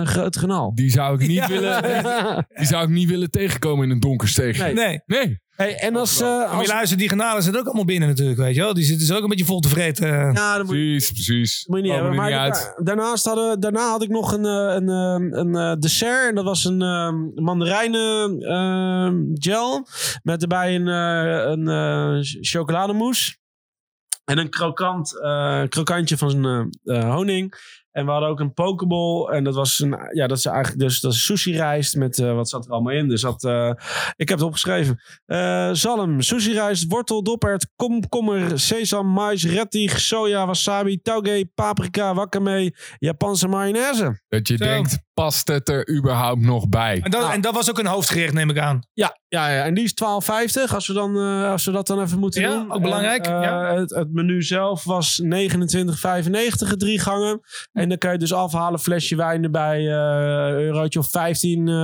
eh, 0.01 0.07
groot 0.07 0.37
garnaal. 0.37 0.75
Die 0.75 0.91
zou 0.91 1.21
ik 1.23 1.29
niet 1.29 1.47
willen... 1.47 1.83
Die 2.59 2.67
zou 2.67 2.83
ik 2.83 2.89
niet 2.89 3.09
willen 3.09 3.31
tegenkomen 3.31 3.85
in 3.85 3.91
een 3.91 4.01
donker 4.01 4.29
steegje. 4.29 4.63
Nee. 4.63 4.75
Nee. 4.75 5.01
Nee. 5.07 5.41
Hey, 5.57 5.75
en 5.79 5.97
als. 5.97 6.21
eh, 6.21 6.27
Maar 6.29 6.49
als 6.49 6.67
luister, 6.67 6.99
die 6.99 7.09
granalen 7.09 7.43
zitten 7.43 7.61
ook 7.61 7.67
allemaal 7.67 7.85
binnen 7.85 8.09
natuurlijk, 8.09 8.39
weet 8.39 8.55
je 8.55 8.61
wel. 8.61 8.75
Die 8.75 8.85
zitten 8.85 9.07
dus 9.07 9.17
ook 9.17 9.23
een 9.23 9.29
beetje 9.29 9.45
vol 9.45 9.61
te 9.61 9.69
vreten. 9.69 10.09
ja, 10.33 10.57
dat 10.57 10.67
moet, 10.67 10.75
Precies, 10.75 11.13
precies. 11.13 11.65
moet 11.67 11.77
je 11.79 11.83
niet 11.85 11.93
hebben. 11.93 12.15
Maar 12.15 12.33
uit. 12.33 12.75
daarnaast 12.77 13.25
hadden, 13.25 13.61
daarna 13.61 13.91
had 13.91 14.03
ik 14.03 14.09
nog 14.09 14.33
een, 14.33 14.45
eh, 14.45 14.75
een, 14.75 14.89
eh, 14.89 15.39
een 15.39 15.55
eh, 15.57 15.73
dessert. 15.79 16.29
En 16.29 16.35
dat 16.35 16.45
was 16.45 16.65
een 16.65 16.83
eh, 16.83 17.13
mandarijnen 17.35 18.41
eh, 18.41 19.11
gel. 19.35 19.87
Met 20.23 20.43
erbij 20.43 20.75
een, 20.75 20.89
eh, 20.89 21.51
een 21.51 21.69
eh, 21.69 22.19
chocolademousse. 22.41 23.37
En 24.25 24.39
een 24.39 24.51
krokant, 24.51 25.21
eh, 25.21 25.63
krokantje 25.69 26.17
van 26.17 26.47
eh, 26.85 27.15
honing. 27.15 27.55
En 27.97 28.05
we 28.05 28.11
hadden 28.11 28.29
ook 28.29 28.41
een 28.41 28.53
pokeball. 28.53 29.27
En 29.27 29.45
dat 29.45 29.55
was 29.55 29.79
een, 29.79 29.97
ja, 30.13 30.27
dat 30.27 30.39
is 30.39 30.47
eigenlijk 30.47 30.79
dus 30.79 31.01
dat 31.01 31.13
is 31.13 31.25
sushi 31.25 31.53
rijst 31.57 31.97
met, 31.97 32.19
eh, 32.19 32.35
wat 32.35 32.49
zat 32.49 32.65
er 32.65 32.71
allemaal 32.71 32.93
in? 32.93 33.09
Dus 33.09 33.21
dat, 33.21 33.45
eh, 33.45 33.71
ik 34.17 34.29
heb 34.29 34.39
het 34.39 34.47
opgeschreven. 34.47 35.03
Eh, 35.27 35.71
zalm, 35.73 36.21
sushi 36.21 36.53
rijst, 36.53 36.85
wortel, 36.89 37.23
doppert, 37.23 37.67
komkommer, 37.77 38.59
sesam, 38.61 39.07
mais, 39.13 39.45
rettig, 39.45 40.01
soja, 40.01 40.47
wasabi, 40.47 41.03
tauge, 41.03 41.51
paprika, 41.55 42.15
wakame, 42.15 42.75
Japanse 42.99 43.49
mayonaise. 43.49 44.23
Dat 44.29 44.49
je 44.49 44.57
Zo. 44.57 44.65
denkt, 44.65 44.99
past 45.25 45.49
het 45.49 45.69
er 45.69 45.89
überhaupt 45.97 46.41
nog 46.41 46.69
bij? 46.69 47.01
En 47.03 47.11
dat, 47.11 47.31
en 47.33 47.41
dat 47.41 47.55
was 47.55 47.71
ook 47.71 47.79
een 47.79 47.87
hoofdgerecht, 47.87 48.33
neem 48.33 48.51
ik 48.51 48.59
aan. 48.59 48.81
Ja, 48.93 49.19
ja, 49.29 49.49
ja, 49.51 49.65
en 49.65 49.75
die 49.75 49.85
is 49.85 49.95
12,50 49.95 50.75
als 50.75 50.87
we, 50.87 50.93
dan, 50.93 51.17
eh, 51.17 51.51
als 51.51 51.65
we 51.65 51.73
dat 51.73 51.87
dan 51.87 52.01
even 52.03 52.19
moeten 52.19 52.41
Ja, 52.41 52.49
doen. 52.51 52.73
ook 52.73 52.83
belangrijk, 52.83 53.27
En, 53.27 53.35
eh, 53.37 53.43
ja. 53.43 53.75
het, 53.75 53.91
het 53.91 54.13
menu 54.13 54.43
zelf 54.43 54.85
was 54.85 55.21
29,95, 55.25 56.77
drie 56.77 56.99
gangen. 57.01 57.41
En 57.73 57.89
dan 57.89 57.99
kan 57.99 58.13
je 58.13 58.19
dus 58.19 58.33
afhalen, 58.33 58.79
flesje 58.81 59.17
wijn 59.17 59.43
erbij, 59.45 59.79
eh 59.79 60.51
eurotje 60.53 60.99
of 60.99 61.11
15. 61.11 61.69
eh, 61.69 61.75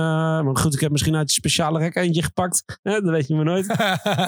maar 0.41 0.57
goed, 0.57 0.73
ik 0.73 0.79
heb 0.79 0.91
misschien 0.91 1.13
uit 1.13 1.21
het 1.21 1.31
speciale 1.31 1.79
rek 1.79 1.95
eentje 1.95 2.23
gepakt. 2.23 2.63
Hè, 2.81 2.91
dat 3.01 3.09
weet 3.11 3.27
je 3.27 3.35
maar 3.35 3.45
nooit. 3.45 3.67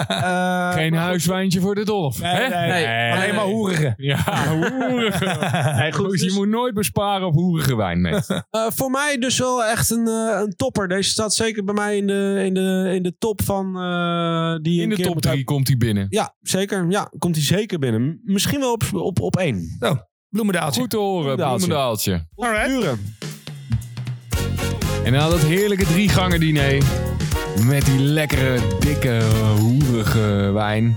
Eh, 0.06 0.72
Geen 0.72 0.90
maar 0.92 1.00
huiswijntje 1.02 1.60
voor 1.60 1.74
de 1.74 1.84
dolf. 1.84 2.20
Nee, 2.20 2.32
hè? 2.34 2.48
nee, 2.48 2.84
nee. 2.86 3.12
Alleen 3.12 3.34
maar 3.34 3.44
hoerige. 3.44 3.94
Ja, 3.96 4.46
hoerige. 4.48 5.36
Nee, 5.76 5.92
goed, 5.92 6.10
Dus 6.10 6.20
je 6.20 6.26
dus- 6.26 6.36
moet 6.36 6.48
nooit 6.48 6.74
besparen 6.74 7.26
op 7.26 7.34
hoerige 7.34 7.76
wijn, 7.76 8.00
mensen. 8.00 8.46
Eh, 8.50 8.66
voor 8.68 8.90
mij 8.96 9.18
dus 9.18 9.38
wel 9.38 9.64
echt 9.64 9.90
een, 9.90 10.06
eh, 10.06 10.40
een 10.40 10.54
topper. 10.56 10.88
Deze 10.88 11.10
staat 11.10 11.34
zeker 11.34 11.64
bij 11.64 11.74
mij 11.74 11.96
in 11.96 12.06
de, 12.06 12.42
in 12.44 12.54
de, 12.54 12.90
in 12.94 13.02
de 13.02 13.14
top 13.18 13.42
van 13.42 13.76
eh, 13.76 14.56
die 14.62 14.82
In 14.82 14.88
de 14.88 14.96
top 14.96 15.14
moet 15.14 15.22
3 15.22 15.44
komt 15.44 15.68
hij 15.68 15.76
binnen. 15.76 16.06
Ja, 16.10 16.34
zeker. 16.40 16.86
Ja, 16.90 17.10
komt 17.18 17.34
hij 17.34 17.44
zeker 17.44 17.78
binnen. 17.78 18.20
Misschien 18.24 18.60
wel 18.60 18.72
op, 18.72 18.82
op, 18.92 19.20
op 19.20 19.36
één. 19.36 19.78
Bloemendaaltje. 20.28 20.80
Goed 20.80 20.90
te 20.90 20.96
horen, 20.96 21.36
Bloemendaaltje. 21.36 22.26
bloemendaaltje. 22.34 23.04
En 25.04 25.12
dan 25.12 25.30
dat 25.30 25.40
heerlijke 25.40 25.84
drie 25.84 26.08
gangen 26.08 26.40
diner. 26.40 26.82
Met 27.66 27.84
die 27.84 28.00
lekkere, 28.00 28.60
dikke, 28.80 29.22
hoerige 29.58 30.50
wijn. 30.52 30.96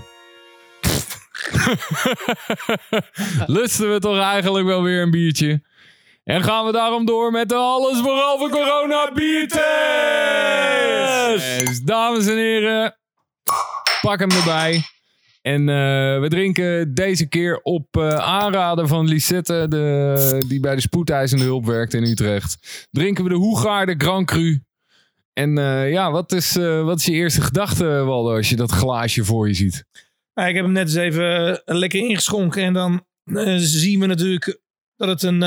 Lusten 3.45 3.93
we 3.93 3.99
toch 3.99 4.19
eigenlijk 4.19 4.65
wel 4.65 4.83
weer 4.83 5.01
een 5.01 5.11
biertje. 5.11 5.61
En 6.29 6.43
gaan 6.43 6.65
we 6.65 6.71
daarom 6.71 7.05
door 7.05 7.31
met 7.31 7.49
de 7.49 7.55
alles 7.55 8.01
behalve 8.01 8.49
corona 8.49 9.11
biertest. 9.11 9.57
Dames 11.87 12.27
en 12.27 12.37
heren, 12.37 12.97
pak 14.01 14.19
hem 14.19 14.29
erbij. 14.31 14.81
En 15.41 15.69
eh, 15.69 16.19
we 16.19 16.25
drinken 16.27 16.93
deze 16.93 17.27
keer 17.27 17.59
op 17.61 17.97
eh, 17.97 18.15
aanraden 18.15 18.87
van 18.87 19.07
Lisette, 19.07 19.65
de, 19.69 20.43
die 20.47 20.59
bij 20.59 20.75
de 20.75 20.81
spoedeisende 20.81 21.43
hulp 21.43 21.65
werkt 21.65 21.93
in 21.93 22.03
Utrecht. 22.03 22.87
Drinken 22.91 23.23
we 23.23 23.29
de 23.29 23.35
Hoegaarde 23.35 23.95
Grand 23.97 24.25
Cru. 24.25 24.63
En 25.33 25.57
eh, 25.57 25.91
ja, 25.91 26.11
wat 26.11 26.31
is, 26.31 26.55
wat 26.55 26.99
is 26.99 27.05
je 27.05 27.11
eerste 27.11 27.41
gedachte, 27.41 27.85
Waldo, 27.85 28.35
als 28.35 28.49
je 28.49 28.55
dat 28.55 28.71
glaasje 28.71 29.23
voor 29.23 29.47
je 29.47 29.53
ziet? 29.53 29.85
Nou, 30.33 30.49
ik 30.49 30.55
heb 30.55 30.63
hem 30.63 30.73
net 30.73 30.87
eens 30.87 30.95
even 30.95 31.61
lekker 31.65 31.99
ingeschonken. 31.99 32.63
En 32.63 32.73
dan 32.73 33.03
zien 33.57 33.99
we 33.99 34.05
natuurlijk 34.05 34.59
dat 34.95 35.07
het 35.07 35.23
een, 35.23 35.41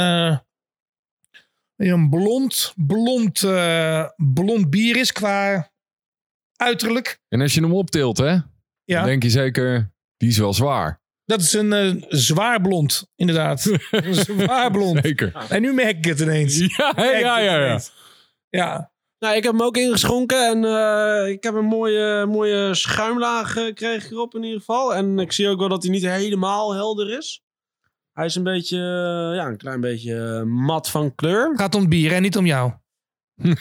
een 1.90 2.10
blond, 2.10 2.72
blond, 2.76 3.42
eh, 3.42 4.04
blond 4.16 4.70
bier 4.70 4.96
is 4.96 5.12
qua 5.12 5.70
uiterlijk. 6.56 7.20
En 7.28 7.40
als 7.40 7.54
je 7.54 7.60
hem 7.60 7.72
optilt, 7.74 8.18
hè, 8.18 8.30
Ja, 8.84 8.98
dan 8.98 9.04
denk 9.04 9.22
je 9.22 9.30
zeker, 9.30 9.92
die 10.16 10.28
is 10.28 10.38
wel 10.38 10.54
zwaar. 10.54 11.00
dat 11.24 11.40
is 11.40 11.52
een 11.52 11.72
eh, 11.72 12.02
zwaar 12.08 12.60
blond, 12.60 13.10
inderdaad. 13.16 13.78
een 13.90 14.14
zwaar 14.14 14.70
blond. 14.70 14.98
Zeker. 15.02 15.32
En 15.48 15.62
nu 15.62 15.72
merk 15.72 15.96
ik 15.96 16.04
het 16.04 16.20
ineens. 16.20 16.58
Ja, 16.76 16.92
ja, 16.96 17.38
ja. 17.38 17.64
ja. 17.64 17.80
Ja, 18.48 18.92
Nou, 19.18 19.36
ik 19.36 19.42
heb 19.42 19.52
hem 19.52 19.62
ook 19.62 19.76
ingeschonken 19.76 20.46
en 20.48 20.64
eh, 20.64 21.30
ik 21.30 21.42
heb 21.42 21.54
een 21.54 21.64
mooie, 21.64 22.26
mooie 22.26 22.74
schuimlaag 22.74 23.56
ik 23.56 23.80
erop 23.80 24.34
in 24.34 24.42
ieder 24.42 24.58
geval. 24.58 24.94
En 24.94 25.18
ik 25.18 25.32
zie 25.32 25.48
ook 25.48 25.58
wel 25.58 25.68
dat 25.68 25.82
hij 25.82 25.92
niet 25.92 26.02
helemaal 26.06 26.74
helder 26.74 27.18
is. 27.18 27.41
Hij 28.12 28.26
is 28.26 28.34
een 28.34 28.42
beetje, 28.42 28.76
eh, 28.76 29.36
ja, 29.36 29.46
een 29.46 29.56
klein 29.56 29.80
beetje 29.80 30.14
eh, 30.16 30.42
mat 30.42 30.90
van 30.90 31.14
kleur. 31.14 31.52
gaat 31.56 31.74
om 31.74 31.80
het 31.80 31.90
bier 31.90 32.12
en 32.12 32.22
niet 32.22 32.36
om 32.36 32.46
jou. 32.46 32.72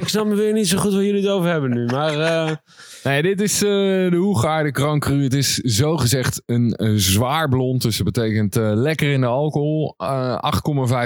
Ik 0.00 0.08
snap 0.08 0.26
me 0.26 0.34
weer 0.34 0.52
niet 0.52 0.68
zo 0.68 0.78
goed 0.78 0.92
waar 0.92 1.04
jullie 1.04 1.20
het 1.22 1.30
over 1.30 1.50
hebben 1.50 1.70
nu. 1.70 1.84
Maar 1.86 2.20
eh, 2.20 2.56
Nee, 3.04 3.22
dit 3.22 3.40
is 3.40 3.54
eh, 3.62 3.68
de 4.10 4.16
Hoegaarde 4.16 4.70
Grand 4.72 5.00
Cru. 5.00 5.22
Het 5.22 5.34
is 5.34 5.54
zogezegd 5.54 6.42
een, 6.46 6.72
een 6.76 6.98
zwaar 7.00 7.48
blond. 7.48 7.82
Dus 7.82 7.96
dat 7.96 8.06
betekent 8.12 8.56
eh, 8.56 8.70
lekker 8.74 9.12
in 9.12 9.20
de 9.20 9.26
alcohol. 9.26 9.94
eh 9.96 10.38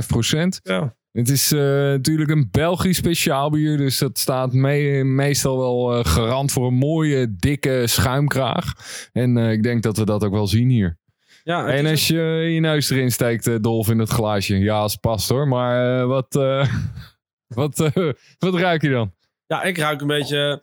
8,5 0.03 0.07
procent. 0.07 0.61
Ja. 0.63 0.97
Het 1.13 1.29
is 1.29 1.53
eh, 1.53 1.59
natuurlijk 1.61 2.31
een 2.31 2.49
Belgisch 2.51 2.97
speciaal 2.97 3.51
bier. 3.51 3.77
Dus 3.77 3.99
dat 3.99 4.19
staat 4.19 4.53
me- 4.53 5.03
meestal 5.05 5.59
wel 5.59 5.95
eh, 5.99 6.05
garant 6.05 6.53
voor 6.53 6.67
een 6.67 6.75
mooie, 6.75 7.35
dikke 7.37 7.83
schuimkraag. 7.87 8.73
En 9.13 9.37
eh, 9.37 9.51
ik 9.53 9.63
denk 9.63 9.83
dat 9.83 9.97
we 9.97 10.05
dat 10.05 10.25
ook 10.25 10.33
wel 10.33 10.47
zien 10.47 10.69
hier. 10.69 10.99
Ja, 11.45 11.67
En 11.67 11.87
als 11.87 12.07
je 12.07 12.21
je 12.55 12.61
neus 12.61 12.91
erin 12.91 13.13
steekt, 13.13 13.47
eh, 13.47 13.55
Dolf, 13.61 13.89
in 13.89 13.99
het 13.99 14.09
glaasje. 14.09 14.59
Ja, 14.59 14.79
als 14.79 14.97
past 14.97 15.29
hoor. 15.29 15.49
Maar 15.49 16.01
eh, 16.01 16.07
wat, 16.07 16.35
eh, 16.37 16.75
wat, 17.61 17.81
eh, 17.81 18.13
wat 18.39 18.55
ruik 18.55 18.83
je 18.83 18.91
dan? 18.91 19.13
Ja, 19.47 19.63
ik 19.63 19.79
ruik 19.79 20.01
een 20.01 20.07
beetje 20.07 20.63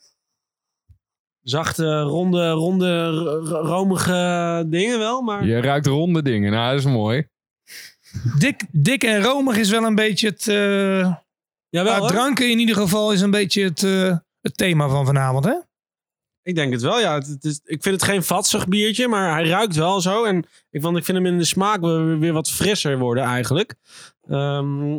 zachte, 1.42 2.00
ronde, 2.02 2.50
ronde, 2.50 3.10
romige 3.62 4.64
dingen 4.68 5.00
wel. 5.00 5.22
Maar 5.22 5.46
Je 5.46 5.62
ruikt 5.62 5.86
ronde 5.86 6.22
dingen. 6.22 6.52
Nou, 6.52 6.70
dat 6.76 6.80
is 6.86 6.92
mooi. 6.92 7.28
Dik, 8.38 8.64
dik 8.72 9.04
en 9.04 9.22
romig 9.24 9.58
is 9.58 9.70
wel 9.70 9.84
een 9.84 9.96
beetje 9.96 10.28
het... 10.28 10.48
eh 10.48 11.14
Jawel, 11.72 11.98
nou, 11.98 12.08
dranken 12.08 12.52
in 12.52 12.60
ieder 12.60 12.76
geval 12.76 13.12
is 13.12 13.22
een 13.22 13.32
beetje 13.32 13.64
het, 13.64 13.84
eh, 13.84 14.18
het 14.42 14.58
thema 14.58 14.88
van 14.88 15.06
vanavond, 15.06 15.46
hè? 15.46 15.54
Ik 16.50 16.56
denk 16.56 16.72
het 16.74 16.82
wel, 16.82 17.00
ja. 17.00 17.14
Het, 17.14 17.28
het 17.28 17.44
is, 17.44 17.60
ik 17.64 17.84
vind 17.84 17.96
het 17.96 18.04
geen 18.04 18.24
vatsig 18.24 18.68
biertje, 18.68 19.08
maar 19.08 19.34
hij 19.34 19.48
ruikt 19.48 19.76
wel 19.76 20.02
zo. 20.02 20.24
En 20.24 20.46
ik, 20.70 20.82
want 20.82 20.98
ik 20.98 21.06
vind 21.06 21.18
hem 21.18 21.26
in 21.26 21.38
de 21.38 21.46
smaak 21.46 21.82
weer, 21.82 22.20
weer 22.20 22.34
wat 22.34 22.50
frisser 22.50 22.98
worden 22.98 23.24
eigenlijk. 23.24 23.76
Ehm, 24.28 24.98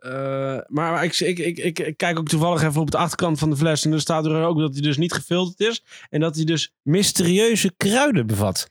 eh, 0.00 0.58
maar 0.66 1.04
ik, 1.04 1.20
ik, 1.20 1.38
ik, 1.38 1.58
ik, 1.58 1.78
ik 1.78 1.96
kijk 1.96 2.18
ook 2.18 2.28
toevallig 2.28 2.62
even 2.62 2.80
op 2.80 2.90
de 2.90 2.96
achterkant 2.96 3.38
van 3.38 3.50
de 3.50 3.56
fles. 3.56 3.84
En 3.84 3.92
er 3.92 4.00
staat 4.00 4.26
er 4.26 4.44
ook 4.44 4.58
dat 4.58 4.72
hij 4.72 4.82
dus 4.82 4.96
niet 4.96 5.12
gefilterd 5.12 5.70
is. 5.70 5.84
En 6.10 6.20
dat 6.20 6.36
hij 6.36 6.44
dus 6.44 6.72
mysterieuze 6.82 7.72
kruiden 7.76 8.26
bevat. 8.26 8.70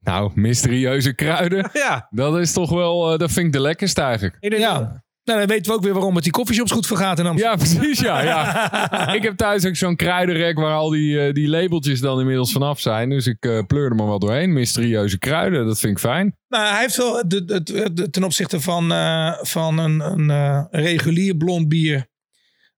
Nou, 0.00 0.30
mysterieuze 0.34 1.14
kruiden. 1.14 1.70
Ja, 1.72 2.08
Dat 2.10 2.38
is 2.38 2.52
toch 2.52 2.70
wel, 2.70 3.12
eh, 3.12 3.18
dat 3.18 3.32
vind 3.32 3.46
ik 3.46 3.52
de 3.52 3.60
lekkerste 3.60 4.00
eigenlijk. 4.00 4.36
ik 4.40 4.50
denk 4.50 4.62
Ja. 4.62 5.03
Nou, 5.24 5.38
dan 5.38 5.48
weten 5.48 5.70
we 5.72 5.76
ook 5.78 5.82
weer 5.84 5.92
waarom 5.92 6.14
het 6.14 6.22
die 6.24 6.32
koffieshops 6.32 6.70
goed 6.70 6.86
vergaat 6.86 7.18
in 7.18 7.26
Amsterdam. 7.26 7.58
Ja, 7.58 7.64
precies, 7.78 8.00
ja. 8.00 8.22
ja. 8.22 9.12
ik 9.14 9.22
heb 9.22 9.36
thuis 9.36 9.64
ook 9.66 9.76
zo'n 9.76 9.96
kruidenrek 9.96 10.56
waar 10.58 10.74
al 10.74 10.88
die, 10.90 11.20
eh, 11.26 11.32
die 11.32 11.48
labeltjes 11.48 12.00
dan 12.00 12.20
inmiddels 12.20 12.52
vanaf 12.52 12.80
zijn. 12.80 13.08
Dus 13.08 13.26
ik 13.26 13.44
eh 13.44 13.58
pleur 13.66 13.88
er 13.90 13.94
maar 13.94 14.06
wel 14.06 14.18
doorheen. 14.18 14.52
Mysterieuze 14.52 15.18
kruiden, 15.18 15.66
dat 15.66 15.78
vind 15.78 15.92
ik 15.92 15.98
fijn. 15.98 16.36
Nou, 16.48 16.68
hij 16.68 16.80
heeft 16.80 16.96
wel 16.96 17.28
de, 17.28 17.44
de, 17.44 17.62
de- 17.94 18.10
ten 18.10 18.24
opzichte 18.24 18.60
van, 18.60 18.92
eh, 18.92 19.32
van 19.42 19.78
een, 19.78 20.00
een 20.00 20.30
eh, 20.30 20.64
regulier 20.70 21.36
blond 21.36 21.68
bier. 21.68 22.06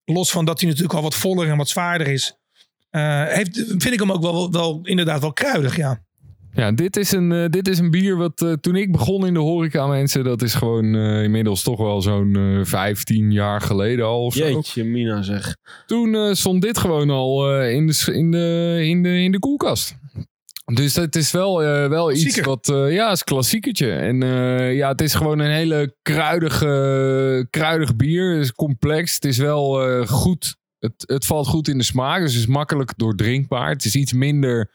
Los 0.04 0.30
van 0.30 0.44
dat 0.44 0.60
hij 0.60 0.68
natuurlijk 0.68 0.96
al 0.96 1.02
wat 1.02 1.14
voller 1.14 1.48
en 1.48 1.56
wat 1.56 1.68
zwaarder 1.68 2.06
is. 2.08 2.36
eh, 2.90 3.24
heeft, 3.26 3.56
vind 3.68 3.92
ik 3.92 4.00
hem 4.00 4.12
ook 4.12 4.22
wel, 4.22 4.50
wel 4.52 4.80
inderdaad 4.82 5.20
wel 5.20 5.32
kruidig, 5.32 5.76
ja. 5.76 6.04
Ja, 6.56 6.72
dit 6.72 6.96
is 6.96 7.12
een, 7.12 7.32
eh, 7.32 7.44
dit 7.48 7.68
is 7.68 7.78
een 7.78 7.90
bier 7.90 8.16
wat 8.16 8.42
eh, 8.42 8.52
toen 8.52 8.76
ik 8.76 8.92
begon 8.92 9.26
in 9.26 9.34
de 9.34 9.40
horeca 9.40 9.86
mensen, 9.86 10.24
dat 10.24 10.42
is 10.42 10.54
gewoon 10.54 10.94
eh, 10.94 11.22
inmiddels 11.22 11.62
toch 11.62 11.78
wel 11.78 12.02
zo'n 12.02 12.36
eh 12.36 12.64
15 12.64 13.32
jaar 13.32 13.60
geleden 13.60 14.04
al 14.04 14.24
of 14.24 14.34
zo. 14.34 14.48
Jeetje, 14.48 14.84
Mina 14.84 15.22
zeg. 15.22 15.56
Toen 15.86 16.36
stond 16.36 16.62
dit 16.62 16.78
gewoon 16.78 17.10
al 17.10 17.60
in, 17.62 17.86
de, 17.86 18.12
in, 18.12 18.30
de, 18.30 18.78
in, 18.82 19.02
de, 19.02 19.22
in 19.22 19.32
de 19.32 19.38
koelkast. 19.38 19.96
Dus 20.74 20.94
het 20.94 21.16
is 21.16 21.30
wel, 21.30 21.58
wel 21.88 22.12
iets 22.12 22.40
wat, 22.40 22.68
eh, 22.68 22.92
ja, 22.92 23.10
is 23.10 23.24
klassiekertje. 23.24 23.92
En 23.92 24.16
ja, 24.74 24.88
het 24.88 25.00
is 25.00 25.14
gewoon 25.14 25.38
een 25.38 25.50
hele 25.50 25.96
kruidige, 26.02 27.46
kruidig 27.50 27.96
bier. 27.96 28.32
Het 28.32 28.42
is 28.42 28.52
complex. 28.52 29.14
Het 29.14 29.24
is 29.24 29.38
wel 29.38 30.06
goed. 30.06 30.56
Het, 30.86 31.08
het 31.10 31.26
valt 31.26 31.46
goed 31.46 31.68
in 31.68 31.78
de 31.78 31.84
smaak. 31.84 32.20
Dus 32.20 32.32
het 32.32 32.40
is 32.40 32.46
makkelijk 32.46 32.92
doordrinkbaar. 32.96 33.68
Het 33.68 33.84
is 33.84 33.94
iets 33.94 34.12
minder 34.12 34.70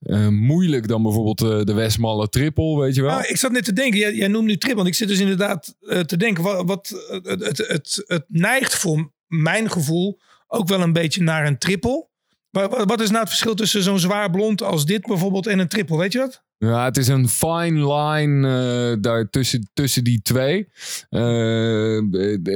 eh, 0.00 0.28
moeilijk 0.28 0.88
dan 0.88 1.02
bijvoorbeeld 1.02 1.40
eh, 1.42 1.62
de 1.64 1.72
Westmalle 1.72 2.28
Triple, 2.28 2.78
weet 2.78 2.94
je 2.94 3.02
wel. 3.02 3.10
Nou, 3.10 3.26
ik 3.26 3.36
zat 3.36 3.52
net 3.52 3.64
te 3.64 3.72
denken, 3.72 4.14
jij, 4.16 4.28
noemt 4.28 4.46
nu 4.46 4.56
trip, 4.56 4.76
want 4.76 4.88
ik 4.88 4.94
zit 4.94 5.08
dus 5.08 5.20
inderdaad 5.20 5.76
eh, 5.80 6.00
te 6.00 6.16
denken, 6.16 6.42
wat, 6.42 6.66
wat 6.66 6.88
het, 7.22 7.58
het, 7.58 8.02
het, 8.06 8.24
neigt 8.28 8.74
voor 8.74 9.12
mijn 9.26 9.70
gevoel 9.70 10.20
ook 10.46 10.68
wel 10.68 10.80
een 10.80 10.92
beetje 10.92 11.22
naar 11.22 11.46
een 11.46 11.58
triple. 11.58 12.08
Maar 12.50 12.68
wat, 12.68 12.88
wat 12.88 13.00
is 13.00 13.08
nou 13.08 13.20
het 13.20 13.28
verschil 13.28 13.54
tussen 13.54 13.82
zo'n 13.82 13.98
zwaar 13.98 14.30
blond 14.30 14.62
als 14.62 14.86
dit 14.86 15.06
bijvoorbeeld 15.06 15.46
en 15.46 15.58
een 15.58 15.68
triple, 15.68 15.96
weet 15.96 16.12
je 16.12 16.18
dat? 16.18 16.44
Ja, 16.64 16.84
het 16.84 16.96
is 16.96 17.08
een 17.08 17.28
fine 17.28 17.94
line 17.94 18.48
eh, 18.48 18.96
daar 19.00 19.30
tussen, 19.30 19.70
tussen 19.74 20.04
die 20.04 20.22
twee. 20.22 20.68
Eh, 21.10 21.98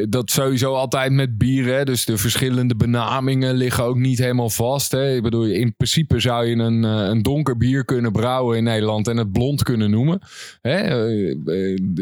dat 0.09 0.31
sowieso 0.31 0.75
altijd 0.75 1.13
met 1.13 1.39
bieren. 1.39 1.77
hè. 1.77 1.85
Dus 1.85 2.05
de 2.05 2.17
verschillende 2.17 2.77
benamingen 2.77 3.55
liggen 3.55 3.85
ook 3.85 3.97
niet 3.97 4.19
helemaal 4.19 4.51
vast. 4.51 4.93
Hè. 4.93 5.15
Ik 5.15 5.23
bedoel, 5.23 5.45
in 5.45 5.77
principe 5.77 6.21
zou 6.21 6.47
je 6.47 6.57
een, 6.57 6.85
eh, 6.85 7.09
een 7.09 7.23
donker 7.23 7.57
bier 7.57 7.85
kunnen 7.85 8.13
brouwen 8.13 8.57
in 8.57 8.65
Nederland 8.65 9.09
en 9.09 9.17
het 9.17 9.33
blond 9.33 9.63
kunnen 9.63 9.91
noemen. 9.91 10.21
Hè. 10.61 11.05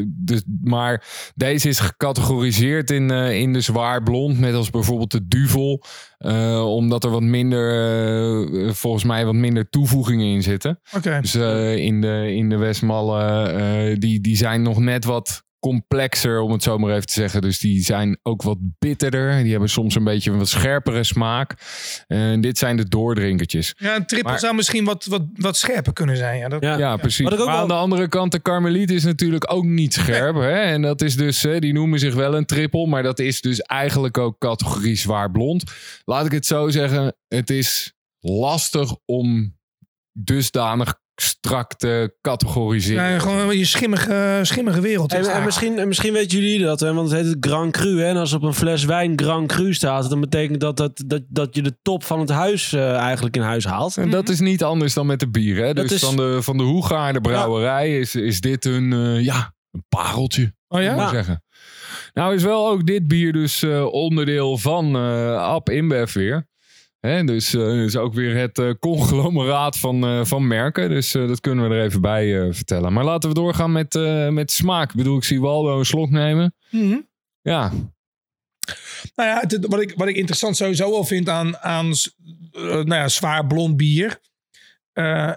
Dus, 0.09 0.43
maar 0.61 1.05
deze 1.35 1.69
is 1.69 1.79
gecategoriseerd 1.79 2.91
in, 2.91 3.11
in 3.11 3.53
de 3.53 3.61
zwaar 3.61 4.03
blond. 4.03 4.39
Net 4.39 4.55
als 4.55 4.71
bijvoorbeeld 4.71 5.11
de 5.11 5.29
Duvel. 5.29 5.83
Omdat 6.65 7.05
er 7.05 7.11
wat 7.11 7.23
minder, 7.23 8.75
volgens 8.75 9.05
mij 9.05 9.25
wat 9.25 9.35
minder 9.35 9.69
toevoegingen 9.69 10.27
in 10.27 10.43
zitten. 10.43 10.81
Oké. 10.97 11.19
Dus 11.21 11.35
in, 11.35 11.94
de, 12.01 12.33
in 12.35 12.49
de 12.49 12.57
Westmallen, 12.57 13.55
eh, 13.59 13.97
die, 13.99 14.21
die 14.21 14.37
zijn 14.37 14.63
nog 14.63 14.79
net 14.79 15.05
wat 15.05 15.43
complexer, 15.59 16.41
om 16.41 16.53
het 16.53 16.63
zo 16.63 16.79
maar 16.79 16.91
even 16.95 17.07
te 17.07 17.13
zeggen. 17.13 17.41
Dus 17.41 17.59
die 17.59 17.83
zijn 17.85 18.19
ook 18.23 18.43
wat 18.43 18.59
bitterder. 18.79 19.43
Die 19.43 19.51
hebben 19.51 19.69
soms 19.69 19.95
een 19.95 20.05
beetje 20.05 20.31
een 20.31 20.39
wat 20.39 20.49
scherpere 20.49 21.05
smaak. 21.05 21.55
En 22.07 22.41
dit 22.41 22.59
zijn 22.59 22.77
de 22.77 22.89
doordrinkertjes. 22.89 23.75
Ja, 23.77 23.97
een 23.97 24.07
triple 24.07 24.31
Maar- 24.31 24.39
zou 24.39 24.55
misschien 24.55 24.85
wat, 24.85 25.05
wat, 25.05 25.23
wat 25.35 25.57
scherper 25.57 25.93
kunnen 25.93 26.17
zijn. 26.17 26.39
Ja, 26.39 26.49
dat, 26.49 26.63
Ja. 26.63 26.79
Ja, 26.79 26.97
precies. 26.97 27.29
Maar 27.29 27.37
wel- 27.37 27.51
aan 27.51 27.69
de 27.69 27.75
andere 27.75 28.09
kant, 28.09 28.33
de 28.33 28.39
Karmeliet 28.41 28.91
is 28.91 29.05
natuurlijk 29.05 29.53
ook 29.53 29.65
niet 29.65 29.95
scherp. 29.95 30.35
Hè? 30.35 30.61
En 30.61 30.83
dat 30.83 31.03
is 31.03 31.17
dus, 31.17 31.43
hè, 31.43 31.59
die 31.59 31.73
noemen 31.73 31.99
zich 31.99 32.15
wel 32.15 32.35
een 32.37 32.47
triple. 32.47 32.87
Maar 32.87 33.03
dat 33.03 33.19
is 33.19 33.41
dus 33.41 33.61
eigenlijk 33.61 34.19
ook 34.19 34.39
categorie 34.39 34.97
zwaar 34.97 35.31
blond. 35.31 35.63
Laat 36.05 36.27
ik 36.27 36.33
het 36.33 36.47
zo 36.47 36.69
zeggen. 36.69 37.17
Het 37.29 37.51
is 37.51 37.93
lastig 38.21 38.97
om 39.05 39.57
dusdanig 40.13 41.03
strak 41.17 41.75
te 41.75 42.15
categoriseren. 42.21 43.11
Ja, 43.11 43.19
gewoon 43.19 43.59
je 43.59 43.65
schimmige, 43.65 44.41
schimmige 44.43 44.81
wereld. 44.81 45.13
En, 45.13 45.25
en 45.33 45.45
misschien, 45.45 45.79
en 45.79 45.89
misschien 45.89 46.13
weten 46.13 46.39
jullie 46.39 46.65
dat, 46.65 46.81
hè, 46.81 46.93
want 46.95 47.11
het 47.11 47.21
heet 47.21 47.29
het 47.35 47.37
Grand 47.47 47.73
Cru. 47.73 47.99
Hè, 48.01 48.05
en 48.09 48.17
als 48.17 48.33
op 48.33 48.43
een 48.43 48.55
fles 48.55 48.85
wijn 48.85 49.13
Grand 49.21 49.47
Cru 49.49 49.75
staat, 49.75 50.11
dan 50.11 50.21
betekent 50.21 50.61
dat 50.61 50.77
dat, 50.77 51.03
dat, 51.07 51.23
dat 51.29 51.55
je 51.55 51.63
de 51.63 51.77
top 51.83 52.05
van 52.05 52.21
het 52.21 52.29
huis 52.31 52.73
eh, 52.73 52.97
eigenlijk 52.97 53.37
in 53.37 53.43
huis 53.43 53.65
haalt. 53.65 53.97
En 53.97 54.11
dat 54.11 54.29
is 54.29 54.41
niet 54.41 54.63
anders 54.63 54.95
dan 54.95 55.07
met 55.07 55.21
de 55.21 55.31
bier. 55.31 55.65
Hè? 55.65 55.75
Dat 55.75 55.89
Dus 55.89 55.93
is- 56.03 56.05
van 56.09 56.17
de, 56.17 56.39
van 56.43 56.57
de 56.57 56.63
Hoegaarde 56.63 57.21
brouwerij 57.21 57.99
is, 57.99 58.15
is 58.15 58.41
dit 58.41 58.65
een, 58.65 58.93
eh, 58.93 59.25
ja, 59.25 59.55
een 59.71 59.85
pareltje. 59.89 60.55
Oh 60.69 60.83
ja? 60.83 60.93
moet 60.95 61.01
ik 61.03 61.07
Ja. 61.09 61.15
zeggen. 61.15 61.43
Nou 62.13 62.35
is 62.35 62.43
wel 62.43 62.69
ook 62.69 62.87
dit 62.87 63.09
bier 63.09 63.33
dus 63.33 63.63
eh, 63.63 63.85
onderdeel 63.93 64.59
van 64.59 64.97
eh 64.97 65.37
Ab 65.37 65.69
InBev 65.71 66.13
weer. 66.13 66.49
Hè, 67.05 67.25
dus 67.25 67.55
eh 67.55 67.85
is 67.85 67.97
ook 67.97 68.15
weer 68.15 68.37
het 68.37 68.59
eh, 68.59 68.71
conglomeraat 68.81 69.79
van, 69.79 70.05
eh, 70.05 70.25
van 70.25 70.47
merken. 70.47 70.89
Dus 70.89 71.13
dat 71.13 71.41
kunnen 71.41 71.69
we 71.69 71.75
er 71.75 71.85
even 71.85 72.01
bij 72.01 72.53
vertellen. 72.53 72.93
Maar 72.93 73.05
laten 73.05 73.29
we 73.29 73.35
doorgaan 73.35 73.73
met, 73.73 73.95
met 74.31 74.51
smaak. 74.51 74.91
Ik 74.91 74.97
bedoel, 74.97 75.17
ik 75.17 75.25
zie 75.25 75.41
Waldo 75.41 75.79
een 75.79 75.85
slok 75.85 76.11
nemen. 76.11 76.55
Mhm. 76.71 76.97
Ja, 77.41 77.73
Nou 79.15 79.29
ja, 79.29 79.41
het- 79.41 79.67
wat, 79.67 79.81
ik, 79.81 79.93
wat 79.97 80.09
ik 80.09 80.17
interessant 80.17 80.57
sowieso 80.57 80.91
wel 80.91 81.05
vind 81.05 81.29
aan, 81.29 81.57
aan 81.59 81.93
nou 82.53 82.95
ja, 82.95 83.09
zwaar 83.09 83.47
blond 83.47 83.77
bier. 83.77 84.21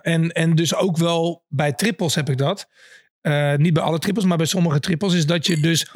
en, 0.01 0.31
en 0.31 0.55
dus 0.55 0.75
ook 0.75 0.97
wel 0.97 1.43
bij 1.47 1.73
trippels 1.73 2.15
heb 2.15 2.29
ik 2.29 2.37
dat. 2.37 2.67
Niet 3.57 3.73
bij 3.73 3.83
alle 3.83 3.99
trippels, 3.99 4.25
maar 4.25 4.37
bij 4.37 4.45
sommige 4.45 4.79
trippels. 4.79 5.13
Is 5.13 5.25
dat 5.25 5.45
je 5.45 5.59
dus 5.59 5.91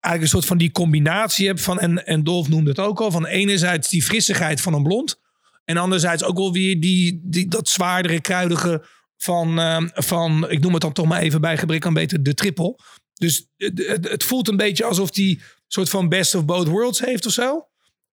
eigenlijk 0.00 0.22
een 0.22 0.38
soort 0.38 0.44
van 0.44 0.58
die 0.58 0.70
combinatie 0.70 1.46
hebt 1.46 1.60
van. 1.60 1.80
En, 1.80 2.06
en 2.06 2.24
Dolf 2.24 2.48
noemde 2.48 2.70
het 2.70 2.78
ook 2.78 3.00
al. 3.00 3.10
Van 3.10 3.26
enerzijds 3.26 3.88
die 3.88 4.02
frissigheid 4.02 4.60
van 4.60 4.74
een 4.74 4.82
blond. 4.82 5.20
En 5.64 5.76
anderzijds 5.76 6.24
ook 6.24 6.36
wel 6.36 6.52
weer 6.52 6.80
die, 6.80 7.20
die, 7.24 7.48
dat 7.48 7.68
zwaardere, 7.68 8.20
kruidige 8.20 8.84
van, 9.16 9.58
eh, 9.58 9.82
van. 9.94 10.50
Ik 10.50 10.60
noem 10.60 10.72
het 10.72 10.82
dan 10.82 10.92
toch 10.92 11.06
maar 11.06 11.20
even 11.20 11.40
bij 11.40 11.58
gebrek 11.58 11.86
aan 11.86 11.94
beter 11.94 12.22
de 12.22 12.34
trippel. 12.34 12.80
Dus 13.14 13.48
het, 13.56 14.08
het, 14.08 14.24
voelt 14.24 14.48
een 14.48 14.56
beetje 14.56 14.84
alsof 14.84 15.10
die 15.10 15.42
soort 15.66 15.88
van 15.88 16.08
best 16.08 16.34
of 16.34 16.44
both 16.44 16.68
worlds 16.68 17.00
heeft 17.00 17.26
of 17.26 17.32
zo. 17.32 17.68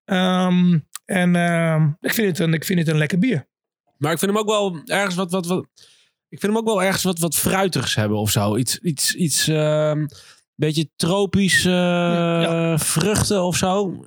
Ehm, 0.06 0.80
en 1.06 1.36
ehm, 1.36 1.90
ik, 2.02 2.14
vind 2.14 2.28
het 2.28 2.40
een, 2.40 2.54
ik 2.54 2.66
vind 2.66 2.80
het 2.80 2.88
een 2.88 2.98
lekker 2.98 3.20
bier. 3.20 3.48
Maar 3.98 4.12
ik 4.12 4.20
vind 4.20 4.32
hem 4.32 4.40
ook 4.40 4.48
wel 4.48 4.82
ergens 4.86 5.16
wat. 5.16 5.32
wat, 5.32 5.46
wat 5.46 5.68
ik 6.30 6.40
vind 6.40 6.54
hem 6.54 6.62
ook 6.62 6.68
wel 6.68 6.84
ergens 6.84 7.04
wat, 7.04 7.20
wat 7.20 7.36
fruitigs 7.36 7.96
hebben 7.96 8.18
of 8.18 8.32
zo. 8.32 8.58
Iets, 8.58 8.80
iets, 8.80 9.16
iets 9.16 9.48
ehm, 9.48 10.06
beetje 10.56 10.90
tropisch 10.96 11.66
eh, 11.66 11.72
ja. 11.72 12.78
vruchten 12.78 13.44
of 13.44 13.56
zo. 13.58 14.06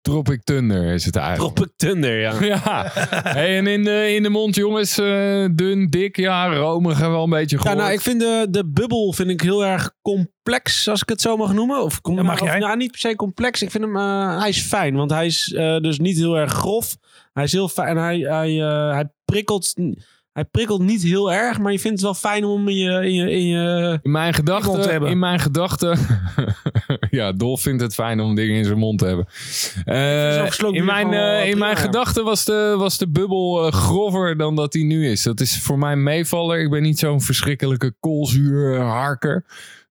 Tropic 0.00 0.42
Thunder 0.44 0.84
is 0.94 1.04
het 1.04 1.16
eigenlijk. 1.16 1.54
Tropic 1.54 1.72
Thunder, 1.76 2.18
ja. 2.20 2.32
Ja, 2.44 2.90
hey, 3.22 3.56
en 3.58 3.66
in 3.66 3.84
de, 3.84 4.14
in 4.14 4.22
de 4.22 4.28
mond, 4.28 4.54
jongens, 4.54 4.98
eh, 4.98 5.44
dun, 5.54 5.86
dik, 5.90 6.16
ja, 6.16 6.54
romig 6.54 7.00
en 7.00 7.10
wel 7.10 7.22
een 7.22 7.30
beetje 7.30 7.56
Ja, 7.56 7.62
gehoord. 7.62 7.80
nou, 7.80 7.92
ik 7.92 8.00
vind 8.00 8.20
de, 8.20 8.46
de 8.50 8.66
bubbel 8.66 9.12
vind 9.12 9.30
ik 9.30 9.40
heel 9.40 9.64
erg 9.64 9.94
complex, 10.02 10.88
als 10.88 11.02
ik 11.02 11.08
het 11.08 11.20
zo 11.20 11.36
mag 11.36 11.52
noemen. 11.52 11.82
Of, 11.82 11.98
Ja, 12.02 12.22
mag 12.22 12.40
of- 12.40 12.46
jij. 12.48 12.58
nou, 12.58 12.76
niet 12.76 12.90
per 12.90 13.00
se 13.00 13.16
complex. 13.16 13.62
Ik 13.62 13.70
vind 13.70 13.84
hem, 13.84 13.96
eh, 13.96 14.38
hij 14.38 14.48
is 14.48 14.62
fijn, 14.62 14.94
want 14.94 15.10
hij 15.10 15.26
is 15.26 15.52
eh, 15.52 15.78
dus 15.78 15.98
niet 15.98 16.16
heel 16.16 16.36
erg 16.38 16.52
grof. 16.52 16.96
Hij 17.32 17.44
is 17.44 17.52
heel 17.52 17.68
fijn. 17.68 17.96
Hij, 17.96 18.18
hij, 18.18 18.62
eh, 18.62 18.92
hij 18.92 19.08
prikkelt, 19.24 19.74
hij 20.36 20.44
prikkelt 20.44 20.80
niet 20.80 21.02
heel 21.02 21.32
erg, 21.32 21.58
maar 21.58 21.72
je 21.72 21.78
vindt 21.78 21.96
het 21.96 22.06
wel 22.06 22.14
fijn 22.14 22.44
om 22.44 22.68
in 22.68 22.76
je, 22.76 23.06
in 23.06 23.14
je, 23.14 23.30
in 23.30 23.46
je 23.46 23.98
In 24.02 24.10
mijn 24.10 24.24
mond 24.24 24.36
te 24.36 24.42
gedachten, 24.42 24.90
hebben. 24.90 25.10
in 25.10 25.18
mijn 25.18 25.40
gedachten, 25.40 25.98
ja, 27.10 27.32
Dolf 27.32 27.62
vindt 27.62 27.82
het 27.82 27.94
fijn 27.94 28.20
om 28.20 28.34
dingen 28.34 28.56
in 28.56 28.64
zijn 28.64 28.78
mond 28.78 28.98
te 28.98 29.06
hebben. 29.06 29.26
Eh, 29.84 30.74
in 30.74 30.84
mijn, 30.84 31.12
eh, 31.12 31.48
in 31.48 31.58
mijn 31.58 31.76
gedachten 31.76 32.24
was 32.24 32.44
de, 32.44 32.74
was 32.78 32.98
de 32.98 33.08
bubbel 33.08 33.66
eh, 33.66 33.72
grover 33.72 34.36
dan 34.36 34.56
dat 34.56 34.72
hij 34.72 34.82
nu 34.82 35.10
is. 35.10 35.22
Dat 35.22 35.40
is 35.40 35.58
voor 35.58 35.78
mij 35.78 35.92
een 35.92 36.02
meevaller. 36.02 36.60
Ik 36.60 36.70
ben 36.70 36.82
niet 36.82 36.98
zo'n 36.98 37.20
verschrikkelijke 37.20 37.94
koolzuurharker. 38.00 39.44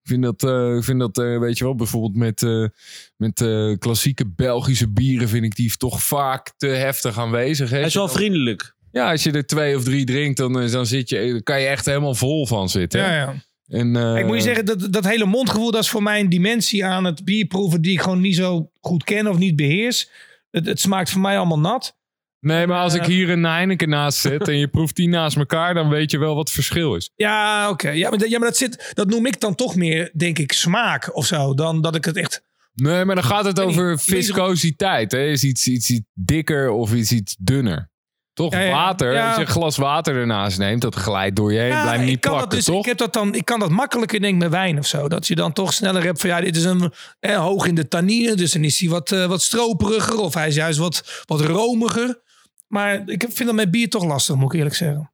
Ik 0.04 0.12
vind 0.12 0.24
dat, 0.24 0.44
ik 0.78 0.84
vind 0.84 1.00
dat 1.00 1.18
weet 1.18 1.58
je 1.58 1.64
wel, 1.64 1.76
bijvoorbeeld 1.76 2.16
met, 2.16 2.72
met 3.18 3.46
klassieke 3.80 4.26
Belgische 4.28 4.90
bieren 4.90 5.30
vind 5.30 5.46
ik 5.46 5.56
die 5.56 5.78
toch 5.78 6.04
vaak 6.04 6.54
te 6.58 6.68
heftig 6.68 7.20
aanwezig. 7.20 7.70
hè. 7.70 7.78
Hij 7.78 7.86
is 7.86 7.94
wel 7.94 8.08
vriendelijk. 8.08 8.75
Ja, 8.96 9.12
als 9.12 9.24
je 9.24 9.32
er 9.32 9.46
twee 9.46 9.76
of 9.76 9.84
drie 9.84 10.06
drinkt, 10.06 10.38
dan, 10.38 10.60
eh, 10.62 10.72
dan, 10.72 10.86
zit 10.86 11.10
je, 11.10 11.30
dan 11.32 11.44
kan 11.44 11.62
je 11.62 11.68
echt 11.68 11.86
helemaal 11.86 12.16
vol 12.16 12.48
van 12.48 12.70
zitten. 12.70 13.00
Ja, 13.00 13.16
ja. 13.16 13.34
En, 13.68 13.96
eh, 13.96 14.18
ik 14.18 14.26
moet 14.26 14.36
je 14.36 14.42
zeggen, 14.42 14.66
dat, 14.66 14.88
dat 14.94 15.08
hele 15.08 15.26
mondgevoel, 15.26 15.72
dat 15.72 15.82
is 15.84 15.90
voor 15.90 16.04
mij 16.04 16.20
een 16.20 16.30
dimensie 16.30 16.86
aan 16.86 17.04
het 17.06 17.24
bierproeven 17.26 17.82
die 17.82 17.92
ik 17.92 18.02
gewoon 18.02 18.22
niet 18.22 18.36
zo 18.36 18.72
goed 18.82 19.04
ken 19.04 19.28
of 19.28 19.38
niet 19.38 19.56
beheers. 19.56 20.10
Het, 20.52 20.66
het 20.66 20.80
smaakt 20.80 21.10
voor 21.10 21.22
mij 21.22 21.38
allemaal 21.38 21.60
nat. 21.60 21.98
Nee, 22.40 22.68
maar 22.68 22.80
als 22.80 22.94
ik 22.94 23.02
Eh. 23.02 23.08
hier 23.08 23.30
een 23.30 23.44
Heineken 23.44 23.90
naast 23.90 24.18
zet 24.18 24.48
en 24.48 24.58
je 24.58 24.68
proeft 24.68 24.96
die 24.96 25.08
naast 25.10 25.38
elkaar, 25.38 25.74
dan 25.74 25.90
weet 25.90 26.12
je 26.12 26.18
wel 26.18 26.36
wat 26.36 26.46
het 26.46 26.54
verschil 26.56 26.96
is. 26.96 27.12
Ja, 27.16 27.70
oké. 27.70 27.90
Ja, 27.90 28.10
maar, 28.10 28.20
dat- 28.20 28.30
ja, 28.30 28.40
maar 28.40 28.48
dat, 28.48 28.58
zit, 28.58 28.92
dat 28.94 29.08
noem 29.10 29.26
ik 29.26 29.40
dan 29.40 29.56
toch 29.56 29.76
meer, 29.76 30.12
denk 30.18 30.40
ik, 30.40 30.52
smaak 30.52 31.16
of 31.16 31.26
zo. 31.26 31.54
Dan 31.54 31.82
dat 31.82 31.96
ik 31.96 32.06
het 32.06 32.16
echt... 32.18 32.44
Nee, 32.74 33.06
maar 33.06 33.16
dan 33.16 33.24
gaat 33.24 33.46
het 33.46 33.60
over 33.60 34.00
viscositeit. 34.00 35.12
Hè? 35.12 35.26
Is 35.26 35.44
iets, 35.44 35.68
iets, 35.68 35.90
iets 35.90 36.06
dikker 36.14 36.70
of 36.70 36.94
iets, 36.94 37.12
iets 37.12 37.36
dunner. 37.40 37.90
Toch 38.36 38.54
Ja, 38.54 38.60
ja. 38.60 38.72
water. 38.72 39.14
Ja. 39.14 39.28
Als 39.28 39.36
je 39.36 39.42
een 39.42 39.48
glas 39.48 39.78
water 39.78 40.16
ernaast 40.16 40.58
neemt, 40.58 40.82
dat 40.82 40.96
glijdt 40.96 41.36
door 41.36 41.54
je 41.54 41.60
heen. 41.60 41.68
Ja, 41.68 41.82
blijft 41.82 42.02
ik 42.02 42.08
niet 42.08 42.20
kan 42.20 42.32
plakken, 42.32 42.50
dat 42.50 42.58
dus, 42.60 42.68
toch? 42.68 42.80
Ik, 42.80 42.86
heb 42.86 42.98
dat 42.98 43.14
dan, 43.14 43.36
ik 43.36 43.46
kan 43.46 43.60
dat 43.60 43.70
makkelijker 43.70 44.20
denk 44.20 44.34
ik 44.34 44.40
met 44.40 44.50
wijn 44.50 44.78
of 44.78 44.86
zo. 44.86 45.08
Dat 45.08 45.28
je 45.28 45.36
dan 45.36 45.54
toch 45.54 45.74
sneller 45.74 46.04
hebt 46.04 46.22
van 46.22 46.30
ja, 46.30 46.42
dit 46.42 46.56
is 46.56 46.64
een 46.64 46.94
eh, 47.20 47.38
hoog 47.38 47.68
in 47.68 47.76
de 47.76 47.88
tannine. 47.88 48.36
Dus 48.36 48.52
dan 48.52 48.64
is 48.64 48.80
hij 48.80 48.90
wat, 48.90 49.12
eh, 49.12 49.26
wat 49.26 49.42
stroperiger 49.42 50.18
of 50.18 50.34
hij 50.34 50.48
is 50.48 50.56
juist 50.56 50.80
wat, 50.80 51.24
wat 51.26 51.42
romiger. 51.42 52.22
Maar 52.68 53.02
ik 53.06 53.26
vind 53.30 53.46
dat 53.46 53.56
met 53.56 53.72
bier 53.72 53.90
toch 53.90 54.04
lastig, 54.04 54.36
moet 54.36 54.54
ik 54.54 54.58
eerlijk 54.58 54.76
zeggen. 54.76 55.12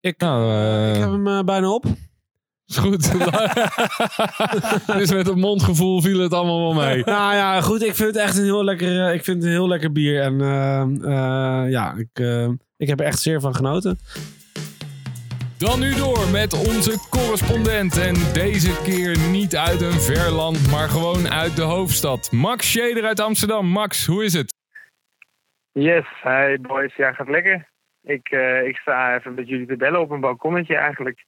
Ik, 0.00 0.18
Nou, 0.18 0.50
eh, 0.50 0.94
ik 0.94 1.00
heb 1.00 1.10
hem 1.10 1.26
eh, 1.28 1.44
bijna 1.44 1.70
op. 1.70 1.84
is 2.72 2.78
goed. 2.78 3.12
dus 4.98 5.12
met 5.12 5.26
het 5.26 5.36
mondgevoel 5.36 6.00
viel 6.00 6.20
het 6.20 6.32
allemaal 6.32 6.60
wel 6.60 6.84
mee. 6.84 7.04
Nou 7.12 7.34
ja, 7.34 7.60
goed. 7.60 7.82
Ik 7.82 7.94
vind 7.94 8.08
het 8.14 8.24
echt 8.24 8.36
een 8.38 8.44
heel 8.44 8.64
lekker, 8.64 9.06
eh, 9.06 9.14
ik 9.14 9.24
vind 9.24 9.36
het 9.36 9.46
een 9.46 9.52
heel 9.52 9.68
lekker 9.68 9.92
bier. 9.92 10.20
En 10.20 10.40
eh, 10.40 10.80
eh, 10.82 11.70
ja, 11.70 11.94
ik, 11.94 12.08
eh, 12.12 12.48
ik 12.76 12.88
heb 12.88 13.00
er 13.00 13.06
echt 13.06 13.18
zeer 13.18 13.40
van 13.40 13.54
genoten. 13.54 13.98
Dan 15.58 15.80
nu 15.80 15.94
door 15.94 16.28
met 16.32 16.52
onze 16.52 16.98
correspondent. 17.10 17.96
En 17.96 18.14
deze 18.32 18.82
keer 18.82 19.18
niet 19.30 19.56
uit 19.56 19.80
een 19.80 20.00
ver 20.00 20.30
land, 20.30 20.70
maar 20.70 20.88
gewoon 20.88 21.28
uit 21.28 21.56
de 21.56 21.62
hoofdstad. 21.62 22.32
Max 22.32 22.70
Scheder 22.70 23.04
uit 23.04 23.20
Amsterdam. 23.20 23.66
Max, 23.66 24.06
hoe 24.06 24.24
is 24.24 24.32
het? 24.32 24.54
Yes, 25.72 26.06
hi 26.22 26.56
boys. 26.60 26.96
Ja, 26.96 27.12
gaat 27.12 27.28
lekker. 27.28 27.70
Ik, 28.02 28.28
eh, 28.28 28.66
ik 28.66 28.76
sta 28.76 29.16
even 29.16 29.34
met 29.34 29.48
jullie 29.48 29.66
te 29.66 29.76
bellen 29.76 30.00
op 30.00 30.10
een 30.10 30.20
balkonnetje 30.20 30.76
eigenlijk. 30.76 31.24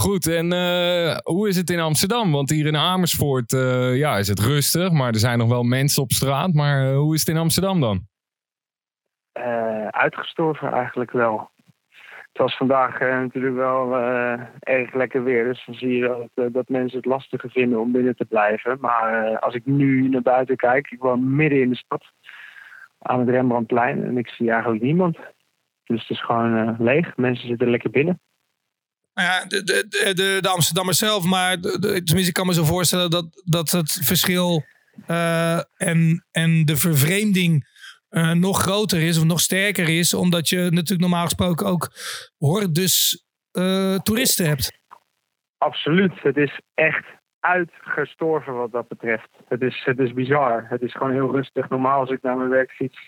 Goed, 0.00 0.26
en 0.26 0.52
eh, 0.52 1.16
hoe 1.22 1.48
is 1.48 1.56
het 1.56 1.70
in 1.70 1.80
Amsterdam? 1.80 2.32
Want 2.32 2.50
hier 2.50 2.66
in 2.66 2.76
Amersfoort 2.76 3.52
eh, 3.52 3.96
ja, 3.96 4.16
is 4.16 4.28
het 4.28 4.40
rustig, 4.40 4.90
maar 4.92 5.08
er 5.08 5.18
zijn 5.18 5.38
nog 5.38 5.48
wel 5.48 5.62
mensen 5.62 6.02
op 6.02 6.12
straat. 6.12 6.52
Maar 6.52 6.86
eh, 6.86 6.96
hoe 6.96 7.14
is 7.14 7.20
het 7.20 7.28
in 7.28 7.36
Amsterdam 7.36 7.80
dan? 7.80 8.00
Uitgestorven 9.90 10.72
eigenlijk 10.72 11.10
wel. 11.10 11.50
Het 12.32 12.38
was 12.38 12.56
vandaag 12.56 12.98
natuurlijk 12.98 13.54
wel 13.54 13.96
erg 14.58 14.94
lekker 14.94 15.24
weer. 15.24 15.44
Dus 15.44 15.64
dan 15.66 15.74
zie 15.74 15.96
je 15.96 16.28
dat, 16.34 16.52
dat 16.52 16.68
mensen 16.68 16.96
het 16.96 17.06
lastiger 17.06 17.50
vinden 17.50 17.80
om 17.80 17.92
binnen 17.92 18.16
te 18.16 18.24
blijven. 18.24 18.78
Maar 18.80 19.38
als 19.38 19.54
ik 19.54 19.66
nu 19.66 20.08
naar 20.08 20.22
buiten 20.22 20.56
kijk, 20.56 20.90
ik 20.90 21.00
woon 21.00 21.36
midden 21.36 21.60
in 21.60 21.68
de 21.68 21.76
stad. 21.76 22.04
Aan 22.98 23.20
het 23.20 23.28
Rembrandtplein. 23.28 24.04
En 24.04 24.18
ik 24.18 24.28
zie 24.28 24.50
eigenlijk 24.50 24.82
niemand. 24.82 25.18
Dus 25.84 26.00
het 26.00 26.10
is 26.10 26.24
gewoon 26.24 26.76
leeg. 26.78 27.16
Mensen 27.16 27.48
zitten 27.48 27.70
lekker 27.70 27.90
binnen. 27.90 28.20
Nou 29.16 29.28
ja, 29.28 29.44
de, 29.44 29.64
de, 29.64 29.86
de, 29.88 30.40
de, 30.40 30.92
zelf, 30.92 31.24
maar 31.24 31.60
tenminste, 31.60 32.26
ik 32.26 32.32
kan 32.32 32.46
me 32.46 32.54
zo 32.54 32.64
voorstellen 32.64 33.10
dat, 33.10 33.42
dat 33.44 33.70
het 33.70 33.92
verschil 34.02 34.64
eh, 35.06 35.58
en, 35.76 36.26
en 36.32 36.64
de 36.64 36.76
vervreemding 36.76 37.66
eh, 38.08 38.32
nog 38.32 38.60
groter 38.60 39.02
is 39.02 39.18
of 39.18 39.24
nog 39.24 39.40
sterker 39.40 39.88
is, 39.98 40.14
omdat 40.14 40.48
je 40.48 40.56
natuurlijk 40.56 41.00
normaal 41.00 41.24
gesproken 41.24 41.66
ook 41.66 41.90
hordes 42.38 43.26
eh, 43.52 43.94
toeristen 43.94 44.46
hebt. 44.46 44.80
Absoluut. 45.58 46.22
Het 46.22 46.36
is 46.36 46.60
echt 46.74 47.04
uitgestorven 47.40 48.54
wat 48.54 48.72
dat 48.72 48.88
betreft. 48.88 49.28
Het 49.48 49.62
is, 49.62 49.82
het 49.84 49.98
is 49.98 50.12
bizar. 50.12 50.66
Het 50.68 50.82
is 50.82 50.92
gewoon 50.92 51.12
heel 51.12 51.32
rustig. 51.32 51.68
Normaal 51.68 52.00
als 52.00 52.10
ik 52.10 52.22
naar 52.22 52.36
mijn 52.36 52.48
werk 52.48 52.70
fiets, 52.70 53.06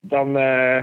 dan 0.00 0.38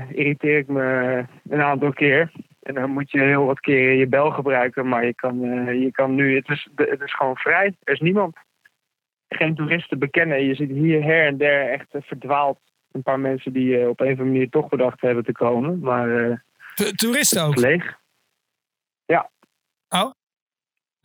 irriteer 0.10 0.58
ik 0.58 0.68
me 0.68 1.26
een 1.50 1.62
aantal 1.62 1.94
keer. 1.94 2.32
En 2.64 2.74
dan 2.74 2.90
moet 2.90 3.12
je 3.12 3.20
heel 3.20 3.46
wat 3.46 3.60
keer 3.60 3.94
je 3.94 4.08
bel 4.08 4.32
gebruiken. 4.32 4.88
Maar 4.88 5.06
je 5.06 5.14
kan, 5.14 5.44
eh, 5.44 5.82
je 5.82 5.92
kan 5.92 6.16
nu, 6.16 6.36
het 6.36 6.50
is, 6.50 6.68
het 6.76 7.02
is 7.02 7.16
gewoon 7.16 7.36
vrij. 7.36 7.76
Er 7.84 7.94
is 7.94 8.00
niemand. 8.00 8.36
Geen 9.28 9.56
toeristen 9.56 10.00
bekennen. 10.00 10.46
Je 10.46 10.56
ziet 10.56 10.70
hier 10.70 11.04
her 11.04 11.26
en 11.26 11.38
der 11.38 11.70
echt 11.70 11.94
eh, 11.94 12.02
verdwaald. 12.02 12.60
Een 12.92 13.04
paar 13.04 13.20
mensen 13.20 13.54
die 13.54 13.80
eh, 13.80 13.88
op 13.88 14.00
een 14.00 14.06
of 14.06 14.12
andere 14.12 14.30
manier 14.30 14.50
toch 14.50 14.70
bedacht 14.70 15.02
hebben 15.02 15.24
te 15.24 15.32
komen. 15.32 15.80
Maar 15.80 16.44
Toeristen 16.96 17.44
ook. 17.44 17.56
leeg. 17.56 18.02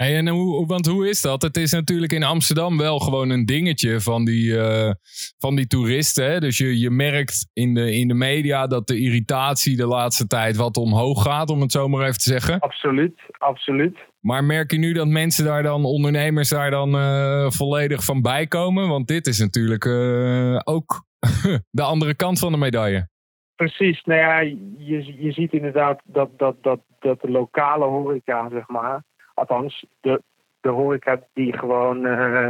Hey, 0.02 0.16
en 0.16 0.28
hoe, 0.28 0.66
want 0.66 0.86
hoe 0.86 1.08
is 1.08 1.20
dat? 1.20 1.42
Het 1.42 1.56
is 1.56 1.72
natuurlijk 1.72 2.12
in 2.12 2.22
Amsterdam 2.22 2.78
wel 2.78 2.98
gewoon 2.98 3.30
een 3.30 3.46
dingetje 3.46 4.00
van 4.00 4.24
die, 4.24 4.58
eh, 4.58 4.90
van 5.38 5.56
die 5.56 5.66
toeristen. 5.66 6.30
Hè? 6.30 6.40
Dus 6.40 6.58
je, 6.58 6.78
je 6.78 6.90
merkt 6.90 7.50
in 7.52 7.74
de, 7.74 7.94
in 7.94 8.08
de 8.08 8.14
media 8.14 8.66
dat 8.66 8.86
de 8.86 9.00
irritatie 9.00 9.76
de 9.76 9.86
laatste 9.86 10.26
tijd 10.26 10.56
wat 10.56 10.76
omhoog 10.76 11.22
gaat, 11.22 11.50
om 11.50 11.60
het 11.60 11.72
zo 11.72 11.88
maar 11.88 12.02
even 12.02 12.18
te 12.18 12.30
zeggen. 12.30 12.58
Absoluut, 12.58 13.20
absoluut. 13.38 13.98
Maar 14.20 14.44
merk 14.44 14.70
je 14.70 14.78
nu 14.78 14.92
dat 14.92 15.06
mensen 15.06 15.44
daar 15.44 15.62
dan, 15.62 15.84
ondernemers 15.84 16.48
daar 16.48 16.70
dan 16.70 16.94
eh, 16.94 17.50
volledig 17.50 18.04
van 18.04 18.22
bijkomen? 18.22 18.88
Want 18.88 19.06
dit 19.06 19.26
is 19.26 19.38
natuurlijk 19.38 19.84
eh, 19.84 20.58
ook 20.64 21.04
de 21.70 21.82
andere 21.82 22.14
kant 22.14 22.38
van 22.38 22.52
de 22.52 22.58
medaille. 22.58 23.08
Precies. 23.54 24.02
Nou 24.04 24.20
ja, 24.20 24.40
je, 24.78 25.14
je 25.18 25.32
ziet 25.32 25.52
inderdaad 25.52 26.00
dat, 26.04 26.38
dat, 26.38 26.62
dat, 26.62 26.80
dat 26.98 27.20
de 27.20 27.30
lokale 27.30 27.84
horeca, 27.84 28.48
zeg 28.50 28.68
maar, 28.68 29.06
althans 29.38 29.86
de, 30.00 30.22
de 30.60 30.68
horeca 30.68 31.20
die 31.34 31.58
gewoon 31.58 32.06
eh, 32.06 32.48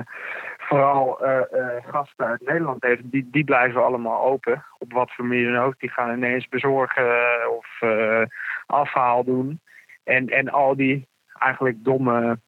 vooral 0.58 1.24
eh, 1.24 1.38
eh, 1.38 1.84
gasten 1.84 2.26
uit 2.26 2.46
Nederland 2.46 2.82
heeft, 2.82 3.02
die, 3.04 3.28
die 3.30 3.44
blijven 3.44 3.84
allemaal 3.84 4.24
open. 4.24 4.64
Op 4.78 4.92
wat 4.92 5.12
voor 5.12 5.24
manier 5.24 5.52
dan 5.52 5.62
ook. 5.64 5.78
Die 5.78 5.90
gaan 5.90 6.16
ineens 6.16 6.48
bezorgen 6.48 7.06
of 7.56 7.66
afhaal 8.66 9.24
doen. 9.24 9.60
En, 10.04 10.28
en 10.28 10.48
al 10.48 10.76
die 10.76 11.06
eigenlijk 11.38 11.84
domme, 11.84 12.38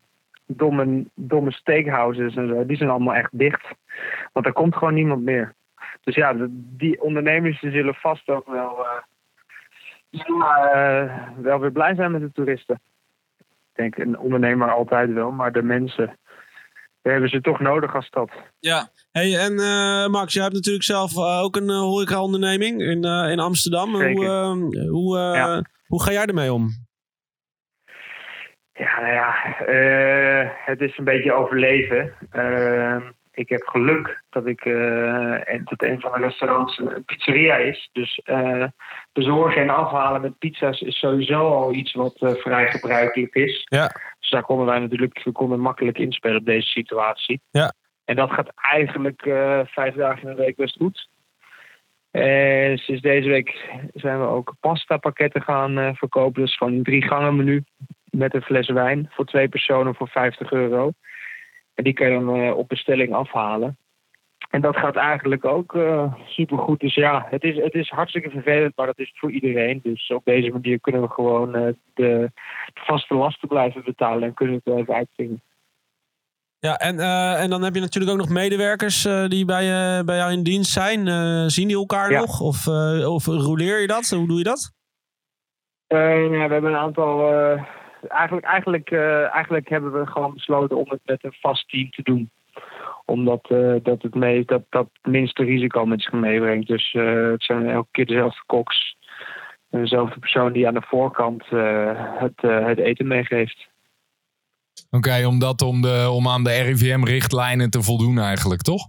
domme, 0.47 1.05
domme 1.15 1.53
steakhouses 1.53 2.37
en 2.37 2.49
zo, 2.49 2.67
die 2.67 2.77
zijn 2.77 2.91
allemaal 2.91 3.15
echt 3.15 3.39
dicht. 3.39 3.67
Want 4.33 4.47
er 4.47 4.53
komt 4.53 4.77
gewoon 4.77 4.95
niemand 4.95 5.23
meer. 5.23 5.55
Dus 6.01 6.15
ja, 6.15 6.35
die 6.51 7.03
ondernemers 7.03 7.59
zullen 7.59 7.95
vast 7.95 8.29
ook 8.29 8.47
wel, 8.47 8.87
zullen, 10.11 11.43
wel 11.43 11.61
weer 11.61 11.73
blij 11.73 11.95
zijn 11.95 12.13
met 12.13 12.21
de 12.21 12.33
toeristen. 12.33 12.81
Ik 13.85 13.97
denk 13.97 14.09
een 14.09 14.19
ondernemer 14.19 14.73
altijd 14.73 15.13
wel, 15.13 15.31
maar 15.31 15.53
de 15.53 15.63
mensen 15.63 16.19
we 17.03 17.11
hebben 17.11 17.31
ze 17.31 17.41
toch 17.41 17.61
nodig 17.61 17.95
als 17.95 18.07
stad. 18.07 18.31
Ja. 18.59 18.89
Hey, 19.13 19.39
en 19.39 19.59
eh, 19.59 20.07
Max, 20.07 20.33
jij 20.33 20.43
hebt 20.43 20.55
natuurlijk 20.55 20.85
zelf 20.85 21.17
eh, 21.17 21.43
ook 21.43 21.57
een 21.57 21.69
uh, 21.71 21.79
horeca-onderneming 21.79 22.81
in, 22.81 23.05
eh, 23.05 23.31
in 23.31 23.39
Amsterdam. 23.39 23.97
Zeker. 23.97 24.15
Hoe, 24.45 24.77
eh, 24.77 24.89
hoe, 24.91 25.19
eh, 25.19 25.35
Ja. 25.35 25.63
hoe 25.87 26.03
ga 26.03 26.13
jij 26.13 26.25
ermee 26.25 26.53
om? 26.53 26.69
Ja, 28.73 29.01
nou 29.01 29.13
ja, 29.13 29.59
eh, 29.67 30.51
het 30.67 30.81
is 30.81 30.99
een 30.99 31.05
beetje 31.05 31.33
overleven. 31.33 32.13
Ik 33.41 33.49
heb 33.49 33.63
geluk 33.67 34.23
dat 34.31 34.47
ik 34.47 34.65
en 34.65 35.61
dat 35.65 35.83
een 35.83 36.01
van 36.01 36.13
de 36.13 36.19
restaurants 36.19 36.79
een 36.79 37.05
pizzeria 37.05 37.57
is. 37.57 37.89
Dus 37.93 38.21
eh, 38.25 38.65
bezorgen 39.13 39.63
en 39.63 39.71
afhalen 39.71 40.21
met 40.21 40.39
pizza's 40.39 40.81
is 40.81 40.99
sowieso 40.99 41.53
al 41.53 41.75
iets 41.75 41.93
wat 41.93 42.17
eh, 42.17 42.31
vrij 42.35 42.71
gebruikelijk 42.71 43.35
is. 43.35 43.63
Ja. 43.65 43.87
Dus 44.21 44.31
daar 44.31 44.43
konden 44.43 44.67
wij 44.67 44.79
natuurlijk 44.79 45.23
we 45.25 45.33
konden 45.33 45.61
makkelijk 45.61 45.99
inspelen 45.99 46.37
op 46.37 46.45
deze 46.45 46.69
situatie. 46.69 47.41
Ja. 47.51 47.73
En 48.05 48.17
dat 48.17 48.31
gaat 48.31 48.53
eigenlijk 48.55 49.23
vijf 49.65 49.95
dagen 49.95 50.29
in 50.29 50.37
de 50.37 50.43
week 50.43 50.57
best 50.57 50.77
goed. 50.77 51.09
En 52.11 52.79
sinds 52.79 53.03
deze 53.03 53.29
week 53.29 53.71
zijn 53.95 54.21
we 54.21 54.27
ook 54.27 54.55
pasta 54.61 54.97
pakketten 54.97 55.43
gaan 55.43 55.97
verkopen. 55.97 56.43
Dus 56.43 56.57
gewoon 56.57 56.73
een 56.73 56.83
drie 56.83 57.03
gangen 57.03 57.37
menu 57.37 57.65
met 58.11 58.35
een 58.35 58.43
fles 58.43 58.69
wijn 58.69 59.09
voor 59.11 59.25
twee 59.25 59.49
personen 59.49 59.95
voor 59.95 60.09
50 60.09 60.53
euro. 60.53 60.93
En 61.81 61.87
die 61.87 61.95
kan 61.95 62.11
je 62.11 62.19
dan 62.19 62.35
eh, 62.37 62.57
op 62.57 62.69
bestelling 62.69 63.15
afhalen. 63.15 63.77
En 64.51 64.61
dat 64.61 64.77
gaat 64.77 64.97
eigenlijk 64.97 65.45
ook 65.45 65.75
uh, 65.75 66.15
supergoed. 66.27 66.81
Dus 66.81 66.95
ja, 66.95 67.27
het 67.31 67.43
is, 67.43 67.57
het 67.57 67.75
is 67.75 67.89
hartstikke 67.89 68.31
vervelend, 68.31 68.77
maar 68.77 68.87
dat 68.87 68.99
is 68.99 69.13
voor 69.15 69.31
iedereen. 69.31 69.81
Dus 69.83 70.11
op 70.11 70.25
deze 70.25 70.51
manier 70.51 70.81
kunnen 70.81 71.03
we 71.03 71.09
gewoon 71.09 71.57
uh, 71.57 71.73
de 71.95 72.31
vaste 72.75 73.15
lasten 73.15 73.49
blijven 73.49 73.85
betalen 73.85 74.23
en 74.23 74.35
kunnen 74.35 74.61
het 74.65 74.75
even 74.75 74.95
uitzingen. 74.95 75.43
Ja, 76.59 76.77
en, 76.77 76.97
uh, 76.97 77.43
en 77.43 77.51
dan 77.51 77.63
heb 77.63 77.75
je 77.75 77.81
natuurlijk 77.81 78.13
ook 78.13 78.19
nog 78.19 78.29
medewerkers 78.29 79.03
die 79.29 79.45
bij, 79.45 79.65
bij 80.05 80.17
jou 80.17 80.33
in 80.33 80.43
dienst 80.43 80.73
zijn. 80.73 81.07
Zien 81.51 81.69
die 81.69 81.77
elkaar 81.77 82.11
ja. 82.11 82.21
nog? 82.21 82.41
Of, 82.41 82.67
of 83.07 83.27
roleer 83.27 83.81
je 83.81 83.87
dat? 83.87 84.09
Hoe 84.09 84.29
doe 84.29 84.39
je 84.39 84.45
dat? 84.45 84.73
ja, 85.87 85.97
we 86.29 86.37
hebben 86.37 86.71
een 86.71 86.77
aantal. 86.77 87.19
Eigenlijk, 88.09 88.47
eigenlijk, 88.47 88.93
eigenlijk 89.33 89.69
hebben 89.69 89.93
we 89.93 90.07
gewoon 90.07 90.35
besloten 90.35 90.77
om 90.77 90.87
het 90.89 91.01
met 91.05 91.25
een 91.25 91.37
vast 91.41 91.69
team 91.69 91.91
te 91.91 92.03
doen 92.03 92.31
omdat 93.05 93.47
dat 93.83 94.03
het 94.03 94.15
mee, 94.15 94.45
dat, 94.45 94.63
dat 94.69 94.89
minste 95.03 95.45
risico 95.45 95.87
met 95.87 96.03
zich 96.03 96.13
meebrengt. 96.13 96.67
Dus 96.67 96.93
het 96.93 97.43
zijn 97.43 97.69
elke 97.69 97.89
keer 97.91 98.07
dezelfde 98.07 98.43
koks. 98.47 98.97
Dezelfde 99.71 100.19
persoon 100.19 100.53
die 100.53 100.67
aan 100.67 100.75
de 100.75 100.83
voorkant 100.87 101.45
het, 102.19 102.41
het 102.41 102.79
eten 102.79 103.07
meegeeft. 103.07 103.69
Oké, 104.91 104.97
okay, 104.97 105.25
omdat 105.25 105.63
om, 105.63 105.81
de, 105.81 106.09
om 106.13 106.29
aan 106.29 106.45
de 106.45 106.63
RIVM-richtlijnen 106.63 107.71
te 107.71 107.83
voldoen 107.83 108.19
eigenlijk, 108.19 108.61
toch? 108.61 108.89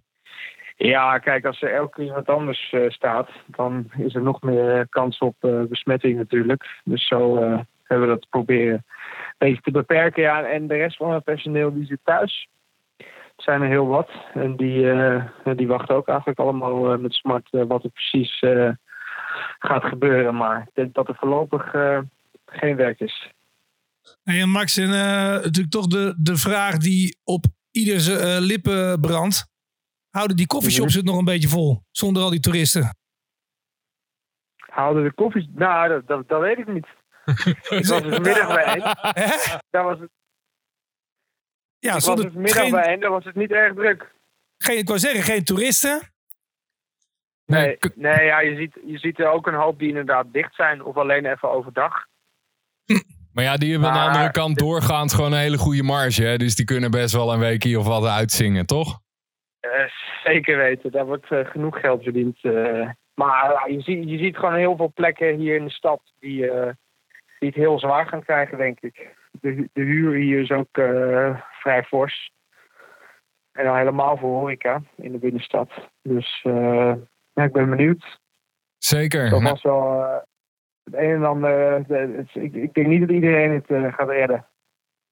Ja, 0.77 1.17
kijk, 1.17 1.45
als 1.45 1.61
er 1.61 1.73
elke 1.73 1.95
keer 1.95 2.05
iemand 2.05 2.27
anders 2.27 2.75
staat, 2.87 3.29
dan 3.47 3.91
is 3.97 4.15
er 4.15 4.21
nog 4.21 4.41
meer 4.41 4.87
kans 4.89 5.17
op 5.17 5.35
besmetting 5.69 6.17
natuurlijk. 6.17 6.81
Dus 6.83 7.07
zo 7.07 7.37
hebben 7.83 8.07
we 8.07 8.15
dat 8.15 8.29
proberen 8.29 8.85
beetje 9.47 9.61
te 9.61 9.71
beperken. 9.71 10.21
Ja, 10.21 10.43
en 10.43 10.67
de 10.67 10.75
rest 10.75 10.97
van 10.97 11.13
het 11.13 11.23
personeel 11.23 11.73
die 11.73 11.85
zit 11.85 11.99
thuis. 12.03 12.47
Er 12.97 13.43
zijn 13.43 13.61
er 13.61 13.67
heel 13.67 13.87
wat. 13.87 14.09
En 14.33 14.55
die, 14.55 14.93
die 15.55 15.67
wachten 15.67 15.95
ook 15.95 16.07
eigenlijk 16.07 16.39
allemaal 16.39 16.97
met 16.97 17.13
smart 17.13 17.47
wat 17.49 17.83
er 17.83 17.89
precies 17.89 18.39
gaat 19.59 19.83
gebeuren. 19.83 20.35
Maar 20.35 20.61
ik 20.61 20.73
denk 20.73 20.93
dat 20.93 21.07
er 21.07 21.15
voorlopig 21.15 21.71
geen 22.45 22.75
werk 22.75 22.99
is. 22.99 23.31
Hey, 24.23 24.41
en 24.41 24.49
Max, 24.49 24.77
en 24.77 24.89
natuurlijk 24.89 25.69
toch 25.69 25.87
de, 25.87 26.15
de 26.17 26.37
vraag 26.37 26.77
die 26.77 27.17
op 27.23 27.45
ieders 27.71 28.07
lippen 28.39 28.99
brandt. 28.99 29.49
Houden 30.09 30.37
die 30.37 30.47
koffieshops 30.47 30.93
het 30.93 31.05
nog 31.05 31.17
een 31.17 31.25
beetje 31.25 31.47
vol 31.47 31.81
zonder 31.91 32.23
al 32.23 32.29
die 32.29 32.39
toeristen? 32.39 32.95
Houden 34.57 35.03
de 35.03 35.13
koffies... 35.13 35.47
Nou, 35.55 35.89
dat, 35.89 36.07
dat, 36.07 36.27
dat 36.27 36.41
weet 36.41 36.57
ik 36.57 36.67
niet. 36.67 36.87
Ik 37.25 37.85
was 37.85 38.01
één. 38.01 38.81
Daar 39.69 39.83
was 39.83 39.99
het... 39.99 40.09
Ja, 41.79 41.95
ik 41.95 42.01
zonder, 42.01 42.31
was 42.33 42.51
geen, 42.51 42.75
één, 42.75 42.99
daar 42.99 43.09
was 43.09 43.23
het 43.23 43.35
niet 43.35 43.51
erg 43.51 43.73
druk. 43.73 44.11
Geen, 44.57 44.77
ik 44.77 44.87
wou 44.87 44.99
zeggen, 44.99 45.23
geen 45.23 45.43
toeristen? 45.43 46.01
Nee, 47.45 47.77
nee 47.95 48.25
ja, 48.25 48.39
je, 48.39 48.55
ziet, 48.55 48.77
je 48.85 48.97
ziet 48.97 49.19
er 49.19 49.31
ook 49.31 49.47
een 49.47 49.53
hoop 49.53 49.79
die 49.79 49.87
inderdaad 49.87 50.33
dicht 50.33 50.55
zijn. 50.55 50.83
Of 50.83 50.97
alleen 50.97 51.25
even 51.25 51.51
overdag. 51.51 52.05
Maar 53.33 53.43
ja, 53.43 53.57
die 53.57 53.71
hebben 53.71 53.89
aan 53.89 54.03
de 54.03 54.09
andere 54.09 54.31
kant 54.31 54.57
doorgaand 54.57 55.13
gewoon 55.13 55.31
een 55.31 55.39
hele 55.39 55.57
goede 55.57 55.83
marge. 55.83 56.23
Hè? 56.23 56.37
Dus 56.37 56.55
die 56.55 56.65
kunnen 56.65 56.91
best 56.91 57.13
wel 57.13 57.33
een 57.33 57.39
weekje 57.39 57.79
of 57.79 57.85
wat 57.85 58.05
uitzingen, 58.05 58.65
toch? 58.65 58.99
Uh, 59.61 59.89
zeker 60.23 60.57
weten. 60.57 60.91
Daar 60.91 61.05
wordt 61.05 61.31
uh, 61.31 61.49
genoeg 61.49 61.79
geld 61.79 62.03
verdiend. 62.03 62.43
Uh, 62.43 62.89
Maar 63.13 63.51
ja, 63.51 63.65
je, 63.75 63.81
ziet, 63.81 64.09
je 64.09 64.17
ziet 64.17 64.37
gewoon 64.37 64.55
heel 64.55 64.75
veel 64.75 64.91
plekken 64.93 65.35
hier 65.35 65.55
in 65.55 65.65
de 65.65 65.71
stad 65.71 66.01
die, 66.19 66.49
eh, 66.49 66.73
die 67.41 67.49
het 67.49 67.57
heel 67.57 67.79
zwaar 67.79 68.07
gaan 68.07 68.23
krijgen, 68.23 68.57
denk 68.57 68.79
ik. 68.79 69.15
De, 69.31 69.69
de 69.73 69.81
huur 69.81 70.13
hier 70.13 70.39
is 70.41 70.51
ook 70.51 70.77
eh, 70.77 71.41
vrij 71.51 71.83
fors. 71.83 72.31
En 73.51 73.65
dan 73.65 73.77
helemaal 73.77 74.17
voor 74.17 74.29
horeca 74.39 74.81
in 74.95 75.11
de 75.11 75.17
binnenstad. 75.17 75.69
Dus 76.01 76.39
eh, 76.43 76.93
ja, 77.33 77.43
ik 77.43 77.51
ben 77.51 77.69
benieuwd. 77.69 78.19
Zeker. 78.77 79.29
Dat 79.29 79.39
Nou, 79.41 79.51
was 79.51 79.61
wel 79.61 80.03
eh, 80.03 80.17
het 80.83 80.93
een 80.93 81.09
en 81.15 81.25
ander. 81.25 81.83
de- 81.87 82.13
het- 82.17 82.43
ik, 82.43 82.53
ik 82.53 82.73
denk 82.73 82.87
niet 82.87 82.99
dat 82.99 83.09
iedereen 83.09 83.51
het 83.51 83.93
gaat 83.95 84.09
redden. 84.09 84.47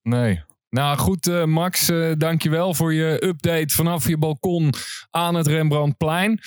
Nee. 0.02 0.44
Nou 0.70 0.98
goed, 0.98 1.28
eh, 1.28 1.44
Max, 1.44 1.90
eh 1.90 2.12
dankjewel 2.18 2.74
voor 2.74 2.94
je 2.94 3.26
update 3.26 3.74
vanaf 3.76 4.08
je 4.08 4.18
balkon 4.18 4.70
aan 5.10 5.36
het 5.36 5.48
Rembrandtplein. 5.48 6.40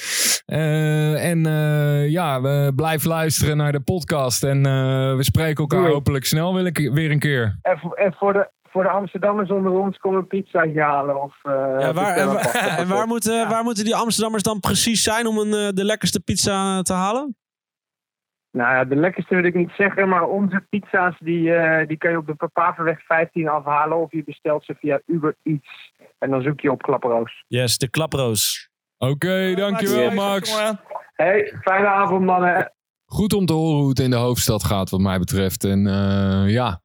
Eh, 0.53 1.30
en 1.30 1.46
eh, 1.46 2.09
ja, 2.11 2.40
we 2.40 2.72
blijven 2.76 3.09
luisteren 3.09 3.57
naar 3.57 3.72
de 3.72 3.80
podcast. 3.80 4.44
En 4.44 4.66
eh, 4.66 5.16
we 5.16 5.24
spreken 5.24 5.57
elkaar 5.57 5.80
Doei. 5.80 5.92
hopelijk 5.92 6.24
snel 6.24 6.55
weer 6.55 6.66
een, 6.72 6.92
weer 6.94 7.11
een 7.11 7.18
keer. 7.18 7.59
En, 7.62 7.78
voor- 7.78 7.94
en 7.94 8.12
voor, 8.14 8.32
de, 8.32 8.50
voor 8.62 8.82
de 8.82 8.88
Amsterdammers 8.88 9.50
onder 9.50 9.72
ons, 9.72 9.96
kom 9.98 10.14
een 10.14 10.26
pizzaatje 10.26 10.80
halen. 10.80 11.22
Of, 11.22 11.38
eh, 11.42 11.53
Ja, 11.78 11.92
waar, 11.92 12.16
en, 12.16 12.26
waar, 12.26 12.42
pakken. 12.53 12.61
en 12.76 12.88
waar, 12.88 13.07
moeten, 13.07 13.48
waar 13.48 13.64
moeten 13.64 13.84
die 13.84 13.94
Amsterdammers 13.96 14.42
dan 14.42 14.61
precies 14.61 15.03
zijn 15.03 15.26
om 15.26 15.38
een, 15.38 15.74
de 15.74 15.84
lekkerste 15.84 16.20
pizza 16.20 16.82
te 16.82 16.92
halen? 16.92 17.36
Nou 18.50 18.74
ja, 18.74 18.84
de 18.84 18.96
lekkerste 18.96 19.34
wil 19.34 19.44
ik 19.44 19.55
niet 19.55 19.72
zeggen, 19.76 20.09
maar 20.09 20.22
onze 20.28 20.66
pizza's 20.70 21.14
die, 21.18 21.55
eh, 21.55 21.86
die 21.88 21.96
kan 21.96 22.11
je 22.11 22.16
op 22.16 22.26
de 22.26 22.34
Papaverweg 22.34 23.03
15 23.07 23.48
afhalen. 23.48 23.96
Of 23.98 24.12
je 24.12 24.24
bestelt 24.24 24.64
ze 24.64 24.74
via 24.78 25.00
Uber 25.07 25.36
Eats. 25.42 25.92
En 26.18 26.30
dan 26.30 26.42
zoek 26.42 26.61
je 26.61 26.70
op 26.70 26.82
Klapperoos. 26.82 27.44
Yes, 27.48 27.78
de 27.78 27.90
klaproos. 27.90 28.70
Oké, 29.11 29.55
dankjewel 29.55 30.11
Max. 30.11 30.57
Hey, 31.14 31.59
fijne 31.61 31.86
avond 31.86 32.24
mannen. 32.24 32.72
Goed 33.07 33.32
om 33.32 33.46
te 33.46 33.53
horen 33.53 33.78
hoe 33.80 33.88
het 33.88 33.98
in 33.98 34.11
de 34.11 34.16
hoofdstad 34.16 34.64
gaat 34.64 34.90
wat 34.90 35.00
mij 35.00 35.18
betreft. 35.18 35.64
En 35.64 35.86
eh, 35.86 36.50
ja, 36.53 36.82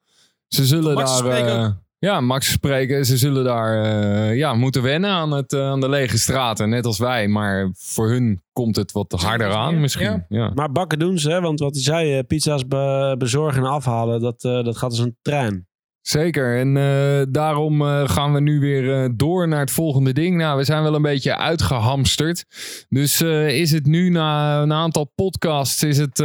ze 0.47 0.65
zullen 0.65 0.93
Max 0.93 1.09
daar... 1.09 1.17
spreken 1.17 1.57
eh, 1.59 1.69
ja, 1.99 2.21
Max 2.21 2.51
spreken. 2.51 3.05
Ze 3.05 3.17
zullen 3.17 3.43
daar 3.43 3.83
eh, 3.83 4.35
ja, 4.35 4.53
moeten 4.53 4.81
wennen 4.81 5.09
aan, 5.09 5.31
het, 5.31 5.53
eh, 5.53 5.61
aan 5.69 5.79
de 5.79 5.89
lege 5.89 6.17
straten. 6.17 6.69
Net 6.69 6.85
als 6.85 6.97
wij. 6.99 7.27
Maar 7.27 7.69
voor 7.73 8.09
hun 8.09 8.41
komt 8.53 8.75
het 8.75 8.91
wat 8.91 9.11
harder 9.11 9.53
aan 9.53 9.79
misschien. 9.79 10.25
Ja. 10.29 10.51
Maar 10.55 10.71
bakken 10.71 10.99
doen 10.99 11.17
ze, 11.19 11.31
hè? 11.31 11.41
want 11.41 11.59
wat 11.59 11.73
hij 11.73 11.83
zei, 11.83 12.17
eh, 12.17 12.23
pizza's 12.27 12.67
be- 12.67 13.15
bezorgen 13.17 13.63
en 13.63 13.69
afhalen, 13.69 14.21
dat, 14.21 14.43
eh, 14.43 14.63
dat 14.63 14.77
gaat 14.77 14.89
als 14.89 14.99
een 14.99 15.17
trein. 15.21 15.66
Zeker. 16.07 16.57
En 16.57 16.77
eh, 16.77 17.21
daarom 17.29 17.81
eh, 17.81 18.09
gaan 18.09 18.33
we 18.33 18.39
nu 18.39 18.59
weer 18.59 18.93
eh, 18.93 19.09
door 19.15 19.47
naar 19.47 19.59
het 19.59 19.71
volgende 19.71 20.13
ding. 20.13 20.37
Nou, 20.37 20.57
we 20.57 20.63
zijn 20.63 20.83
wel 20.83 20.95
een 20.95 21.01
beetje 21.01 21.37
uitgehamsterd. 21.37 22.45
Dus 22.89 23.21
is 23.21 23.71
het 23.71 23.85
nu 23.85 24.09
na 24.09 24.61
een 24.61 24.73
aantal 24.73 25.11
podcasts 25.15 25.83
is 25.83 25.97
het 25.97 26.15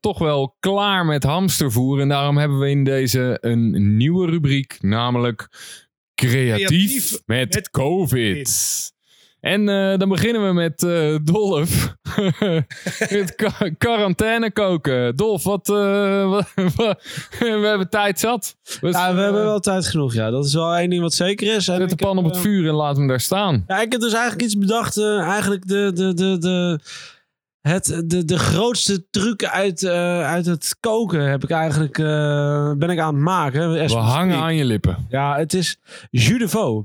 toch 0.00 0.18
wel 0.18 0.56
klaar 0.60 1.06
met 1.06 1.22
hamstervoer. 1.22 2.00
En 2.00 2.08
daarom 2.08 2.36
hebben 2.36 2.58
we 2.58 2.70
in 2.70 2.84
deze 2.84 3.38
een 3.40 3.96
nieuwe 3.96 4.30
rubriek. 4.30 4.76
Namelijk 4.80 5.48
creatief, 6.14 6.66
Creatief 6.66 7.22
met, 7.26 7.54
met 7.54 7.70
COVID. 7.70 8.92
En 9.44 9.68
eh, 9.68 9.98
dan 9.98 10.08
beginnen 10.08 10.46
we 10.46 10.52
met 10.52 10.82
eh, 10.82 11.16
Dolf. 11.24 11.94
qua- 13.36 13.70
quarantaine 13.78 14.52
koken. 14.52 15.16
Dolf, 15.16 15.42
wat, 15.44 15.68
eh, 15.68 16.30
wat- 16.34 16.52
wat- 16.76 17.02
we 17.38 17.60
hebben 17.66 17.90
tijd 17.90 18.20
zat. 18.20 18.56
Dus, 18.80 18.92
Ja, 18.94 19.14
we 19.14 19.20
hebben 19.20 19.44
wel 19.44 19.60
tijd 19.60 19.86
genoeg, 19.86 20.14
ja. 20.14 20.30
Dat 20.30 20.44
is 20.44 20.54
wel 20.54 20.74
één 20.76 20.90
ding 20.90 21.02
wat 21.02 21.14
zeker 21.14 21.46
is. 21.46 21.68
En 21.68 21.76
Zet 21.76 21.88
de 21.90 21.96
pan 21.96 22.16
heb, 22.16 22.24
op 22.24 22.30
het 22.32 22.40
vuur 22.40 22.68
en 22.68 22.74
laat 22.74 22.96
hem 22.96 23.06
daar 23.06 23.20
staan. 23.20 23.64
Ja, 23.66 23.80
ik 23.80 23.92
heb 23.92 24.00
dus 24.00 24.12
eigenlijk 24.12 24.42
iets 24.42 24.58
bedacht. 24.58 24.96
eh, 24.96 25.18
eigenlijk 25.20 25.66
de, 25.68 25.90
de, 25.94 26.14
de, 26.14 26.38
de, 26.38 26.78
het, 27.60 28.02
de, 28.06 28.24
de 28.24 28.38
grootste 28.38 29.06
truc 29.10 29.44
uit, 29.44 29.82
eh, 29.82 30.20
uit 30.26 30.46
het 30.46 30.76
koken 30.80 31.30
heb 31.30 31.42
ik 31.42 31.50
eigenlijk, 31.50 31.98
eh, 31.98 32.72
ben 32.72 32.90
ik 32.90 32.98
aan 32.98 33.14
het 33.14 33.22
maken. 33.22 33.72
We 33.72 33.86
we 33.86 33.94
hangen 33.94 34.36
aan 34.38 34.54
je 34.56 34.64
lippen. 34.64 35.06
Ja, 35.08 35.36
het 35.36 35.54
is 35.54 35.78
jus 36.10 36.38
de 36.38 36.48
veau. 36.48 36.84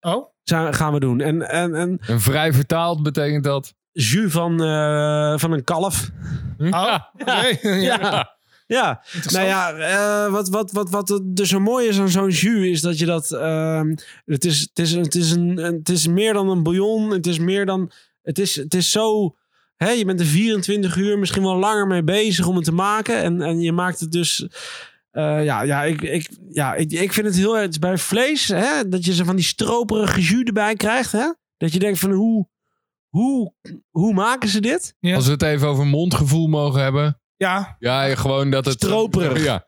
Oh? 0.00 0.26
Zijn, 0.48 0.74
gaan 0.74 0.92
we 0.92 1.00
doen. 1.00 1.20
En, 1.20 1.48
en, 1.48 1.74
en 1.74 1.98
En 2.06 2.20
vrij 2.20 2.52
vertaald 2.52 3.02
betekent 3.02 3.44
dat... 3.44 3.74
jus 3.92 4.32
van, 4.32 4.62
eh, 4.62 5.38
van 5.38 5.52
een 5.52 5.64
kalf. 5.64 6.10
Ja. 6.58 7.10
Oké. 7.18 7.58
ja. 7.68 7.98
Ja. 8.00 8.36
Ja, 8.66 9.02
nou 9.30 9.46
ja, 9.46 9.72
eh, 9.72 10.32
wat, 10.32 10.48
wat, 10.48 10.72
wat, 10.72 10.90
wat 10.90 11.20
dus 11.24 11.48
zo 11.48 11.60
mooi 11.60 11.88
is 11.88 11.98
aan 12.00 12.08
zo'n 12.08 12.28
jus 12.30 12.66
is 12.66 12.80
dat 12.80 12.98
je 12.98 13.06
dat. 13.06 13.32
ehm, 13.32 13.94
het, 14.24 14.44
is, 14.44 14.60
het, 14.60 14.78
is, 14.78 14.90
het, 14.92 15.14
is 15.14 15.30
een, 15.30 15.64
een- 15.64 15.74
het 15.78 15.88
is 15.88 16.06
meer 16.06 16.32
dan 16.32 16.48
een 16.48 16.62
bouillon. 16.62 17.10
Het 17.10 17.26
is 17.26 17.38
meer 17.38 17.66
dan. 17.66 17.90
Het 18.22 18.38
is, 18.38 18.56
het 18.56 18.74
is 18.74 18.90
zo. 18.90 19.34
Hè, 19.76 19.90
je 19.90 20.04
bent 20.04 20.20
er 20.20 20.26
24 20.26 20.96
uur, 20.96 21.18
misschien 21.18 21.42
wel 21.42 21.56
langer 21.56 21.86
mee 21.86 22.02
bezig 22.02 22.46
om 22.46 22.56
het 22.56 22.64
te 22.64 22.72
maken. 22.72 23.22
En, 23.22 23.42
en 23.42 23.60
je 23.60 23.72
maakt 23.72 24.00
het 24.00 24.12
dus. 24.12 24.46
Eh, 25.10 25.44
ja, 25.44 25.62
ja, 25.62 25.84
ik, 25.84 26.02
ik, 26.02 26.28
ja 26.48 26.74
ik, 26.74 26.92
ik 26.92 27.12
vind 27.12 27.26
het 27.26 27.36
heel 27.36 27.58
erg. 27.58 27.78
Bij 27.78 27.98
vlees, 27.98 28.48
hè, 28.48 28.88
dat 28.88 29.04
je 29.04 29.14
zo 29.14 29.24
van 29.24 29.36
die 29.36 29.44
stroperige 29.44 30.20
jus 30.20 30.42
erbij 30.42 30.74
krijgt. 30.74 31.12
Hè? 31.12 31.32
Dat 31.56 31.72
je 31.72 31.78
denkt 31.78 31.98
van 31.98 32.12
hoe. 32.12 32.48
Hoe, 33.08 33.54
hoe 33.90 34.14
maken 34.14 34.48
ze 34.48 34.60
dit? 34.60 34.94
Ja. 35.00 35.14
Als 35.14 35.26
we 35.26 35.32
het 35.32 35.42
even 35.42 35.68
over 35.68 35.86
mondgevoel 35.86 36.46
mogen 36.46 36.82
hebben. 36.82 37.20
Ja. 37.38 37.76
Ja, 37.78 38.14
gewoon 38.14 38.50
dat 38.50 38.64
het... 38.64 38.74
Stroperig. 38.74 39.44
Ja. 39.44 39.66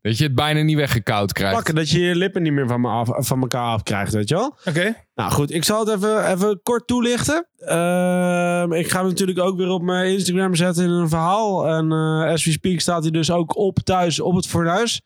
Dat 0.00 0.18
je 0.18 0.24
het 0.24 0.34
bijna 0.34 0.62
niet 0.62 0.76
weggekoud 0.76 1.32
krijgt. 1.32 1.54
Pakken 1.54 1.74
dat 1.74 1.90
je 1.90 2.00
je 2.00 2.14
lippen 2.14 2.42
niet 2.42 2.52
meer 2.52 2.68
van, 2.68 2.80
me 2.80 2.88
af, 2.88 3.08
van 3.12 3.40
elkaar 3.40 3.66
afkrijgt, 3.66 4.12
weet 4.12 4.28
je 4.28 4.34
wel? 4.34 4.56
Oké. 4.64 4.96
Nou 5.14 5.32
goed, 5.32 5.50
ik 5.50 5.64
zal 5.64 5.86
het 5.86 5.96
even, 5.96 6.30
even 6.32 6.60
kort 6.62 6.86
toelichten. 6.86 7.48
Ehm, 7.56 8.72
ik 8.72 8.90
ga 8.90 8.98
hem 8.98 9.08
natuurlijk 9.08 9.38
ook 9.38 9.56
weer 9.56 9.68
op 9.68 9.82
mijn 9.82 10.12
Instagram 10.12 10.54
zetten 10.54 10.84
in 10.84 10.90
een 10.90 11.08
verhaal. 11.08 11.68
En 11.68 11.92
eh 11.92 12.32
as 12.32 12.44
we 12.44 12.50
speak 12.50 12.80
staat 12.80 13.02
hij 13.02 13.10
dus 13.10 13.30
ook 13.30 13.56
op 13.56 13.78
thuis 13.78 14.20
op 14.20 14.34
het 14.34 14.46
fornuis. 14.46 15.02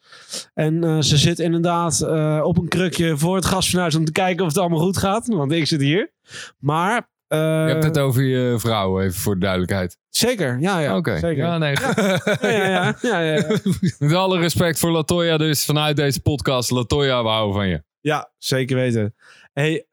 En 0.55 0.85
eh, 0.85 0.99
ze 1.01 1.17
zit 1.17 1.39
inderdaad 1.39 2.01
eh, 2.01 2.41
op 2.43 2.59
een 2.59 2.69
krukje 2.69 3.17
voor 3.17 3.35
het 3.35 3.45
gasfornuis 3.45 3.95
om 3.95 4.05
te 4.05 4.13
kijken 4.13 4.45
of 4.45 4.49
het 4.49 4.59
allemaal 4.59 4.79
goed 4.79 4.97
gaat. 4.97 5.27
Want 5.27 5.53
ik 5.53 5.67
zit 5.67 5.81
hier. 5.81 6.13
Maar... 6.59 7.15
eh, 7.29 7.39
Je 7.39 7.73
hebt 7.73 7.85
het 7.85 7.99
over 7.99 8.23
je 8.23 8.59
vrouw, 8.59 9.01
even 9.01 9.21
voor 9.21 9.35
de 9.35 9.41
duidelijkheid. 9.41 9.99
Zeker, 10.09 10.61
ja, 10.61 10.79
ja. 10.79 10.97
Oké. 10.97 11.19
Zeker. 11.19 11.45
Ja, 11.45 11.59
nee. 11.59 11.75
Ja, 11.81 12.17
ja, 12.41 12.69
ja, 12.69 12.97
ja, 13.01 13.21
ja. 13.21 13.47
Met 13.99 14.13
alle 14.13 14.39
respect 14.39 14.79
voor 14.79 14.91
Latoya 14.91 15.37
dus 15.37 15.65
vanuit 15.65 15.97
deze 15.97 16.21
podcast. 16.21 16.71
Latoya, 16.71 17.23
we 17.23 17.29
houden 17.29 17.55
van 17.55 17.69
je. 17.69 17.83
Ja, 18.01 18.31
zeker 18.39 18.77
weten. 18.77 19.15
Hey, 19.53 19.87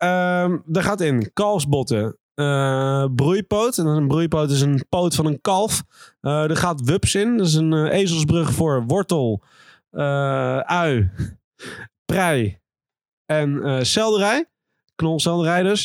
daar 0.65 0.83
gaat 0.83 1.01
in 1.01 1.33
kalfsbotten, 1.33 2.17
eh, 2.33 3.05
broeipoot. 3.15 3.77
En 3.77 3.85
een 3.85 4.07
broeipoot 4.07 4.49
is 4.49 4.61
een 4.61 4.85
poot 4.89 5.15
van 5.15 5.25
een 5.25 5.41
kalf. 5.41 5.83
Eh, 6.21 6.49
er 6.49 6.55
gaat 6.57 6.81
wups 6.81 7.15
in. 7.15 7.37
Dat 7.37 7.47
is 7.47 7.53
een 7.53 7.73
eh, 7.73 7.99
ezelsbrug 7.99 8.51
voor 8.51 8.83
wortel, 8.87 9.43
eh, 9.89 10.57
ui, 10.59 11.09
prei 12.05 12.59
en 13.25 13.63
eh 13.63 13.77
selderij. 13.81 14.51
Knolselderij. 14.95 15.61
Oké. 15.61 15.75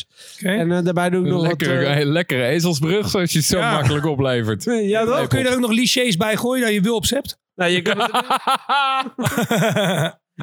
En 0.49 0.71
eh, 0.71 0.83
daarbij 0.83 1.09
doe 1.09 1.25
ik 1.25 1.31
nog 1.31 1.41
Lekker, 1.41 1.75
wat... 1.75 1.83
eh, 1.85 1.99
een 1.99 2.11
lekkere 2.11 2.45
ezelsbrug, 2.45 3.09
zoals 3.09 3.31
je 3.31 3.37
het 3.37 3.47
zo 3.47 3.57
Ja. 3.57 3.71
makkelijk 3.71 4.05
oplevert. 4.05 4.63
ja, 4.83 5.05
toch? 5.05 5.27
Kun 5.27 5.39
je 5.39 5.47
er 5.47 5.53
ook 5.53 5.59
nog 5.59 5.71
lichés 5.71 6.17
bij 6.17 6.37
gooien 6.37 6.63
dat 6.65 6.73
je 6.73 6.81
wulps 6.81 7.09
hebt? 7.09 7.37
Nou, 7.55 7.71
je 7.71 7.81
kan 7.81 7.99
het, 7.99 8.11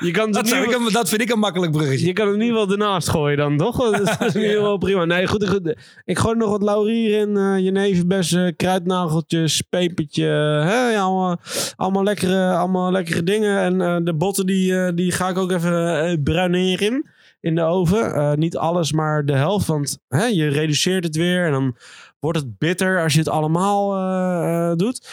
je 0.07 0.11
kan 0.11 0.25
het 0.25 0.35
dat, 0.35 0.49
ieder 0.49 0.64
ik 0.64 0.75
een, 0.75 0.93
dat 0.93 1.09
vind 1.09 1.21
ik 1.21 1.31
een 1.31 1.39
makkelijk 1.39 1.73
bruggetje. 1.73 2.07
Je 2.07 2.12
kan 2.12 2.29
het 2.29 2.37
niet 2.37 2.53
wel 2.53 2.71
ernaast 2.71 3.09
gooien 3.09 3.37
dan, 3.37 3.57
toch? 3.57 3.77
Dat 3.77 4.01
is, 4.01 4.19
ieder 4.43 4.57
geval 4.57 4.79
prima. 4.87 5.05
Nee, 5.05 5.27
goed, 5.27 5.49
goed. 5.49 5.75
Ik 6.05 6.19
gooi 6.19 6.37
nog 6.37 6.51
wat 6.51 6.62
laurier 6.62 7.21
in. 7.21 7.37
eh 7.37 7.59
jeneverbessen, 7.59 8.57
kruidnageltjes, 8.57 9.61
pepertje. 9.61 10.25
Hè? 10.64 10.91
Ja, 10.91 11.01
allemaal, 11.01 11.37
allemaal, 11.77 12.03
lekkere, 12.03 12.53
allemaal 12.53 12.93
lekkere 12.93 13.23
dingen. 13.23 13.59
En 13.61 13.81
eh, 13.81 13.97
de 14.03 14.14
botten 14.14 14.47
die, 14.47 14.79
eh, 14.79 14.93
die 14.95 15.12
ga 15.12 15.29
ik 15.29 15.39
ook 15.39 15.53
even 15.53 16.23
bruineren 16.23 17.11
in 17.47 17.55
de 17.55 17.63
oven. 17.63 18.14
Eh, 18.14 18.33
niet 18.33 18.57
alles, 18.57 18.93
maar 18.93 19.25
de 19.25 19.33
helft. 19.33 19.67
Want 19.67 19.99
hè, 20.09 20.25
je 20.25 20.49
reduceert 20.49 21.05
het 21.05 21.17
weer 21.17 21.47
en 21.47 21.53
dan 21.53 21.77
wordt 22.18 22.39
het 22.39 22.59
bitter 22.59 23.03
als 23.03 23.13
je 23.13 23.18
het 23.18 23.29
allemaal 23.29 23.95
eh, 23.95 24.71
eh, 24.71 24.77
doet. 24.77 25.09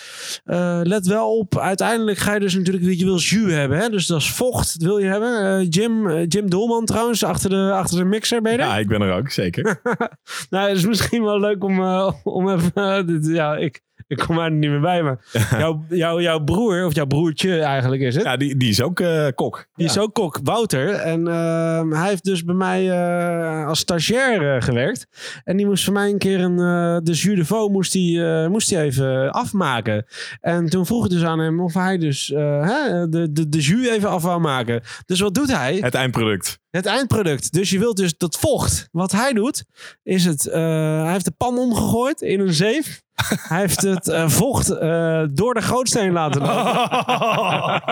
Let 0.83 1.07
wel 1.07 1.37
op, 1.37 1.57
uiteindelijk 1.57 2.17
ga 2.17 2.33
je 2.33 2.39
dus 2.39 2.55
natuurlijk, 2.55 2.83
je 2.83 3.05
wil 3.05 3.17
jus 3.17 3.53
hebben. 3.53 3.77
Hè? 3.77 3.89
Dus 3.89 4.07
dat 4.07 4.19
is 4.19 4.31
vocht, 4.31 4.79
dat 4.79 4.87
wil 4.87 4.97
je 4.97 5.07
hebben. 5.07 5.67
Jim, 5.67 6.23
Jim 6.23 6.49
Dolman 6.49 6.85
trouwens, 6.85 7.23
achter 7.23 7.49
de, 7.49 7.71
achter 7.73 7.97
de 7.97 8.05
mixer, 8.05 8.41
ben 8.41 8.51
je 8.51 8.57
er? 8.57 8.65
Ja, 8.65 8.77
ik 8.77 8.87
ben 8.87 9.01
er 9.01 9.13
ook, 9.13 9.29
zeker. 9.29 9.81
Nou, 10.49 10.67
het 10.67 10.77
is 10.77 10.85
misschien 10.85 11.23
wel 11.23 11.39
leuk 11.39 11.63
om, 11.63 11.79
om 12.23 12.49
even... 12.49 13.07
dit, 13.07 13.27
ja, 13.27 13.55
ik, 13.55 13.81
ik 14.19 14.25
kom 14.25 14.39
er 14.39 14.51
niet 14.51 14.69
meer 14.69 14.79
bij, 14.81 15.03
maar 15.03 15.17
jouw, 15.59 15.85
jouw, 15.89 16.19
jouw 16.21 16.39
broer, 16.43 16.85
of 16.85 16.95
jouw 16.95 17.05
broertje 17.05 17.59
eigenlijk 17.61 18.01
is 18.01 18.15
het. 18.15 18.23
Ja, 18.23 18.37
die, 18.37 18.57
die 18.57 18.69
is 18.69 18.81
ook 18.81 18.99
eh, 18.99 19.27
kok. 19.35 19.65
Die 19.75 19.85
is 19.85 19.97
ook 19.97 20.13
kok, 20.13 20.39
Wouter. 20.43 20.89
En 20.89 21.27
ehm, 21.27 21.91
hij 21.91 22.07
heeft 22.09 22.23
dus 22.23 22.43
bij 22.43 22.55
mij 22.55 22.91
eh, 22.91 23.67
als 23.67 23.79
stagiair 23.79 24.55
eh, 24.55 24.61
gewerkt. 24.61 25.07
En 25.43 25.57
die 25.57 25.65
moest 25.65 25.83
voor 25.83 25.93
mij 25.93 26.09
een 26.09 26.17
keer 26.17 26.39
een... 26.39 26.59
eh, 26.59 26.97
de 27.03 27.11
jus 27.11 27.35
de 27.37 27.45
veau 27.45 27.71
moest 27.71 27.95
eh, 27.95 28.47
moest 28.47 28.69
hij 28.69 28.83
even 28.83 29.31
afmaken. 29.31 30.05
En 30.41 30.69
toen 30.69 30.85
vroeg 30.85 31.03
ik 31.05 31.11
dus 31.11 31.23
aan 31.23 31.39
hem 31.39 31.61
of 31.61 31.73
hij 31.73 31.97
dus 31.97 32.31
eh, 32.31 32.61
hè, 32.67 33.09
de, 33.09 33.31
de, 33.31 33.49
de 33.49 33.59
jus 33.59 33.87
even 33.89 34.09
af 34.09 34.21
wou 34.23 34.39
maken. 34.41 34.81
Dus 35.05 35.19
wat 35.19 35.33
doet 35.33 35.51
hij? 35.55 35.77
Het 35.81 35.93
eindproduct. 35.95 36.59
Het 36.69 36.85
eindproduct. 36.85 37.51
Dus 37.53 37.69
je 37.69 37.79
wilt 37.79 37.97
dus 37.97 38.17
dat 38.17 38.37
vocht. 38.39 38.87
Wat 38.91 39.11
hij 39.11 39.33
doet, 39.33 39.63
is 40.03 40.25
het... 40.25 40.47
eh, 40.47 40.61
hij 41.03 41.11
heeft 41.11 41.25
de 41.25 41.33
pan 41.37 41.57
omgegooid 41.57 42.21
in 42.21 42.39
een 42.39 42.53
zeef. 42.53 43.01
Hij 43.49 43.59
heeft 43.59 43.81
het 43.81 44.07
eh, 44.07 44.27
vocht 44.29 44.69
eh, 44.69 45.23
door 45.31 45.53
de 45.53 45.61
gootsteen 45.61 46.11
laten 46.11 46.41
lopen. 46.41 47.83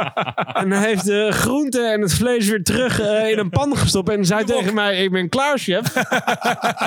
en 0.62 0.72
hij 0.72 0.88
heeft 0.88 1.06
de 1.06 1.28
groente 1.32 1.82
en 1.82 2.02
het 2.02 2.14
vlees 2.14 2.50
weer 2.50 2.64
terug 2.64 3.00
eh, 3.02 3.30
in 3.30 3.38
een 3.40 3.50
pan 3.50 3.78
gestopt. 3.78 4.10
En 4.10 4.26
zei 4.26 4.44
tegen 4.44 4.74
mij, 4.74 5.04
ik 5.04 5.12
ben 5.12 5.30
klaar, 5.30 5.58
chef. 5.58 5.94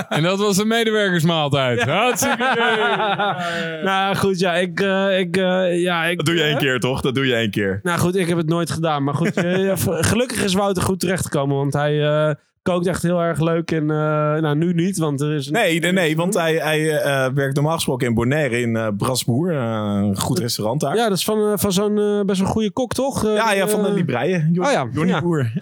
En 0.08 0.22
dat 0.22 0.38
was 0.38 0.58
een 0.58 0.68
medewerkersmaaltijd. 0.68 1.82
Hartstikke 1.82 2.50
idee. 2.52 3.82
nou 3.82 4.16
goed, 4.16 4.38
ja, 4.38 4.54
ik... 4.54 4.80
eh, 4.80 5.18
ik 5.18 5.36
eh, 5.36 5.80
ja, 5.82 6.04
ik 6.04 6.16
Dat 6.16 6.26
doe 6.26 6.34
je 6.34 6.42
één 6.42 6.58
keer, 6.58 6.80
toch? 6.80 7.00
Dat 7.00 7.14
doe 7.14 7.26
je 7.26 7.34
één 7.34 7.50
keer. 7.50 7.80
Nou 7.82 7.98
goed, 7.98 8.16
ik 8.16 8.28
heb 8.28 8.36
het 8.36 8.48
nooit 8.48 8.70
gedaan. 8.70 9.04
Maar 9.04 9.14
goed, 9.14 9.34
ja, 9.34 9.76
gelukkig 9.86 10.44
is 10.44 10.54
Wouter 10.54 10.82
goed 10.82 11.00
terechtgekomen. 11.00 11.56
Want 11.56 11.72
hij 11.72 12.04
eh, 12.04 12.34
kookt 12.64 12.86
echt 12.86 13.02
heel 13.02 13.20
erg 13.20 13.40
leuk. 13.40 13.70
En 13.70 13.90
eh, 13.90 13.96
nou, 14.40 14.56
nu 14.56 14.72
niet, 14.72 14.98
want 14.98 15.20
er 15.20 15.34
is... 15.34 15.50
Nee, 15.50 15.80
nee, 15.80 15.92
nee 15.92 16.16
want 16.16 16.34
hij, 16.34 16.54
hij 16.54 16.98
eh, 16.98 17.32
werkt 17.32 17.54
normaal 17.54 17.74
gesproken 17.74 18.06
in 18.06 18.14
Bonaire 18.14 18.60
in 18.60 18.76
eh 18.76 18.88
Brasboer. 18.96 19.52
een 19.52 20.18
goed 20.20 20.38
restaurant 20.38 20.80
daar. 20.80 20.96
Ja, 20.96 21.08
dat 21.08 21.18
is 21.18 21.24
van, 21.24 21.58
van 21.58 21.72
zo'n 21.72 22.22
best 22.26 22.40
wel 22.40 22.50
goede 22.50 22.70
kok, 22.70 22.92
toch? 22.92 23.22
Ja, 23.22 23.52
ja, 23.52 23.68
van 23.68 23.82
de 23.82 23.92
Libreien. 23.92 24.58
Oh 24.60 24.70
ja, 24.70 24.88
Johnny 24.92 25.12
ja. 25.12 25.20
Boer. 25.20 25.52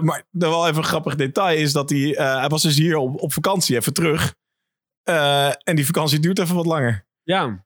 Maar 0.00 0.22
wel 0.30 0.66
even 0.66 0.76
een 0.76 0.84
grappig 0.84 1.14
detail 1.14 1.58
is 1.58 1.72
dat 1.72 1.90
hij... 1.90 2.14
hij 2.16 2.48
was 2.48 2.62
dus 2.62 2.76
hier 2.76 2.96
op, 2.96 3.20
op 3.20 3.32
vakantie 3.32 3.76
even 3.76 3.92
terug. 3.92 4.34
En 5.64 5.76
die 5.76 5.86
vakantie 5.86 6.20
duurt 6.20 6.38
even 6.38 6.54
wat 6.56 6.66
langer. 6.66 7.06
Ja, 7.22 7.64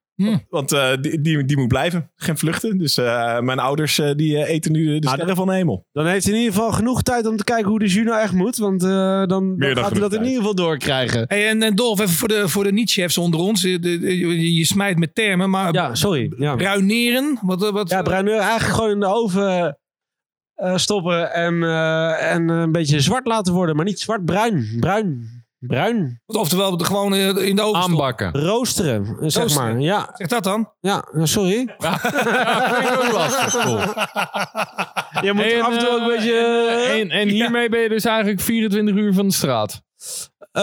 Want 0.49 0.73
eh, 0.73 0.91
die, 1.01 1.21
die, 1.21 1.45
die 1.45 1.57
moet 1.57 1.69
blijven. 1.69 2.11
Geen 2.17 2.39
vluchten. 2.39 2.79
Dus 2.79 2.97
eh, 2.97 3.39
mijn 3.41 3.59
ouders 3.59 3.99
eh, 3.99 4.15
die 4.15 4.47
eten 4.47 4.73
nu 4.73 4.99
de 4.99 5.07
Ah, 5.07 5.13
sterren 5.13 5.37
van 5.37 5.47
de 5.47 5.55
hemel. 5.55 5.87
dan 5.93 6.07
heeft 6.07 6.25
hij 6.25 6.33
in 6.35 6.39
ieder 6.39 6.55
geval 6.55 6.73
genoeg 6.73 7.03
tijd 7.03 7.27
om 7.27 7.37
te 7.37 7.45
kijken 7.45 7.69
hoe 7.69 7.79
de 7.79 7.87
jus 7.87 8.05
nou 8.05 8.21
echt 8.21 8.33
moet. 8.33 8.57
Want 8.57 8.83
eh, 8.83 8.89
dan, 8.89 9.27
dan 9.59 9.77
gaat 9.77 9.91
hij 9.91 10.01
dat 10.01 10.13
in 10.15 10.23
ieder 10.23 10.37
geval 10.39 10.55
doorkrijgen. 10.55 11.25
Hey, 11.29 11.49
en, 11.49 11.63
en 11.63 11.75
Dolf, 11.75 12.01
even 12.01 12.13
voor 12.15 12.29
de, 12.29 12.49
voor 12.49 12.65
de 12.65 12.73
niet-chefs 12.73 13.19
onder 13.19 13.41
ons. 13.41 13.63
Je, 13.63 13.79
de- 13.79 13.99
de- 13.99 14.19
je, 14.19 14.55
je 14.55 14.65
smijt 14.65 14.99
met 14.99 15.15
termen, 15.15 15.51
maar 15.51 15.73
Ja, 15.73 15.95
sorry. 15.95 16.33
Ja, 16.37 16.55
bruineren? 16.57 17.39
Wat, 17.43 17.71
wat, 17.71 17.89
ja 17.91 18.03
bruineur 18.03 18.39
eigenlijk 18.39 18.75
gewoon 18.75 18.91
in 18.91 19.01
de 19.01 19.07
oven 19.07 19.79
eh, 20.55 20.77
stoppen. 20.77 21.33
En, 21.33 21.63
eh, 21.63 22.33
en 22.33 22.49
een 22.49 22.73
beetje 22.73 23.01
zwart 23.01 23.27
laten 23.27 23.53
worden. 23.53 23.77
Maar 23.77 23.85
niet 23.85 24.01
zwart, 24.01 24.25
bruin. 24.25 24.79
Bruin. 25.67 26.21
Oftewel, 26.27 26.77
gewoon 26.79 27.15
eh, 27.15 27.21
in 27.21 27.57
de 27.57 27.63
oven 27.63 27.83
stoppen. 27.83 27.83
Aanbakken. 27.83 28.33
Roosteren, 28.41 29.07
zeg 29.07 29.43
Roosteren. 29.43 29.73
maar. 29.73 29.81
Ja, 29.81 30.11
Zeg 30.15 30.27
dat 30.29 30.45
dan? 30.45 30.71
ja, 30.81 31.05
nou, 31.13 31.27
sorry. 31.27 31.75
Ja, 31.79 31.99
vind 31.99 32.91
ik 32.91 33.03
ook 33.05 33.13
lastig, 33.13 33.63
Paul. 33.63 33.79
Je 35.27 35.33
moet 35.33 35.45
En, 35.53 35.61
af 35.63 35.73
en 35.73 35.79
toe 35.79 35.89
ook 35.89 35.99
een 36.01 36.11
eh, 36.11 36.17
beetje... 36.17 36.37
En, 37.01 37.11
en 37.11 37.29
hiermee 37.29 37.69
ben 37.69 37.81
je 37.81 37.89
dus 37.89 38.05
eigenlijk 38.05 38.41
24 38.41 38.95
uur 38.95 39.15
van 39.15 39.29
de 39.29 39.35
straat. 39.35 39.83
Eh, 40.53 40.63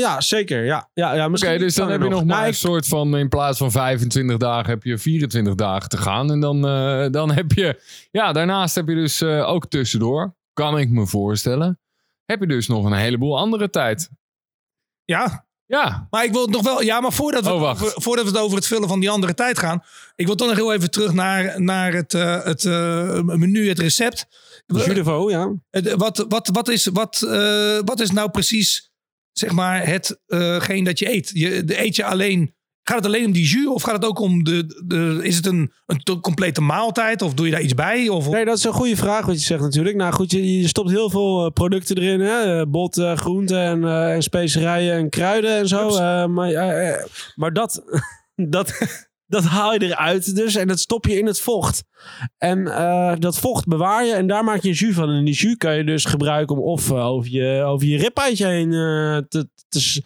ja, 0.00 0.20
zeker. 0.20 0.64
Ja, 0.64 0.88
ja, 0.94 1.12
ja, 1.14 1.20
Oké, 1.22 1.30
misschien 1.30 1.58
dus 1.58 1.74
dan 1.74 1.90
heb 1.90 2.02
je 2.02 2.08
nog 2.08 2.18
maar 2.18 2.26
Nou, 2.26 2.42
een 2.42 2.48
ik- 2.48 2.54
soort 2.54 2.86
van... 2.88 3.16
in 3.16 3.28
plaats 3.28 3.58
van 3.58 3.70
25 3.70 4.36
dagen 4.36 4.70
heb 4.70 4.82
je 4.82 4.98
24 4.98 5.54
dagen 5.54 5.88
te 5.88 5.96
gaan. 5.96 6.30
En 6.30 6.40
dan, 6.40 6.66
eh, 6.68 7.06
dan 7.10 7.32
heb 7.32 7.52
je... 7.52 7.80
Ja, 8.10 8.32
daarnaast 8.32 8.74
heb 8.74 8.88
je 8.88 8.94
dus 8.94 9.20
eh, 9.20 9.48
ook 9.48 9.66
tussendoor... 9.66 10.34
kan 10.52 10.78
ik 10.78 10.90
me 10.90 11.06
voorstellen... 11.06 11.78
heb 12.24 12.40
je 12.40 12.46
dus 12.46 12.66
nog 12.68 12.84
een 12.84 12.92
heleboel 12.92 13.38
andere 13.38 13.70
tijd. 13.70 14.10
Ja, 15.04 15.46
Ja, 15.66 16.06
maar 16.10 16.24
ik 16.24 16.32
wil 16.32 16.40
het 16.42 16.50
nog 16.50 16.62
wel. 16.62 16.82
Ja, 16.82 17.00
maar 17.00 17.12
voordat 17.12 17.44
we, 17.44 17.52
Oh, 17.52 17.60
wacht. 17.60 17.82
over- 17.82 18.02
voordat 18.02 18.24
we 18.24 18.30
het 18.30 18.40
over 18.40 18.56
het 18.56 18.66
vullen 18.66 18.88
van 18.88 19.00
die 19.00 19.10
andere 19.10 19.34
tijd 19.34 19.58
gaan. 19.58 19.82
Ik 20.16 20.26
wil 20.26 20.34
toch 20.34 20.48
nog 20.48 20.56
heel 20.56 20.72
even 20.72 20.90
terug 20.90 21.12
naar, 21.12 21.62
naar 21.62 21.92
het, 21.92 22.14
eh, 22.14 22.44
het 22.44 22.64
eh, 22.64 23.20
menu, 23.22 23.68
het 23.68 23.78
recept. 23.78 24.26
Jus 24.66 24.84
de 24.84 25.02
veau, 25.04 25.30
ja. 25.30 25.52
Het- 25.70 25.92
Wat, 25.94 26.24
wat, 26.28 26.48
wat, 26.52 26.68
is, 26.68 26.84
wat, 26.86 27.22
eh, 27.22 27.78
wat 27.84 28.00
is 28.00 28.10
nou 28.10 28.30
precies, 28.30 28.92
zeg 29.32 29.52
maar, 29.52 29.86
hetgeen 29.86 30.84
dat 30.84 30.98
je 30.98 31.12
eet? 31.12 31.30
Je, 31.34 31.64
de, 31.64 31.80
eet 31.82 31.96
je 31.96 32.04
alleen, 32.04 32.54
gaat 32.84 32.96
het 32.96 33.06
alleen 33.06 33.26
om 33.26 33.32
die 33.32 33.46
jus 33.46 33.66
of 33.66 33.82
gaat 33.82 33.94
het 33.94 34.04
ook 34.04 34.18
om 34.18 34.44
de, 34.44 34.82
de 34.86 35.18
is 35.22 35.36
het 35.36 35.46
een, 35.46 35.72
een 35.86 36.20
complete 36.20 36.60
maaltijd 36.60 37.22
of 37.22 37.34
doe 37.34 37.46
je 37.46 37.52
daar 37.52 37.60
iets 37.60 37.74
bij? 37.74 38.08
Of, 38.08 38.28
Nee, 38.28 38.44
dat 38.44 38.56
is 38.56 38.64
een 38.64 38.72
goede 38.72 38.96
vraag 38.96 39.26
wat 39.26 39.40
je 39.40 39.46
zegt 39.46 39.60
natuurlijk. 39.60 39.96
Nou 39.96 40.12
goed, 40.12 40.30
je, 40.30 40.60
je 40.60 40.68
stopt 40.68 40.90
heel 40.90 41.10
veel 41.10 41.44
eh, 41.44 41.52
producten 41.52 41.96
erin. 41.96 42.20
Hè? 42.20 42.60
Eh, 42.60 42.66
Bot, 42.66 42.98
eh, 42.98 43.16
groenten 43.16 43.58
en, 43.58 43.84
en 43.84 44.22
specerijen 44.22 44.94
en 44.94 45.08
kruiden 45.08 45.56
en 45.56 45.68
zo. 45.68 45.90
Maar, 46.28 47.08
maar 47.34 47.52
dat, 47.52 47.82
dat, 48.56 48.72
dat 49.26 49.44
haal 49.44 49.72
je 49.72 49.82
eruit 49.82 50.34
dus 50.36 50.54
en 50.54 50.66
dat 50.68 50.78
stop 50.78 51.06
je 51.06 51.18
in 51.18 51.26
het 51.26 51.40
vocht. 51.40 51.82
En 52.38 52.66
eh, 52.76 53.12
dat 53.18 53.38
vocht 53.38 53.66
bewaar 53.66 54.04
je 54.04 54.12
en 54.12 54.26
daar 54.26 54.44
maak 54.44 54.62
je 54.62 54.68
een 54.68 54.74
jus 54.74 54.94
van. 54.94 55.10
En 55.10 55.24
die 55.24 55.34
jus 55.34 55.56
kan 55.56 55.76
je 55.76 55.84
dus 55.84 56.04
gebruiken 56.04 56.56
om 56.56 56.62
of 56.62 56.90
eh, 56.90 57.06
over 57.06 57.30
je, 57.30 57.62
over 57.62 57.86
je 57.86 57.96
ribbeitje 57.98 58.46
heen 58.46 58.72
eh, 58.72 59.16
te, 59.28 59.48
te, 59.68 60.02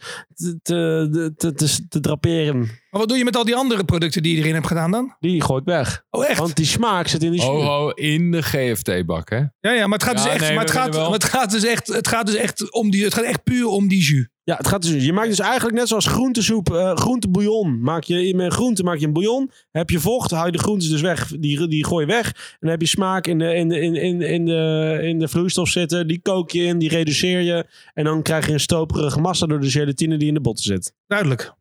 te, 0.63 1.33
te, 1.37 1.87
te, 1.89 2.01
draperen. 2.01 2.59
maar 2.59 3.01
wat 3.01 3.09
doe 3.09 3.19
je 3.19 3.25
met 3.25 3.37
al 3.37 3.45
die 3.45 3.57
andere 3.57 3.85
producten 3.85 4.23
die 4.23 4.35
je 4.37 4.43
erin 4.43 4.55
hebt 4.55 4.67
gedaan 4.67 4.91
dan? 4.91 5.17
Die 5.21 5.43
gooit 5.43 5.65
weg. 5.65 6.03
Oh, 6.11 6.27
echt? 6.29 6.39
Want 6.39 6.57
die 6.57 6.67
smaak 6.67 7.09
zit 7.09 7.23
in 7.23 7.31
die 7.31 7.41
jus. 7.41 7.49
ho, 7.51 7.89
in 7.91 8.31
de 8.31 8.43
GFT-bak, 8.43 9.31
hè? 9.31 9.37
Ja, 9.37 9.51
ja, 9.73 9.87
maar 9.87 9.99
het 9.99 10.03
gaat 10.09 10.19
Ja, 10.19 10.23
dus 10.25 10.33
echt, 10.33 10.41
nee, 10.41 10.51
maar 10.55 10.65
het 10.65 10.73
we 10.73 10.77
gaat, 10.79 10.85
willen 10.87 11.01
wel- 11.01 11.11
maar 11.11 11.19
het 11.19 11.29
gaat 11.29 11.51
dus 11.51 11.65
echt, 11.65 11.87
het 11.87 12.09
gaat 12.09 12.27
dus 12.27 12.35
echt 12.35 12.73
om 12.73 12.91
die, 12.91 13.05
het 13.05 13.15
gaat 13.15 13.25
echt 13.25 13.43
puur 13.43 13.67
om 13.67 13.89
die 13.89 14.03
jus. 14.03 14.29
Ja, 14.49 14.57
het 14.57 14.69
gaat 14.69 14.83
dus, 14.83 15.05
je 15.05 15.13
maakt 15.13 15.29
dus 15.29 15.39
eigenlijk 15.39 15.77
net 15.77 15.89
zoals 15.89 16.07
groentesoep, 16.07 16.73
eh 16.75 16.97
groentebouillon. 16.97 17.81
Maak 17.81 18.05
je, 18.05 18.35
met 18.35 18.53
groente 18.53 18.83
maak 18.83 18.99
je 18.99 19.07
een 19.07 19.13
bouillon. 19.13 19.51
Heb 19.71 19.91
je 19.91 20.01
vocht, 20.01 20.31
haal 20.31 20.47
je 20.47 20.53
de 20.53 20.59
groentes 20.59 20.89
dus 20.89 21.01
weg. 21.01 21.33
Die, 21.39 21.69
die 21.69 21.85
gooi 21.85 22.07
je 22.07 22.13
weg. 22.13 22.27
En 22.27 22.57
dan 22.61 22.71
heb 22.71 22.81
je 22.81 22.87
smaak 22.87 23.27
in 23.27 23.39
de, 23.39 23.55
in, 23.55 23.69
de, 23.69 23.81
in, 23.81 23.95
in, 23.95 24.21
in, 24.23 24.45
de, 24.45 24.99
in 25.03 25.19
de 25.19 25.29
vloeistof 25.29 25.69
zitten. 25.69 26.07
Die 26.07 26.21
kook 26.23 26.51
je 26.51 26.63
in, 26.63 26.79
die 26.79 26.89
reduceer 26.89 27.41
je. 27.41 27.67
En 27.95 28.05
dan 28.05 28.23
krijg 28.23 28.47
je 28.47 28.53
een 28.53 28.61
stoperige 28.61 29.21
massa 29.21 29.47
door 29.47 29.61
de 29.61 29.71
gelatine 29.71 30.17
die 30.17 30.29
in 30.29 30.35
de 30.35 30.41
botten 30.41 30.65
zit. 30.65 30.93
Duidelijk. 31.07 31.53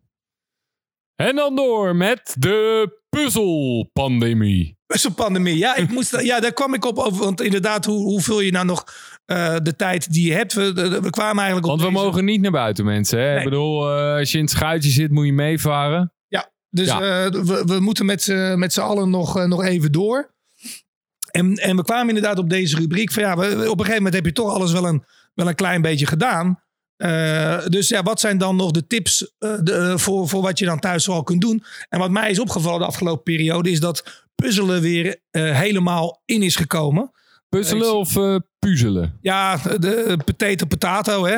En 1.15 1.35
dan 1.35 1.55
door 1.55 1.95
met 1.95 2.35
de 2.39 2.91
puzzelpandemie. 3.09 4.77
Puzzelpandemie. 4.85 5.57
Ja, 5.57 5.75
ik 5.75 5.91
moest, 5.91 6.21
ja, 6.21 6.39
daar 6.39 6.53
kwam 6.53 6.73
ik 6.73 6.85
op 6.85 6.97
over. 6.97 7.23
Want 7.23 7.41
inderdaad, 7.41 7.85
hoe, 7.85 8.03
hoe 8.03 8.21
vul 8.21 8.39
je 8.39 8.51
nou 8.51 8.65
nog 8.65 8.83
eh, 9.27 9.55
de 9.63 9.75
tijd 9.75 10.13
die 10.13 10.27
je 10.27 10.33
hebt? 10.33 10.53
We, 10.53 10.73
we 11.01 11.09
kwamen 11.09 11.37
eigenlijk 11.43 11.65
op 11.65 11.79
Want 11.79 11.81
we 11.81 11.93
deze- 11.93 12.05
mogen 12.05 12.25
niet 12.25 12.41
naar 12.41 12.51
buiten, 12.51 12.85
mensen. 12.85 13.19
Hè? 13.19 13.27
Nee. 13.29 13.37
Ik 13.37 13.43
bedoel, 13.43 13.89
eh, 13.97 14.15
als 14.15 14.31
je 14.31 14.37
in 14.37 14.43
het 14.43 14.53
schuitje 14.53 14.89
zit, 14.89 15.11
moet 15.11 15.25
je 15.25 15.33
meevaren. 15.33 16.11
Dus 16.69 16.87
Ja. 16.87 17.25
eh, 17.25 17.31
we, 17.31 17.63
we 17.65 17.79
moeten 17.79 18.05
met 18.05 18.21
z'n 18.23 18.55
met 18.57 18.73
z'n 18.73 18.79
allen 18.81 19.09
nog, 19.09 19.45
nog 19.47 19.63
even 19.63 19.91
door. 19.91 20.33
En, 21.31 21.53
en 21.53 21.75
we 21.75 21.83
kwamen 21.83 22.07
inderdaad 22.07 22.37
op 22.39 22.49
deze 22.49 22.75
rubriek. 22.77 23.11
Van 23.11 23.23
ja, 23.23 23.37
we- 23.37 23.45
op 23.45 23.55
een 23.55 23.85
gegeven 23.85 23.95
moment 23.95 24.13
heb 24.13 24.25
je 24.25 24.31
toch 24.31 24.53
alles 24.53 24.71
wel 24.71 24.85
een, 24.87 25.03
wel 25.33 25.47
een 25.47 25.55
klein 25.55 25.81
beetje 25.81 26.05
gedaan. 26.05 26.61
Dus 27.67 27.87
ja, 27.87 28.03
wat 28.03 28.19
zijn 28.19 28.37
dan 28.37 28.55
nog 28.55 28.71
de 28.71 28.87
tips 28.87 29.33
de, 29.39 29.93
voor, 29.95 30.27
voor 30.29 30.41
wat 30.41 30.59
je 30.59 30.65
dan 30.65 30.79
thuis 30.79 31.03
zoal 31.03 31.23
kunt 31.23 31.41
doen? 31.41 31.63
En 31.89 31.99
wat 31.99 32.11
mij 32.11 32.29
is 32.29 32.39
opgevallen 32.39 32.79
de 32.79 32.85
afgelopen 32.85 33.23
periode 33.23 33.69
is 33.71 33.79
dat 33.79 34.25
puzzelen 34.35 34.81
weer 34.81 35.19
helemaal 35.31 36.21
in 36.25 36.41
is 36.43 36.55
gekomen. 36.55 37.11
Puzzelen 37.49 37.95
of 37.95 38.15
eh, 38.17 38.35
puzzelen? 38.59 39.17
Ja, 39.21 39.57
de 39.57 40.17
potato 40.25 40.65
potato 40.65 41.25
hè. 41.25 41.37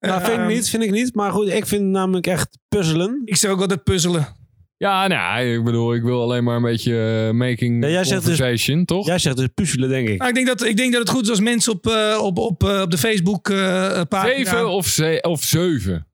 Nou, 0.00 0.20
vind 0.20 0.32
ik 0.32 0.38
Ehm, 0.38 0.46
niet, 0.46 0.68
vind 0.68 0.82
ik 0.82 0.90
niet. 0.90 1.14
Maar 1.14 1.32
goed, 1.32 1.48
ik 1.48 1.66
vind 1.66 1.82
namelijk 1.84 2.26
echt 2.26 2.58
puzzelen. 2.68 3.22
Ik 3.24 3.36
zeg 3.36 3.50
ook 3.50 3.60
altijd 3.60 3.82
puzzelen. 3.84 4.40
Ja, 4.76 5.06
nou, 5.06 5.44
ik 5.44 5.64
bedoel, 5.64 5.94
ik 5.94 6.02
wil 6.02 6.22
alleen 6.22 6.44
maar 6.44 6.56
een 6.56 6.62
beetje 6.62 7.24
eh, 7.28 7.34
making 7.34 7.84
Ja, 7.84 7.90
jij 7.90 8.04
zegt 8.04 8.24
dus- 8.24 8.36
conversation, 8.38 8.84
toch? 8.84 9.06
Jij 9.06 9.18
zegt 9.18 9.36
dus 9.36 9.48
puzzelen, 9.54 9.88
denk 9.88 10.08
ik. 10.08 10.18
Nou, 10.18 10.28
ik, 10.28 10.34
denk 10.34 10.46
dat, 10.46 10.64
ik 10.64 10.76
denk 10.76 10.92
dat 10.92 11.00
het 11.00 11.10
goed 11.10 11.22
is 11.22 11.30
als 11.30 11.40
mensen 11.40 11.72
op, 11.72 11.86
eh, 11.86 12.18
op, 12.22 12.38
op, 12.38 12.64
eh, 12.64 12.80
op 12.80 12.90
de 12.90 12.98
Facebook 12.98 13.48
eh 13.50 14.00
pagina... 14.08 14.34
Zeven 14.34 14.68
of, 14.68 14.86
ze 14.86 15.18
of 15.22 15.42
zeven? 15.44 16.06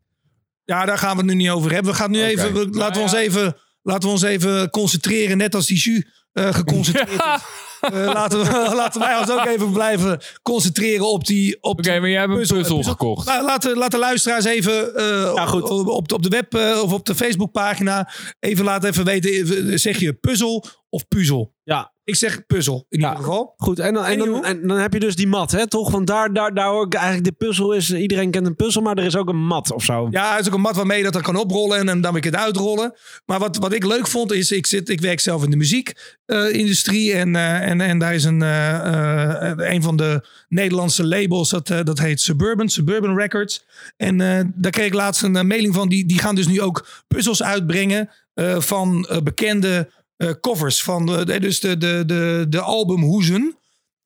Ja, 0.64 0.84
daar 0.84 0.98
gaan 0.98 1.10
we 1.16 1.22
het 1.22 1.26
nu 1.30 1.34
niet 1.34 1.50
over 1.50 1.72
hebben. 1.72 1.92
We 1.92 1.98
gaan 1.98 2.10
nu 2.10 2.22
even, 2.22 2.52
we- 2.52 2.58
Nou 2.64 2.76
laten, 2.76 2.94
we 2.96 3.00
ons 3.02 3.12
ja. 3.12 3.18
even, 3.18 3.56
laten 3.82 4.02
we 4.08 4.14
ons 4.14 4.22
even 4.22 4.70
concentreren, 4.70 5.36
net 5.36 5.54
als 5.54 5.66
die 5.66 5.78
jus 5.78 6.04
eh, 6.32 6.54
geconcentreerd 6.54 7.10
is. 7.34 7.42
Eh, 7.80 7.90
laten, 8.04 8.38
we, 8.40 8.74
laten 8.74 9.00
wij 9.00 9.18
ons 9.18 9.30
ook 9.30 9.46
even 9.46 9.72
blijven 9.72 10.20
concentreren 10.42 11.08
op 11.10 11.26
die... 11.26 11.56
Op 11.60 11.78
Oké, 11.78 11.90
die 11.90 12.00
maar 12.00 12.08
jij 12.10 12.20
hebt 12.20 12.32
een 12.32 12.38
puzzel- 12.38 12.82
gekocht. 12.82 13.26
La- 13.26 13.42
laten, 13.44 13.76
laten 13.76 13.98
luisteraars 13.98 14.44
even 14.44 14.96
eh, 14.96 15.32
Ja, 15.34 15.46
goed. 15.46 15.62
Op, 15.62 15.88
op, 15.88 16.08
de- 16.08 16.14
op 16.14 16.22
de 16.22 16.28
web 16.28 16.54
eh, 16.54 16.82
of 16.82 16.92
op 16.92 17.06
de 17.06 17.14
Facebookpagina 17.14 18.10
even 18.40 18.64
laten 18.64 18.88
even 18.90 19.04
weten, 19.04 19.78
zeg 19.78 19.98
je 19.98 20.12
puzzel 20.12 20.64
of 20.90 21.08
puzzel? 21.08 21.56
Ja, 21.62 21.92
Ik 22.04 22.14
zeg 22.14 22.46
puzzel 22.46 22.86
in 22.88 22.98
ieder 22.98 23.16
geval. 23.16 23.54
Goed, 23.56 23.78
en 23.78 23.94
dan, 23.94 24.04
en, 24.04 24.18
dan, 24.18 24.44
en 24.44 24.66
dan 24.66 24.78
heb 24.78 24.92
je 24.92 25.00
dus 25.00 25.16
die 25.16 25.26
mat, 25.26 25.50
hè, 25.50 25.66
toch? 25.68 25.90
Want 25.90 26.06
daar, 26.06 26.32
daar, 26.32 26.54
daar 26.54 26.68
hoor 26.68 26.86
ik 26.86 26.94
eigenlijk, 26.94 27.24
de 27.24 27.46
puzzel 27.46 27.72
is, 27.72 27.92
iedereen 27.92 28.30
kent 28.30 28.46
een 28.46 28.56
puzzel, 28.56 28.82
maar 28.82 28.96
er 28.96 29.04
is 29.04 29.16
ook 29.16 29.28
een 29.28 29.46
mat 29.46 29.72
of 29.72 29.84
zo. 29.84 30.08
Ja, 30.10 30.30
het 30.30 30.40
is 30.40 30.48
ook 30.48 30.54
een 30.54 30.60
mat 30.60 30.76
waarmee 30.76 30.98
je 30.98 31.04
dat 31.04 31.12
dan 31.12 31.22
kan 31.22 31.36
oprollen 31.36 31.78
en, 31.78 31.88
en 31.88 32.00
dan 32.00 32.12
weer 32.12 32.24
het 32.24 32.36
uitrollen. 32.36 32.94
Maar 33.26 33.38
wat, 33.38 33.56
wat 33.56 33.72
ik 33.72 33.84
leuk 33.84 34.06
vond 34.06 34.32
is, 34.32 34.52
ik, 34.52 34.66
zit, 34.66 34.88
ik 34.88 35.00
werk 35.00 35.20
zelf 35.20 35.44
in 35.44 35.50
de 35.50 35.56
muziekindustrie. 35.56 37.12
en, 37.12 37.36
eh, 37.36 37.68
en, 37.68 37.80
en 37.80 37.98
daar 37.98 38.14
is 38.14 38.24
een, 38.24 38.42
eh, 38.42 39.50
eh, 39.50 39.72
een 39.72 39.82
van 39.82 39.96
de 39.96 40.26
Nederlandse 40.48 41.06
labels, 41.06 41.50
dat, 41.50 41.70
eh, 41.70 41.84
dat 41.84 41.98
heet 41.98 42.20
Suburban, 42.20 42.68
Suburban 42.68 43.16
Records. 43.16 43.64
En 43.96 44.20
eh, 44.20 44.44
daar 44.54 44.70
kreeg 44.72 44.86
ik 44.86 44.94
laatst 44.94 45.22
een 45.22 45.36
eh, 45.36 45.44
mailing 45.44 45.74
van, 45.74 45.88
die, 45.88 46.06
die 46.06 46.18
gaan 46.18 46.34
dus 46.34 46.46
nu 46.46 46.60
ook 46.60 46.86
puzzels 47.08 47.42
uitbrengen 47.42 48.10
eh, 48.34 48.60
van 48.60 49.06
eh, 49.08 49.20
bekende 49.20 49.76
eh, 49.78 49.97
covers. 50.40 50.82
Van 50.82 51.06
de- 51.06 51.40
dus 51.40 51.60
de, 51.60 51.76
de, 51.76 52.02
de, 52.06 52.46
de 52.48 52.60
albumhoezen. 52.60 53.57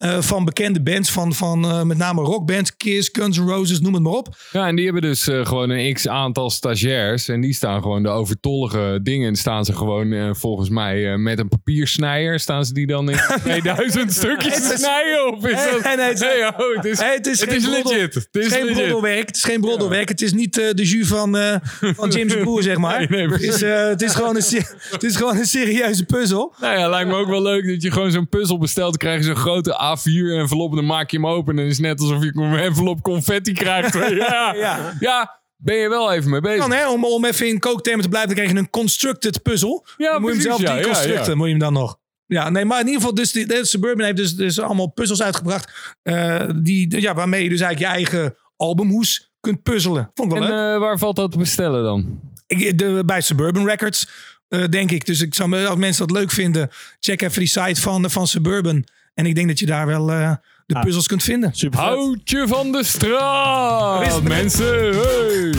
Eh, 0.02 0.20
van 0.20 0.44
bekende 0.44 0.82
bands, 0.82 1.10
van, 1.10 1.34
van 1.34 1.64
eh, 1.64 1.82
met 1.82 1.96
name 1.96 2.22
rockbands, 2.22 2.76
Kiss, 2.76 3.08
Guns 3.12 3.38
N' 3.38 3.42
Roses, 3.48 3.80
noem 3.80 3.94
het 3.94 4.02
maar 4.02 4.12
op. 4.12 4.36
Ja, 4.52 4.66
en 4.66 4.76
die 4.76 4.84
hebben 4.84 5.02
dus 5.02 5.28
eh, 5.28 5.46
gewoon 5.46 5.70
een 5.70 5.94
x 5.94 6.08
aantal 6.08 6.50
stagiairs. 6.50 7.28
En 7.28 7.40
die 7.40 7.52
staan 7.54 7.82
gewoon 7.82 8.02
de 8.02 8.08
overtollige 8.08 9.00
dingen. 9.02 9.36
Staan 9.36 9.64
ze 9.64 9.72
gewoon 9.72 10.36
volgens 10.36 10.68
mij 10.68 11.16
met 11.18 11.38
een 11.38 11.48
papiersnijer. 11.48 12.40
Staan 12.40 12.64
ze 12.64 12.72
die 12.72 12.86
dan 12.86 13.10
in 13.10 13.18
2000 13.42 14.12
stukjes 14.12 14.54
te 14.54 14.74
snijden? 14.76 15.32
Of 15.36 15.46
is 15.46 15.52
Nee, 15.84 16.40
dat... 16.40 16.54
oh, 16.60 16.76
het 16.76 16.84
is, 16.84 16.98
Nee, 16.98 17.10
het 17.16 17.26
is 17.26 17.40
het 17.40 17.48
geen 17.48 17.58
is 17.58 17.64
broddel- 17.70 17.92
legit. 17.92 18.14
Het 18.14 18.26
is 18.44 18.52
geen 18.52 18.72
broddelwerk. 18.72 19.26
Het 19.26 19.36
is 19.36 19.44
geen 19.44 19.60
broddelwerk. 19.60 20.08
Het 20.08 20.22
is 20.22 20.32
niet 20.32 20.54
de 20.54 20.72
jus 20.84 21.06
van, 21.08 21.36
van 21.80 22.10
James 22.10 22.40
Boer, 22.44 22.62
zeg 22.62 22.76
maar. 22.76 22.98
Nee, 22.98 23.08
nee, 23.08 23.28
het, 23.28 23.42
is, 23.42 23.60
het, 23.60 24.02
is 24.02 24.14
gewoon 24.14 24.36
een, 24.36 24.62
het 24.90 25.02
is 25.02 25.16
gewoon 25.16 25.36
een 25.36 25.46
serieuze 25.46 26.04
puzzel. 26.04 26.54
Nou 26.60 26.78
ja, 26.78 26.88
lijkt 26.88 27.08
me 27.10 27.14
ook 27.16 27.28
wel 27.28 27.42
leuk 27.42 27.66
dat 27.66 27.82
je 27.82 27.90
gewoon 27.90 28.10
zo'n 28.10 28.28
puzzel 28.28 28.58
bestelt. 28.58 28.88
Dan 28.90 28.98
krijg 28.98 29.18
je 29.18 29.24
zo'n 29.24 29.36
grote 29.36 29.74
A4 29.98 30.38
envelop 30.38 30.70
en 30.70 30.76
dan 30.76 30.86
maak 30.86 31.10
je 31.10 31.16
hem 31.16 31.26
open. 31.26 31.56
En 31.58 31.62
het 31.62 31.72
is 31.72 31.78
net 31.78 32.00
alsof 32.00 32.22
je 32.22 32.32
een 32.34 32.56
envelop 32.58 33.02
confetti 33.02 33.52
krijgt. 33.52 33.92
ja. 34.10 34.54
Ja. 34.56 34.94
ja, 35.00 35.40
ben 35.56 35.76
je 35.76 35.88
wel 35.88 36.12
even 36.12 36.30
mee 36.30 36.40
bezig. 36.40 36.60
Dan, 36.60 36.72
hè, 36.72 36.88
om, 36.90 37.04
om 37.04 37.24
even 37.24 37.48
in 37.48 37.58
kooktermen 37.58 38.02
te 38.02 38.08
blijven, 38.08 38.28
dan 38.34 38.38
krijg 38.38 38.56
je 38.56 38.62
een 38.64 38.70
constructed 38.70 39.42
puzzel. 39.42 39.86
Ja, 39.96 40.12
dan 40.12 40.20
moet 40.20 40.30
je 40.30 40.36
hem 40.36 40.46
zelf 40.46 40.60
ja, 40.60 40.74
deconstructen, 40.74 41.30
ja. 41.30 41.34
moet 41.36 41.44
je 41.46 41.50
hem 41.50 41.60
dan 41.60 41.72
nog. 41.72 41.98
Ja, 42.26 42.48
nee, 42.50 42.64
maar 42.64 42.80
in 42.80 42.86
ieder 42.86 43.00
geval, 43.00 43.14
dus 43.14 43.32
die, 43.32 43.46
de 43.46 43.64
Suburban 43.66 44.04
heeft 44.04 44.16
dus, 44.16 44.34
dus 44.34 44.60
allemaal 44.60 44.86
puzzels 44.90 45.22
uitgebracht. 45.22 45.94
eh, 46.02 46.48
die, 46.56 47.00
ja, 47.00 47.14
waarmee 47.14 47.42
je 47.42 47.48
dus 47.48 47.60
eigenlijk 47.60 47.92
je 47.92 47.98
eigen 47.98 48.36
albumhoes 48.56 49.32
kunt 49.40 49.62
puzzelen. 49.62 50.10
Vond 50.14 50.32
ik 50.32 50.38
wel 50.38 50.48
En 50.48 50.54
leuk. 50.54 50.74
eh, 50.74 50.80
waar 50.80 50.98
valt 50.98 51.16
dat 51.16 51.32
te 51.32 51.38
bestellen 51.38 51.82
dan? 51.82 52.20
Ik, 52.46 52.78
de, 52.78 53.02
bij 53.06 53.20
Suburban 53.20 53.66
Records, 53.66 54.08
eh, 54.48 54.64
denk 54.68 54.90
ik. 54.90 55.06
Dus 55.06 55.20
ik 55.20 55.34
zou, 55.34 55.66
als 55.66 55.78
mensen 55.78 56.06
dat 56.06 56.16
leuk 56.16 56.30
vinden, 56.30 56.70
check 57.00 57.22
even 57.22 57.38
die 57.38 57.48
site 57.48 57.80
van, 57.80 58.10
van 58.10 58.26
Suburban. 58.26 58.84
En 59.14 59.26
ik 59.26 59.34
denk 59.34 59.48
dat 59.48 59.58
je 59.58 59.66
daar 59.66 59.86
wel 59.86 60.12
eh, 60.12 60.34
de 60.66 60.78
puzzels 60.78 61.06
kunt 61.06 61.22
vinden. 61.22 61.50
Super 61.54 61.78
vet. 61.78 61.88
Houtje 61.88 62.48
van 62.48 62.72
de 62.72 62.84
straat, 62.84 64.22
mensen. 64.22 64.94
Hey. 64.94 65.52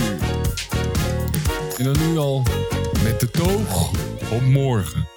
En 1.78 1.84
dan 1.94 2.10
nu 2.10 2.18
al 2.18 2.44
met 3.04 3.20
de 3.20 3.30
toog 3.32 3.92
op 4.32 4.42
morgen. 4.42 5.08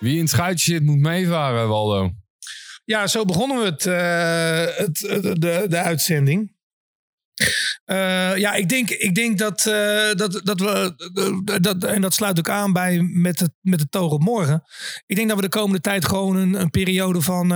Wie 0.00 0.14
in 0.14 0.20
het 0.20 0.30
schuitje 0.30 0.72
zit 0.72 0.82
moet 0.82 0.98
meevaren, 0.98 1.68
Waldo. 1.68 2.10
Ja, 2.84 3.06
zo 3.06 3.24
begonnen 3.24 3.58
we 3.58 3.64
het, 3.64 3.86
eh, 3.86 4.76
het, 4.86 5.00
het- 5.24 5.40
de, 5.40 5.64
de 5.68 5.78
uitzending. 5.78 6.53
Eh, 7.84 8.36
ja, 8.36 8.52
ik 8.52 8.68
denk, 8.68 8.90
ik 8.90 9.14
denk 9.14 9.38
dat, 9.38 9.66
eh, 9.66 10.12
dat, 10.12 10.40
dat 10.44 10.60
we. 10.60 10.94
eh, 11.44 11.56
dat, 11.60 11.84
en 11.84 12.00
dat 12.00 12.14
sluit 12.14 12.38
ook 12.38 12.48
aan 12.48 12.72
bij 12.72 13.00
met 13.02 13.40
het, 13.40 13.50
met 13.60 13.90
toog 13.90 14.12
op 14.12 14.22
morgen. 14.22 14.62
Ik 15.06 15.16
denk 15.16 15.28
dat 15.28 15.36
we 15.36 15.42
de 15.42 15.48
komende 15.48 15.80
tijd 15.80 16.04
gewoon 16.06 16.36
een, 16.36 16.54
een 16.60 16.70
periode 16.70 17.20
van 17.20 17.52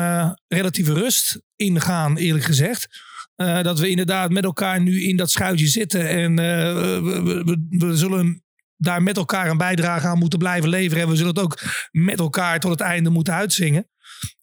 relatieve 0.48 0.92
rust 0.92 1.40
ingaan, 1.56 2.16
eerlijk 2.16 2.44
gezegd. 2.44 3.06
Dat 3.36 3.78
we 3.78 3.88
inderdaad 3.88 4.30
met 4.30 4.44
elkaar 4.44 4.80
nu 4.80 5.02
in 5.02 5.16
dat 5.16 5.30
schuitje 5.30 5.66
zitten. 5.66 6.08
En 6.08 6.36
we, 6.36 7.58
we 7.68 7.96
zullen 7.96 8.42
daar 8.76 9.02
met 9.02 9.16
elkaar 9.16 9.50
een 9.50 9.56
bijdrage 9.58 10.06
aan 10.06 10.18
moeten 10.18 10.38
blijven 10.38 10.68
leveren. 10.68 11.02
En 11.02 11.08
we 11.08 11.16
zullen 11.16 11.34
het 11.34 11.44
ook 11.44 11.60
met 11.90 12.18
elkaar 12.18 12.60
tot 12.60 12.70
het 12.70 12.80
einde 12.80 13.10
moeten 13.10 13.34
uitzingen. 13.34 13.88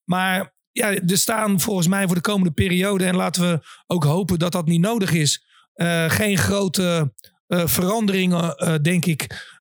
Maar 0.04 0.55
ja, 0.76 0.94
er 0.94 1.18
staan 1.18 1.60
volgens 1.60 1.88
mij 1.88 2.06
voor 2.06 2.16
de 2.16 2.22
komende 2.22 2.52
periode, 2.52 3.06
en 3.06 3.16
laten 3.16 3.50
we 3.50 3.60
ook 3.88 4.04
hopen 4.04 4.40
dat 4.40 4.52
dat 4.52 4.66
niet 4.66 4.82
nodig 4.82 5.12
is, 5.12 5.46
eh, 5.74 6.10
geen 6.10 6.38
grote 6.38 7.14
eh, 7.48 7.68
veranderingen, 7.68 8.56
eh, 8.56 8.76
denk 8.82 9.06
ik, 9.06 9.54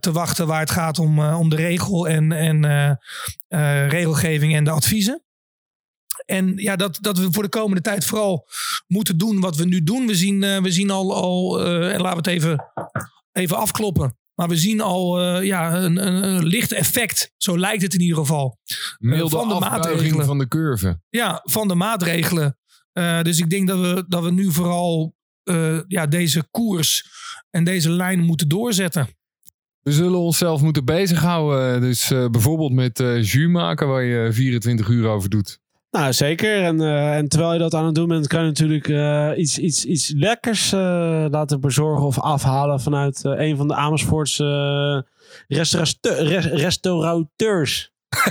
te 0.00 0.12
wachten 0.12 0.46
waar 0.46 0.60
het 0.60 0.70
gaat 0.70 0.98
om, 0.98 1.20
om 1.24 1.48
de 1.48 1.56
regel 1.56 2.08
en, 2.08 2.32
en 2.32 2.98
regelgeving 3.88 4.54
en 4.54 4.64
de 4.64 4.70
adviezen. 4.70 5.24
En 6.26 6.56
ja, 6.56 6.76
dat, 6.76 6.98
dat 7.00 7.18
we 7.18 7.32
voor 7.32 7.42
de 7.42 7.48
komende 7.48 7.80
tijd 7.80 8.04
vooral 8.04 8.48
moeten 8.86 9.18
doen 9.18 9.40
wat 9.40 9.56
we 9.56 9.64
nu 9.64 9.82
doen. 9.82 10.06
We 10.06 10.14
zien, 10.14 10.40
we 10.62 10.70
zien 10.70 10.90
al, 10.90 11.14
al 11.14 11.60
en 11.64 12.00
laten 12.00 12.22
we 12.22 12.30
het 12.30 12.40
even, 12.42 12.72
even 13.32 13.56
afkloppen. 13.56 14.19
Maar 14.40 14.48
we 14.48 14.56
zien 14.56 14.80
al 14.80 15.20
eh, 15.20 15.44
ja, 15.44 15.74
een, 15.74 16.06
een, 16.06 16.22
een 16.22 16.46
licht 16.46 16.72
effect. 16.72 17.32
Zo 17.36 17.58
lijkt 17.58 17.82
het 17.82 17.94
in 17.94 18.00
ieder 18.00 18.16
geval. 18.16 18.58
Milde 18.98 19.36
van 19.36 19.48
de 19.48 19.58
maatregelen. 19.58 20.26
van 20.26 20.38
de 20.38 20.48
curve. 20.48 21.00
Ja, 21.08 21.40
van 21.44 21.68
de 21.68 21.74
maatregelen. 21.74 22.58
Eh, 22.92 23.22
dus 23.22 23.38
ik 23.38 23.50
denk 23.50 23.68
dat 23.68 23.80
we, 23.80 24.04
dat 24.08 24.22
we 24.22 24.30
nu 24.30 24.52
vooral 24.52 25.14
eh, 25.42 25.80
ja, 25.86 26.06
deze 26.06 26.48
koers 26.50 27.04
en 27.50 27.64
deze 27.64 27.90
lijn 27.90 28.20
moeten 28.20 28.48
doorzetten. 28.48 29.08
We 29.80 29.92
zullen 29.92 30.18
onszelf 30.18 30.62
moeten 30.62 30.84
bezighouden. 30.84 31.80
Dus 31.80 32.10
eh, 32.10 32.28
bijvoorbeeld 32.28 32.72
met 32.72 33.00
eh 33.00 33.22
jus 33.22 33.48
maken 33.48 33.88
waar 33.88 34.02
je 34.02 34.32
24 34.32 34.88
uur 34.88 35.06
over 35.06 35.30
doet. 35.30 35.59
Nou, 35.90 36.12
zeker. 36.12 36.64
En, 36.64 36.80
eh, 36.80 37.16
en 37.16 37.28
terwijl 37.28 37.52
je 37.52 37.58
dat 37.58 37.74
aan 37.74 37.84
het 37.86 37.94
doen 37.94 38.08
bent, 38.08 38.26
kan 38.26 38.40
je 38.40 38.46
natuurlijk 38.46 38.88
eh, 38.88 39.30
iets, 39.36 39.58
iets, 39.58 39.84
iets 39.84 40.12
lekkers 40.16 40.72
eh, 40.72 41.24
laten 41.30 41.60
bezorgen 41.60 42.06
of 42.06 42.18
afhalen 42.20 42.80
vanuit 42.80 43.24
een 43.24 43.56
van 43.56 43.68
de 43.68 43.74
Amersfoortse 43.74 45.06
restaurate- 45.48 46.14
res- 46.24 46.46
restaurateurs. 46.46 47.92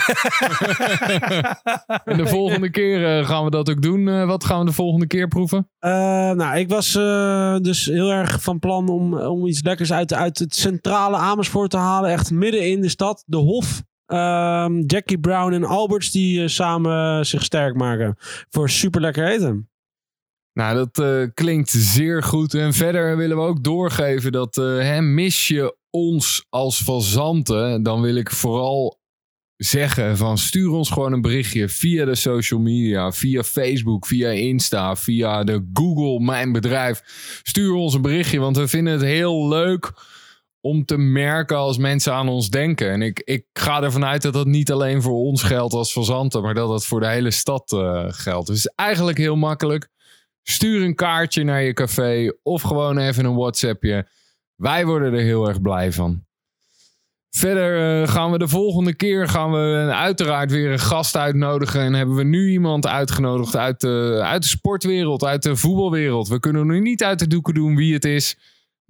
En 2.06 2.18
de 2.18 2.27
volgende 2.27 2.69
keer 2.69 3.26
gaan 3.26 3.44
we 3.44 3.49
dat 3.49 3.69
ook 3.69 3.81
doen. 3.81 4.26
Wat 4.27 4.44
gaan 4.44 4.60
we 4.60 4.65
de 4.65 4.72
volgende 4.72 5.07
keer 5.07 5.27
proeven? 5.27 5.69
Nou, 5.80 6.57
ik 6.57 6.69
was 6.69 6.91
dus 7.61 7.86
heel 7.86 8.11
erg 8.11 8.41
van 8.41 8.60
plan 8.60 8.90
om, 8.90 9.19
om 9.19 9.45
iets 9.48 9.64
lekkers 9.64 9.91
uit, 9.94 10.14
uit 10.14 10.40
het 10.40 10.56
centrale 10.56 11.18
Amersfoort 11.18 11.69
te 11.72 11.77
halen. 11.77 12.11
Echt 12.11 12.31
midden 12.31 12.69
in 12.69 12.81
de 12.81 12.90
stad. 12.90 13.23
De 13.26 13.38
Hof. 13.38 13.81
Ehm, 14.10 14.81
Jackie 14.86 15.19
Brown 15.19 15.53
en 15.53 15.64
Alberts 15.64 16.11
die 16.11 16.41
eh, 16.41 16.48
samen 16.48 17.26
zich 17.26 17.44
sterk 17.44 17.76
maken. 17.76 18.15
Voor 18.49 18.69
super 18.69 19.02
lekker 19.02 19.27
eten. 19.27 19.69
Nou, 20.53 20.76
dat 20.76 20.99
eh, 20.99 21.34
klinkt 21.34 21.69
zeer 21.69 22.23
goed. 22.23 22.53
En 22.53 22.73
verder 22.73 23.18
willen 23.18 23.38
we 23.38 23.44
ook 23.44 23.64
doorgeven 23.64 24.31
dat 24.31 24.57
eh, 24.57 24.65
hè, 24.65 25.02
mis 25.02 25.48
je 25.48 25.76
ons 25.90 26.45
als 26.49 26.81
fazanten, 26.81 27.84
dan 27.84 28.02
wil 28.02 28.15
ik 28.15 28.30
vooral 28.30 28.99
zeggen 29.56 30.18
van 30.18 30.38
stuur 30.38 30.69
ons 30.69 30.90
gewoon 30.90 31.14
een 31.14 31.22
berichtje 31.22 31.69
via 31.69 32.06
de 32.06 32.15
social 32.15 32.60
media, 32.60 33.11
via 33.11 33.44
Facebook, 33.44 34.06
via 34.06 34.30
Insta, 34.30 34.95
via 34.95 35.44
de 35.44 35.69
Google 35.73 36.26
Mijn 36.26 36.52
Bedrijf. 36.52 37.02
Stuur 37.44 37.73
ons 37.73 37.94
een 37.94 38.02
berichtje, 38.02 38.40
want 38.40 38.57
we 38.57 38.68
vinden 38.68 38.94
het 38.94 39.02
heel 39.02 39.48
leuk 39.48 39.94
om 40.61 40.86
te 40.86 40.98
merken 40.98 41.57
als 41.57 41.77
mensen 41.77 42.14
aan 42.14 42.30
ons 42.30 42.49
denken. 42.49 42.91
En 42.91 43.02
ik, 43.02 43.22
ik 43.23 43.45
ga 43.53 43.84
ervan 43.84 44.06
uit 44.06 44.22
dat 44.22 44.34
dat 44.34 44.48
niet 44.48 44.72
alleen 44.72 45.02
voor 45.02 45.18
ons 45.18 45.44
geldt 45.44 45.73
als 45.73 45.91
fazanten, 45.91 46.41
maar 46.41 46.53
dat 46.53 46.69
dat 46.69 46.86
voor 46.86 46.99
de 46.99 47.07
hele 47.07 47.31
stad 47.31 47.72
eh, 47.72 48.06
geldt. 48.07 48.48
Dus 48.48 48.68
eigenlijk 48.76 49.18
heel 49.18 49.36
makkelijk. 49.36 49.90
Stuur 50.44 50.84
een 50.84 50.95
kaartje 50.95 51.44
naar 51.44 51.61
je 51.61 51.73
café 51.73 52.34
of 52.44 52.61
gewoon 52.61 52.98
even 52.98 53.26
een 53.26 53.36
WhatsAppje. 53.36 54.07
Wij 54.56 54.86
worden 54.86 55.14
er 55.14 55.19
heel 55.19 55.48
erg 55.48 55.61
blij 55.61 55.91
van. 55.91 56.27
Verder 57.30 58.02
eh, 58.02 58.07
gaan 58.07 58.31
we 58.31 58.38
de 58.38 58.48
volgende 58.48 58.95
keer 58.95 59.27
gaan 59.27 59.52
we 59.52 59.91
uiteraard 59.94 60.52
weer 60.52 60.72
een 60.72 60.80
gast 60.80 61.18
uitnodigen. 61.18 61.81
En 61.81 61.94
hebben 61.94 62.15
we 62.15 62.23
nu 62.23 62.49
iemand 62.49 62.88
uitgenodigd 62.88 63.56
uit 63.56 63.81
de, 63.81 64.22
uit 64.23 64.41
de 64.41 64.48
sportwereld, 64.48 65.23
uit 65.23 65.44
de 65.44 65.56
voetbalwereld. 65.56 66.27
We 66.27 66.40
kunnen 66.40 66.68
nu 66.68 66.80
niet 66.80 67.03
uit 67.03 67.19
de 67.19 67.27
doeken 67.27 67.53
doen 67.53 67.76
wie 67.76 67.94
het 67.94 68.06
is. 68.06 68.38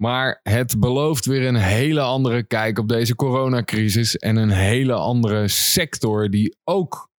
Maar 0.00 0.40
het 0.42 0.80
belooft 0.80 1.26
weer 1.26 1.46
een 1.46 1.56
hele 1.56 2.00
andere 2.00 2.42
kijk 2.42 2.78
op 2.78 2.88
deze 2.88 3.14
coronacrisis. 3.14 4.16
En 4.16 4.36
een 4.36 4.50
hele 4.50 4.92
andere 4.92 5.48
sector 5.48 6.30
die 6.30 6.56
ook 6.64 7.10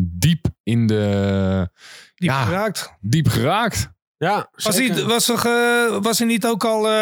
diep 0.00 0.46
in 0.62 0.86
de... 0.86 1.68
Die 2.14 2.28
Ja. 2.30 2.44
geraakt. 2.44 2.92
Diep 3.00 3.28
geraakt. 3.28 3.90
Ja, 4.16 4.48
Was, 4.52 4.76
die, 4.76 5.04
was, 5.04 5.28
er, 5.28 6.00
was 6.00 6.20
er 6.20 6.26
niet 6.26 6.46
ook 6.46 6.64
al, 6.64 6.86
eh, 6.86 6.92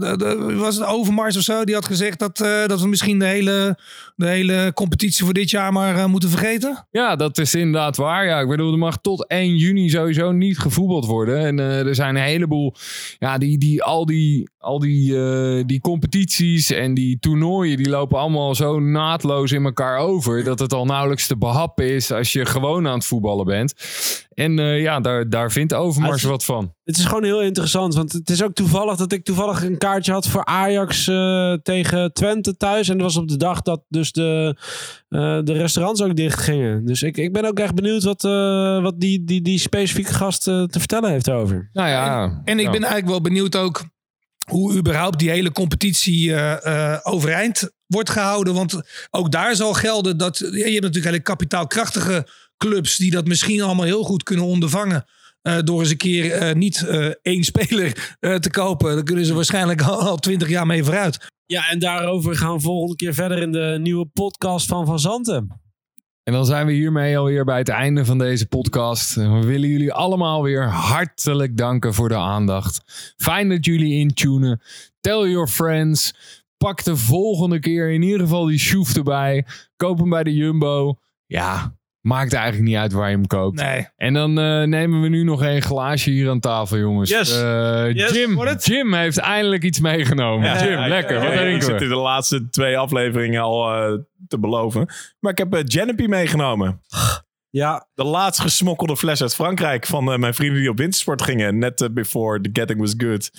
de- 0.00 0.14
de- 0.16 0.54
was 0.54 0.74
het 0.76 0.84
Overmars 0.86 1.36
of 1.36 1.42
zo, 1.42 1.64
die 1.64 1.74
had 1.74 1.84
gezegd 1.84 2.18
dat, 2.18 2.40
eh, 2.40 2.66
dat 2.66 2.80
we 2.80 2.88
misschien 2.88 3.18
de 3.18 3.24
hele, 3.24 3.78
de 4.18 4.26
hele 4.26 4.70
competitie 4.74 5.24
voor 5.24 5.34
dit 5.34 5.50
jaar 5.50 5.72
maar 5.72 5.96
eh, 5.96 6.06
moeten 6.06 6.30
vergeten? 6.30 6.86
Ja, 6.90 7.16
dat 7.16 7.38
is 7.38 7.54
inderdaad 7.54 7.96
waar. 7.96 8.26
Ja, 8.26 8.40
ik 8.40 8.48
bedoel, 8.48 8.72
er 8.72 8.78
mag 8.78 9.00
tot 9.00 9.26
1 9.26 9.56
juni 9.56 9.88
sowieso 9.88 10.32
niet 10.32 10.58
gevoetbald 10.58 11.06
worden. 11.06 11.38
En 11.38 11.58
eh, 11.58 11.86
er 11.86 11.94
zijn 11.94 12.16
een 12.16 12.22
heleboel, 12.22 12.74
ja, 13.18 13.38
die, 13.38 13.58
die, 13.58 13.82
al 13.82 14.06
die, 14.06 14.48
al 14.58 14.78
die, 14.78 15.16
eh, 15.20 15.64
die 15.66 15.80
competities 15.80 16.70
en 16.70 16.94
die 16.94 17.18
toernooien, 17.18 17.76
die 17.76 17.88
lopen 17.88 18.18
allemaal 18.18 18.54
zo 18.54 18.80
naadloos 18.80 19.52
in 19.52 19.64
elkaar 19.64 19.98
over. 19.98 20.44
Dat 20.44 20.58
het 20.58 20.72
al 20.72 20.84
nauwelijks 20.84 21.26
te 21.26 21.36
behappen 21.36 21.94
is 21.94 22.12
als 22.12 22.32
je 22.32 22.46
gewoon 22.46 22.86
aan 22.86 22.94
het 22.94 23.06
voetballen 23.06 23.46
bent. 23.46 23.74
En 24.34 24.56
ja, 24.58 25.00
daar, 25.00 25.28
daar 25.28 25.52
vindt 25.52 25.74
Overmars 25.74 26.22
wat 26.22 26.44
van. 26.44 26.76
Het 26.88 26.98
is 26.98 27.04
gewoon 27.04 27.24
heel 27.24 27.42
interessant, 27.42 27.94
want 27.94 28.12
het 28.12 28.30
is 28.30 28.42
ook 28.42 28.54
toevallig 28.54 28.96
dat 28.96 29.12
ik 29.12 29.24
toevallig 29.24 29.62
een 29.62 29.78
kaartje 29.78 30.12
had 30.12 30.28
voor 30.28 30.44
Ajax 30.44 31.08
eh, 31.08 31.52
tegen 31.52 32.12
Twente 32.12 32.56
thuis. 32.56 32.88
En 32.88 32.98
dat 32.98 33.06
was 33.06 33.16
op 33.16 33.28
de 33.28 33.36
dag 33.36 33.62
dat 33.62 33.82
dus 33.88 34.12
de, 34.12 34.56
eh, 35.08 35.38
de 35.44 35.52
restaurants 35.52 36.02
ook 36.02 36.16
dicht 36.16 36.40
gingen. 36.40 36.84
Dus 36.84 37.02
ik, 37.02 37.16
ik 37.16 37.32
ben 37.32 37.44
ook 37.44 37.58
echt 37.58 37.74
benieuwd 37.74 38.02
wat, 38.02 38.24
eh, 38.24 38.82
wat 38.82 39.00
die, 39.00 39.24
die, 39.24 39.42
die 39.42 39.58
specifieke 39.58 40.14
gast 40.14 40.42
te 40.42 40.68
vertellen 40.70 41.10
heeft 41.10 41.30
over. 41.30 41.68
Nou 41.72 41.88
ja. 41.88 42.40
En 42.44 42.58
ik 42.58 42.64
ja. 42.64 42.70
ben 42.70 42.82
eigenlijk 42.82 43.08
wel 43.08 43.20
benieuwd 43.20 43.56
ook 43.56 43.84
hoe 44.48 44.74
überhaupt 44.74 45.18
die 45.18 45.30
hele 45.30 45.52
competitie 45.52 46.34
eh, 46.34 46.92
eh, 46.92 47.00
overeind 47.02 47.70
wordt 47.86 48.10
gehouden. 48.10 48.54
Want 48.54 48.80
ook 49.10 49.32
daar 49.32 49.56
zal 49.56 49.72
gelden 49.72 50.16
dat 50.16 50.38
je 50.38 50.46
hebt 50.46 50.80
natuurlijk 50.80 51.04
hele 51.04 51.20
kapitaalkrachtige 51.20 52.26
clubs 52.56 52.96
die 52.96 53.10
dat 53.10 53.26
misschien 53.26 53.62
allemaal 53.62 53.84
heel 53.84 54.02
goed 54.02 54.22
kunnen 54.22 54.44
ondervangen. 54.44 55.04
Eh, 55.42 55.58
door 55.64 55.80
eens 55.80 55.90
een 55.90 55.96
keer 55.96 56.32
eh, 56.32 56.54
niet 56.54 56.86
eh, 56.86 57.10
één 57.22 57.44
speler 57.44 58.16
eh, 58.20 58.34
te 58.34 58.50
kopen. 58.50 58.94
Dan 58.94 59.04
kunnen 59.04 59.24
ze 59.24 59.34
waarschijnlijk 59.34 59.82
al 59.82 60.16
twintig 60.16 60.48
jaar 60.48 60.66
mee 60.66 60.84
vooruit. 60.84 61.26
Ja, 61.46 61.68
en 61.70 61.78
daarover 61.78 62.36
gaan 62.36 62.54
we 62.54 62.60
volgende 62.60 62.96
keer 62.96 63.14
verder 63.14 63.38
in 63.38 63.52
de 63.52 63.78
nieuwe 63.80 64.06
podcast 64.06 64.66
van 64.66 64.86
Van 64.86 64.98
Zanten. 64.98 65.60
En 66.22 66.34
dan 66.34 66.46
zijn 66.46 66.66
we 66.66 66.72
hiermee 66.72 67.18
alweer 67.18 67.44
bij 67.44 67.58
het 67.58 67.68
einde 67.68 68.04
van 68.04 68.18
deze 68.18 68.46
podcast. 68.46 69.14
We 69.14 69.44
willen 69.44 69.68
jullie 69.68 69.92
allemaal 69.92 70.42
weer 70.42 70.68
hartelijk 70.68 71.56
danken 71.56 71.94
voor 71.94 72.08
de 72.08 72.16
aandacht. 72.16 72.80
Fijn 73.16 73.48
dat 73.48 73.64
jullie 73.64 73.98
intunen. 73.98 74.60
Tell 75.00 75.30
your 75.30 75.46
friends. 75.46 76.14
Pak 76.56 76.84
de 76.84 76.96
volgende 76.96 77.58
keer 77.58 77.90
in 77.90 78.02
ieder 78.02 78.20
geval 78.20 78.44
die 78.44 78.58
shoef 78.58 78.96
erbij. 78.96 79.46
Koop 79.76 79.98
hem 79.98 80.10
bij 80.10 80.24
de 80.24 80.34
Jumbo. 80.34 80.98
Ja, 81.26 81.77
maakt 82.08 82.32
eigenlijk 82.32 82.64
niet 82.64 82.76
uit 82.76 82.92
waar 82.92 83.10
je 83.10 83.16
hem 83.16 83.26
koopt. 83.26 83.60
Nee. 83.60 83.88
En 83.96 84.14
dan 84.14 84.38
eh, 84.38 84.62
nemen 84.62 85.00
we 85.00 85.08
nu 85.08 85.22
nog 85.24 85.42
een 85.42 85.62
glaasje 85.62 86.10
hier 86.10 86.30
aan 86.30 86.40
tafel, 86.40 86.78
jongens. 86.78 87.10
Yes. 87.10 87.40
Eh, 87.42 87.92
Yes. 87.92 88.10
Jim? 88.10 88.56
Jim 88.58 88.94
heeft 88.94 89.18
eindelijk 89.18 89.62
iets 89.62 89.80
meegenomen. 89.80 90.58
Jim, 90.64 90.78
lekker. 90.78 91.20
Wat 91.20 91.32
Ja, 91.32 91.40
ik 91.40 91.62
zit 91.62 91.80
in 91.80 91.88
de 91.88 91.94
laatste 91.94 92.48
twee 92.50 92.78
afleveringen 92.78 93.42
al 93.42 93.74
eh, 93.74 93.98
te 94.28 94.38
beloven. 94.38 94.86
Maar 95.20 95.32
ik 95.32 95.38
heb 95.38 95.54
uh, 95.74 96.08
meegenomen. 96.08 96.80
Ja, 97.50 97.86
De 97.94 98.04
laatst 98.04 98.40
gesmokkelde 98.40 98.96
fles 98.96 99.22
uit 99.22 99.34
Frankrijk 99.34 99.86
van 99.86 100.12
eh, 100.12 100.18
mijn 100.18 100.34
vrienden 100.34 100.60
die 100.60 100.70
op 100.70 100.78
wintersport 100.78 101.22
gingen. 101.22 101.58
Net 101.58 101.88
before 101.94 102.40
the 102.40 102.50
getting 102.52 102.80
was 102.80 102.94
good. 102.96 103.30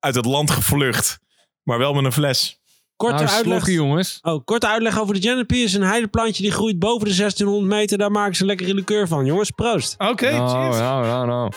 Uit 0.00 0.14
het 0.14 0.24
land 0.24 0.50
gevlucht. 0.50 1.20
Maar 1.62 1.78
wel 1.78 1.94
met 1.94 2.04
een 2.04 2.12
fles. 2.12 2.62
Korte 3.08 3.24
Nou, 3.24 3.36
uitleg. 3.36 3.66
jongens. 3.70 4.18
Oh, 4.22 4.44
korte 4.44 4.66
uitleg 4.68 5.00
over 5.00 5.14
de 5.14 5.20
Genepi 5.28 5.62
is 5.62 5.74
een 5.74 5.82
heideplantje 5.82 6.42
die 6.42 6.52
groeit 6.52 6.78
boven 6.78 7.08
de 7.08 7.14
1600 7.14 7.66
meter. 7.66 7.98
Daar 7.98 8.10
maken 8.10 8.34
ze 8.36 8.44
lekkere 8.44 8.74
liqueur 8.74 9.08
van. 9.08 9.24
Jongens, 9.24 9.50
proost. 9.50 9.94
Oké, 9.98 10.30
Nou, 10.30 10.48
cheers. 10.50 10.78
nou, 10.78 11.06
nou, 11.06 11.26
nou. 11.26 11.52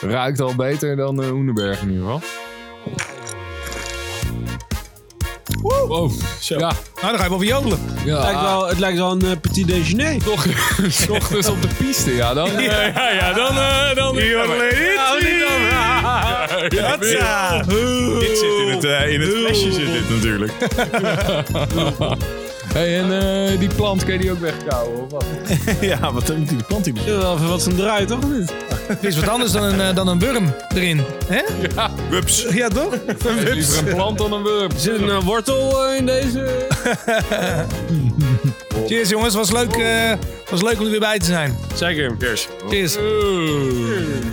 Ruikt 0.00 0.40
al 0.40 0.54
beter 0.56 0.96
dan 0.96 1.22
uh, 1.22 1.28
Hoenderberg 1.28 1.80
in 1.82 1.90
ieder 1.90 2.04
geval. 2.04 2.20
Wow. 5.62 6.10
Zo. 6.40 6.58
Ja, 6.58 6.72
Nou, 7.00 7.10
dan 7.10 7.16
ga 7.18 7.22
je 7.22 7.28
wel 7.28 7.38
weer 7.38 7.48
jodelen. 7.48 7.78
ja. 8.04 8.14
Het 8.16 8.24
lijkt 8.24 8.40
wel, 8.40 8.66
het 8.68 8.78
lijkt 8.78 8.98
wel 8.98 9.10
een 9.12 9.22
eh, 9.22 9.30
petit 9.40 9.66
déjeuner. 9.66 10.22
Toch, 10.24 10.46
s 10.88 11.08
ochtends 11.08 11.48
op 11.48 11.62
de 11.62 11.68
piste, 11.78 12.14
ja. 12.14 12.34
Dan, 12.34 12.48
eh, 12.56 12.64
ja, 12.94 13.10
ja, 13.10 13.32
dan... 13.32 13.56
eh, 13.56 13.94
dan 13.94 14.16
Ja, 16.68 16.96
Ja. 17.00 17.62
Dit 18.18 18.38
zit 18.38 18.58
in 18.66 18.68
het, 18.68 18.84
eh, 18.84 19.12
in 19.12 19.20
het 19.20 19.30
flesje 19.32 19.72
zit 19.72 19.92
dit 19.92 20.08
natuurlijk. 20.10 20.52
Hey, 22.72 22.98
en 22.98 23.20
eh, 23.50 23.58
die 23.58 23.68
plant, 23.74 24.04
kun 24.04 24.12
je 24.12 24.18
die 24.18 24.30
ook 24.30 24.38
wegkouwen? 24.38 25.02
Of 25.02 25.10
wat? 25.10 25.24
ja, 25.80 26.12
wat 26.12 26.36
moet 26.36 26.48
die 26.48 26.64
plant 26.66 26.84
hier 26.84 26.94
doen? 26.94 27.04
Ja, 27.04 27.36
wat 27.36 27.62
van 27.62 27.74
draai, 27.74 28.04
toch? 28.06 28.18
of 28.18 28.30
niet? 28.30 28.52
Het 28.88 29.04
is 29.04 29.16
wat 29.16 29.28
anders 29.28 29.52
dan 29.52 29.62
een, 29.62 29.80
eh, 29.80 29.94
dan 29.94 30.08
een 30.08 30.18
worm 30.18 30.54
erin. 30.74 31.00
Hè? 31.26 31.40
Ja, 31.74 31.90
Wups. 32.10 32.46
Ja, 32.50 32.68
toch? 32.68 32.94
liever 33.54 33.88
een 33.88 33.94
plant 33.94 34.18
dan 34.18 34.32
een 34.32 34.42
wurm. 34.42 34.70
Zit 34.76 35.00
een 35.00 35.08
eh, 35.08 35.24
wortel 35.24 35.92
in 35.94 36.06
deze? 36.06 36.66
Cheers 38.86 39.08
jongens, 39.08 39.34
was 39.34 39.52
leuk, 39.52 39.76
eh, 39.76 40.12
was 40.50 40.62
leuk 40.62 40.78
om 40.78 40.84
er 40.84 40.90
weer 40.90 41.00
bij 41.00 41.18
te 41.18 41.24
zijn. 41.24 41.56
Zeker. 41.74 42.14
Cheers. 42.18 42.48
Cheers. 42.68 42.96
Oeh. 42.96 44.26